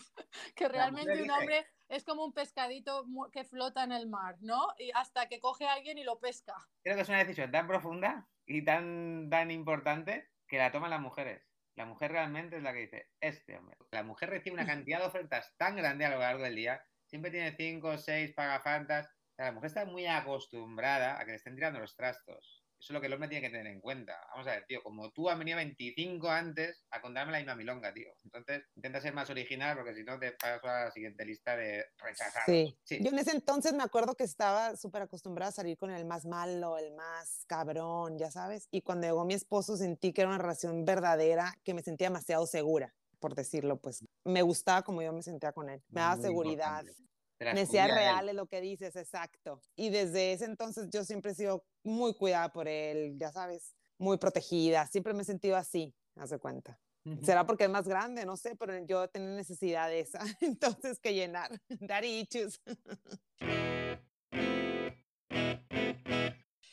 que 0.55 0.69
realmente 0.69 1.13
un 1.13 1.19
elige. 1.19 1.33
hombre 1.33 1.67
es 1.89 2.05
como 2.05 2.25
un 2.25 2.33
pescadito 2.33 3.05
que 3.33 3.43
flota 3.45 3.83
en 3.83 3.91
el 3.91 4.09
mar, 4.09 4.37
¿no? 4.41 4.69
Y 4.79 4.93
hasta 4.95 5.27
que 5.29 5.41
coge 5.41 5.67
a 5.67 5.73
alguien 5.73 5.99
y 5.99 6.05
lo 6.05 6.21
pesca. 6.21 6.55
Creo 6.85 6.95
que 6.95 7.03
es 7.03 7.09
una 7.09 7.19
decisión 7.19 7.51
tan 7.51 7.67
profunda 7.67 8.29
y 8.47 8.65
tan, 8.65 9.29
tan 9.29 9.51
importante 9.51 10.31
que 10.47 10.59
la 10.59 10.71
toman 10.71 10.91
las 10.91 11.01
mujeres. 11.01 11.43
La 11.75 11.85
mujer 11.85 12.13
realmente 12.13 12.59
es 12.59 12.63
la 12.63 12.73
que 12.73 12.79
dice, 12.83 13.09
este 13.21 13.59
hombre. 13.59 13.77
La 13.91 14.05
mujer 14.05 14.31
recibe 14.31 14.55
una 14.55 14.67
cantidad 14.67 15.01
de 15.01 15.07
ofertas 15.07 15.53
tan 15.57 15.75
grande 15.75 16.05
a 16.05 16.11
lo 16.11 16.21
largo 16.21 16.45
del 16.45 16.55
día, 16.55 16.81
siempre 17.07 17.33
tiene 17.33 17.57
cinco 17.57 17.89
o 17.89 17.99
seis 17.99 18.33
pagafantas. 18.33 19.09
La 19.37 19.53
mujer 19.53 19.67
está 19.67 19.85
muy 19.85 20.07
acostumbrada 20.07 21.19
a 21.21 21.25
que 21.25 21.33
le 21.33 21.37
estén 21.37 21.55
tirando 21.55 21.81
los 21.81 21.97
trastos. 21.97 22.61
Eso 22.79 22.93
es 22.93 22.95
lo 22.95 23.01
que 23.01 23.07
el 23.07 23.15
hombre 23.15 23.31
tiene 23.31 23.47
que 23.47 23.51
tener 23.51 23.73
en 23.73 23.81
cuenta. 23.81 24.15
Vamos 24.33 24.47
a 24.47 24.51
ver, 24.51 24.67
tío, 24.67 24.83
como 24.83 25.11
tú 25.11 25.31
has 25.31 25.39
venido 25.39 25.57
25 25.57 26.29
antes 26.29 26.85
a 26.91 27.01
contarme 27.01 27.33
la 27.33 27.39
misma 27.39 27.55
milonga, 27.55 27.95
tío. 27.95 28.13
Entonces, 28.25 28.63
intenta 28.77 29.01
ser 29.01 29.15
más 29.15 29.31
original 29.31 29.75
porque 29.75 29.95
si 29.95 30.05
no 30.05 30.19
te 30.19 30.33
paso 30.33 30.69
a 30.69 30.85
la 30.85 30.91
siguiente 30.91 31.25
lista 31.25 31.57
de 31.57 31.83
rechazados. 31.97 32.45
Sí. 32.45 32.77
Sí. 32.85 32.99
Yo 33.03 33.11
en 33.11 33.19
ese 33.19 33.31
entonces 33.31 33.73
me 33.73 33.83
acuerdo 33.83 34.15
que 34.15 34.25
estaba 34.25 34.77
súper 34.77 35.01
acostumbrada 35.03 35.49
a 35.49 35.53
salir 35.53 35.79
con 35.79 35.91
el 35.93 36.05
más 36.05 36.27
malo, 36.27 36.77
el 36.77 36.93
más 36.93 37.45
cabrón, 37.49 38.19
ya 38.19 38.31
sabes. 38.31 38.69
Y 38.71 38.83
cuando 38.83 39.07
llegó 39.07 39.25
mi 39.25 39.33
esposo 39.35 39.79
sentí 39.79 40.13
que 40.13 40.21
era 40.21 40.29
una 40.29 40.39
relación 40.39 40.85
verdadera, 40.85 41.55
que 41.65 41.73
me 41.73 41.83
sentía 41.83 42.09
demasiado 42.09 42.47
segura, 42.47 42.95
por 43.19 43.35
decirlo, 43.35 43.81
pues 43.81 44.05
me 44.25 44.43
gustaba 44.43 44.83
como 44.83 45.01
yo 45.01 45.11
me 45.15 45.23
sentía 45.23 45.53
con 45.53 45.71
él. 45.71 45.83
Me 45.89 46.03
daba 46.03 46.17
Muy 46.17 46.25
seguridad. 46.27 46.81
importante. 46.81 47.14
Necesidades 47.41 47.95
reales, 47.95 48.35
lo 48.35 48.47
que 48.47 48.61
dices, 48.61 48.95
exacto. 48.97 49.61
Y 49.77 49.91
desde 49.91 50.33
ese 50.33 50.45
entonces 50.45 50.89
yo 50.91 51.05
siempre 51.05 51.33
he 51.33 51.35
sido 51.35 51.65
muy 51.83 52.15
cuidada 52.15 52.53
por 52.53 52.69
él, 52.69 53.17
ya 53.19 53.33
sabes, 53.33 53.75
muy 53.99 54.19
protegida. 54.19 54.87
Siempre 54.87 55.15
me 55.15 55.23
he 55.23 55.25
sentido 55.25 55.57
así, 55.57 55.95
haz 56.17 56.31
de 56.31 56.39
cuenta. 56.39 56.79
Ujú. 57.05 57.25
Será 57.25 57.45
porque 57.45 57.65
es 57.65 57.71
más 57.71 57.87
grande, 57.87 58.25
no 58.25 58.37
sé, 58.37 58.57
pero 58.57 58.79
yo 58.87 59.09
tenía 59.09 59.31
necesidad 59.31 59.89
de 59.89 60.01
esa, 60.01 60.21
entonces 60.41 61.01
que 61.01 61.13
llenar. 61.13 61.51
Daddy 61.69 62.21
issues. 62.21 62.61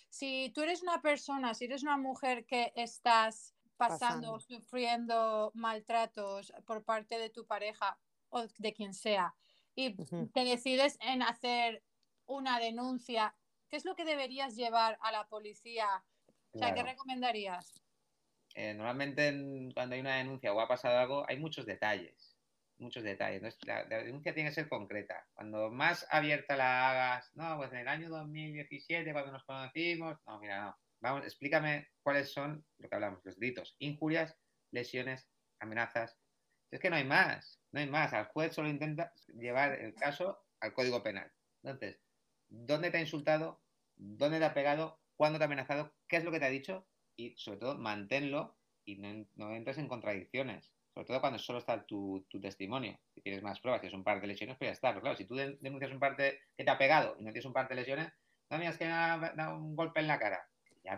Si 0.09 0.51
tú 0.53 0.61
eres 0.61 0.83
una 0.83 1.01
persona, 1.01 1.53
si 1.53 1.65
eres 1.65 1.83
una 1.83 1.97
mujer 1.97 2.45
que 2.45 2.71
estás 2.75 3.55
pasando, 3.75 4.33
Pasando. 4.33 4.39
sufriendo 4.39 5.51
maltratos 5.55 6.53
por 6.65 6.83
parte 6.83 7.17
de 7.17 7.31
tu 7.31 7.47
pareja 7.47 7.97
o 8.29 8.45
de 8.59 8.73
quien 8.73 8.93
sea, 8.93 9.35
y 9.75 9.99
te 10.33 10.43
decides 10.45 10.97
en 11.01 11.21
hacer 11.23 11.83
una 12.25 12.59
denuncia, 12.59 13.35
¿qué 13.69 13.77
es 13.77 13.85
lo 13.85 13.95
que 13.95 14.05
deberías 14.05 14.55
llevar 14.55 14.97
a 15.01 15.11
la 15.11 15.27
policía? 15.27 16.05
O 16.53 16.57
sea, 16.57 16.73
¿qué 16.73 16.83
recomendarías? 16.83 17.83
Eh, 18.53 18.73
normalmente 18.73 19.27
en- 19.29 19.71
cuando 19.71 19.95
hay 19.95 20.01
una 20.01 20.17
denuncia 20.17 20.53
o 20.53 20.59
ha 20.59 20.67
pasado 20.67 20.97
algo, 20.99 21.25
hay 21.27 21.39
muchos 21.39 21.65
detalles. 21.65 22.37
Muchos 22.77 23.03
detalles. 23.03 23.37
Entonces, 23.37 23.59
la, 23.65 23.83
la 23.87 24.03
denuncia 24.03 24.33
tiene 24.33 24.49
que 24.49 24.55
ser 24.55 24.67
concreta. 24.69 25.27
Cuando 25.33 25.69
más 25.69 26.05
abierta 26.09 26.55
la 26.57 26.89
hagas, 26.89 27.29
no, 27.35 27.57
pues 27.57 27.71
en 27.71 27.79
el 27.79 27.87
año 27.87 28.09
2017, 28.09 29.13
cuando 29.13 29.31
nos 29.31 29.43
conocimos, 29.45 30.17
no, 30.25 30.39
mira, 30.39 30.61
no. 30.65 30.77
Vamos, 30.99 31.23
explícame 31.25 31.89
cuáles 32.03 32.31
son 32.31 32.65
lo 32.77 32.89
que 32.89 32.95
hablamos, 32.95 33.21
los 33.23 33.37
delitos, 33.39 33.75
injurias, 33.79 34.37
lesiones, 34.71 35.29
amenazas. 35.59 36.19
Es 36.71 36.79
que 36.79 36.89
no 36.89 36.95
hay 36.95 37.05
más, 37.05 37.60
no 37.71 37.79
hay 37.79 37.87
más. 37.89 38.13
Al 38.13 38.25
juez 38.27 38.53
solo 38.53 38.69
intenta 38.69 39.13
llevar 39.27 39.73
el 39.73 39.93
caso 39.95 40.39
al 40.59 40.73
Código 40.73 41.01
Penal. 41.03 41.31
Entonces, 41.63 41.99
¿dónde 42.49 42.91
te 42.91 42.97
ha 42.97 43.01
insultado? 43.01 43.61
¿Dónde 43.95 44.39
te 44.39 44.45
ha 44.45 44.53
pegado? 44.53 44.99
¿Cuándo 45.15 45.37
te 45.37 45.43
ha 45.43 45.47
amenazado? 45.47 45.93
¿Qué 46.07 46.17
es 46.17 46.23
lo 46.23 46.31
que 46.31 46.39
te 46.39 46.45
ha 46.45 46.49
dicho? 46.49 46.87
y 47.17 47.35
sobre 47.37 47.59
todo 47.59 47.77
manténlo 47.77 48.55
y 48.85 48.95
no, 48.95 49.25
no 49.35 49.53
entres 49.53 49.77
en 49.77 49.87
contradicciones. 49.87 50.71
Sobre 50.93 51.05
todo 51.05 51.21
cuando 51.21 51.37
solo 51.37 51.59
está 51.59 51.85
tu, 51.85 52.25
tu 52.29 52.39
testimonio. 52.41 52.99
Si 53.13 53.21
tienes 53.21 53.43
más 53.43 53.59
pruebas, 53.59 53.81
si 53.81 53.87
es 53.87 53.93
un 53.93 54.03
par 54.03 54.19
de 54.21 54.27
lesiones, 54.27 54.57
pues 54.57 54.69
ya 54.69 54.73
está. 54.73 54.89
Pero 54.89 55.01
claro, 55.01 55.17
si 55.17 55.25
tú 55.25 55.35
den- 55.35 55.57
denuncias 55.61 55.91
un 55.91 55.99
parte 55.99 56.39
que 56.57 56.63
te 56.63 56.71
ha 56.71 56.77
pegado 56.77 57.15
y 57.19 57.23
no 57.23 57.31
tienes 57.31 57.45
un 57.45 57.53
par 57.53 57.67
de 57.67 57.75
lesiones, 57.75 58.11
no, 58.49 58.57
mira, 58.57 58.71
es 58.71 58.77
que 58.77 58.85
me 58.85 58.91
ha 58.93 59.33
dado 59.35 59.57
un 59.57 59.75
golpe 59.75 59.99
en 59.99 60.07
la 60.07 60.17
cara. 60.17 60.47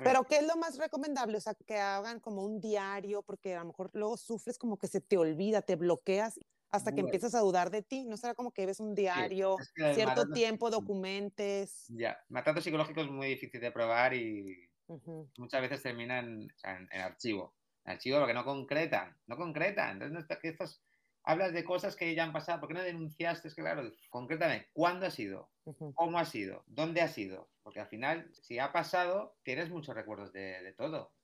Pero 0.04 0.24
¿qué 0.24 0.38
es 0.38 0.48
lo 0.48 0.56
más 0.56 0.78
recomendable? 0.78 1.38
O 1.38 1.42
sea, 1.42 1.56
que 1.56 1.78
hagan 1.78 2.20
como 2.22 2.44
un 2.46 2.62
diario, 2.62 3.22
porque 3.22 3.56
a 3.56 3.60
lo 3.60 3.66
mejor 3.66 3.90
luego 3.94 4.16
sufres 4.16 4.58
como 4.58 4.78
que 4.78 4.88
se 4.88 5.02
te 5.02 5.18
olvida, 5.18 5.62
te 5.62 5.76
bloqueas 5.76 6.40
hasta 6.74 6.92
que 6.94 7.02
Bueno. 7.02 7.08
empiezas 7.08 7.36
a 7.36 7.40
dudar 7.42 7.72
de 7.72 7.84
ti. 7.84 8.06
¿No 8.06 8.18
será 8.18 8.36
como 8.36 8.52
que 8.52 8.66
ves 8.66 8.80
un 8.82 8.96
diario, 8.96 9.62
es 9.62 9.72
que 9.76 9.84
cierto 9.94 10.26
tiempo, 10.28 10.70
documentes? 10.72 11.94
Ya, 12.02 12.18
maltrato 12.30 12.62
psicológico 12.62 13.02
es 13.02 13.08
muy 13.10 13.28
difícil 13.28 13.60
de 13.62 13.72
probar 13.72 14.14
y 14.14 14.70
Ujú. 14.88 15.30
muchas 15.38 15.62
veces 15.62 15.84
terminan 15.84 16.48
o 16.56 16.58
sea, 16.60 16.78
en, 16.78 16.90
en 16.92 17.02
archivo. 17.02 17.58
En 17.86 17.94
archivo 17.94 18.20
porque 18.20 18.34
no 18.36 18.46
concretan, 18.46 19.18
no 19.28 19.38
concretan. 19.38 19.94
Entonces, 19.94 20.14
no 20.14 20.20
está- 20.22 20.40
que 20.40 20.50
estos, 20.50 20.84
hablas 21.24 21.54
de 21.54 21.66
cosas 21.66 21.96
que 21.96 22.16
ya 22.16 22.24
han 22.26 22.34
pasado. 22.34 22.60
¿Por 22.62 22.70
qué 22.70 22.76
no 22.76 22.84
denunciaste? 22.84 23.48
Es 23.50 23.56
que, 23.56 23.62
claro, 23.64 23.92
concrétame, 24.10 24.68
¿cuándo 24.74 25.06
ha 25.08 25.12
sido? 25.12 25.52
¿Cómo 25.94 26.20
ha 26.20 26.26
sido? 26.26 26.64
¿Dónde 26.68 27.02
ha 27.02 27.08
sido? 27.10 27.52
Porque 27.64 27.82
al 27.82 27.88
final, 27.90 28.32
si 28.34 28.60
ha 28.60 28.72
pasado, 28.74 29.38
tienes 29.44 29.70
muchos 29.70 29.96
recuerdos 29.96 30.34
de, 30.34 30.62
de 30.64 30.74
todo. 30.74 31.16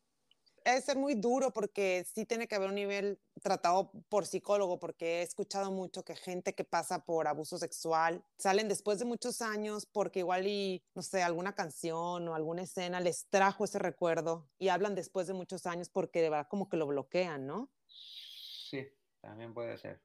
Debe 0.66 0.82
ser 0.82 0.97
muy 0.97 1.16
duro 1.16 1.51
porque 1.51 2.03
sí 2.05 2.26
tiene 2.26 2.47
que 2.47 2.55
haber 2.55 2.70
un 2.70 2.76
nivel 2.76 3.20
tratado 3.41 3.91
por 4.10 4.26
psicólogo, 4.26 4.78
porque 4.80 5.20
he 5.20 5.22
escuchado 5.24 5.72
mucho 5.72 6.03
que 6.03 6.16
gente 6.16 6.53
que 6.53 6.64
pasa 6.66 7.05
por 7.05 7.28
abuso 7.28 7.57
sexual 7.57 8.24
salen 8.38 8.68
después 8.68 8.99
de 8.99 9.05
muchos 9.05 9.41
años 9.41 9.86
porque 9.86 10.20
igual 10.20 10.45
y, 10.47 10.84
no 10.95 11.01
sé, 11.01 11.24
alguna 11.24 11.53
canción 11.55 12.28
o 12.28 12.36
alguna 12.36 12.64
escena 12.64 12.99
les 12.99 13.28
trajo 13.30 13.64
ese 13.66 13.80
recuerdo 13.80 14.49
y 14.57 14.68
hablan 14.70 14.95
después 14.95 15.28
de 15.28 15.34
muchos 15.34 15.66
años 15.66 15.89
porque 15.89 16.22
de 16.22 16.30
verdad 16.30 16.47
como 16.49 16.70
que 16.70 16.78
lo 16.78 16.88
bloquean, 16.88 17.45
¿no? 17.47 17.72
Sí, 17.88 18.88
también 19.22 19.53
puede 19.53 19.78
ser. 19.78 20.01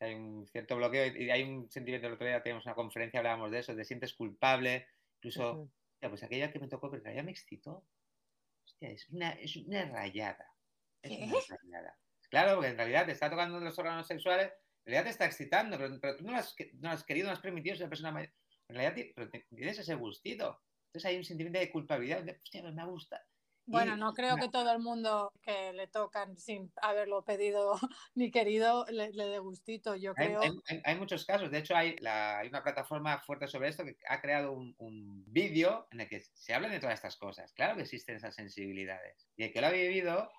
Hay 0.00 0.14
un 0.14 0.46
cierto 0.46 0.76
bloqueo 0.76 1.06
y 1.16 1.30
hay 1.30 1.42
un 1.44 1.70
sentimiento, 1.70 2.06
el 2.08 2.14
otro 2.14 2.26
día 2.26 2.42
teníamos 2.42 2.66
una 2.66 2.74
conferencia, 2.74 3.20
hablábamos 3.20 3.50
de 3.50 3.60
eso, 3.60 3.74
de 3.74 3.84
sientes 3.84 4.14
culpable, 4.14 4.86
incluso, 5.18 5.52
Ujú. 5.52 5.70
"Hostia, 5.94 6.08
pues 6.10 6.22
aquella 6.22 6.50
que 6.52 6.58
me 6.58 6.68
tocó, 6.68 6.90
pero 6.90 7.12
ya 7.12 7.22
me 7.22 7.30
excitó. 7.30 7.86
Es 8.80 9.08
una, 9.10 9.30
es 9.32 9.56
una 9.56 9.84
rayada. 9.86 10.54
Es 11.02 11.10
¿Qué? 11.10 11.24
una 11.24 11.38
rayada. 11.48 11.98
Claro, 12.30 12.56
porque 12.56 12.70
en 12.70 12.76
realidad 12.76 13.06
te 13.06 13.12
está 13.12 13.30
tocando 13.30 13.58
los 13.58 13.78
órganos 13.78 14.06
sexuales, 14.06 14.52
en 14.84 14.92
realidad 14.92 15.04
te 15.04 15.10
está 15.10 15.26
excitando, 15.26 15.78
pero, 15.78 15.98
pero 16.00 16.16
tú 16.16 16.24
no 16.24 16.36
has, 16.36 16.54
no 16.74 16.90
has 16.90 17.04
querido, 17.04 17.26
no 17.26 17.32
has 17.32 17.40
permitido 17.40 17.76
ser 17.76 17.88
persona 17.88 18.12
mayor. 18.12 18.32
En 18.68 18.76
realidad 18.76 19.12
pero 19.14 19.30
tienes 19.48 19.78
ese 19.78 19.94
gustito. 19.94 20.62
Entonces 20.88 21.04
hay 21.06 21.16
un 21.16 21.24
sentimiento 21.24 21.58
de 21.58 21.70
culpabilidad, 21.70 22.22
de, 22.22 22.32
hostia, 22.32 22.62
me 22.62 22.84
gusta. 22.86 23.24
Bueno, 23.70 23.96
Y- 23.96 24.00
no 24.00 24.14
creo 24.14 24.36
que 24.36 24.48
todo 24.48 24.72
el 24.72 24.78
mundo 24.78 25.30
que 25.42 25.72
le 25.74 25.86
tocan 25.86 26.36
sin 26.38 26.72
haberlo 26.80 27.22
pedido 27.24 27.72
ni 28.14 28.30
querido 28.30 28.86
le, 28.90 29.12
le 29.12 29.26
dé 29.26 29.38
gustito. 29.38 29.94
Yo 29.94 30.14
Hay, 30.16 30.28
creo. 30.28 30.40
hay- 30.66 30.80
hay- 30.84 30.96
muchos 30.96 31.24
casos. 31.26 31.50
De 31.50 31.58
hecho, 31.58 31.76
hay, 31.76 31.96
la- 31.98 32.38
hay 32.38 32.48
una 32.48 32.62
plataforma 32.62 33.18
fuerte 33.20 33.46
sobre 33.46 33.68
esto 33.68 33.84
que 33.84 33.96
ha 34.08 34.20
creado 34.20 34.52
un, 34.52 34.74
un 34.78 35.24
vídeo 35.32 35.86
en 35.90 36.00
el 36.00 36.08
que 36.08 36.22
se 36.22 36.54
hablan 36.54 36.70
de 36.70 36.80
todas 36.80 36.94
estas 36.94 37.16
cosas. 37.16 37.52
Claro 37.52 37.76
que 37.76 37.82
existen 37.82 38.16
esas 38.16 38.34
sensibilidades. 38.34 39.28
Y 39.36 39.44
el 39.44 39.52
que 39.52 39.60
lo 39.60 39.66
ha 39.66 39.70
vivido, 39.70 40.30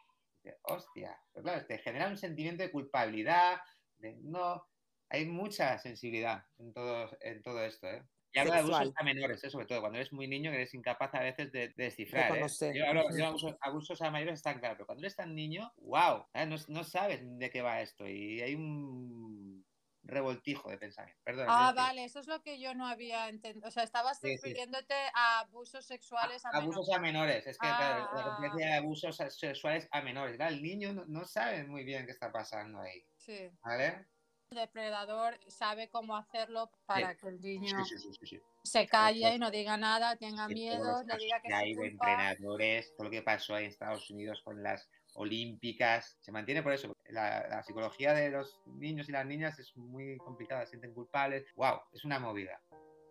dice, 0.44 0.58
hostia. 0.64 1.22
Pero 1.32 1.44
claro, 1.44 1.66
te 1.68 1.78
genera 1.78 2.08
un 2.08 2.18
sentimiento 2.18 2.64
de 2.64 2.72
culpabilidad, 2.72 3.62
de 3.98 4.16
no. 4.22 4.66
Hay 5.12 5.26
mucha 5.26 5.78
sensibilidad 5.80 6.46
en 6.58 6.74
todo, 6.74 7.10
en 7.22 7.42
todo 7.42 7.64
esto, 7.64 7.88
¿eh? 7.88 8.04
Y 8.32 8.40
habla 8.40 8.56
de 8.56 8.62
abusos 8.62 8.92
a 8.96 9.04
menores, 9.04 9.44
¿eh? 9.44 9.50
sobre 9.50 9.66
todo 9.66 9.80
cuando 9.82 9.98
eres 9.98 10.14
muy 10.14 10.28
niño, 10.28 10.52
que 10.52 10.58
eres 10.58 10.74
incapaz 10.76 11.14
a 11.16 11.22
veces 11.24 11.52
de, 11.52 11.70
de 11.70 11.84
descifrar. 11.86 12.36
¿eh? 12.38 12.46
Yo 12.76 12.86
hablo 12.88 13.06
Ujú. 13.08 13.18
yo 13.18 13.26
abusos, 13.28 13.56
abusos 13.62 14.02
a 14.02 14.12
mayores 14.12 14.36
están 14.36 14.60
claros, 14.60 14.78
pero 14.78 14.86
cuando 14.86 15.02
eres 15.04 15.16
tan 15.16 15.34
niño, 15.34 15.72
wow, 15.78 16.28
no, 16.48 16.56
no 16.68 16.84
sabes 16.84 17.22
de 17.24 17.50
qué 17.50 17.62
va 17.62 17.82
esto 17.82 18.08
y 18.08 18.42
hay 18.42 18.56
un 18.56 19.66
revoltijo 20.04 20.70
de 20.70 20.78
pensamiento. 20.78 21.22
Perdón. 21.24 21.48
Ah, 21.50 21.74
vale, 21.76 22.04
eso 22.06 22.20
es 22.20 22.28
lo 22.28 22.42
que 22.42 22.60
yo 22.60 22.74
no 22.76 22.88
había 22.88 23.30
entendido. 23.30 23.68
O 23.68 23.72
sea, 23.72 23.84
estabas 23.84 24.20
Sí, 24.22 24.38
sí. 24.38 24.54
refiriéndote 24.54 24.94
a 25.16 25.40
abusos 25.42 25.86
sexuales 25.86 26.46
a, 26.46 26.50
Abusos 26.52 26.88
menores. 26.88 26.98
a 26.98 27.00
menores, 27.00 27.48
es 27.48 27.58
que 27.58 27.68
claro, 27.68 28.10
la 28.14 28.22
Ah. 28.22 28.30
referencia 28.38 28.68
de 28.68 28.74
abusos 28.78 29.18
sexuales 29.18 29.88
a 29.92 30.02
menores. 30.02 30.36
Claro, 30.38 30.54
el 30.56 30.62
niño 30.64 30.94
no, 30.94 31.06
no 31.06 31.26
sabe 31.26 31.64
muy 31.66 31.84
bien 31.84 32.06
qué 32.06 32.12
está 32.12 32.32
pasando 32.32 32.80
ahí, 32.82 33.04
Sí. 33.18 33.52
¿vale? 33.64 34.08
El 34.52 34.58
depredador 34.58 35.40
sabe 35.48 35.90
cómo 35.90 36.18
hacerlo 36.18 36.72
para 36.88 37.16
que 37.16 37.28
el 37.28 37.40
niño 37.40 37.86
sí, 37.86 37.98
sí, 38.00 38.12
sí, 38.14 38.26
sí. 38.26 38.42
se 38.64 38.88
calle 38.88 39.36
y 39.36 39.38
no 39.38 39.52
diga 39.52 39.78
nada, 39.78 40.16
tenga 40.16 40.48
miedo, 40.48 41.04
casos 41.06 41.20
diga 41.20 41.40
que 41.40 41.54
hay 41.54 41.76
de 41.76 41.86
entrenadores, 41.90 42.92
todo 42.96 43.04
lo 43.04 43.12
que 43.12 43.22
pasó 43.22 43.54
ahí 43.54 43.66
en 43.66 43.70
Estados 43.70 44.10
Unidos 44.10 44.42
con 44.44 44.64
las 44.64 44.90
olímpicas, 45.14 46.18
se 46.22 46.32
mantiene 46.32 46.64
por 46.64 46.74
eso. 46.74 46.92
La, 47.10 47.48
la 47.48 47.62
psicología 47.62 48.16
de 48.16 48.32
los 48.32 48.60
niños 48.66 49.08
y 49.08 49.12
las 49.12 49.26
niñas 49.28 49.60
es 49.60 49.78
muy 49.78 50.18
complicada, 50.18 50.62
se 50.66 50.72
sienten 50.72 50.96
culpables. 50.96 51.46
¡Wow! 51.56 51.82
Es 51.94 52.04
una 52.04 52.18
movida. 52.18 52.60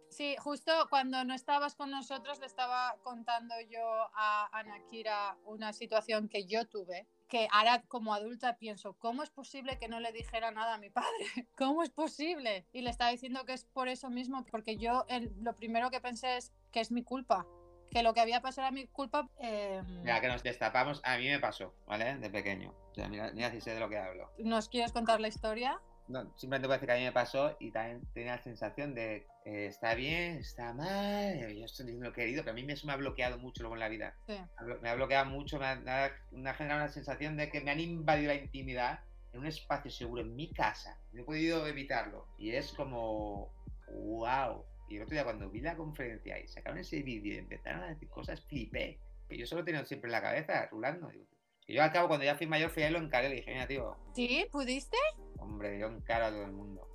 Sí, 0.09 0.35
justo 0.39 0.73
cuando 0.91 1.25
no 1.25 1.35
estabas 1.35 1.77
con 1.77 1.91
nosotros 1.91 2.41
le 2.41 2.47
estaba 2.47 2.97
contando 3.05 3.55
yo 3.69 4.11
a 4.15 4.49
Anakira 4.59 5.37
una 5.45 5.73
situación 5.73 6.29
que 6.29 6.47
yo 6.47 6.67
tuve, 6.67 7.07
que 7.29 7.47
ahora 7.53 7.83
como 7.89 8.15
adulta 8.15 8.57
pienso, 8.57 8.95
¿cómo 8.95 9.23
es 9.23 9.31
posible 9.31 9.79
que 9.79 9.89
no 9.89 10.01
le 10.01 10.13
dijera 10.13 10.51
nada 10.51 10.75
a 10.75 10.79
mi 10.79 10.91
padre? 10.91 11.09
¿Cómo 11.57 11.83
es 11.83 11.91
posible? 11.91 12.67
Y 12.73 12.81
le 12.83 12.91
estaba 12.91 13.11
diciendo 13.11 13.45
que 13.45 13.53
es 13.53 13.65
por 13.65 13.89
eso 13.89 14.11
mismo, 14.11 14.45
porque 14.51 14.77
yo 14.77 15.05
el- 15.09 15.33
lo 15.43 15.55
primero 15.55 15.91
que 15.91 16.01
pensé 16.01 16.37
es 16.39 16.53
que 16.73 16.81
es 16.81 16.91
mi 16.91 17.03
culpa, 17.05 17.47
que 17.91 18.03
lo 18.03 18.13
que 18.15 18.21
había 18.21 18.41
pasado 18.41 18.67
era 18.69 18.73
mi 18.75 18.87
culpa. 18.87 19.29
eh, 19.41 19.83
Mira, 20.03 20.21
que 20.21 20.29
nos 20.29 20.43
destapamos, 20.43 21.01
a 21.05 21.17
mí 21.19 21.27
me 21.29 21.39
pasó, 21.39 21.75
¿vale? 21.87 22.17
De 22.17 22.31
pequeño. 22.31 22.75
O 22.91 22.95
sea, 22.95 23.09
mira, 23.09 23.31
mira 23.33 23.51
si 23.51 23.61
sé 23.61 23.73
de 23.75 23.81
lo 23.81 23.89
que 23.89 23.99
hablo. 23.99 24.31
¿Nos 24.39 24.69
quieres 24.69 24.93
contar 24.93 25.21
la 25.21 25.29
historia? 25.29 25.81
No, 26.09 26.23
simplemente 26.37 26.67
puedo 26.69 26.79
decir 26.79 26.87
que 26.89 26.93
a 26.95 26.97
mí 26.99 27.05
me 27.05 27.13
pasó 27.13 27.57
y 27.61 27.71
también 27.71 28.01
tenía 28.15 28.37
la 28.37 28.43
sensación 28.43 28.95
de 28.95 29.27
eh, 29.45 29.67
está 29.67 29.95
bien, 29.95 30.39
está 30.39 30.73
mal, 30.73 31.39
yo 31.39 31.65
estoy 31.67 31.85
diciendo 31.87 32.07
lo 32.07 32.13
querido, 32.15 32.43
pero 32.43 32.53
a 32.53 32.55
mí 32.55 32.65
eso 32.73 32.87
me 32.87 32.95
ha 32.95 32.97
bloqueado 32.97 33.39
mucho 33.39 33.63
luego 33.63 33.77
en 33.77 33.81
la 33.81 33.89
vida. 33.89 34.15
Sí. 34.27 34.37
Me 34.83 34.89
ha 34.89 34.95
bloqueado 34.95 35.27
mucho, 35.27 35.59
me 35.59 35.67
ha, 35.67 35.77
me 35.77 35.91
ha- 35.91 36.13
me 36.33 36.49
ha 36.49 36.55
generado 36.55 36.83
una 36.83 36.93
sensación 36.93 37.37
de 37.37 37.51
que 37.51 37.61
me 37.61 37.71
han 37.71 37.81
invadido 37.81 38.29
la 38.33 38.41
intimidad 38.41 39.01
en 39.33 39.41
un 39.41 39.47
espacio 39.47 39.91
seguro 39.91 40.23
en 40.23 40.35
mi 40.35 40.51
casa. 40.53 40.99
No 41.13 41.21
he 41.23 41.25
podido 41.25 41.67
evitarlo. 41.67 42.27
Y 42.39 42.53
es 42.53 42.73
como, 42.73 43.53
wow. 43.89 44.65
Y 44.89 44.97
el 44.97 45.03
otro 45.03 45.13
día 45.15 45.25
cuando 45.25 45.51
vi 45.51 45.61
la 45.61 45.77
conferencia 45.77 46.39
y 46.39 46.49
sacaron 46.49 46.79
ese 46.79 47.03
vídeo 47.03 47.35
y 47.35 47.39
empezaron 47.39 47.83
a 47.83 47.89
decir 47.89 48.09
cosas, 48.09 48.41
flipé. 48.47 48.99
Que 49.29 49.37
yo 49.37 49.47
solo 49.47 49.63
tenía 49.63 49.85
siempre 49.85 50.09
en 50.09 50.13
la 50.13 50.23
cabeza, 50.23 50.67
rulando. 50.71 51.09
Digo, 51.09 51.27
Y 51.69 51.75
yo 51.75 51.83
al 51.85 51.93
cabo, 51.93 52.09
cuando 52.09 52.25
ya 52.25 52.35
fui 52.35 52.47
mayor, 52.47 52.71
fui 52.71 52.83
a 52.83 52.89
él, 52.89 52.95
lo 52.95 52.99
encaré. 52.99 53.29
Le 53.29 53.37
dije, 53.37 53.53
mira, 53.53 53.67
tío, 53.69 53.95
¿Sí? 54.15 54.47
¿Pudiste? 54.51 54.97
hombre, 55.39 55.79
yo 55.79 55.87
encaro 55.87 56.25
a 56.27 56.31
todo 56.31 56.43
el 56.45 56.53
mundo. 56.53 56.89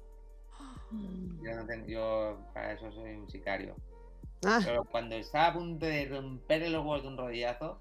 Yo, 1.43 1.55
no 1.55 1.65
tengo- 1.65 1.87
yo 1.87 2.39
para 2.53 2.73
eso 2.73 2.91
soy 2.91 3.11
un 3.15 3.29
sicario. 3.29 3.75
Ah, 4.45 4.59
Pero 4.63 4.83
cuando 4.83 5.15
estaba 5.15 5.47
a 5.47 5.53
punto 5.53 5.85
de 5.85 6.05
romperle 6.05 6.69
los 6.69 6.81
huevos 6.85 7.01
de 7.03 7.07
un 7.07 7.17
rodillazo, 7.17 7.79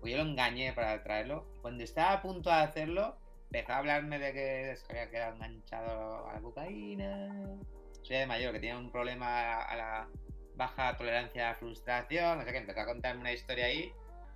pues 0.00 0.12
yo 0.12 0.18
lo 0.22 0.30
engañé 0.30 0.72
para 0.74 1.02
traerlo. 1.02 1.46
Cuando 1.62 1.82
estaba 1.82 2.12
a 2.12 2.22
punto 2.22 2.50
de 2.50 2.56
hacerlo, 2.56 3.16
empezó 3.46 3.72
a 3.72 3.78
hablarme 3.78 4.18
de 4.18 4.32
que 4.32 4.76
se 4.76 4.92
había 4.92 5.10
quedado 5.10 5.34
enganchado 5.36 6.28
a 6.28 6.34
la 6.34 6.40
cocaína. 6.40 7.56
Soy 8.02 8.16
de 8.18 8.26
mayor, 8.26 8.52
que 8.52 8.60
tenía 8.60 8.76
un 8.78 8.92
problema 8.92 9.62
a 9.62 9.74
la 9.76 10.08
baja 10.54 10.96
tolerancia 10.96 11.46
a 11.48 11.52
la 11.52 11.58
frustración. 11.58 12.38
No 12.38 12.44
sé 12.44 12.52
qué, 12.52 12.58
empezó 12.58 12.80
a 12.80 12.86
contarme 12.86 13.20
una 13.22 13.32
historia 13.32 13.66
ahí. 13.66 13.92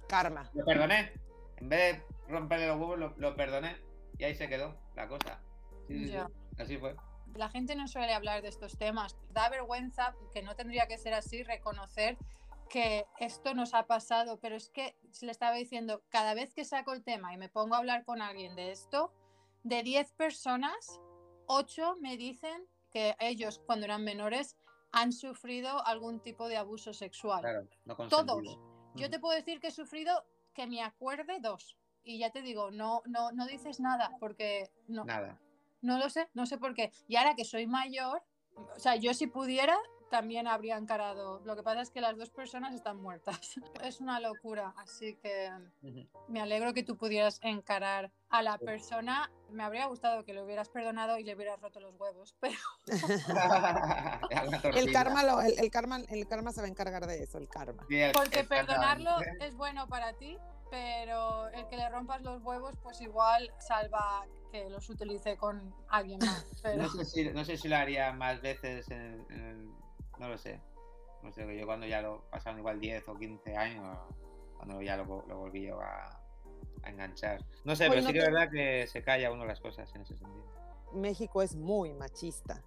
karma. 0.09 0.51
Lo 0.55 0.65
perdoné. 0.65 1.13
En 1.61 1.69
vez 1.69 1.99
de 1.99 2.33
romperle 2.33 2.67
los 2.67 2.79
huevos, 2.79 2.99
lo, 2.99 3.15
lo 3.17 3.37
perdoné. 3.37 3.77
Y 4.19 4.25
ahí 4.25 4.35
se 4.35 4.49
quedó 4.49 4.77
la 4.95 5.09
cosa. 5.09 5.41
Sí, 5.89 6.07
sí, 6.07 6.09
sí. 6.09 6.19
Así 6.59 6.77
fue. 6.77 6.95
la 7.35 7.49
gente 7.49 7.75
no 7.75 7.89
suele 7.89 8.13
hablar 8.13 8.43
de 8.43 8.49
estos 8.49 8.77
temas. 8.77 9.17
Da 9.31 9.49
vergüenza, 9.49 10.15
que 10.33 10.43
no 10.43 10.57
tendría 10.57 10.87
que 10.87 10.99
ser 10.99 11.15
así, 11.15 11.43
reconocer 11.43 12.19
que 12.71 13.05
esto 13.19 13.53
nos 13.53 13.75
ha 13.75 13.87
pasado, 13.87 14.39
pero 14.39 14.57
es 14.57 14.71
que 14.71 14.97
se 15.11 15.27
le 15.27 15.33
estaba 15.33 15.57
diciendo, 15.57 16.03
cada 16.09 16.35
vez 16.35 16.55
que 16.55 16.65
saco 16.65 16.93
el 16.93 17.03
tema 17.03 17.35
y 17.35 17.37
me 17.37 17.49
pongo 17.49 17.75
a 17.75 17.79
hablar 17.79 18.05
con 18.05 18.23
alguien 18.23 18.55
de 18.55 18.71
esto, 18.71 19.13
de 19.65 19.83
10 19.83 20.13
personas, 20.13 21.01
8 21.47 21.97
me 22.01 22.17
dicen 22.17 22.65
que 22.91 23.17
ellos 23.19 23.61
cuando 23.67 23.87
eran 23.87 24.05
menores 24.05 24.57
han 24.93 25.13
sufrido 25.13 25.85
algún 25.85 26.21
tipo 26.21 26.49
de 26.49 26.57
abuso 26.57 26.93
sexual. 26.93 27.41
Claro, 27.41 27.69
no 27.85 27.97
Todos. 28.09 28.59
Yo 28.95 29.11
te 29.11 29.19
puedo 29.19 29.37
decir 29.37 29.61
que 29.61 29.69
he 29.69 29.73
sufrido, 29.73 30.25
que 30.55 30.67
me 30.67 30.83
acuerde, 30.83 31.41
dos. 31.41 31.77
Y 32.03 32.19
ya 32.19 32.31
te 32.31 32.43
digo, 32.43 32.71
no, 32.71 33.03
no, 33.07 33.33
no 33.33 33.47
dices 33.47 33.81
nada, 33.81 34.17
porque 34.21 34.71
no, 34.89 35.05
Nada. 35.05 35.39
no 35.83 35.99
lo 35.99 36.09
sé, 36.09 36.29
no 36.35 36.47
sé 36.47 36.59
por 36.59 36.75
qué. 36.75 36.93
Y 37.09 37.17
ahora 37.17 37.35
que 37.35 37.45
soy 37.45 37.67
mayor, 37.67 38.23
o 38.55 38.79
sea, 38.79 38.97
yo 38.97 39.13
si 39.15 39.27
pudiera 39.27 39.79
también 40.11 40.47
habría 40.49 40.77
encarado. 40.77 41.41
Lo 41.45 41.57
que 41.57 41.63
pasa 41.63 41.81
es 41.81 41.91
que 41.91 42.01
las 42.01 42.17
dos 42.19 42.31
personas 42.31 42.75
están 42.75 43.01
muertas. 43.01 43.39
Es 43.83 44.01
una 44.01 44.21
locura, 44.21 44.75
así 44.77 45.17
que 45.23 45.51
me 46.29 46.41
alegro 46.41 46.75
que 46.75 46.83
tú 46.83 46.97
pudieras 46.97 47.39
encarar 47.43 48.11
a 48.29 48.43
la 48.43 48.59
persona. 48.59 49.31
Me 49.51 49.63
habría 49.63 49.87
gustado 49.87 50.25
que 50.25 50.35
le 50.35 50.43
hubieras 50.43 50.69
perdonado 50.69 51.19
y 51.19 51.25
le 51.25 51.35
hubieras 51.35 51.61
roto 51.61 51.81
los 51.81 51.95
huevos, 51.99 52.35
pero 52.41 52.59
El 54.75 54.93
karma, 54.93 55.23
lo- 55.25 55.41
el, 55.41 55.59
el 55.59 55.71
karma, 55.71 55.99
el 56.09 56.27
karma 56.29 56.53
se 56.53 56.61
va 56.61 56.67
a 56.67 56.71
encargar 56.71 57.07
de 57.07 57.23
eso, 57.23 57.39
el 57.39 57.49
karma. 57.49 57.85
Sí, 57.89 57.97
el- 58.01 58.13
porque 58.13 58.45
perdonarlo 58.45 59.11
es 59.41 59.55
bueno 59.55 59.87
para 59.89 60.13
ti, 60.15 60.37
pero 60.71 61.49
el 61.49 61.67
que 61.69 61.77
le 61.77 61.89
rompas 61.89 62.21
los 62.23 62.43
huevos, 62.43 62.75
pues 62.83 63.01
igual 63.01 63.51
salva 63.59 64.27
que 64.53 64.69
los 64.69 64.89
utilice 64.91 65.37
con 65.37 65.75
alguien 65.89 66.19
más. 66.21 66.45
Pero... 66.63 66.83
No 66.83 66.89
sé, 66.91 67.05
si, 67.05 67.25
no 67.31 67.45
sé 67.45 67.57
si 67.57 67.69
lo 67.69 67.77
haría 67.77 68.13
más 68.13 68.41
veces, 68.41 68.89
en- 68.91 69.25
en- 69.31 69.75
no 70.21 70.29
lo 70.29 70.39
sé. 70.39 70.61
No 71.23 71.33
sé, 71.33 71.59
yo 71.59 71.67
cuando 71.67 71.87
ya 71.87 72.01
lo 72.01 72.23
pasaron 72.31 72.59
igual 72.61 72.79
10 72.81 73.09
o 73.09 73.19
15 73.19 73.57
años, 73.57 73.99
cuando 74.57 74.81
ya 74.81 74.97
lo, 74.97 75.25
lo 75.27 75.39
volví 75.39 75.67
yo 75.67 75.81
a, 75.81 76.21
a 76.83 76.89
enganchar. 76.91 77.45
No 77.65 77.75
sé, 77.77 77.85
Oye, 77.85 77.91
pero 77.91 78.03
¿no 78.03 78.07
sí 78.09 78.13
que 78.13 78.19
es 78.21 78.25
te- 78.25 78.31
verdad 78.31 78.51
que 78.51 78.87
se 78.87 79.03
calla 79.03 79.33
uno 79.33 79.45
las 79.45 79.61
cosas 79.61 79.93
en 79.95 80.03
ese 80.03 80.17
sentido. 80.17 80.45
México 80.93 81.43
es 81.43 81.57
muy 81.57 81.93
machista. 81.95 82.63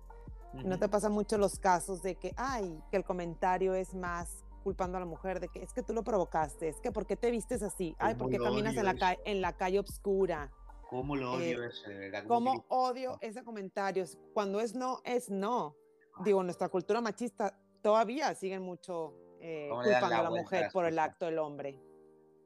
¿No 0.54 0.78
te 0.78 0.88
pasa 0.88 1.10
mucho 1.10 1.39
los 1.39 1.58
casos 1.58 2.04
de 2.04 2.14
que, 2.16 2.32
ay, 2.38 2.80
que 2.91 2.97
el 2.97 3.04
comentario 3.04 3.74
es 3.74 3.95
más 3.95 4.43
culpando 4.64 4.97
a 4.97 4.99
la 4.99 5.06
mujer 5.08 5.39
de 5.39 5.47
que 5.49 5.64
es 5.64 5.74
que 5.74 5.82
tú 5.82 5.93
lo 5.93 6.04
provocaste, 6.04 6.70
es 6.70 6.80
que 6.80 6.91
¿por 6.91 7.06
qué 7.08 7.16
te 7.18 7.32
vistes 7.32 7.64
así? 7.64 7.95
Ay, 7.97 8.14
¿Cómo 8.14 8.26
¿por 8.26 8.32
qué 8.32 8.38
caminas 8.38 8.74
odio 8.74 8.80
en 8.82 8.86
la, 8.86 8.95
ca- 8.95 9.18
en 9.26 9.41
la 9.41 9.54
calle 9.54 9.80
obscura? 9.80 10.51
¿Cómo 10.91 11.16
lo 11.16 11.34
odio 11.34 11.64
Eh, 11.64 11.68
eso, 11.68 11.89
de 11.89 11.97
verdad? 11.97 12.24
¿Cómo 12.28 12.51
¿Cómo 12.51 12.51
utilizo- 12.51 12.66
odio 12.70 13.18
ese 13.22 13.43
comentario? 13.43 14.06
Cuando 14.36 14.60
es 14.62 14.76
no, 14.76 14.99
es 15.06 15.32
no. 15.32 15.76
Digo, 16.20 16.43
nuestra 16.43 16.70
cultura 16.70 17.01
machista 17.01 17.57
todavía 17.82 18.34
siguen 18.36 18.61
mucho 18.61 19.14
eh, 19.41 19.68
¿Cómo 19.70 19.84
le 19.84 19.89
dan 19.89 20.01
culpando 20.01 20.16
la 20.16 20.20
a 20.20 20.32
la 20.32 20.39
a 20.39 20.41
mujer 20.41 20.70
por 20.72 20.86
el 20.86 20.99
acto 20.99 21.26
del 21.26 21.38
hombre. 21.39 21.80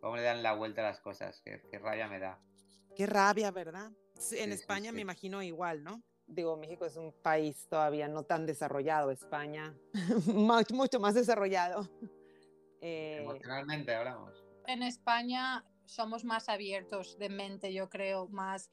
¿Cómo 0.01 0.15
le 0.15 0.24
dan 0.24 0.41
la 0.41 0.53
vuelta 0.53 0.82
a 0.82 0.86
las 0.86 0.99
cosas? 0.99 1.41
Qué, 1.43 1.61
qué 1.70 1.80
rabia 1.80 2.07
me 2.07 2.20
da. 2.20 2.39
Qué 2.95 3.05
rabia, 3.05 3.51
¿verdad? 3.51 3.91
Sí, 4.15 4.38
en 4.39 4.45
Sí, 4.51 4.57
sí, 4.57 4.61
España 4.61 4.91
me 4.91 5.01
imagino 5.01 5.43
igual, 5.43 5.84
¿no? 5.84 6.01
Digo, 6.26 6.57
México 6.57 6.86
es 6.86 6.97
un 6.97 7.13
país 7.22 7.68
todavía 7.70 8.07
no 8.07 8.24
tan 8.24 8.45
desarrollado, 8.45 9.11
España 9.11 9.74
mucho, 10.26 10.74
mucho 10.74 10.99
más 10.99 11.13
desarrollado. 11.13 11.88
Eh, 12.82 13.20
Emocionalmente 13.22 13.93
hablamos. 13.95 14.43
En 14.65 14.84
España 14.84 15.63
somos 15.88 16.23
más 16.23 16.49
abiertos 16.49 17.17
de 17.17 17.29
mente, 17.29 17.73
yo 17.73 17.89
creo, 17.89 18.27
más 18.27 18.71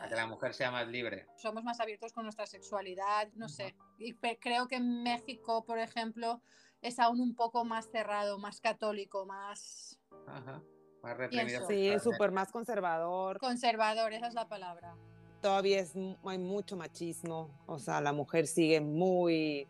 A 0.00 0.08
que 0.08 0.14
la 0.14 0.26
mujer 0.26 0.54
sea 0.54 0.70
más 0.70 0.88
libre. 0.88 1.26
somos 1.36 1.62
más 1.64 1.80
abiertos 1.80 2.12
con 2.12 2.24
nuestra 2.24 2.46
sexualidad, 2.46 3.28
no 3.34 3.48
sé. 3.48 3.76
Y 3.98 4.14
creo 4.14 4.66
que 4.66 4.76
en 4.76 5.02
México, 5.02 5.64
por 5.64 5.78
ejemplo, 5.78 6.42
es 6.82 6.98
aún 6.98 7.20
un 7.20 7.34
poco 7.34 7.64
más 7.64 7.90
cerrado, 7.90 8.38
más 8.38 8.60
católico, 8.60 9.26
más 9.26 9.98
Ajá. 10.26 10.62
Más 11.02 11.16
reprimido. 11.16 11.66
Sí, 11.68 11.92
súper 12.02 12.32
más 12.32 12.50
conservador. 12.50 13.38
conservador, 13.38 14.12
esa 14.12 14.26
es 14.26 14.34
la 14.34 14.48
palabra. 14.48 14.96
Todavía 15.40 15.78
es, 15.78 15.94
hay 16.24 16.38
mucho 16.38 16.76
machismo. 16.76 17.50
O 17.66 17.78
sea, 17.78 18.00
la 18.00 18.12
mujer 18.12 18.46
sigue 18.48 18.80
muy 18.80 19.68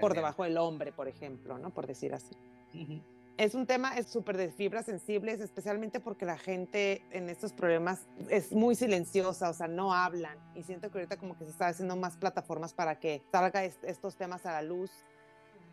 por 0.00 0.14
debajo 0.14 0.42
del 0.42 0.56
hombre, 0.58 0.92
por 0.92 1.06
ejemplo, 1.06 1.58
¿no? 1.58 1.70
Por 1.70 1.86
decir 1.86 2.12
así. 2.14 2.34
Ujú. 2.74 3.02
Es 3.36 3.56
un 3.56 3.66
tema 3.66 3.96
es 3.98 4.06
súper 4.06 4.36
de 4.36 4.52
fibras 4.52 4.86
sensibles, 4.86 5.40
especialmente 5.40 5.98
porque 5.98 6.24
la 6.24 6.38
gente 6.38 7.02
en 7.10 7.28
estos 7.28 7.52
problemas 7.52 8.06
es 8.30 8.52
muy 8.52 8.76
silenciosa, 8.76 9.50
o 9.50 9.52
sea, 9.52 9.66
no 9.66 9.92
hablan. 9.92 10.38
Y 10.54 10.62
siento 10.62 10.88
que 10.90 10.98
ahorita 10.98 11.16
como 11.16 11.36
que 11.36 11.44
se 11.44 11.50
está 11.50 11.66
haciendo 11.66 11.96
más 11.96 12.16
plataformas 12.16 12.72
para 12.74 13.00
que 13.00 13.22
salga 13.32 13.64
est- 13.64 13.82
estos 13.82 14.16
temas 14.16 14.46
a 14.46 14.52
la 14.52 14.62
luz. 14.62 14.90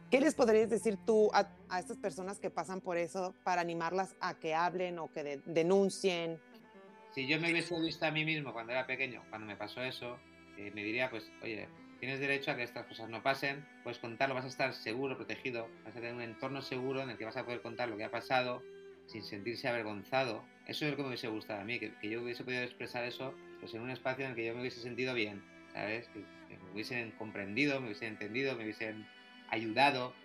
¿Qué 0.10 0.20
les 0.20 0.34
podrías 0.34 0.72
decir 0.72 0.98
tú 1.06 1.30
a, 1.34 1.52
a 1.70 1.80
estas 1.80 1.98
personas 1.98 2.40
que 2.40 2.50
pasan 2.50 2.82
por 2.82 2.98
eso 2.98 3.36
para 3.44 3.62
animarlas 3.62 4.16
a 4.22 4.34
que 4.40 4.56
hablen 4.56 4.98
o 4.98 5.12
que 5.12 5.24
de- 5.24 5.42
denuncien? 5.46 6.40
Si 7.14 7.28
yo 7.28 7.40
me 7.40 7.52
hubiese 7.52 7.80
visto 7.80 8.06
a 8.08 8.12
mí 8.12 8.26
mismo 8.26 8.54
cuando 8.54 8.72
era 8.72 8.88
pequeño, 8.88 9.22
cuando 9.30 9.46
me 9.46 9.56
pasó 9.56 9.82
eso, 9.84 10.18
eh, 10.58 10.72
me 10.74 10.84
diría, 10.84 11.12
pues, 11.12 11.32
oye, 11.44 11.70
tienes 12.02 12.20
derecho 12.20 12.50
a 12.50 12.56
que 12.56 12.64
estas 12.64 12.88
cosas 12.88 13.10
no 13.10 13.22
pasen, 13.22 13.64
puedes 13.84 14.00
contarlo, 14.00 14.34
vas 14.34 14.46
a 14.46 14.48
estar 14.48 14.74
seguro, 14.74 15.16
protegido, 15.16 15.70
vas 15.86 15.96
a 15.96 16.00
tener 16.00 16.16
un 16.16 16.22
entorno 16.22 16.64
seguro 16.64 17.04
en 17.04 17.12
el 17.12 17.18
que 17.18 17.26
vas 17.26 17.38
a 17.38 17.46
poder 17.46 17.62
contar 17.62 17.90
lo 17.90 17.96
que 17.96 18.04
ha 18.04 18.10
pasado 18.10 18.64
sin 19.06 19.22
sentirse 19.22 19.68
avergonzado. 19.68 20.44
Eso 20.66 20.86
es 20.86 20.92
lo 20.92 20.98
que 20.98 21.04
me 21.04 21.10
hubiese 21.10 21.28
gustado 21.28 21.62
a 21.62 21.64
mí, 21.64 21.78
que, 21.78 21.94
que 22.00 22.10
yo 22.10 22.24
hubiese 22.24 22.44
podido 22.44 22.64
expresar 22.64 23.04
eso 23.04 23.36
pues, 23.60 23.76
en 23.76 23.82
un 23.82 23.92
espacio 23.92 24.26
en 24.26 24.32
el 24.32 24.36
que 24.36 24.44
yo 24.48 24.56
me 24.56 24.62
hubiese 24.62 24.82
sentido 24.82 25.14
bien, 25.14 25.44
¿sabes? 25.74 26.08
Que, 26.08 26.22
que 26.50 26.58
me 26.58 26.72
hubiesen 26.72 27.12
comprendido, 27.12 27.80
me 27.80 27.86
hubiesen 27.86 28.08
entendido, 28.08 28.56
me 28.56 28.64
hubiesen 28.64 29.08
ayudado, 29.50 30.16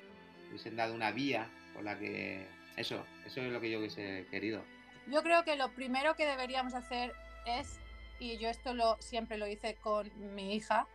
me 0.44 0.48
hubiesen 0.48 0.76
dado 0.76 0.94
una 0.94 1.12
vía 1.12 1.50
por 1.74 1.84
la 1.84 1.98
que... 1.98 2.46
Eso, 2.78 3.04
eso 3.26 3.42
es 3.42 3.52
lo 3.52 3.60
que 3.60 3.70
yo 3.70 3.80
hubiese 3.80 4.26
querido. 4.30 4.64
Yo 5.08 5.22
creo 5.22 5.44
que 5.44 5.56
lo 5.56 5.70
primero 5.72 6.14
que 6.16 6.24
deberíamos 6.24 6.72
hacer 6.72 7.12
es, 7.46 7.78
y 8.18 8.38
yo 8.38 8.48
esto 8.48 8.72
lo 8.72 8.96
siempre 8.98 9.36
lo 9.36 9.46
hice 9.46 9.74
con 9.74 10.10
mi 10.34 10.54
hija 10.54 10.86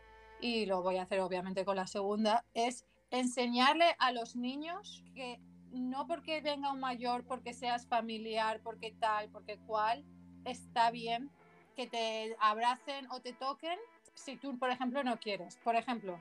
y 0.42 0.66
lo 0.66 0.82
voy 0.82 0.98
a 0.98 1.04
hacer 1.04 1.20
obviamente 1.20 1.64
con 1.64 1.76
la 1.76 1.88
segunda, 1.88 2.44
es 2.54 2.86
enseñarle 3.12 3.96
a 4.00 4.12
los 4.12 4.36
niños 4.36 5.04
que 5.16 5.40
no 5.72 6.08
porque 6.08 6.42
venga 6.42 6.72
un 6.72 6.80
mayor, 6.80 7.24
porque 7.26 7.54
seas 7.54 7.88
familiar, 7.88 8.62
porque 8.64 8.92
tal, 9.00 9.30
porque 9.30 9.58
cual, 9.60 10.04
está 10.46 10.92
bien 10.92 11.30
que 11.76 11.88
te 11.88 12.36
abracen 12.40 13.10
o 13.12 13.22
te 13.22 13.34
toquen 13.34 13.78
si 14.14 14.36
tú, 14.36 14.58
por 14.58 14.72
ejemplo, 14.72 15.04
no 15.04 15.18
quieres. 15.20 15.58
Por 15.64 15.76
ejemplo, 15.76 16.20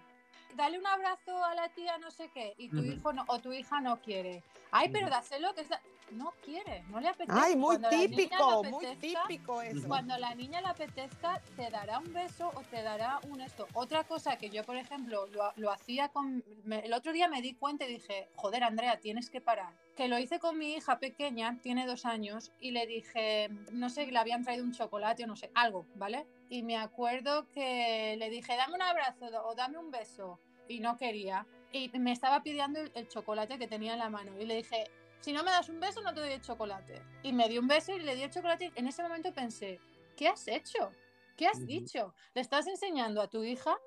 dale 0.55 0.79
un 0.79 0.87
abrazo 0.87 1.43
a 1.45 1.55
la 1.55 1.69
tía 1.71 1.99
no 1.99 2.11
sé 2.11 2.31
qué 2.33 2.55
y 2.59 2.69
tu 2.69 2.83
hijo 2.85 3.13
no, 3.13 3.25
o 3.27 3.39
tu 3.41 3.53
hija 3.53 3.81
no 3.81 4.01
quiere. 4.01 4.45
Ay, 4.71 4.91
pero 4.91 5.09
dáselo 5.11 5.53
que 5.55 5.63
es 5.63 5.71
la- 5.71 5.81
no 6.13 6.33
quiere, 6.45 6.83
no 6.89 7.01
le 7.01 7.09
apetece. 7.09 7.39
Ay, 7.41 7.57
muy 7.57 7.77
Cuando 7.79 7.89
típico, 7.91 8.65
muy 8.65 8.87
típico 8.97 9.63
eso. 9.63 9.87
Cuando 9.89 10.17
la 10.19 10.35
niña 10.35 10.61
le 10.61 10.69
apetezca, 10.69 11.41
te 11.57 11.71
dará 11.71 11.99
un 11.99 12.13
beso 12.13 12.51
o 12.55 12.63
te 12.63 12.83
dará 12.83 13.21
un 13.29 13.41
esto. 13.41 13.67
Otra 13.75 14.05
cosa 14.05 14.37
que 14.37 14.51
yo, 14.51 14.65
por 14.65 14.77
ejemplo, 14.77 15.27
lo, 15.29 15.53
lo 15.57 15.71
hacía 15.71 16.09
con... 16.09 16.45
me- 16.65 16.81
el 16.81 16.93
otro 16.93 17.13
día 17.13 17.29
me 17.29 17.43
di 17.43 17.55
cuenta 17.55 17.85
y 17.85 17.95
dije, 17.95 18.29
joder, 18.37 18.65
Andrea, 18.65 18.99
tienes 19.01 19.31
que 19.31 19.41
parar. 19.41 19.73
Que 19.97 20.09
lo 20.09 20.19
hice 20.19 20.39
con 20.39 20.59
mi 20.59 20.75
hija 20.75 20.99
pequeña, 20.99 21.59
tiene 21.63 21.87
dos 21.87 22.05
años, 22.07 22.53
y 22.61 22.71
le 22.71 22.87
dije, 22.87 23.49
no 23.73 23.91
sé, 23.91 24.07
le 24.07 24.19
habían 24.19 24.43
traído 24.45 24.65
un 24.65 24.73
chocolate 24.73 25.25
o 25.25 25.27
no 25.27 25.37
sé, 25.37 25.51
algo, 25.55 25.87
¿vale? 25.95 26.27
Y 26.49 26.63
me 26.63 26.77
acuerdo 26.77 27.47
que 27.49 28.17
le 28.19 28.31
dije, 28.31 28.57
dame 28.57 28.75
un 28.75 28.83
abrazo 28.83 29.27
o 29.45 29.55
dame 29.55 29.79
un 29.79 29.91
beso. 29.91 30.39
Y 30.69 30.79
no 30.81 30.97
quería. 30.97 31.47
Y 31.73 31.91
me 31.99 32.13
estaba 32.13 32.43
pidiendo 32.43 32.81
el, 32.81 32.93
el 32.95 33.09
chocolate 33.09 33.59
que 33.59 33.67
tenía 33.67 33.93
en 33.95 33.99
la 33.99 34.09
mano. 34.09 34.39
Y 34.41 34.47
le 34.47 34.57
dije, 34.57 34.85
si 35.21 35.33
no 35.33 35.45
me 35.45 35.51
das 35.51 35.69
un 35.69 35.81
beso, 35.81 36.01
no 36.01 36.15
te 36.15 36.21
doy 36.21 36.33
el 36.33 36.41
chocolate. 36.41 37.03
Y 37.23 37.33
me 37.33 37.49
dio 37.49 37.61
un 37.61 37.69
beso 37.69 37.93
y 37.95 38.01
le 38.01 38.17
di 38.17 38.23
el 38.23 38.31
chocolate. 38.31 38.73
Y 38.75 38.79
en 38.79 38.87
ese 38.87 39.03
momento 39.03 39.33
pensé, 39.33 39.79
¿qué 40.17 40.29
has 40.29 40.49
hecho? 40.49 40.93
¿Qué 41.37 41.47
has 41.47 41.67
dicho? 41.67 42.15
¿Le 42.35 42.41
estás 42.41 42.67
enseñando 42.67 43.23
a 43.23 43.29
tu 43.29 43.43
hija 43.43 43.79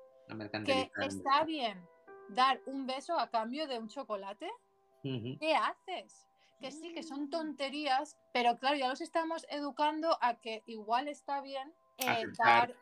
que 0.64 0.90
está 1.02 1.44
bien 1.44 1.86
dar 2.28 2.60
un 2.66 2.86
beso 2.86 3.18
a 3.18 3.30
cambio 3.30 3.66
de 3.66 3.78
un 3.78 3.88
chocolate? 3.88 4.50
¿Qué 5.02 5.54
haces? 5.54 6.26
Que 6.60 6.70
sí, 6.70 6.94
que 6.94 7.02
son 7.02 7.28
tonterías, 7.28 8.16
pero 8.32 8.56
claro, 8.58 8.76
ya 8.76 8.88
los 8.88 9.00
estamos 9.00 9.44
educando 9.50 10.16
a 10.20 10.34
que 10.40 10.62
igual 10.66 11.08
está 11.08 11.42
bien 11.42 11.74
eh, 11.98 12.24
dar. 12.38 12.74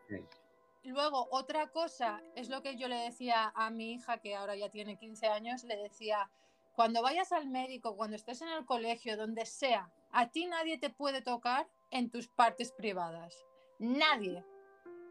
Luego, 0.84 1.28
otra 1.30 1.68
cosa 1.68 2.22
es 2.34 2.48
lo 2.48 2.62
que 2.62 2.76
yo 2.76 2.88
le 2.88 2.96
decía 2.96 3.52
a 3.54 3.70
mi 3.70 3.92
hija, 3.92 4.18
que 4.18 4.34
ahora 4.34 4.56
ya 4.56 4.68
tiene 4.68 4.96
15 4.96 5.26
años, 5.28 5.64
le 5.64 5.76
decía, 5.76 6.30
cuando 6.74 7.02
vayas 7.02 7.32
al 7.32 7.48
médico, 7.48 7.96
cuando 7.96 8.16
estés 8.16 8.42
en 8.42 8.48
el 8.48 8.64
colegio, 8.64 9.16
donde 9.16 9.46
sea, 9.46 9.92
a 10.10 10.30
ti 10.30 10.46
nadie 10.46 10.78
te 10.78 10.90
puede 10.90 11.22
tocar 11.22 11.68
en 11.90 12.10
tus 12.10 12.28
partes 12.28 12.72
privadas. 12.72 13.44
Nadie, 13.78 14.44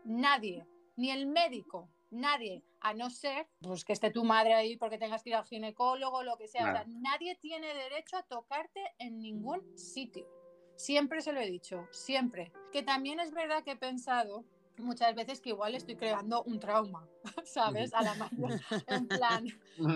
nadie, 0.03 0.66
ni 0.95 1.12
el 1.12 1.28
médico, 1.28 1.89
nadie, 2.09 2.64
a 2.80 2.93
no 2.93 3.09
ser 3.09 3.47
pues, 3.62 3.86
que 3.86 3.93
esté 3.93 4.12
tu 4.12 4.24
madre 4.24 4.53
ahí 4.53 4.76
porque 4.76 4.97
tengas 4.97 5.24
que 5.24 5.30
ir 5.30 5.36
al 5.36 5.45
ginecólogo, 5.45 6.24
lo 6.24 6.38
que 6.38 6.47
sea. 6.47 6.70
O 6.70 6.72
sea, 6.72 6.86
nadie 6.88 7.36
tiene 7.36 7.74
derecho 7.74 8.18
a 8.18 8.24
tocarte 8.24 8.82
en 8.97 9.20
ningún 9.22 9.78
sitio. 9.78 10.28
Siempre 10.76 11.22
se 11.22 11.32
lo 11.32 11.39
he 11.39 11.45
dicho, 11.45 11.88
siempre. 11.92 12.51
Que 12.71 12.82
también 12.82 13.20
es 13.20 13.32
verdad 13.32 13.63
que 13.63 13.71
he 13.71 13.78
pensado 13.78 14.46
muchas 14.78 15.14
veces 15.16 15.42
que 15.42 15.50
igual 15.50 15.76
estoy 15.76 15.96
creando 15.96 16.43
un 16.43 16.60
trauma, 16.60 17.08
¿sabes? 17.46 17.93
A 17.93 18.02
la 18.02 18.16
mayor, 18.16 18.60
en 18.88 19.08
plan, 19.08 19.46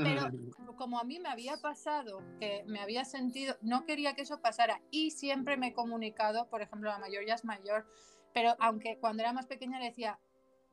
pero 0.04 0.30
como 0.78 1.00
a 1.00 1.04
mí 1.04 1.20
me 1.20 1.30
había 1.30 1.58
pasado, 1.58 2.22
que 2.40 2.64
me 2.68 2.80
había 2.80 3.06
sentido, 3.06 3.56
no 3.62 3.86
quería 3.86 4.14
que 4.14 4.22
eso 4.22 4.42
pasara 4.42 4.82
y 4.92 5.12
siempre 5.12 5.58
me 5.58 5.68
he 5.68 5.74
comunicado, 5.74 6.48
por 6.50 6.62
ejemplo, 6.62 6.90
la 6.90 7.00
mayor 7.00 7.26
ya 7.26 7.36
es 7.36 7.46
mayor, 7.46 7.86
pero 8.34 8.56
aunque 8.60 8.98
cuando 9.00 9.24
era 9.24 9.34
más 9.34 9.48
pequeña 9.48 9.80
le 9.80 9.86
decía, 9.86 10.20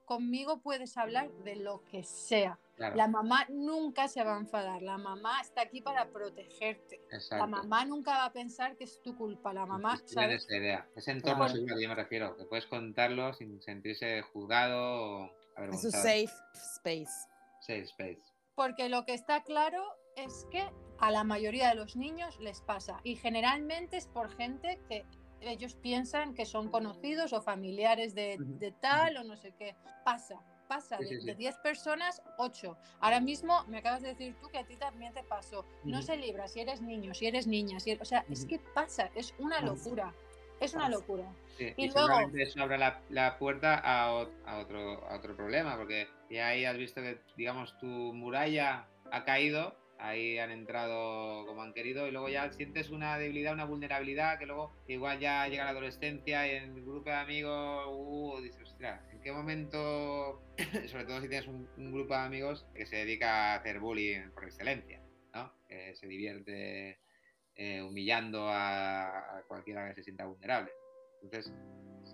conmigo 0.04 0.60
puedes 0.60 0.96
hablar 0.96 1.30
de 1.44 1.56
lo 1.56 1.84
que 1.84 2.02
sea. 2.02 2.58
Claro, 2.82 2.96
La 2.96 3.06
mamá 3.06 3.46
nunca 3.48 4.08
se 4.08 4.24
va 4.24 4.34
a 4.34 4.40
enfadar, 4.40 4.82
la 4.82 4.98
mamá 4.98 5.40
está 5.40 5.62
aquí 5.62 5.80
para 5.80 6.10
protegerte. 6.10 7.00
La 7.30 7.46
mamá 7.46 7.84
nunca 7.84 8.10
va 8.10 8.24
a 8.24 8.32
pensar 8.32 8.76
que 8.76 8.82
es 8.82 9.00
tu 9.02 9.16
culpa, 9.16 9.52
la 9.52 9.66
mamá, 9.66 9.98
tienen 10.04 10.08
¿sabes? 10.30 10.44
esa 10.44 10.56
idea. 10.56 10.88
Ese 10.96 11.12
entorno 11.12 11.44
Claro. 11.44 11.52
seguro 11.54 11.76
que 11.76 11.82
yo 11.84 11.88
me 11.88 11.94
refiero, 11.94 12.36
que 12.36 12.44
puedes 12.44 12.66
contarlo 12.66 13.32
sin 13.34 13.62
sentirse 13.62 14.20
juzgado 14.22 15.26
o 15.26 15.30
Es 15.56 15.84
un 15.84 15.92
safe 15.92 16.26
space. 16.54 17.28
Safe 17.60 17.82
space. 17.82 18.22
Porque 18.56 18.88
lo 18.88 19.04
que 19.04 19.14
está 19.14 19.44
claro 19.44 19.84
es 20.16 20.48
que 20.50 20.68
a 20.98 21.12
la 21.12 21.22
mayoría 21.22 21.68
de 21.68 21.76
los 21.76 21.94
niños 21.94 22.36
les 22.40 22.62
pasa 22.62 22.98
y 23.04 23.14
generalmente 23.14 23.96
es 23.96 24.08
por 24.08 24.34
gente 24.34 24.80
que 24.88 25.06
ellos 25.40 25.74
piensan 25.76 26.34
que 26.34 26.46
son 26.46 26.68
conocidos 26.68 27.32
o 27.32 27.42
familiares 27.42 28.14
de 28.16 28.74
tal 28.80 29.18
o 29.18 29.22
no 29.24 29.36
sé 29.36 29.54
qué. 29.56 29.76
Pasa, 30.04 30.40
pasa. 30.74 30.98
Sí, 30.98 31.04
de, 31.14 31.20
sí, 31.20 31.26
de 31.26 31.34
10 31.34 31.56
personas, 31.58 32.22
8. 32.38 32.76
Ahora 33.00 33.20
mismo 33.20 33.64
me 33.68 33.78
acabas 33.78 34.02
de 34.02 34.08
decir 34.08 34.34
tú 34.40 34.48
que 34.48 34.58
a 34.58 34.64
ti 34.64 34.76
también 34.76 35.12
te 35.12 35.22
pasó. 35.22 35.64
No 35.84 35.98
Ujú. 35.98 36.06
se 36.06 36.16
libra 36.16 36.48
si 36.48 36.60
eres 36.60 36.80
niño, 36.80 37.14
si 37.14 37.26
eres 37.26 37.46
niña, 37.46 37.78
si 37.80 37.90
eres- 37.90 38.02
o 38.02 38.04
sea, 38.04 38.24
es 38.30 38.40
Ujú. 38.40 38.48
que 38.50 38.58
pasa, 38.74 39.10
es 39.14 39.34
una 39.38 39.60
locura. 39.60 40.12
Es 40.60 40.74
una 40.74 40.88
locura. 40.88 41.24
Sí, 41.58 41.74
Y 41.76 41.86
y, 41.86 41.90
luego- 41.90 42.30
eso 42.38 42.62
abre 42.62 42.78
la, 42.78 43.00
la 43.10 43.36
puerta 43.38 43.78
a, 43.78 44.14
o- 44.14 44.30
a 44.46 44.58
otro, 44.58 45.04
a 45.08 45.16
otro 45.16 45.34
problema, 45.36 45.76
porque 45.76 46.06
ya 46.30 46.48
ahí 46.48 46.64
has 46.64 46.76
visto 46.76 47.00
que, 47.02 47.18
digamos, 47.36 47.76
tu 47.78 47.86
muralla 47.86 48.86
ha 49.10 49.24
caído, 49.24 49.74
ahí 49.98 50.38
han 50.38 50.50
entrado 50.52 51.44
como 51.46 51.62
han 51.62 51.72
querido 51.72 52.06
y 52.06 52.12
luego 52.12 52.28
ya 52.28 52.50
sientes 52.52 52.90
una 52.90 53.18
debilidad, 53.18 53.52
una 53.54 53.64
vulnerabilidad 53.64 54.38
que 54.38 54.46
luego 54.46 54.72
igual 54.88 55.18
ya 55.18 55.46
llega 55.48 55.64
la 55.64 55.70
adolescencia 55.70 56.46
y 56.46 56.56
en 56.56 56.64
el 56.76 56.82
grupo 56.82 57.10
de 57.10 57.16
amigos, 57.16 57.84
uh, 57.90 58.40
dices, 58.40 58.62
ostras, 58.62 59.00
¿en 59.11 59.11
qué 59.22 59.32
momento, 59.32 60.42
sobre 60.88 61.04
todo 61.04 61.20
si 61.20 61.28
tienes 61.28 61.46
un, 61.46 61.68
un 61.76 61.92
grupo 61.92 62.14
de 62.14 62.20
amigos 62.20 62.66
que 62.74 62.86
se 62.86 62.96
dedica 62.96 63.52
a 63.52 63.54
hacer 63.56 63.80
bullying 63.80 64.30
por 64.30 64.44
excelencia, 64.44 65.00
¿no? 65.34 65.52
Que 65.68 65.94
se 65.94 66.06
divierte 66.06 66.98
eh, 67.54 67.82
humillando 67.82 68.48
a, 68.48 69.42
cualquiera 69.46 69.88
que 69.88 69.96
se 69.96 70.04
sienta 70.04 70.24
vulnerable. 70.24 70.72
Entonces, 71.22 71.52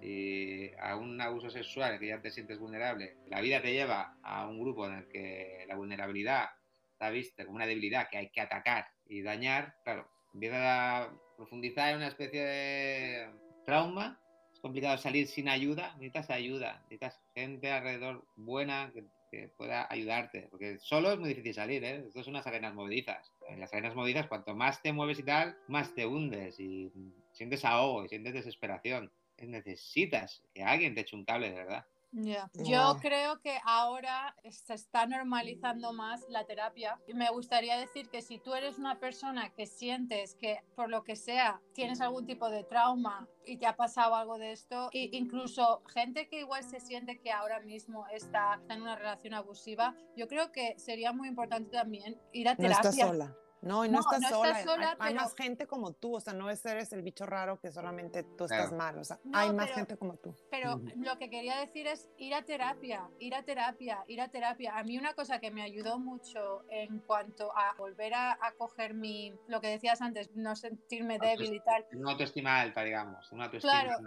si 0.00 0.70
a 0.80 0.96
un 0.96 1.20
abuso 1.20 1.48
sexual 1.48 1.98
que 1.98 2.08
ya 2.08 2.20
te 2.20 2.32
sientes 2.32 2.58
vulnerable, 2.58 3.16
la 3.28 3.40
vida 3.40 3.62
te 3.62 3.72
lleva 3.72 4.18
a 4.22 4.48
un 4.48 4.60
grupo 4.60 4.86
en 4.86 4.94
el 4.94 5.08
que 5.08 5.64
la 5.68 5.76
vulnerabilidad 5.76 6.50
está 6.90 7.10
vista 7.10 7.44
como 7.44 7.56
una 7.56 7.66
debilidad 7.66 8.08
que 8.10 8.18
hay 8.18 8.30
que 8.30 8.40
atacar 8.40 8.88
y 9.06 9.22
dañar, 9.22 9.76
claro, 9.84 10.10
empieza 10.34 11.04
a 11.04 11.14
profundizar 11.36 11.90
en 11.90 11.98
una 11.98 12.08
especie 12.08 12.42
de 12.42 13.30
trauma. 13.64 14.20
Es 14.58 14.62
complicado 14.62 14.98
salir 14.98 15.28
sin 15.28 15.48
ayuda, 15.48 15.94
necesitas 15.94 16.30
ayuda, 16.30 16.80
necesitas 16.90 17.20
gente 17.32 17.70
alrededor 17.70 18.24
buena 18.34 18.90
que, 18.92 19.04
que 19.30 19.48
pueda 19.48 19.86
ayudarte, 19.88 20.48
porque 20.50 20.78
solo 20.80 21.12
es 21.12 21.18
muy 21.18 21.28
difícil 21.28 21.54
salir, 21.54 21.84
¿eh? 21.84 22.02
Esto 22.08 22.20
es 22.20 22.26
unas 22.26 22.44
arenas 22.44 22.74
movedizas. 22.74 23.30
En 23.48 23.60
las 23.60 23.72
arenas 23.72 23.94
movedizas, 23.94 24.26
cuanto 24.26 24.56
más 24.56 24.82
te 24.82 24.92
mueves 24.92 25.20
y 25.20 25.22
tal, 25.22 25.56
más 25.68 25.94
te 25.94 26.06
hundes 26.06 26.58
y 26.58 26.90
sientes 27.30 27.64
ahogo 27.64 28.04
y 28.04 28.08
sientes 28.08 28.34
desesperación 28.34 29.12
necesitas 29.46 30.42
que 30.54 30.64
alguien 30.64 30.94
te 30.94 31.02
eche 31.02 31.16
un 31.16 31.24
cable 31.24 31.50
de 31.50 31.56
verdad. 31.56 31.86
Ya. 32.12 32.50
Yo 32.54 32.96
creo 33.00 33.40
que 33.40 33.58
ahora 33.64 34.34
se 34.50 34.74
está 34.74 35.06
normalizando 35.06 35.92
más 35.92 36.24
la 36.28 36.44
terapia. 36.44 36.98
Y 37.06 37.14
me 37.14 37.30
gustaría 37.30 37.76
decir 37.78 38.08
que 38.08 38.22
si 38.22 38.38
tú 38.38 38.54
eres 38.54 38.78
una 38.78 38.98
persona 38.98 39.50
que 39.50 39.66
sientes 39.66 40.34
que 40.34 40.62
por 40.74 40.88
lo 40.88 41.04
que 41.04 41.16
sea 41.16 41.60
tienes 41.74 42.00
algún 42.00 42.26
tipo 42.26 42.48
de 42.48 42.64
trauma 42.64 43.28
y 43.44 43.58
te 43.58 43.66
ha 43.66 43.76
pasado 43.76 44.14
algo 44.14 44.38
de 44.38 44.52
esto, 44.52 44.88
e 44.92 45.10
incluso 45.12 45.82
gente 45.86 46.28
que 46.28 46.40
igual 46.40 46.64
se 46.64 46.80
siente 46.80 47.18
que 47.20 47.30
ahora 47.30 47.60
mismo 47.60 48.06
está 48.08 48.60
en 48.68 48.82
una 48.82 48.96
relación 48.96 49.34
abusiva, 49.34 49.94
yo 50.16 50.28
creo 50.28 50.50
que 50.50 50.78
sería 50.78 51.12
muy 51.12 51.28
importante 51.28 51.70
también 51.70 52.20
ir 52.32 52.48
a 52.48 52.52
No 52.52 52.58
terapia. 52.58 52.90
estás 52.90 53.08
sola. 53.08 53.36
No, 53.60 53.84
y 53.84 53.88
no, 53.88 53.94
No, 53.94 54.00
estás 54.00 54.20
no 54.20 54.28
sola. 54.28 54.50
estás 54.50 54.64
sola, 54.64 54.96
hay, 55.00 55.14
más 55.14 55.34
gente 55.34 55.66
como 55.66 55.92
tú, 55.92 56.14
o 56.16 56.20
sea, 56.20 56.32
no 56.32 56.48
es 56.48 56.64
eres 56.64 56.92
el 56.92 57.02
bicho 57.02 57.26
raro 57.26 57.58
que 57.58 57.72
solamente 57.72 58.22
tú 58.22 58.46
Claro. 58.46 58.62
estás 58.64 58.72
mal, 58.78 58.98
o 58.98 59.04
sea, 59.04 59.18
No, 59.24 59.36
hay 59.36 59.52
más 59.52 59.66
pero- 59.66 59.76
gente 59.76 59.96
como 59.96 60.14
tú. 60.16 60.34
Pero 60.50 60.80
lo 60.96 61.18
que 61.18 61.28
quería 61.28 61.58
decir 61.58 61.86
es 61.88 62.08
ir 62.18 62.34
a 62.34 62.42
terapia, 62.42 63.08
ir 63.18 63.34
a 63.34 63.42
terapia, 63.42 64.04
ir 64.06 64.20
a 64.20 64.28
terapia. 64.28 64.76
A 64.78 64.84
mí 64.84 64.96
una 64.96 65.14
cosa 65.14 65.40
que 65.40 65.50
me 65.50 65.62
ayudó 65.62 65.98
mucho 65.98 66.64
en 66.70 67.00
cuanto 67.00 67.50
a 67.56 67.74
volver 67.76 68.14
a, 68.14 68.32
a 68.40 68.52
coger 68.56 68.94
mi, 68.94 69.34
lo 69.48 69.60
que 69.60 69.68
decías 69.68 70.00
antes, 70.02 70.30
no 70.36 70.54
sentirme 70.54 71.18
débil 71.18 71.52
y 71.54 71.60
tal. 71.60 71.84
Una 71.94 72.12
autoestima 72.12 72.60
alta, 72.60 72.82
digamos. 72.84 73.30
Una 73.32 73.46
autoestima. 73.46 73.72
Claro, 73.72 73.98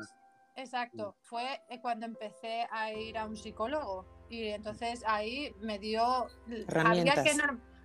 exacto. 0.56 1.16
Fue 1.24 1.62
eh, 1.70 1.82
cuando 1.82 2.06
empecé 2.06 2.68
a 2.72 2.92
ir 2.94 3.18
a 3.18 3.26
un 3.26 3.36
psicólogo 3.36 4.06
y 4.30 4.48
entonces 4.48 5.04
ahí 5.06 5.54
me 5.60 5.78
dio... 5.78 6.28
Herramientas. 6.68 7.24
que, 7.24 7.36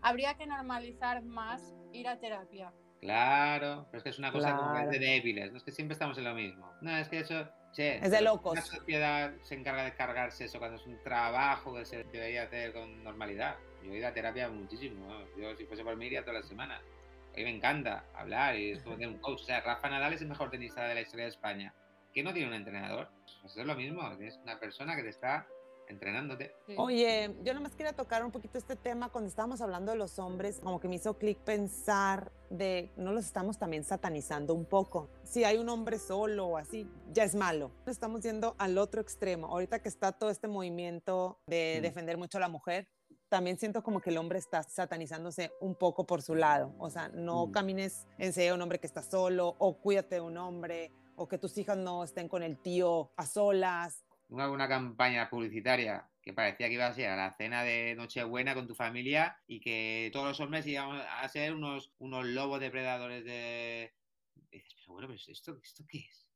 habría 0.07 0.35
que 0.35 0.47
normalizar 0.47 1.23
más 1.25 1.75
ir 1.93 2.07
a 2.07 2.19
terapia. 2.21 2.73
Claro, 3.01 3.87
pero 3.91 3.99
es 3.99 4.05
que 4.05 4.11
es 4.11 4.19
una 4.19 4.31
cosa 4.31 4.57
como 4.57 4.73
que 4.73 4.83
es 4.85 4.91
de 4.91 4.99
Claro. 4.99 5.13
débiles, 5.13 5.51
no 5.51 5.59
es 5.59 5.65
que 5.65 5.73
siempre 5.73 5.95
estamos 5.95 6.17
en 6.19 6.25
lo 6.25 6.35
mismo. 6.35 6.73
No, 6.81 6.97
es 6.97 7.09
que 7.09 7.21
eso, 7.21 7.49
che, 7.73 7.97
Es 7.99 8.11
de 8.13 8.21
locos. 8.23 8.53
Una 8.53 8.63
sociedad 8.63 9.33
se 9.43 9.55
encarga 9.57 9.85
de 9.85 9.95
cargarse 9.95 10.45
eso 10.45 10.59
cuando 10.59 10.77
es 10.77 10.87
un 10.87 11.03
trabajo 11.03 11.75
que 11.75 11.85
se 11.85 12.05
debería 12.05 12.45
hacer 12.45 12.73
con 12.73 13.03
normalidad. 13.03 13.57
Yo 13.83 13.93
he 13.93 13.99
ido 13.99 14.07
a 14.07 14.13
terapia 14.13 14.49
muchísimo, 14.49 15.07
¿no? 15.07 15.37
yo 15.37 15.57
si 15.57 15.67
fuese 15.67 15.83
por 15.83 15.97
mí 15.97 16.07
iría 16.07 16.23
toda 16.23 16.39
la 16.41 16.43
semana. 16.47 16.77
A 16.77 17.37
mí 17.37 17.43
me 17.45 17.51
encanta 17.57 18.05
hablar 18.15 18.57
y 18.57 18.73
es 18.73 18.83
como 18.83 18.95
tener 18.95 19.09
un 19.09 19.19
coach. 19.19 19.43
O 19.43 19.45
sea, 19.45 19.61
Rafa 19.61 19.91
Nadal 19.91 20.13
es 20.13 20.23
el 20.23 20.29
mejor 20.29 20.51
tenista 20.51 20.85
de 20.87 20.95
la 20.95 21.01
historia 21.01 21.25
de 21.25 21.31
España. 21.31 21.75
¿Que 22.15 22.23
no 22.23 22.33
tiene 22.33 22.49
un 22.49 22.55
entrenador? 22.55 23.11
Pues 23.43 23.57
es 23.57 23.67
lo 23.67 23.75
mismo, 23.75 24.09
tienes 24.17 24.39
una 24.43 24.59
persona 24.59 24.95
que 24.97 25.03
te 25.03 25.11
está 25.11 25.47
entrenándote. 25.89 26.55
Sí. 26.67 26.75
Oye, 26.79 27.35
yo 27.45 27.55
nomás 27.55 27.75
quería 27.75 27.93
tocar 27.95 28.25
un 28.25 28.31
poquito 28.33 28.59
este 28.59 28.77
tema 28.77 29.09
cuando 29.11 29.29
estábamos 29.29 29.61
hablando 29.61 29.93
de 29.93 29.99
los 29.99 30.19
hombres, 30.19 30.61
como 30.63 30.81
que 30.81 30.89
me 30.89 30.97
hizo 30.97 31.19
clic 31.19 31.39
pensar 31.39 32.33
de 32.51 32.91
no 32.97 33.13
los 33.13 33.25
estamos 33.25 33.59
también 33.59 33.85
satanizando 33.85 34.55
un 34.55 34.65
poco. 34.65 35.09
Si 35.25 35.45
hay 35.45 35.59
un 35.59 35.69
hombre 35.69 35.99
solo 35.99 36.47
o 36.47 36.57
así, 36.57 36.89
ya 37.13 37.25
es 37.25 37.35
malo. 37.35 37.71
Estamos 37.87 38.23
yendo 38.23 38.55
al 38.59 38.79
otro 38.79 39.01
extremo. 39.01 39.47
Ahorita 39.49 39.81
que 39.81 39.89
está 39.89 40.13
todo 40.13 40.31
este 40.31 40.49
movimiento 40.49 41.39
de 41.47 41.77
Mm. 41.79 41.83
defender 41.83 42.17
mucho 42.19 42.39
a 42.39 42.41
la 42.41 42.49
mujer, 42.49 42.89
también 43.29 43.59
siento 43.59 43.83
como 43.83 44.01
que 44.01 44.11
el 44.11 44.19
hombre 44.19 44.39
está 44.39 44.63
satanizándose 44.63 45.51
un 45.61 45.75
poco 45.75 46.07
por 46.07 46.23
su 46.23 46.37
lado. 46.37 46.73
O 46.79 46.91
sea, 46.91 47.09
no 47.09 47.47
Mm. 47.49 47.51
camines 47.53 48.07
en 48.19 48.33
serio 48.33 48.53
a 48.53 48.55
un 48.55 48.63
hombre 48.63 48.79
que 48.79 48.87
está 48.87 49.03
solo 49.03 49.57
o 49.59 49.79
cuídate 49.79 50.17
de 50.17 50.21
un 50.21 50.37
hombre 50.37 50.93
o 51.17 51.27
que 51.27 51.39
tus 51.39 51.57
hijas 51.59 51.77
no 51.77 52.05
estén 52.05 52.29
con 52.29 52.43
el 52.45 52.57
tío 52.59 53.11
a 53.17 53.27
solas. 53.27 54.05
Una 54.29 54.69
campaña 54.69 55.31
publicitaria 55.31 56.09
que 56.21 56.33
parecía 56.33 56.67
que 56.67 56.75
iba 56.75 56.87
a 56.87 56.95
ser 56.95 57.11
a 57.11 57.17
la 57.17 57.33
cena 57.37 57.63
de 57.63 57.95
Nochebuena 57.97 58.55
con 58.55 58.67
tu 58.67 58.75
familia 58.75 59.41
y 59.47 59.61
que 59.61 60.11
todos 60.13 60.27
los 60.27 60.41
hombres 60.41 60.67
íbamos 60.67 61.01
a 61.09 61.29
ser 61.29 61.55
unos, 61.55 61.93
unos 61.99 62.27
lobos 62.27 62.59
depredadores 62.61 63.25
de... 63.25 63.95
Y 64.51 64.57
dices, 64.59 64.75
pero 64.81 64.95
bueno, 64.95 65.09
pero 65.09 65.21
¿esto, 65.29 65.57
esto 65.63 65.85
qué 65.89 65.99
es? 65.99 66.29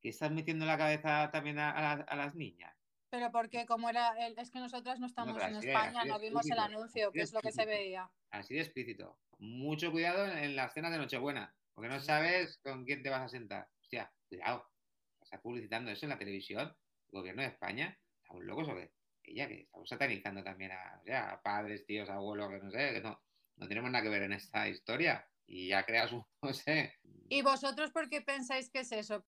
¿Qué 0.00 0.08
estás 0.08 0.30
metiendo 0.30 0.64
en 0.64 0.68
la 0.70 0.78
cabeza 0.78 1.30
también 1.30 1.58
a, 1.58 1.70
a 1.70 1.96
las- 1.96 2.08
a 2.08 2.16
las 2.16 2.34
niñas? 2.34 2.74
Pero 3.10 3.30
porque 3.30 3.66
como 3.66 3.90
era, 3.90 4.14
el- 4.26 4.38
es 4.38 4.50
que 4.50 4.58
nosotras 4.60 4.98
no 4.98 5.06
estamos 5.06 5.36
en 5.42 5.56
España, 5.56 6.04
no 6.04 6.18
vimos 6.18 6.46
el 6.50 6.58
anuncio, 6.58 7.12
que 7.12 7.20
es 7.20 7.32
lo 7.32 7.40
que 7.40 7.52
se 7.52 7.66
veía. 7.66 8.10
Así 8.30 8.54
de 8.54 8.60
explícito. 8.60 9.18
Mucho 9.38 9.92
cuidado 9.92 10.24
en, 10.26 10.38
en 10.38 10.56
las 10.56 10.72
cenas 10.72 10.90
de 10.92 10.98
Nochebuena, 10.98 11.54
porque 11.74 11.88
no 11.88 12.00
sabes 12.00 12.58
con 12.58 12.84
quién 12.84 13.02
te 13.02 13.10
vas 13.10 13.22
a 13.22 13.28
sentar. 13.28 13.68
Hostia, 13.80 14.10
cuidado. 14.28 14.70
Estás 15.20 15.40
publicitando 15.40 15.90
eso 15.90 16.06
en 16.06 16.10
la 16.10 16.18
televisión. 16.18 16.74
El 17.12 17.18
gobierno 17.18 17.42
de 17.42 17.48
España. 17.48 17.98
¿Estamos 18.22 18.44
locos 18.44 18.68
o 18.68 18.74
qué? 18.74 18.92
Ella 19.22 19.48
que 19.48 19.62
estamos 19.62 19.88
satanizando 19.88 20.42
también 20.42 20.72
a, 20.72 21.00
o 21.00 21.04
sea, 21.04 21.32
a 21.32 21.42
padres, 21.42 21.84
tíos, 21.84 22.08
abuelos, 22.08 22.48
que 22.50 22.58
no 22.58 22.70
sé, 22.70 22.92
que 22.92 23.00
no, 23.00 23.20
no 23.56 23.68
tenemos 23.68 23.90
nada 23.90 24.04
que 24.04 24.10
ver 24.10 24.22
en 24.22 24.32
esta 24.32 24.68
historia. 24.68 25.28
Y 25.46 25.68
ya 25.68 25.84
creas 25.84 26.12
un, 26.12 26.24
no 26.42 26.52
sé. 26.52 26.94
¿Y 27.28 27.42
vosotros 27.42 27.90
por 27.90 28.08
qué 28.08 28.20
pensáis 28.20 28.70
que 28.70 28.80
es 28.80 28.92
eso? 28.92 29.24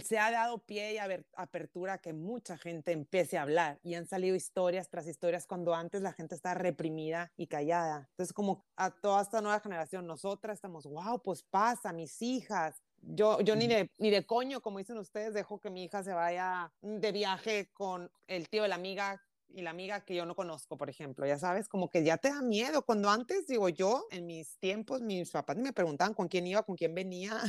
se 0.00 0.18
ha 0.18 0.30
dado 0.30 0.58
pie 0.58 0.94
y 0.94 0.98
apertura 1.36 1.94
a 1.94 1.98
que 1.98 2.12
mucha 2.12 2.58
gente 2.58 2.92
empiece 2.92 3.38
a 3.38 3.42
hablar 3.42 3.78
y 3.82 3.94
han 3.94 4.06
salido 4.06 4.34
historias 4.34 4.88
tras 4.88 5.06
historias 5.06 5.46
cuando 5.46 5.74
antes 5.74 6.02
la 6.02 6.12
gente 6.12 6.34
estaba 6.34 6.54
reprimida 6.54 7.32
y 7.36 7.46
callada. 7.46 8.08
Entonces, 8.10 8.32
como 8.32 8.66
a 8.76 8.90
toda 8.90 9.22
esta 9.22 9.40
nueva 9.40 9.60
generación, 9.60 10.06
nosotras 10.06 10.56
estamos, 10.56 10.86
wow, 10.86 11.22
pues 11.22 11.42
pasa, 11.42 11.92
mis 11.92 12.20
hijas. 12.22 12.82
Yo, 13.06 13.40
yo 13.40 13.54
ni, 13.56 13.66
de, 13.66 13.90
ni 13.98 14.10
de 14.10 14.24
coño, 14.24 14.60
como 14.60 14.78
dicen 14.78 14.98
ustedes, 14.98 15.34
dejo 15.34 15.60
que 15.60 15.70
mi 15.70 15.84
hija 15.84 16.02
se 16.02 16.12
vaya 16.12 16.72
de 16.80 17.12
viaje 17.12 17.70
con 17.72 18.10
el 18.26 18.48
tío 18.48 18.62
de 18.62 18.68
la 18.68 18.74
amiga 18.76 19.20
y 19.48 19.62
la 19.62 19.70
amiga 19.70 20.04
que 20.04 20.14
yo 20.14 20.26
no 20.26 20.34
conozco, 20.34 20.76
por 20.76 20.90
ejemplo, 20.90 21.26
ya 21.26 21.38
sabes, 21.38 21.68
como 21.68 21.88
que 21.88 22.02
ya 22.02 22.16
te 22.16 22.30
da 22.30 22.42
miedo. 22.42 22.82
Cuando 22.84 23.10
antes, 23.10 23.46
digo 23.46 23.68
yo, 23.68 24.06
en 24.10 24.26
mis 24.26 24.58
tiempos, 24.58 25.00
mis 25.00 25.30
papás 25.30 25.56
ni 25.56 25.62
me 25.62 25.72
preguntaban 25.72 26.14
con 26.14 26.28
quién 26.28 26.46
iba, 26.46 26.62
con 26.62 26.76
quién 26.76 26.94
venía. 26.94 27.40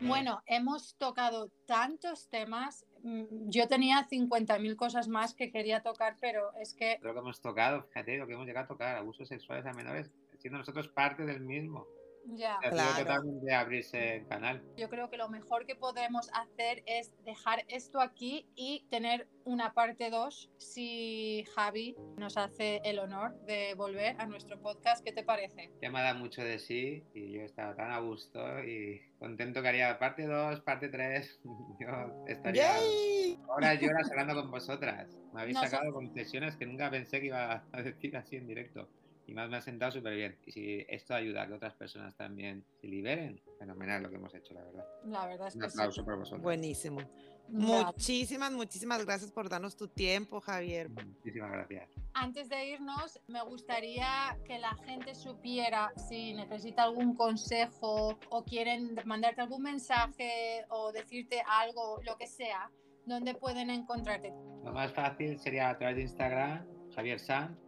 Bueno, 0.00 0.42
hemos 0.46 0.96
tocado 0.96 1.50
tantos 1.66 2.30
temas. 2.30 2.86
mm, 3.02 3.50
Yo 3.50 3.68
tenía 3.68 4.08
50.000 4.08 4.76
cosas 4.76 5.08
más 5.08 5.34
que 5.34 5.50
quería 5.50 5.82
tocar, 5.82 6.16
pero 6.20 6.52
es 6.54 6.72
que 6.72 6.98
Creo 7.00 7.12
que 7.12 7.20
hemos 7.20 7.40
tocado, 7.42 7.82
fíjate 7.82 8.16
lo 8.16 8.26
que 8.26 8.32
hemos 8.32 8.46
llegado 8.46 8.64
a 8.64 8.68
tocar, 8.68 8.96
abusos 8.96 9.28
sexuales 9.28 9.66
a 9.66 9.72
menores, 9.72 10.10
siendo 10.38 10.58
nosotros 10.58 10.88
parte 10.88 11.26
del 11.26 11.40
mismo. 11.40 11.86
Ya, 12.26 12.56
Ha 12.56 12.70
Claro. 12.70 12.98
totalmente 13.04 13.54
abrirse 13.54 14.16
el 14.16 14.26
canal. 14.26 14.62
yo 14.76 14.88
creo 14.88 15.08
que 15.10 15.16
lo 15.16 15.28
mejor 15.28 15.66
que 15.66 15.74
podemos 15.76 16.28
hacer 16.32 16.82
es 16.86 17.12
dejar 17.24 17.64
esto 17.68 18.00
aquí 18.00 18.46
y 18.54 18.86
tener 18.90 19.28
una 19.44 19.72
parte 19.72 20.10
2 20.10 20.50
si 20.58 21.44
Javi 21.54 21.96
nos 22.16 22.36
hace 22.36 22.80
el 22.84 22.98
honor 22.98 23.34
de 23.46 23.74
volver 23.74 24.14
a 24.20 24.26
nuestro 24.26 24.60
podcast. 24.60 25.02
¿Qué 25.04 25.12
te 25.12 25.22
parece? 25.22 25.70
Ya 25.80 25.90
me 25.90 26.02
da 26.02 26.12
mucho 26.14 26.42
de 26.42 26.58
sí 26.58 27.02
y 27.14 27.32
yo 27.32 27.42
estaba 27.42 27.74
tan 27.74 27.90
a 27.90 27.98
gusto 28.00 28.62
y 28.62 29.00
contento 29.18 29.62
que 29.62 29.68
haría 29.68 29.98
parte 29.98 30.26
2, 30.26 30.60
parte 30.60 30.88
3. 30.88 31.40
Yo 31.80 32.24
estaría 32.26 32.78
¡Yay! 32.78 33.38
horas 33.48 33.80
y 33.82 33.86
horas 33.86 34.10
hablando 34.10 34.34
con 34.34 34.50
vosotras. 34.50 35.08
Me 35.32 35.42
habéis 35.42 35.58
sacado 35.58 35.92
confesiones 35.92 36.56
que 36.56 36.66
nunca 36.66 36.90
pensé 36.90 37.20
que 37.20 37.26
iba 37.26 37.64
a 37.72 37.82
decir 37.82 38.16
así 38.16 38.36
en 38.36 38.46
directo. 38.46 38.88
Y 39.28 39.34
más 39.34 39.50
me 39.50 39.58
ha 39.58 39.60
sentado 39.60 39.92
súper 39.92 40.14
bien. 40.14 40.38
Y 40.46 40.52
si 40.52 40.86
esto 40.88 41.14
ayuda 41.14 41.42
a 41.42 41.46
que 41.46 41.52
otras 41.52 41.74
personas 41.74 42.16
también 42.16 42.64
se 42.80 42.86
liberen, 42.88 43.38
fenomenal 43.58 44.02
lo 44.02 44.08
que 44.08 44.16
hemos 44.16 44.34
hecho, 44.34 44.54
la 44.54 44.64
verdad. 44.64 44.86
La 45.04 45.26
verdad 45.26 45.48
es 45.48 45.54
Un 45.54 45.60
que 45.60 45.68
sí. 45.68 45.78
aplauso 45.78 46.02
por 46.02 46.16
vosotros. 46.16 46.42
Buenísimo. 46.42 47.00
Muchísimas, 47.48 48.52
muchísimas 48.52 49.04
gracias 49.04 49.30
por 49.30 49.50
darnos 49.50 49.76
tu 49.76 49.86
tiempo, 49.86 50.40
Javier. 50.40 50.88
Muchísimas 50.88 51.52
gracias. 51.52 51.90
Antes 52.14 52.48
de 52.48 52.70
irnos, 52.70 53.20
me 53.26 53.42
gustaría 53.42 54.38
que 54.46 54.58
la 54.58 54.74
gente 54.86 55.14
supiera 55.14 55.92
si 56.08 56.32
necesita 56.32 56.84
algún 56.84 57.14
consejo 57.14 58.18
o 58.30 58.44
quieren 58.44 58.96
mandarte 59.04 59.42
algún 59.42 59.62
mensaje 59.62 60.64
o 60.70 60.90
decirte 60.90 61.42
algo, 61.46 62.00
lo 62.02 62.16
que 62.16 62.26
sea, 62.26 62.70
¿dónde 63.04 63.34
pueden 63.34 63.68
encontrarte? 63.68 64.30
Lo 64.64 64.72
más 64.72 64.90
fácil 64.92 65.38
sería 65.38 65.68
a 65.68 65.76
través 65.78 65.96
de 65.96 66.02
Instagram, 66.02 66.66
Javier 66.94 67.20
Sanz, 67.20 67.58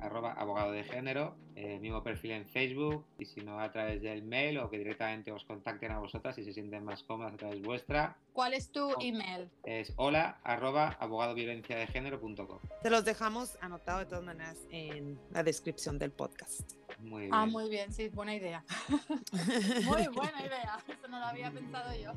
arroba 0.00 0.32
abogado 0.32 0.72
de 0.72 0.84
género, 0.84 1.36
eh, 1.62 1.78
mismo 1.78 2.02
perfil 2.02 2.30
en 2.30 2.46
Facebook 2.46 3.04
y 3.18 3.26
si 3.26 3.42
no 3.42 3.60
a 3.60 3.70
través 3.70 4.00
del 4.00 4.22
mail 4.22 4.56
o 4.58 4.70
que 4.70 4.78
directamente 4.78 5.30
os 5.30 5.44
contacten 5.44 5.92
a 5.92 5.98
vosotras 5.98 6.34
si 6.34 6.42
se 6.42 6.54
sienten 6.54 6.82
más 6.82 7.02
cómodas 7.02 7.34
a 7.34 7.36
través 7.36 7.60
vuestra. 7.60 8.16
¿Cuál 8.32 8.54
es 8.54 8.72
tu 8.72 8.94
email? 8.98 9.50
Es 9.64 9.92
hola 9.96 10.40
arroba 10.42 10.96
abogadoviolenciadegénero.com. 10.98 12.58
Te 12.82 12.88
los 12.88 13.04
dejamos 13.04 13.58
anotado 13.60 13.98
de 13.98 14.06
todas 14.06 14.24
maneras 14.24 14.66
en 14.70 15.18
la 15.32 15.42
descripción 15.42 15.98
del 15.98 16.12
podcast. 16.12 16.72
Muy 16.98 17.22
bien. 17.22 17.34
Ah, 17.34 17.44
muy 17.44 17.68
bien, 17.68 17.92
sí, 17.92 18.08
buena 18.08 18.34
idea. 18.34 18.64
muy 19.84 20.08
buena 20.08 20.40
idea, 20.40 20.78
eso 20.88 21.08
no 21.08 21.18
lo 21.18 21.26
había 21.26 21.50
pensado 21.50 21.94
yo. 21.94 22.12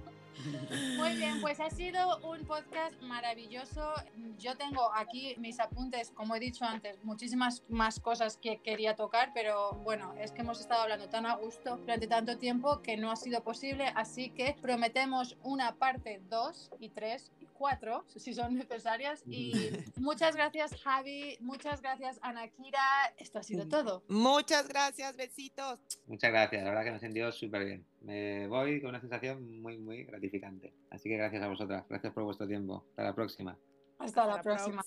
Muy 0.98 1.16
bien, 1.16 1.40
pues 1.42 1.60
ha 1.60 1.70
sido 1.70 2.18
un 2.20 2.46
podcast 2.46 3.00
maravilloso. 3.02 3.94
Yo 4.40 4.56
tengo 4.58 4.94
aquí 4.94 5.36
mis 5.38 5.60
apuntes, 5.60 6.12
como 6.12 6.36
he 6.36 6.40
dicho 6.40 6.66
antes, 6.66 7.04
muchísimas 7.04 7.64
más 7.70 8.00
cosas 8.00 8.38
que 8.38 8.60
quería 8.62 8.96
tocar, 8.96 9.33
pero 9.34 9.74
bueno, 9.84 10.14
es 10.20 10.32
que 10.32 10.42
hemos 10.42 10.60
estado 10.60 10.84
hablando 10.84 11.10
tan 11.10 11.26
a 11.26 11.36
gusto 11.36 11.78
durante 11.78 12.08
tanto 12.08 12.38
tiempo 12.38 12.82
que 12.82 12.98
no 12.98 13.12
ha 13.12 13.16
sido 13.16 13.44
posible, 13.44 13.86
así 13.96 14.30
que 14.30 14.56
prometemos 14.62 15.38
una 15.44 15.76
parte 15.76 16.22
2 16.30 16.72
y 16.80 16.90
3 16.90 17.32
y 17.40 17.46
4, 17.48 18.06
si 18.08 18.34
son 18.34 18.56
necesarias. 18.56 19.24
Y 19.26 19.54
muchas 19.98 20.36
gracias 20.36 20.82
Javi, 20.82 21.38
muchas 21.40 21.82
gracias 21.82 22.20
Anakira, 22.22 22.80
esto 23.18 23.40
ha 23.40 23.44
sido 23.44 23.68
todo. 23.68 24.04
Muchas 24.08 24.68
gracias, 24.68 25.16
besitos. 25.16 25.80
Muchas 26.08 26.32
gracias, 26.32 26.64
la 26.64 26.70
verdad 26.70 26.84
que 26.84 26.92
me 26.92 26.98
he 26.98 27.02
sentido 27.02 27.32
súper 27.32 27.66
bien. 27.66 27.86
Me 28.02 28.48
voy 28.48 28.82
con 28.82 28.90
una 28.90 29.02
sensación 29.02 29.62
muy, 29.62 29.78
muy 29.78 30.04
gratificante. 30.04 30.74
Así 30.90 31.10
que 31.10 31.18
gracias 31.18 31.42
a 31.42 31.48
vosotras, 31.48 31.86
gracias 31.90 32.14
por 32.14 32.24
vuestro 32.24 32.48
tiempo. 32.48 32.86
Hasta 32.90 33.04
la 33.04 33.16
próxima. 33.16 33.58
Hasta, 34.00 34.06
Hasta 34.06 34.26
la 34.28 34.36
la 34.36 34.42
próxima. 34.42 34.84